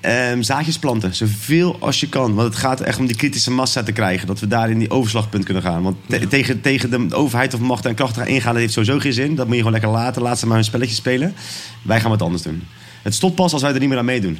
Ehm, 0.00 0.42
zaadjes 0.42 0.78
planten, 0.78 1.14
zoveel 1.14 1.76
als 1.80 2.00
je 2.00 2.08
kan. 2.08 2.34
Want 2.34 2.48
het 2.48 2.58
gaat 2.62 2.80
echt 2.80 2.98
om 2.98 3.06
die 3.06 3.16
kritische 3.16 3.50
massa 3.50 3.82
te 3.82 3.92
krijgen. 3.92 4.26
Dat 4.26 4.40
we 4.40 4.46
daar 4.46 4.70
in 4.70 4.78
die 4.78 4.90
overslagpunt 4.90 5.44
kunnen 5.44 5.62
gaan. 5.62 5.82
Want 5.82 5.96
te- 6.08 6.28
tegen, 6.28 6.60
tegen 6.60 6.90
de 7.08 7.14
overheid 7.16 7.54
of 7.54 7.60
macht 7.60 7.86
en 7.86 7.94
krachten 7.94 8.22
gaan 8.22 8.30
ingaan, 8.30 8.52
dat 8.52 8.60
heeft 8.60 8.72
sowieso 8.72 8.98
geen 8.98 9.12
zin. 9.12 9.34
Dat 9.34 9.46
moet 9.46 9.56
je 9.56 9.62
gewoon 9.62 9.80
lekker 9.80 9.90
laten. 9.90 10.22
Laat 10.22 10.38
ze 10.38 10.46
maar 10.46 10.56
hun 10.56 10.64
spelletje 10.64 10.94
spelen. 10.94 11.34
Wij 11.82 12.00
gaan 12.00 12.10
wat 12.10 12.22
anders 12.22 12.42
doen. 12.42 12.62
Het 13.02 13.14
stopt 13.14 13.34
pas 13.34 13.52
als 13.52 13.62
wij 13.62 13.72
er 13.72 13.80
niet 13.80 13.88
meer 13.88 13.98
aan 13.98 14.04
meedoen. 14.04 14.38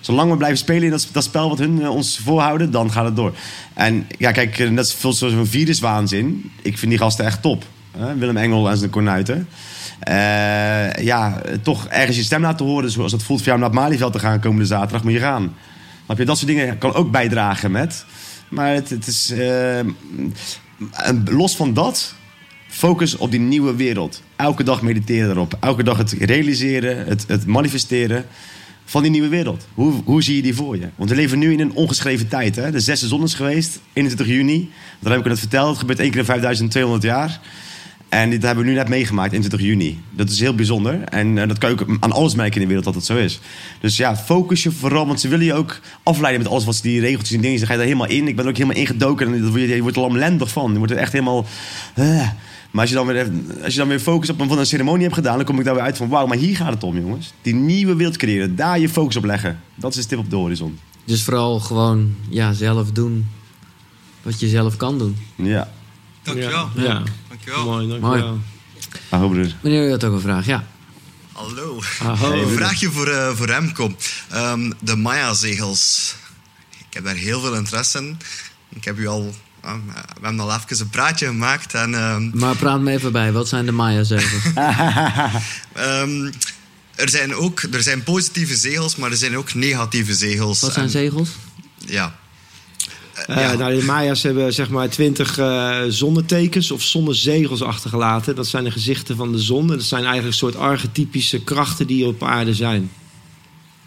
Zolang 0.00 0.30
we 0.30 0.36
blijven 0.36 0.58
spelen 0.58 0.82
in 0.82 0.90
dat, 0.90 1.08
dat 1.12 1.24
spel 1.24 1.48
wat 1.48 1.58
hun 1.58 1.82
eh, 1.82 1.90
ons 1.90 2.18
voorhouden, 2.24 2.70
dan 2.70 2.92
gaat 2.92 3.04
het 3.04 3.16
door. 3.16 3.34
En 3.74 4.06
ja, 4.18 4.32
kijk, 4.32 4.58
eh, 4.58 4.76
dat 4.76 4.86
is 4.86 4.94
veel 4.94 5.12
zo'n 5.12 5.46
viruswaanzin. 5.46 6.50
Ik 6.62 6.78
vind 6.78 6.90
die 6.90 7.00
gasten 7.00 7.24
echt 7.24 7.42
top. 7.42 7.64
Willem 8.18 8.36
Engel 8.36 8.70
en 8.70 8.76
zijn 8.76 8.90
kornuiten. 8.90 9.48
Eh, 9.98 10.94
ja, 11.04 11.40
eh, 11.42 11.54
toch 11.62 11.86
ergens 11.86 12.16
je 12.16 12.22
stem 12.22 12.42
laten 12.42 12.66
horen. 12.66 12.90
Zoals 12.90 13.12
het 13.12 13.22
voelt 13.22 13.38
voor 13.38 13.48
jou 13.48 13.58
om 13.58 13.64
naar 13.64 13.74
het 13.74 13.82
Malieveld 13.84 14.12
te 14.12 14.18
gaan 14.18 14.40
komende 14.40 14.66
zaterdag, 14.66 15.02
moet 15.02 15.12
je 15.12 15.18
gaan. 15.18 15.54
Snap 16.04 16.18
je? 16.18 16.24
Dat 16.24 16.36
soort 16.36 16.50
dingen 16.50 16.78
kan 16.78 16.94
ook 16.94 17.10
bijdragen 17.10 17.70
met. 17.70 18.04
Maar 18.48 18.74
het, 18.74 18.90
het 18.90 19.06
is... 19.06 19.30
eh, 19.30 19.80
los 21.24 21.56
van 21.56 21.74
dat, 21.74 22.14
focus 22.72 23.16
op 23.16 23.30
die 23.30 23.40
nieuwe 23.40 23.74
wereld. 23.76 24.22
Elke 24.36 24.64
dag 24.64 24.82
mediteren 24.82 25.30
erop. 25.30 25.56
Elke 25.60 25.82
dag 25.82 25.96
het 25.96 26.12
realiseren, 26.12 27.06
het, 27.06 27.24
het 27.28 27.46
manifesteren 27.46 28.24
van 28.84 29.02
die 29.02 29.10
nieuwe 29.10 29.28
wereld. 29.28 29.66
Hoe, 29.74 29.92
hoe 30.04 30.22
zie 30.22 30.36
je 30.36 30.42
die 30.42 30.54
voor 30.54 30.76
je? 30.76 30.88
Want 30.96 31.10
we 31.10 31.16
leven 31.16 31.38
nu 31.38 31.52
in 31.52 31.60
een 31.60 31.72
ongeschreven 31.72 32.28
tijd. 32.28 32.56
Hè? 32.56 32.70
De 32.70 32.80
zesde 32.80 33.06
zon 33.06 33.22
is 33.22 33.34
geweest, 33.34 33.80
21 33.92 34.26
juni. 34.36 34.70
Dat 34.98 35.12
heb 35.12 35.20
ik 35.20 35.26
net 35.26 35.38
verteld. 35.38 35.68
Het 35.68 35.78
gebeurt 35.78 35.98
één 35.98 36.10
keer 36.10 36.18
in 36.18 36.24
5200 36.24 37.02
jaar. 37.02 37.40
En 38.08 38.30
dit 38.30 38.42
hebben 38.42 38.64
we 38.64 38.70
nu 38.70 38.76
net 38.76 38.88
meegemaakt, 38.88 39.32
21 39.32 39.68
juni. 39.68 40.00
Dat 40.10 40.30
is 40.30 40.40
heel 40.40 40.54
bijzonder. 40.54 41.02
En 41.02 41.38
eh, 41.38 41.48
dat 41.48 41.58
kan 41.58 41.70
je 41.70 41.80
ook 41.80 41.96
aan 42.00 42.12
alles 42.12 42.34
merken 42.34 42.54
in 42.54 42.60
de 42.60 42.66
wereld 42.66 42.84
dat 42.84 42.94
het 42.94 43.04
zo 43.04 43.16
is. 43.16 43.40
Dus 43.80 43.96
ja, 43.96 44.16
focus 44.16 44.62
je 44.62 44.70
vooral. 44.70 45.06
Want 45.06 45.20
ze 45.20 45.28
willen 45.28 45.46
je 45.46 45.54
ook 45.54 45.80
afleiden 46.02 46.42
met 46.42 46.50
alles 46.50 46.64
wat 46.64 46.74
ze 46.74 46.82
die 46.82 47.00
regeltjes 47.00 47.36
en 47.36 47.40
dingen. 47.40 47.58
Dan 47.58 47.66
ga 47.66 47.72
je 47.72 47.78
daar 47.78 47.88
helemaal 47.88 48.08
in. 48.08 48.28
Ik 48.28 48.36
ben 48.36 48.44
er 48.44 48.50
ook 48.50 48.56
helemaal 48.56 48.80
ingedoken. 48.80 49.26
En 49.26 49.42
dat 49.42 49.54
je 49.54 49.82
wordt 49.82 49.96
er 49.96 50.02
lamlendig 50.02 50.50
van. 50.50 50.72
Je 50.72 50.78
wordt 50.78 50.92
er 50.92 50.98
echt 50.98 51.12
helemaal... 51.12 51.46
eh. 51.94 52.28
Maar 52.72 52.80
als 52.80 52.90
je, 52.90 52.96
dan 52.96 53.06
weer, 53.06 53.16
even- 53.16 53.46
als 53.64 53.72
je 53.72 53.78
dan 53.78 53.88
weer 53.88 54.00
focus 54.00 54.30
op 54.30 54.40
een, 54.40 54.48
van 54.48 54.58
een 54.58 54.66
ceremonie 54.66 55.02
hebt 55.02 55.14
gedaan... 55.14 55.36
dan 55.36 55.44
kom 55.44 55.58
ik 55.58 55.64
daar 55.64 55.74
weer 55.74 55.82
uit 55.82 55.96
van... 55.96 56.08
wauw, 56.08 56.26
maar 56.26 56.36
hier 56.36 56.56
gaat 56.56 56.72
het 56.72 56.82
om, 56.82 56.96
jongens. 56.98 57.32
Die 57.42 57.54
nieuwe 57.54 57.94
wereld 57.96 58.16
creëren. 58.16 58.56
Daar 58.56 58.78
je 58.78 58.88
focus 58.88 59.16
op 59.16 59.24
leggen. 59.24 59.60
Dat 59.74 59.90
is 59.90 59.96
de 59.96 60.02
stip 60.02 60.18
op 60.18 60.30
de 60.30 60.36
horizon. 60.36 60.78
Dus 61.04 61.22
vooral 61.22 61.60
gewoon 61.60 62.14
ja, 62.28 62.52
zelf 62.52 62.90
doen 62.92 63.26
wat 64.22 64.40
je 64.40 64.48
zelf 64.48 64.76
kan 64.76 64.98
doen. 64.98 65.16
Ja. 65.36 65.72
Dankjewel. 66.22 66.68
Ja, 66.76 67.02
Dankjewel. 67.28 67.64
mooi, 67.64 67.88
dankjewel. 67.88 68.26
Mooi. 68.28 68.40
Ah, 69.08 69.20
broeder. 69.20 69.56
Meneer, 69.62 69.86
u 69.86 69.90
had 69.90 70.04
ook 70.04 70.12
een 70.12 70.20
vraag. 70.20 70.46
Ja. 70.46 70.64
Hallo. 71.32 71.80
Een 72.42 72.48
vraagje 72.48 72.90
voor, 72.90 73.06
eh, 73.08 73.28
voor 73.30 73.46
Remco. 73.46 73.90
Ehm, 74.30 74.70
de 74.80 74.96
Maya-zegels. 74.96 76.14
Ik 76.78 76.94
heb 76.94 77.04
daar 77.04 77.14
heel 77.14 77.40
veel 77.40 77.54
interesse 77.54 77.98
in. 77.98 78.16
Ik 78.68 78.84
heb 78.84 78.98
u 78.98 79.06
al... 79.06 79.32
ah, 79.62 79.74
we 79.74 80.00
hebben 80.22 80.40
al 80.40 80.54
even 80.54 80.80
een 80.80 80.88
praatje 80.88 81.26
gemaakt. 81.26 81.74
En, 81.74 81.94
ehm, 81.94 82.30
Maar 82.38 82.56
praat 82.56 82.80
me 82.80 82.90
even 82.92 83.12
bij, 83.12 83.32
wat 83.32 83.48
zijn 83.48 83.66
de 83.66 83.72
Maya-zegels? 83.72 84.42
ehm, 85.72 86.30
er, 86.94 87.08
zijn 87.08 87.34
ook, 87.34 87.62
er 87.72 87.82
zijn 87.82 88.02
positieve 88.02 88.54
zegels, 88.56 88.96
maar 88.96 89.10
er 89.10 89.16
zijn 89.16 89.36
ook 89.36 89.54
negatieve 89.54 90.14
zegels. 90.14 90.60
Wat 90.60 90.72
zijn 90.72 90.84
En- 90.84 90.90
zegels? 90.90 91.30
Ja. 91.86 92.20
Eh, 93.26 93.52
nou, 93.52 93.80
de 93.80 93.84
Maya's 93.84 94.22
hebben 94.22 94.52
zeg 94.52 94.68
maar 94.68 94.88
twintig 94.88 95.38
eh, 95.38 95.80
zonnetekens 95.88 96.70
of 96.70 96.82
zonnezegels 96.82 97.62
achtergelaten. 97.62 98.34
Dat 98.34 98.46
zijn 98.46 98.64
de 98.64 98.70
gezichten 98.70 99.16
van 99.16 99.32
de 99.32 99.38
zon. 99.38 99.70
En 99.70 99.76
dat 99.76 99.86
zijn 99.86 100.00
eigenlijk 100.02 100.32
een 100.32 100.38
soort 100.38 100.56
archetypische 100.56 101.42
krachten 101.44 101.86
die 101.86 102.06
op 102.06 102.22
aarde 102.22 102.54
zijn. 102.54 102.90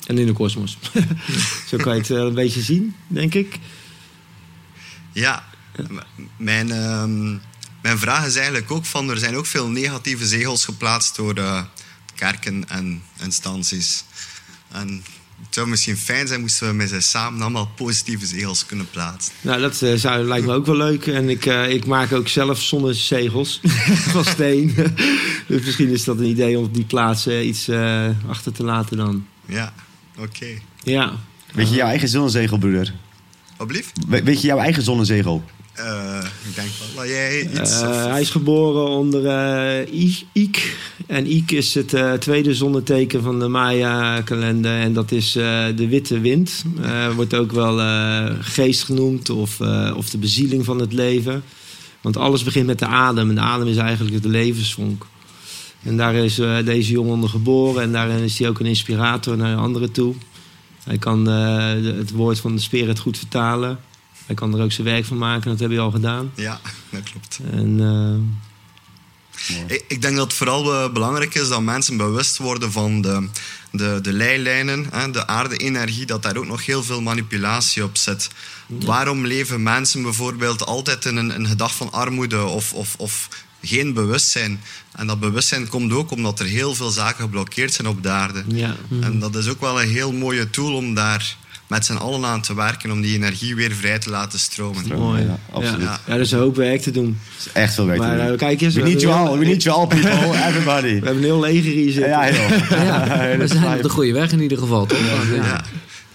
En 0.06 0.18
in 0.18 0.26
de 0.26 0.34
kosmos. 0.34 0.78
Zo 1.70 1.78
kan 1.78 1.94
je 1.94 2.00
het 2.00 2.08
wel 2.08 2.28
een 2.28 2.34
beetje 2.34 2.62
zien, 2.62 2.96
denk 3.08 3.34
ik. 3.34 3.60
Ja, 5.12 5.44
mijn, 6.38 6.72
ehm, 6.72 7.30
mijn 7.82 7.98
vraag 7.98 8.26
is 8.26 8.36
eigenlijk 8.36 8.72
ook 8.72 8.86
van... 8.86 9.10
Er 9.10 9.18
zijn 9.18 9.36
ook 9.36 9.46
veel 9.46 9.68
negatieve 9.68 10.26
zegels 10.28 10.66
geplaatst 10.66 11.16
door 11.16 11.34
eh, 11.36 11.64
kerken 12.16 12.70
en 12.70 13.02
instanties. 13.24 14.04
En 14.72 15.04
het 15.44 15.54
zou 15.54 15.68
misschien 15.68 15.98
fijn 15.98 16.28
zijn 16.28 16.40
moesten 16.42 16.68
we 16.68 16.74
met 16.74 16.90
z'n 16.90 17.00
samen 17.00 17.42
allemaal 17.42 17.72
positieve 17.76 18.26
zegels 18.26 18.66
kunnen 18.66 18.90
plaatsen. 18.90 19.34
Nou, 19.42 19.62
dat 19.62 19.82
eh, 19.82 19.94
zou, 19.94 20.24
lijkt 20.24 20.46
me 20.46 20.54
ook 20.54 20.66
wel 20.66 20.76
leuk. 20.78 21.08
En 21.08 21.30
ik, 21.30 21.46
eh, 21.46 21.70
ik 21.70 21.86
maak 21.86 22.12
ook 22.12 22.28
zelf 22.28 22.62
zonnezegels 22.62 23.60
van 24.14 24.26
steen. 24.26 24.74
dus 25.48 25.66
misschien 25.66 25.90
is 25.90 26.04
dat 26.04 26.18
een 26.18 26.26
idee 26.26 26.58
om 26.58 26.64
op 26.64 26.74
die 26.74 26.86
plaats 26.86 27.26
eh, 27.28 27.48
iets 27.48 27.68
eh, 27.68 28.10
achter 28.28 28.52
te 28.52 28.64
laten 28.64 28.98
dan. 28.98 29.28
Ja, 29.46 29.74
oké. 30.18 30.48
Ja. 30.84 31.14
Weet 31.54 31.70
je 31.70 31.76
jouw 31.76 31.88
eigen 31.88 32.08
zonnezegel, 32.10 32.58
broeder? 32.58 32.94
Alblieft? 33.58 33.92
We- 34.08 34.24
Weet 34.24 34.42
je 34.42 34.48
jouw 34.48 34.60
eigen 34.60 34.84
zonnezegel? 34.84 35.44
Eh, 35.76 36.24
ik 36.48 36.56
denk 36.56 36.70
wel. 36.96 37.06
Eh, 37.06 38.06
hij 38.12 38.22
is 38.22 38.30
geboren 38.30 38.88
onder 38.88 39.26
eh, 39.26 40.20
Ik. 40.32 40.78
En 41.08 41.28
Ik 41.32 41.52
is 41.52 41.74
het 41.74 41.96
tweede 42.20 42.54
zonneteken 42.54 43.24
van 43.24 43.40
de 43.40 43.48
Maya-kalender. 43.48 44.80
En 44.80 44.94
dat 44.94 45.12
is 45.12 45.32
de 45.32 45.88
witte 45.90 46.20
wind. 46.20 46.64
Wordt 47.16 47.34
ook 47.34 47.52
wel 47.52 47.78
geest 48.40 48.84
genoemd 48.84 49.30
of, 49.30 49.60
of 49.96 50.10
de 50.10 50.18
bezieling 50.18 50.66
van 50.66 50.80
het 50.80 50.94
leven. 50.94 51.44
Want 52.02 52.18
alles 52.18 52.44
begint 52.44 52.66
met 52.66 52.80
de 52.80 52.86
adem. 52.86 53.30
En 53.30 53.36
de 53.36 53.42
adem 53.42 53.68
is 53.68 53.78
eigenlijk 53.78 54.22
de 54.22 54.30
levensvonk. 54.30 55.06
En 55.84 55.98
daar 55.98 56.16
is 56.16 56.36
deze 56.66 56.92
jongen 56.92 57.14
onder 57.14 57.30
geboren. 57.30 57.82
En 57.82 57.92
daarin 57.92 58.24
is 58.24 58.40
hij 58.40 58.50
ook 58.50 58.60
een 58.60 58.66
inspirator 58.66 59.38
naar 59.38 59.58
anderen 59.58 59.92
toe. 59.92 60.16
Hij 60.84 60.98
kan 60.98 61.26
het 61.26 62.12
woord 62.12 62.40
van 62.40 62.56
de 62.56 62.62
spirit 62.62 63.00
goed 63.00 63.18
vertalen. 63.18 63.80
Hij 64.26 64.36
kan 64.36 64.56
er 64.56 64.64
ook 64.64 64.72
zijn 64.72 64.88
werk 64.88 65.06
van 65.06 65.18
maken. 65.18 65.50
Dat 65.52 65.60
heb 65.60 65.72
je 65.72 65.80
al 65.80 65.92
gedaan. 65.92 66.32
Ja, 66.36 66.60
dat 66.90 67.04
klopt. 67.04 67.40
En 67.52 67.80
eh, 67.80 69.76
Ik, 69.76 69.84
ik 69.88 70.02
denk 70.02 70.16
dat 70.16 70.26
het 70.26 70.34
vooral 70.34 70.74
eh, 70.74 70.94
belangrijk 70.94 71.36
is 71.36 71.48
dat 71.48 71.62
mensen 71.62 71.98
bewust 71.98 72.38
worden 72.38 72.72
van 72.72 73.02
de, 73.02 73.28
de, 73.72 74.00
de 74.02 74.14
leilijnen, 74.14 74.88
hè, 74.92 75.12
de 75.12 75.28
aarde-energie, 75.28 76.06
dat 76.06 76.24
daar 76.24 76.38
ook 76.38 76.48
nog 76.48 76.66
heel 76.66 76.84
veel 76.84 77.02
manipulatie 77.02 77.84
op 77.84 77.98
zit. 77.98 78.30
Waarom 78.68 79.26
leven 79.26 79.64
mensen 79.64 80.02
bijvoorbeeld 80.02 80.66
altijd 80.66 81.06
in 81.06 81.16
een, 81.16 81.36
een 81.36 81.48
gedachte 81.48 81.78
van 81.78 81.92
armoede 81.92 82.44
of, 82.44 82.74
of, 82.74 82.96
of 82.98 83.30
geen 83.62 83.94
bewustzijn? 83.94 84.62
En 84.92 85.08
dat 85.08 85.20
bewustzijn 85.20 85.68
komt 85.68 85.92
ook 85.92 86.12
omdat 86.12 86.40
er 86.40 86.46
heel 86.46 86.76
veel 86.76 86.90
zaken 86.90 87.24
geblokkeerd 87.24 87.74
zijn 87.74 87.88
op 87.88 88.04
de 88.04 88.10
aarde. 88.10 88.44
ja. 88.48 88.76
En 89.02 89.20
dat 89.20 89.36
is 89.36 89.48
ook 89.48 89.62
wel 89.62 89.82
een 89.82 89.90
heel 89.90 90.12
mooie 90.12 90.50
tool 90.50 90.74
om 90.74 90.94
daar 90.94 91.38
met 91.68 91.86
z'n 91.86 91.94
allen 91.96 92.26
aan 92.26 92.42
te 92.42 92.56
werken, 92.56 92.92
om 92.92 93.02
die 93.02 93.16
energie 93.16 93.56
weer 93.56 93.72
vrij 93.72 94.00
te 94.00 94.10
laten 94.10 94.40
stromen. 94.40 94.88
Mooi. 94.98 95.22
Ja, 95.22 95.28
Ja, 95.28 95.38
absoluut. 95.52 95.82
ja. 95.82 96.00
er 96.06 96.20
is 96.20 96.32
een 96.32 96.40
hoop 96.40 96.56
werk 96.56 96.82
te 96.82 96.92
doen. 96.92 97.20
Dat 97.38 97.46
is 97.46 97.52
echt 97.54 97.74
veel 97.74 97.86
werk. 97.86 98.02
te 98.02 98.08
doen. 98.08 98.20
eh, 98.32 98.38
kijk 98.38 98.62
eens, 98.62 98.76
we 98.76 98.82
we 98.82 98.88
need 98.90 99.02
you 99.02 99.14
all, 99.14 99.38
we 99.38 99.46
need 99.46 99.64
you 99.64 99.76
all 99.78 99.88
people, 99.88 100.46
everybody. 100.48 100.88
we 100.88 101.06
hebben 101.06 101.16
een 101.16 101.24
heel 101.24 101.40
leger 101.40 101.72
hier 101.72 101.92
zitten. 101.92 102.10
Ja. 102.12 102.26
Ja, 102.86 103.38
we 103.38 103.48
zijn 103.48 103.76
op 103.78 103.82
de 103.84 103.90
goede 103.90 104.14
weg 104.14 104.32
in 104.32 104.42
ieder 104.42 104.58
geval, 104.58 104.86
toch? 104.86 105.00
Ja. 105.30 105.36
Ja. 105.36 105.58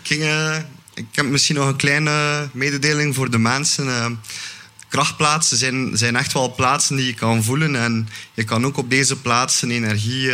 Ik, 0.02 0.06
ging, 0.16 0.22
eh, 0.22 0.56
ik 0.94 1.06
heb 1.12 1.26
misschien 1.26 1.56
nog 1.56 1.66
een 1.68 1.76
kleine 1.76 2.48
mededeling 2.52 3.14
voor 3.14 3.30
de 3.30 3.38
mensen. 3.38 3.86
Eh, 3.88 4.06
krachtplaatsen 4.88 5.56
zijn, 5.56 5.90
zijn 5.92 6.16
echt 6.16 6.32
wel 6.32 6.54
plaatsen 6.54 6.96
die 6.96 7.06
je 7.06 7.14
kan 7.14 7.42
voelen. 7.42 7.76
En 7.76 8.08
je 8.34 8.44
kan 8.44 8.64
ook 8.66 8.76
op 8.76 8.90
deze 8.90 9.16
plaatsen 9.16 9.70
energie 9.70 10.30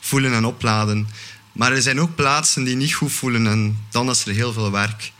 voelen 0.00 0.32
en 0.32 0.44
opladen. 0.44 1.08
Maar 1.56 1.72
er 1.72 1.82
zijn 1.82 2.00
ook 2.00 2.14
plaatsen 2.14 2.64
die 2.64 2.76
niet 2.76 2.94
goed 2.94 3.12
voelen. 3.12 3.46
En 3.46 3.76
dan 3.90 4.10
is 4.10 4.24
er 4.26 4.34
heel 4.34 4.52
veel 4.52 4.70
werk. 4.70 5.12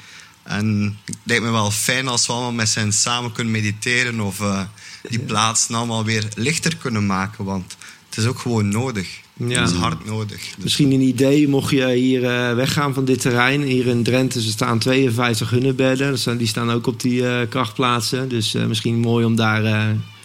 En 0.42 0.98
het 1.04 1.16
lijkt 1.22 1.42
me 1.44 1.50
wel 1.50 1.70
fijn 1.70 2.08
als 2.08 2.26
we 2.26 2.32
allemaal 2.32 2.52
met 2.52 2.68
z'n 2.68 2.90
samen 2.90 3.32
kunnen 3.32 3.52
mediteren. 3.52 4.20
Of 4.20 4.40
eh, 4.40 4.60
die 5.08 5.18
plaatsen 5.18 5.74
allemaal 5.74 6.04
weer 6.04 6.28
lichter 6.34 6.76
kunnen 6.76 7.06
maken. 7.06 7.44
Want 7.44 7.76
het 8.08 8.18
is 8.18 8.26
ook 8.26 8.38
gewoon 8.38 8.68
nodig. 8.68 9.08
Ja. 9.38 9.60
Het 9.60 9.70
is 9.70 9.76
hard 9.76 10.04
nodig. 10.04 10.40
Dus- 10.40 10.64
Misschien 10.64 10.92
een 10.92 11.00
idee, 11.00 11.48
mocht 11.48 11.70
je 11.70 11.88
hier 11.92 12.24
eh, 12.24 12.54
weggaan 12.54 12.94
van 12.94 13.04
dit 13.04 13.20
terrein. 13.20 13.62
Hier 13.62 13.86
in 13.86 14.02
Drenthe 14.02 14.38
er 14.38 14.44
staan 14.44 14.78
52 14.78 15.50
hunnebedden. 15.50 16.10
Dat 16.10 16.20
zijn- 16.20 16.36
Die 16.36 16.46
staan 16.46 16.70
ook 16.70 16.86
op 16.86 17.00
die 17.00 17.28
eh, 17.28 17.48
krachtplaatsen. 17.48 18.28
Dus 18.28 18.54
eh, 18.54 18.64
misschien 18.66 18.98
mooi 18.98 19.24
om 19.24 19.36
daar 19.36 19.64
eh 19.64 19.70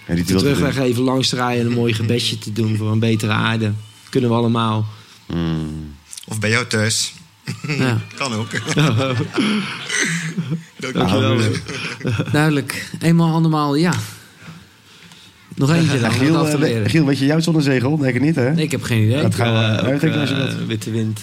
Ja, 0.08 0.16
die 0.16 0.24
de 0.24 0.34
terugweg 0.36 0.78
even 0.78 1.04
langs 1.04 1.30
te 1.30 1.36
rijden... 1.36 1.62
en 1.66 1.68
een 1.72 1.78
mooi 1.78 1.94
gebedje 2.02 2.38
te 2.38 2.54
doen 2.54 2.78
voor 2.78 2.92
een 2.92 3.00
betere 3.00 3.32
aarde. 3.32 3.74
Kunnen 4.10 4.30
we 4.30 4.36
allemaal. 4.36 4.88
Mm. 5.28 5.96
Of 6.32 6.40
bij 6.40 6.50
jou 6.50 6.66
thuis. 6.68 7.14
Ja. 7.68 8.02
Kan 8.18 8.34
ook. 8.34 8.50
Dankjewel. 10.80 11.40
Duidelijk. 12.32 12.90
Eenmaal, 13.00 13.34
andermaal, 13.34 13.76
ja. 13.76 13.94
Nog 15.56 15.72
eentje 15.74 16.00
dan, 16.00 16.12
Giel, 16.12 16.38
af 16.38 16.46
te 16.50 16.54
eh, 16.54 16.60
leren. 16.60 16.90
Giel, 16.90 17.06
weet 17.06 17.20
je 17.20 17.26
jouw 17.26 17.40
zonnezegel? 17.40 17.98
Denk 17.98 18.16
ik 18.16 18.22
niet, 18.22 18.36
hè? 18.36 18.54
Nee, 18.54 18.64
ik 18.64 18.72
heb 18.72 18.84
geen 18.84 19.04
idee. 19.04 19.22
Dat 19.22 19.36
gaan 19.36 19.54
we... 19.54 19.60
Eh, 19.60 19.88
eh, 19.90 19.96
ook, 19.96 20.20
als 20.20 20.30
je 20.30 20.36
eh, 20.36 20.42
dat- 20.42 20.66
witte 20.66 20.92
wind. 20.92 21.20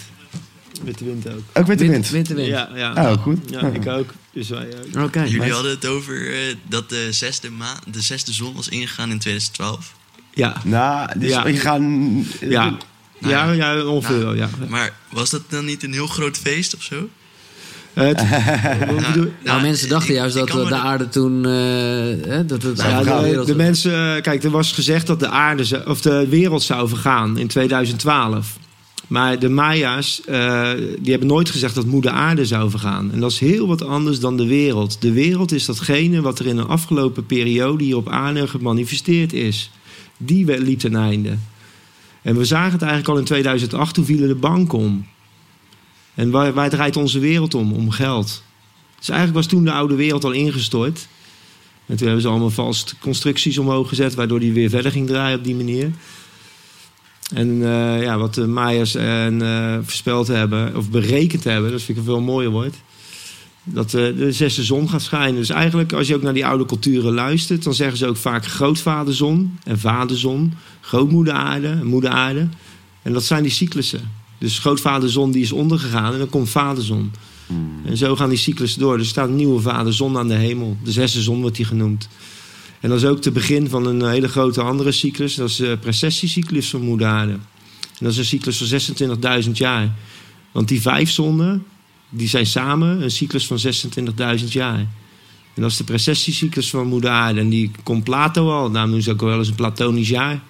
Witte 0.83 1.05
wind 1.05 1.27
ook. 1.29 1.41
Ook 1.53 1.65
witte 1.67 1.83
Wind, 1.87 1.91
wind. 1.93 2.09
winterwind. 2.09 2.47
Ja, 2.47 2.69
ja. 2.75 3.11
Oh, 3.11 3.21
goed. 3.21 3.39
Ja, 3.49 3.67
ik 3.67 3.87
ook. 3.87 4.13
Dus 4.33 4.49
wij 4.49 4.67
ook. 4.95 5.03
Oké. 5.05 5.21
Jullie 5.21 5.39
nice. 5.39 5.53
hadden 5.53 5.71
het 5.71 5.85
over 5.85 6.33
eh, 6.33 6.55
dat 6.67 6.89
de 6.89 7.07
zesde, 7.11 7.49
ma 7.49 7.79
de 7.91 8.01
zesde 8.01 8.33
zon 8.33 8.53
was 8.55 8.67
ingegaan 8.67 9.09
in 9.11 9.19
2012. 9.19 9.93
Ja. 10.33 10.55
Nou, 10.63 11.19
dus 11.19 11.29
Ja. 11.29 11.43
we 11.43 11.57
gaan... 11.57 12.25
Ja. 12.39 12.77
Nou 13.19 13.33
Ja, 13.33 13.51
ja. 13.51 13.85
ongeveer 13.85 14.15
Nou, 14.15 14.25
wel, 14.25 14.35
ja. 14.35 14.49
Maar 14.69 14.93
was 15.11 15.29
dat 15.29 15.41
dan 15.49 15.65
niet 15.65 15.83
een 15.83 15.93
heel 15.93 16.07
groot 16.07 16.37
feest 16.37 16.75
of 16.75 16.83
zo? 16.83 17.09
Eh? 17.93 18.09
Nou, 19.43 19.61
mensen 19.61 19.89
dachten 19.89 20.13
juist 20.13 20.35
ik 20.35 20.47
dat 20.47 20.57
eh, 20.57 20.63
de 20.63 20.69
de- 20.69 20.75
aarde 20.75 21.09
toen... 21.09 21.45
eh, 21.45 21.51
hè, 22.31 22.45
dat 22.45 22.61
het 22.63 22.77
Ja, 22.81 23.03
de 23.43 23.55
mensen, 23.55 24.21
kijk, 24.21 24.43
er 24.43 24.49
was 24.49 24.71
gezegd 24.71 25.07
dat 25.07 25.19
de 25.19 25.27
aarde 25.29 25.63
zou- 25.63 25.85
of 25.87 26.01
de 26.01 26.27
wereld 26.27 26.63
zou 26.63 26.87
vergaan 26.87 27.37
in 27.37 27.47
2012. 27.47 28.57
Maar 29.07 29.39
de 29.39 29.49
Maya's, 29.49 30.21
eh, 30.25 30.69
die 30.99 31.11
hebben 31.11 31.27
nooit 31.27 31.49
gezegd 31.49 31.75
dat 31.75 31.85
moeder 31.85 32.11
aarde 32.11 32.45
zou 32.45 32.69
vergaan. 32.69 33.11
En 33.11 33.19
dat 33.19 33.31
is 33.31 33.39
heel 33.39 33.67
wat 33.67 33.83
anders 33.85 34.19
dan 34.19 34.37
de 34.37 34.47
wereld. 34.47 35.01
De 35.01 35.11
wereld 35.11 35.51
is 35.51 35.65
datgene 35.65 36.21
wat 36.21 36.39
er 36.39 36.45
in 36.47 36.55
de 36.55 36.61
afgelopen 36.63 37.25
periode 37.25 37.83
hier 37.83 37.95
op 37.97 38.09
aarde 38.09 38.47
gemanifesteerd 38.47 39.33
is. 39.33 39.71
Die 40.17 40.45
we- 40.45 40.59
liep 40.61 40.79
ten 40.79 40.95
einde. 40.95 41.37
En 42.21 42.37
we 42.37 42.45
zagen 42.45 42.71
het 42.71 42.81
eigenlijk 42.81 43.11
al 43.11 43.17
in 43.17 43.25
2008, 43.25 43.93
toen 43.93 44.05
vielen 44.05 44.27
de 44.27 44.35
banken 44.35 44.77
om. 44.77 45.05
En 46.13 46.31
waar, 46.31 46.69
draait 46.69 46.97
onze 46.97 47.19
wereld 47.19 47.53
om? 47.53 47.73
Om 47.73 47.91
geld. 47.91 48.43
Dus 48.97 49.09
eigenlijk 49.09 49.39
was 49.39 49.47
toen 49.47 49.63
de 49.63 49.71
oude 49.71 49.95
wereld 49.95 50.23
al 50.23 50.31
ingestort. 50.31 51.07
En 51.85 51.95
toen 51.95 52.05
hebben 52.05 52.21
ze 52.21 52.29
allemaal 52.29 52.49
valse 52.49 52.97
constructies 52.99 53.57
omhoog 53.57 53.89
gezet, 53.89 54.15
waardoor 54.15 54.39
die 54.39 54.53
weer 54.53 54.69
verder 54.69 54.91
ging 54.91 55.07
draaien 55.07 55.37
op 55.37 55.43
die 55.43 55.55
manier. 55.55 55.91
En 57.33 57.63
eh, 57.63 58.01
ja, 58.01 58.17
wat 58.17 58.33
de 58.33 58.47
Maya's 58.47 58.95
en, 58.95 59.41
eh, 59.41 59.77
voorspeld 59.81 60.27
hebben, 60.27 60.75
of 60.75 60.89
berekend 60.89 61.43
hebben, 61.43 61.71
dat 61.71 61.81
vind 61.81 61.97
ik 61.97 62.03
een 62.03 62.11
veel 62.11 62.21
mooier 62.21 62.51
woord. 62.51 62.75
Dat 63.63 63.93
eh, 63.93 64.15
de 64.17 64.31
zesde 64.31 64.63
zon 64.63 64.89
gaat 64.89 65.01
schijnen. 65.01 65.35
Dus 65.35 65.49
eigenlijk, 65.49 65.93
als 65.93 66.07
je 66.07 66.15
ook 66.15 66.21
naar 66.21 66.33
die 66.33 66.45
oude 66.45 66.65
culturen 66.65 67.13
luistert, 67.13 67.63
dan 67.63 67.73
zeggen 67.73 67.97
ze 67.97 68.07
ook 68.07 68.17
vaak 68.17 68.45
grootvaderzon 68.45 69.57
en 69.63 69.79
vaderzon, 69.79 70.53
grootmoeder 70.81 71.33
aarde 71.33 71.67
en 71.67 71.85
moeder 71.85 72.09
aarde. 72.09 72.47
En 73.01 73.13
dat 73.13 73.23
zijn 73.23 73.43
die 73.43 73.51
cyclussen. 73.51 74.11
Dus 74.37 74.59
grootvaderzon 74.59 75.31
die 75.31 75.41
is 75.41 75.51
ondergegaan 75.51 76.13
en 76.13 76.19
dan 76.19 76.29
komt 76.29 76.49
vaderzon. 76.49 77.11
En 77.85 77.97
zo 77.97 78.15
gaan 78.15 78.29
die 78.29 78.37
cyclussen 78.37 78.79
door. 78.79 78.97
Er 78.97 79.05
staat 79.05 79.27
een 79.27 79.35
nieuwe 79.35 79.61
vaderzon 79.61 80.17
aan 80.17 80.27
de 80.27 80.33
hemel. 80.33 80.77
De 80.83 80.91
zesde 80.91 81.21
zon 81.21 81.41
wordt 81.41 81.55
die 81.55 81.65
genoemd. 81.65 82.09
En 82.79 82.89
dat 82.89 82.97
is 82.97 83.05
ook 83.05 83.23
het 83.23 83.33
begin 83.33 83.69
van 83.69 83.85
een 83.85 84.09
hele 84.09 84.27
grote 84.27 84.61
andere 84.61 84.91
cyclus. 84.91 85.35
Dat 85.35 85.49
is 85.49 85.55
de 85.55 85.77
precessiecyclus 85.81 86.69
van 86.69 86.81
moeder 86.81 87.07
aarde. 87.07 87.31
En 87.31 88.05
dat 88.05 88.11
is 88.11 88.17
een 88.17 88.25
cyclus 88.25 88.57
van 88.57 89.43
26.000 89.43 89.51
jaar. 89.51 89.95
Want 90.51 90.67
die 90.67 90.81
vijf 90.81 91.09
zonnen, 91.09 91.65
die 92.09 92.27
zijn 92.27 92.45
samen 92.45 93.01
een 93.01 93.11
cyclus 93.11 93.47
van 93.47 93.57
26.000 94.39 94.45
jaar. 94.47 94.87
En 95.59 95.61
dat 95.61 95.71
is 95.71 95.77
de 95.77 95.83
precessiecyclus 95.83 96.69
van 96.69 96.87
moeder 96.87 97.09
aarde. 97.09 97.39
En 97.39 97.49
die 97.49 97.71
komt 97.83 98.03
Plato 98.03 98.51
al. 98.51 99.01
Ze 99.01 99.11
ook 99.11 99.21
wel 99.21 99.37
eens 99.37 99.47
een 99.47 99.55
platonisch 99.55 100.09
jaar. 100.09 100.41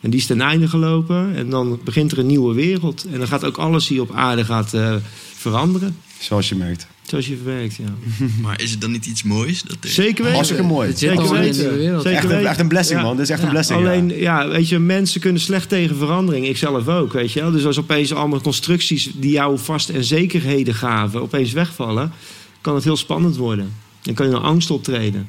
En 0.00 0.10
die 0.10 0.20
is 0.20 0.26
ten 0.26 0.40
einde 0.40 0.68
gelopen. 0.68 1.34
En 1.34 1.50
dan 1.50 1.80
begint 1.84 2.12
er 2.12 2.18
een 2.18 2.26
nieuwe 2.26 2.54
wereld. 2.54 3.06
En 3.12 3.18
dan 3.18 3.28
gaat 3.28 3.44
ook 3.44 3.56
alles 3.56 3.88
hier 3.88 4.00
op 4.00 4.12
aarde 4.12 4.44
gaat, 4.44 4.74
eh, 4.74 4.94
veranderen. 5.34 5.96
Zoals 6.18 6.48
je 6.48 6.54
merkt. 6.54 6.86
Zoals 7.06 7.26
je 7.26 7.36
verwerkt, 7.36 7.74
ja. 7.76 7.94
Maar 8.42 8.60
is 8.62 8.70
het 8.70 8.80
dan 8.80 8.90
niet 8.90 9.06
iets 9.06 9.22
moois? 9.22 9.62
Dat 9.62 9.76
er... 9.80 9.88
Zeker 9.88 10.16
weten. 10.16 10.32
Hartstikke 10.32 10.62
mooi. 10.62 10.88
Het 10.88 10.98
zit 10.98 11.08
Zeker 11.10 11.24
in 11.24 11.40
weten. 11.40 11.76
wereld. 11.76 12.02
Zeker 12.02 12.16
Echt 12.18 12.24
een, 12.24 12.30
weten. 12.30 12.48
echt 12.50 12.60
een 12.60 12.68
blessing, 12.68 12.98
Ja. 12.98 13.04
man. 13.06 13.16
Dit 13.16 13.24
is 13.24 13.30
echt 13.30 13.42
een 13.42 13.48
blessing. 13.48 13.78
Alleen, 13.78 14.08
ja. 14.08 14.14
ja. 14.42 14.48
weet 14.48 14.68
je, 14.68 14.78
mensen 14.78 15.20
kunnen 15.20 15.40
slecht 15.40 15.68
tegen 15.68 15.96
verandering. 15.96 16.46
Ik 16.46 16.56
zelf 16.56 16.88
ook, 16.88 17.12
weet 17.12 17.32
je 17.32 17.40
wel. 17.40 17.50
Dus 17.50 17.66
als 17.66 17.78
opeens 17.78 18.12
allemaal 18.12 18.40
constructies 18.40 19.10
die 19.14 19.30
jou 19.30 19.58
vast 19.58 19.88
en 19.88 20.04
zekerheden 20.04 20.74
gaven... 20.74 21.20
opeens 21.22 21.52
wegvallen, 21.52 22.12
kan 22.60 22.74
het 22.74 22.84
heel 22.84 22.96
spannend 22.96 23.36
worden. 23.36 23.72
Dan 24.02 24.14
kan 24.14 24.28
je 24.28 24.34
een 24.34 24.42
angst 24.42 24.70
optreden. 24.70 25.28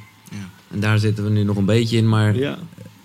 En 0.72 0.80
daar 0.80 1.00
zitten 1.00 1.24
we 1.24 1.30
nu 1.30 1.44
nog 1.44 1.56
een 1.58 1.66
beetje 1.66 1.98
in, 1.98 2.10
maar 2.10 2.38
Ja, 2.38 2.58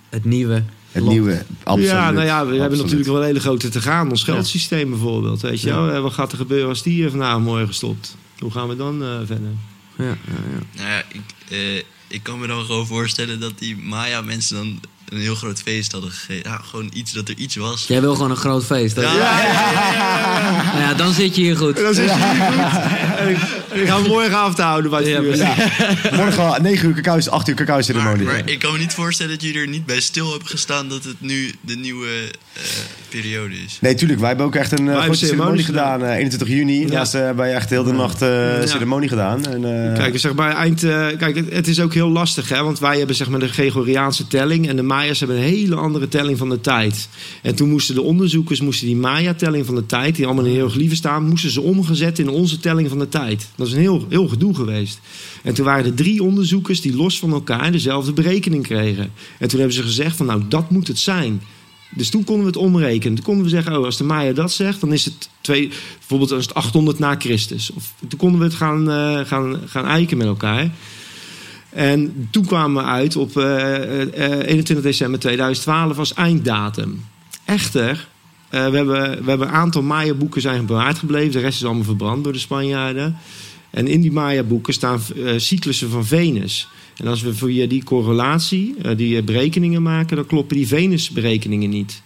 het 0.09 0.25
nieuwe. 0.25 0.63
Het 0.91 1.03
nieuwe, 1.05 1.43
absoluut. 1.63 1.89
ja 1.91 2.11
nou 2.11 2.25
ja, 2.25 2.45
we 2.47 2.55
hebben 2.55 2.77
natuurlijk 2.79 3.07
wel 3.07 3.17
een 3.19 3.25
hele 3.25 3.39
grote 3.39 3.69
te 3.69 3.81
gaan. 3.81 4.09
Ons 4.09 4.23
geldsysteem 4.23 4.89
bijvoorbeeld, 4.89 5.41
weet 5.41 5.61
je 5.61 5.69
wel. 5.69 5.91
Eh, 5.91 6.01
Wat 6.01 6.13
gaat 6.13 6.31
er 6.31 6.37
gebeuren 6.37 6.69
als 6.69 6.83
die 6.83 7.03
eh, 7.03 7.09
vandaag 7.09 7.39
morgen 7.39 7.73
stopt? 7.73 8.15
Hoe 8.43 8.51
gaan 8.51 8.67
we 8.67 8.75
dan 8.75 9.03
eh, 9.03 9.09
verder? 9.25 9.51
Ja, 9.97 10.03
ja, 10.03 10.13
ja. 10.27 10.59
Nou 10.75 10.89
ja, 10.89 11.03
ik, 11.11 11.21
eh, 11.49 11.75
ik 12.07 12.23
kan 12.23 12.39
me 12.39 12.47
dan 12.47 12.65
gewoon 12.65 12.87
voorstellen 12.87 13.39
dat 13.39 13.59
die 13.59 13.77
Maya-mensen 13.77 14.55
dan 14.55 14.79
een 15.09 15.19
heel 15.19 15.35
groot 15.35 15.61
feest 15.61 15.91
hadden 15.91 16.11
gegeven. 16.11 16.49
Ja, 16.49 16.57
gewoon 16.63 16.89
iets, 16.93 17.11
dat 17.11 17.29
er 17.29 17.37
iets 17.37 17.55
was. 17.55 17.87
Jij 17.87 18.01
wil 18.01 18.15
gewoon 18.15 18.31
een 18.31 18.37
groot 18.37 18.65
feest. 18.65 18.95
hè? 18.95 19.01
Ja, 19.01 19.11
Nou 20.73 20.79
ja, 20.79 20.93
dan 20.93 21.13
zit 21.13 21.35
je 21.35 21.41
hier 21.41 21.57
goed. 21.57 21.75
Dat 21.75 21.91
is 21.91 21.97
niet 21.97 22.09
goed. 22.09 23.39
En 23.73 23.79
ik, 23.81 23.81
en 23.81 23.81
ik 23.81 23.87
ga 23.89 24.01
hem 24.01 24.07
morgen 24.11 24.37
af 24.37 24.55
te 24.55 24.61
houden 24.61 24.91
bij 24.91 24.99
het 24.99 25.09
Ja, 25.09 25.19
vuur. 25.21 25.27
precies. 25.27 26.11
Morgen 26.17 26.61
9 26.63 26.87
uur 26.89 27.01
cacao, 27.01 27.19
8 27.29 27.47
uur 27.47 27.55
cacao 27.55 27.81
ceremonie. 27.81 28.25
maar 28.25 28.41
ik 28.45 28.59
kan 28.59 28.71
me 28.73 28.77
niet 28.79 28.93
voorstellen 28.93 29.31
dat 29.31 29.41
jullie 29.41 29.59
er 29.61 29.67
niet 29.67 29.85
bij 29.85 29.99
stil 30.01 30.29
hebben 30.29 30.47
gestaan 30.47 30.87
dat 30.89 31.03
het 31.03 31.15
nu 31.21 31.51
de 31.61 31.75
nieuwe 31.75 32.07
eh, 32.53 32.61
periode 33.09 33.55
is. 33.65 33.77
Nee, 33.81 33.95
tuurlijk. 33.95 34.19
Wij 34.19 34.27
hebben 34.27 34.45
ook 34.45 34.55
echt 34.55 34.71
een 34.71 34.79
uh, 34.79 34.85
hebben 34.85 35.03
grote 35.03 35.17
ceremonie 35.25 35.63
gedaan. 35.63 36.03
eh, 36.03 36.09
21 36.15 36.47
juni. 36.47 36.87
Ja. 36.89 37.01
Uh, 37.05 37.11
hebben 37.11 37.35
wij 37.35 37.53
echt 37.53 37.69
heel 37.69 37.83
de 37.83 37.91
nacht 37.93 38.21
eh, 38.21 38.29
Ja. 38.59 38.65
ceremonie 38.67 39.09
gedaan. 39.09 39.45
En, 39.45 39.89
eh, 39.91 39.93
Kijk, 39.97 40.19
zeg 40.19 40.33
maar, 40.33 40.55
eind, 40.55 40.83
eh, 40.83 41.07
kijk 41.17 41.35
het, 41.35 41.53
het 41.53 41.67
is 41.67 41.79
ook 41.79 41.93
heel 41.93 42.09
lastig, 42.09 42.49
hè? 42.49 42.63
want 42.63 42.79
wij 42.79 42.97
hebben 42.97 43.15
zeg 43.15 43.29
maar, 43.29 43.39
de 43.39 43.47
Gregoriaanse 43.47 44.27
telling 44.27 44.67
en 44.69 44.75
de 44.75 44.81
Maya's 44.83 45.19
hebben 45.19 45.37
een 45.37 45.43
hele 45.43 45.75
andere 45.75 46.07
telling 46.07 46.37
van 46.37 46.49
de 46.49 46.61
tijd. 46.61 47.07
En 47.41 47.55
toen 47.55 47.69
moesten 47.69 47.95
de 47.95 48.01
onderzoekers 48.01 48.61
moesten 48.61 48.87
die 48.87 48.95
Maya-telling 48.95 49.65
van 49.65 49.75
de 49.75 49.85
tijd, 49.85 50.15
die 50.15 50.25
allemaal 50.25 50.45
in 50.45 50.51
hieroglyphen 50.51 50.97
staan, 50.97 51.23
moesten 51.27 51.49
ze 51.49 51.61
omgezet 51.61 52.19
in 52.19 52.29
onze 52.29 52.59
telling 52.59 52.89
van 52.89 52.99
de 52.99 53.09
tijd. 53.09 53.47
Dat 53.63 53.71
is 53.71 53.77
een 53.77 53.89
heel, 53.89 54.05
heel 54.09 54.27
gedoe 54.27 54.55
geweest. 54.55 54.99
En 55.43 55.53
toen 55.53 55.65
waren 55.65 55.85
er 55.85 55.93
drie 55.93 56.23
onderzoekers 56.23 56.81
die 56.81 56.95
los 56.95 57.19
van 57.19 57.31
elkaar 57.31 57.71
dezelfde 57.71 58.13
berekening 58.13 58.63
kregen. 58.63 59.11
En 59.39 59.47
toen 59.47 59.59
hebben 59.59 59.77
ze 59.77 59.83
gezegd 59.83 60.15
van 60.15 60.25
nou, 60.25 60.41
dat 60.47 60.69
moet 60.69 60.87
het 60.87 60.99
zijn. 60.99 61.41
Dus 61.95 62.09
toen 62.09 62.23
konden 62.23 62.43
we 62.43 62.51
het 62.51 62.59
omrekenen. 62.59 63.15
Toen 63.15 63.25
konden 63.25 63.43
we 63.43 63.49
zeggen, 63.49 63.77
oh, 63.77 63.85
als 63.85 63.97
de 63.97 64.03
Maya 64.03 64.33
dat 64.33 64.51
zegt, 64.51 64.81
dan 64.81 64.93
is 64.93 65.05
het 65.05 65.29
twee, 65.41 65.71
bijvoorbeeld 65.97 66.31
als 66.31 66.45
het 66.45 66.53
800 66.53 66.99
na 66.99 67.15
Christus. 67.19 67.71
Of, 67.71 67.93
toen 68.07 68.19
konden 68.19 68.39
we 68.39 68.45
het 68.45 68.55
gaan, 68.55 68.91
eh, 68.91 69.19
gaan, 69.25 69.59
gaan 69.65 69.85
eiken 69.85 70.17
met 70.17 70.27
elkaar. 70.27 70.71
En 71.69 72.27
toen 72.31 72.45
kwamen 72.45 72.83
we 72.83 72.89
uit 72.89 73.15
op 73.15 73.37
eh, 73.37 74.01
eh, 74.01 74.47
21 74.47 74.81
december 74.81 75.19
2012 75.19 75.97
als 75.97 76.13
einddatum. 76.13 77.05
Echter, 77.45 78.07
eh, 78.53 78.67
we, 78.67 78.75
hebben, 78.75 79.23
we 79.23 79.29
hebben 79.29 79.47
een 79.47 79.53
aantal 79.53 79.81
Maya-boeken 79.81 80.41
zijn 80.41 80.65
bewaard 80.65 80.97
gebleven. 80.97 81.31
De 81.31 81.39
rest 81.39 81.55
is 81.57 81.65
allemaal 81.65 81.83
verbrand 81.83 82.23
door 82.23 82.33
de 82.33 82.39
Spanjaarden. 82.39 83.17
En 83.73 83.87
in 83.87 84.01
die 84.01 84.11
Maya-boeken 84.11 84.73
staan 84.73 85.01
eh, 85.15 85.33
cyclussen 85.37 85.89
van 85.89 86.05
Venus. 86.05 86.67
En 86.97 87.07
als 87.07 87.21
we 87.21 87.33
via 87.33 87.67
die 87.67 87.83
correlatie, 87.83 88.75
eh, 88.81 88.97
die 88.97 89.17
eh, 89.17 89.23
berekeningen 89.23 89.81
maken, 89.81 90.15
dan 90.15 90.25
kloppen 90.25 90.57
die 90.57 90.67
Venus-berekeningen 90.67 91.69
niet. 91.69 92.01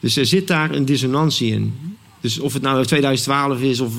Dus 0.00 0.16
er 0.16 0.26
zit 0.26 0.46
daar 0.46 0.74
een 0.74 0.84
dissonantie 0.84 1.52
in. 1.52 1.74
Dus 2.20 2.38
of 2.38 2.52
het 2.52 2.62
nou 2.62 2.84
2012 2.84 3.60
is, 3.60 3.80
of, 3.80 3.92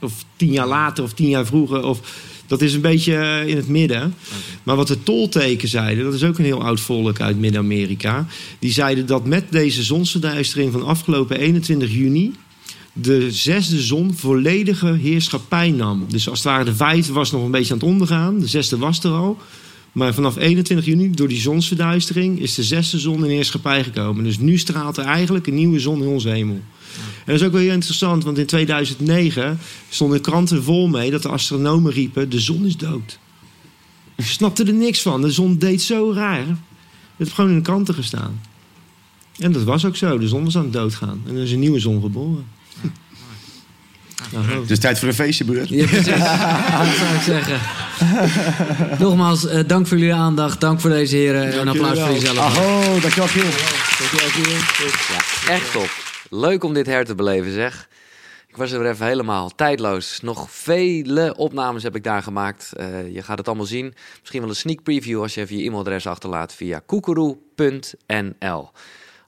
of 0.00 0.24
tien 0.36 0.52
jaar 0.52 0.66
later, 0.66 1.04
of 1.04 1.12
tien 1.12 1.28
jaar 1.28 1.46
vroeger, 1.46 1.84
of, 1.84 2.22
dat 2.46 2.62
is 2.62 2.74
een 2.74 2.80
beetje 2.80 3.44
in 3.46 3.56
het 3.56 3.68
midden. 3.68 4.14
Maar 4.62 4.76
wat 4.76 4.88
de 4.88 5.02
tolteken 5.02 5.68
zeiden, 5.68 6.04
dat 6.04 6.14
is 6.14 6.24
ook 6.24 6.38
een 6.38 6.44
heel 6.44 6.64
oud 6.64 6.80
volk 6.80 7.20
uit 7.20 7.38
Midden-Amerika. 7.38 8.26
Die 8.58 8.72
zeiden 8.72 9.06
dat 9.06 9.26
met 9.26 9.44
deze 9.50 9.82
zonsverduistering 9.82 10.72
van 10.72 10.84
afgelopen 10.84 11.38
21 11.38 11.92
juni 11.92 12.32
de 12.96 13.32
zesde 13.32 13.82
zon 13.82 14.14
volledige 14.14 14.92
heerschappij 14.92 15.70
nam. 15.70 16.06
Dus 16.08 16.28
als 16.28 16.38
het 16.38 16.48
ware 16.48 16.64
de 16.64 16.74
vijfde 16.74 17.12
was 17.12 17.30
nog 17.30 17.44
een 17.44 17.50
beetje 17.50 17.72
aan 17.72 17.78
het 17.78 17.88
ondergaan. 17.88 18.38
De 18.38 18.46
zesde 18.46 18.78
was 18.78 19.04
er 19.04 19.10
al. 19.10 19.38
Maar 19.92 20.14
vanaf 20.14 20.36
21 20.36 20.86
juni, 20.86 21.10
door 21.10 21.28
die 21.28 21.40
zonsverduistering, 21.40 22.40
is 22.40 22.54
de 22.54 22.62
zesde 22.62 22.98
zon 22.98 23.24
in 23.24 23.30
heerschappij 23.30 23.84
gekomen. 23.84 24.24
Dus 24.24 24.38
nu 24.38 24.58
straalt 24.58 24.96
er 24.96 25.04
eigenlijk 25.04 25.46
een 25.46 25.54
nieuwe 25.54 25.78
zon 25.78 26.02
in 26.02 26.08
onze 26.08 26.28
hemel. 26.28 26.60
En 26.94 27.32
dat 27.32 27.34
is 27.34 27.42
ook 27.42 27.52
wel 27.52 27.60
heel 27.60 27.72
interessant, 27.72 28.24
want 28.24 28.38
in 28.38 28.46
2009 28.46 29.58
stonden 29.88 30.20
kranten 30.20 30.62
vol 30.62 30.88
mee 30.88 31.10
dat 31.10 31.22
de 31.22 31.28
astronomen 31.28 31.92
riepen: 31.92 32.30
de 32.30 32.40
zon 32.40 32.66
is 32.66 32.76
dood. 32.76 33.18
Ik 34.16 34.24
snapte 34.24 34.64
er 34.64 34.74
niks 34.74 35.02
van. 35.02 35.20
De 35.20 35.30
zon 35.30 35.58
deed 35.58 35.82
zo 35.82 36.12
raar. 36.12 36.46
Het 36.46 36.56
heeft 37.16 37.32
gewoon 37.32 37.50
in 37.50 37.56
de 37.56 37.62
kranten 37.62 37.94
gestaan. 37.94 38.40
En 39.38 39.52
dat 39.52 39.62
was 39.62 39.84
ook 39.84 39.96
zo. 39.96 40.18
De 40.18 40.28
zon 40.28 40.44
was 40.44 40.56
aan 40.56 40.62
het 40.62 40.72
doodgaan. 40.72 41.22
En 41.26 41.36
er 41.36 41.42
is 41.42 41.52
een 41.52 41.58
nieuwe 41.58 41.80
zon 41.80 42.02
geboren. 42.02 42.44
Het 44.60 44.70
is 44.70 44.78
tijd 44.78 44.98
voor 44.98 45.08
een 45.08 45.14
feestje, 45.14 45.44
broer. 45.44 45.74
Ja, 45.74 45.86
precies. 45.86 46.06
dat 46.06 46.96
zou 46.98 47.14
ik 47.14 47.22
zeggen. 47.24 47.60
Nogmaals, 48.98 49.46
eh, 49.46 49.60
dank 49.66 49.86
voor 49.86 49.98
jullie 49.98 50.14
aandacht. 50.14 50.60
Dank 50.60 50.80
voor 50.80 50.90
deze 50.90 51.16
heren. 51.16 51.52
En 51.52 51.60
een 51.60 51.68
applaus 51.68 51.98
voor 51.98 52.06
wel. 52.06 52.14
jezelf. 52.14 52.38
Aho, 52.38 53.00
dankjewel, 53.00 53.28
Giel. 53.28 53.44
Echt 55.48 55.72
top. 55.72 55.90
Leuk 56.30 56.64
om 56.64 56.74
dit 56.74 56.86
her 56.86 57.04
te 57.04 57.14
beleven, 57.14 57.52
zeg. 57.52 57.88
Ik 58.54 58.60
was 58.60 58.72
er 58.72 58.80
weer 58.80 58.90
even 58.90 59.06
helemaal 59.06 59.50
tijdloos. 59.54 60.20
Nog 60.20 60.50
vele 60.50 61.34
opnames 61.36 61.82
heb 61.82 61.96
ik 61.96 62.04
daar 62.04 62.22
gemaakt. 62.22 62.72
Eh, 62.72 63.14
je 63.14 63.22
gaat 63.22 63.38
het 63.38 63.46
allemaal 63.46 63.66
zien. 63.66 63.94
Misschien 64.20 64.40
wel 64.40 64.48
een 64.48 64.56
sneak 64.56 64.82
preview 64.82 65.22
als 65.22 65.34
je 65.34 65.40
even 65.40 65.56
je 65.56 65.64
e-mailadres 65.64 66.06
achterlaat 66.06 66.54
via 66.54 66.82
koekeroe.nl. 66.86 68.70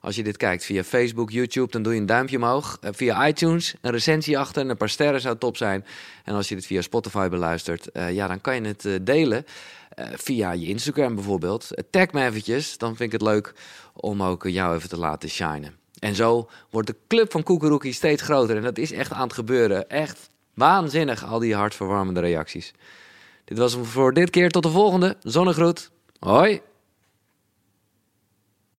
Als 0.01 0.15
je 0.15 0.23
dit 0.23 0.37
kijkt 0.37 0.65
via 0.65 0.83
Facebook, 0.83 1.29
YouTube, 1.29 1.71
dan 1.71 1.81
doe 1.83 1.93
je 1.93 1.99
een 1.99 2.05
duimpje 2.05 2.37
omhoog. 2.37 2.77
Eh, 2.81 2.89
via 2.93 3.27
iTunes 3.27 3.75
een 3.81 3.91
recensie 3.91 4.37
achter 4.37 4.61
en 4.61 4.69
een 4.69 4.77
paar 4.77 4.89
sterren 4.89 5.21
zou 5.21 5.37
top 5.37 5.57
zijn. 5.57 5.85
En 6.23 6.35
als 6.35 6.49
je 6.49 6.55
dit 6.55 6.65
via 6.65 6.81
Spotify 6.81 7.27
beluistert, 7.27 7.91
eh, 7.91 8.13
ja, 8.13 8.27
dan 8.27 8.41
kan 8.41 8.55
je 8.55 8.61
het 8.61 8.85
eh, 8.85 8.93
delen. 9.01 9.45
Via 10.13 10.51
je 10.51 10.65
Instagram 10.65 11.15
bijvoorbeeld. 11.15 11.69
Tag 11.89 12.11
me 12.11 12.25
eventjes, 12.25 12.77
dan 12.77 12.95
vind 12.95 13.13
ik 13.13 13.19
het 13.19 13.29
leuk 13.29 13.53
om 13.93 14.23
ook 14.23 14.47
jou 14.47 14.75
even 14.75 14.89
te 14.89 14.97
laten 14.97 15.29
shinen. 15.29 15.75
En 15.99 16.15
zo 16.15 16.49
wordt 16.69 16.87
de 16.87 16.95
club 17.07 17.31
van 17.31 17.43
Koekeroekie 17.43 17.93
steeds 17.93 18.21
groter. 18.21 18.55
En 18.55 18.61
dat 18.61 18.77
is 18.77 18.91
echt 18.91 19.11
aan 19.11 19.23
het 19.23 19.33
gebeuren. 19.33 19.89
Echt 19.89 20.29
waanzinnig, 20.53 21.25
al 21.25 21.39
die 21.39 21.55
hartverwarmende 21.55 22.19
reacties. 22.19 22.73
Dit 23.45 23.57
was 23.57 23.73
hem 23.73 23.85
voor 23.85 24.13
dit 24.13 24.29
keer. 24.29 24.49
Tot 24.49 24.63
de 24.63 24.69
volgende. 24.69 25.17
Zonnegroet. 25.21 25.91
Hoi. 26.19 26.61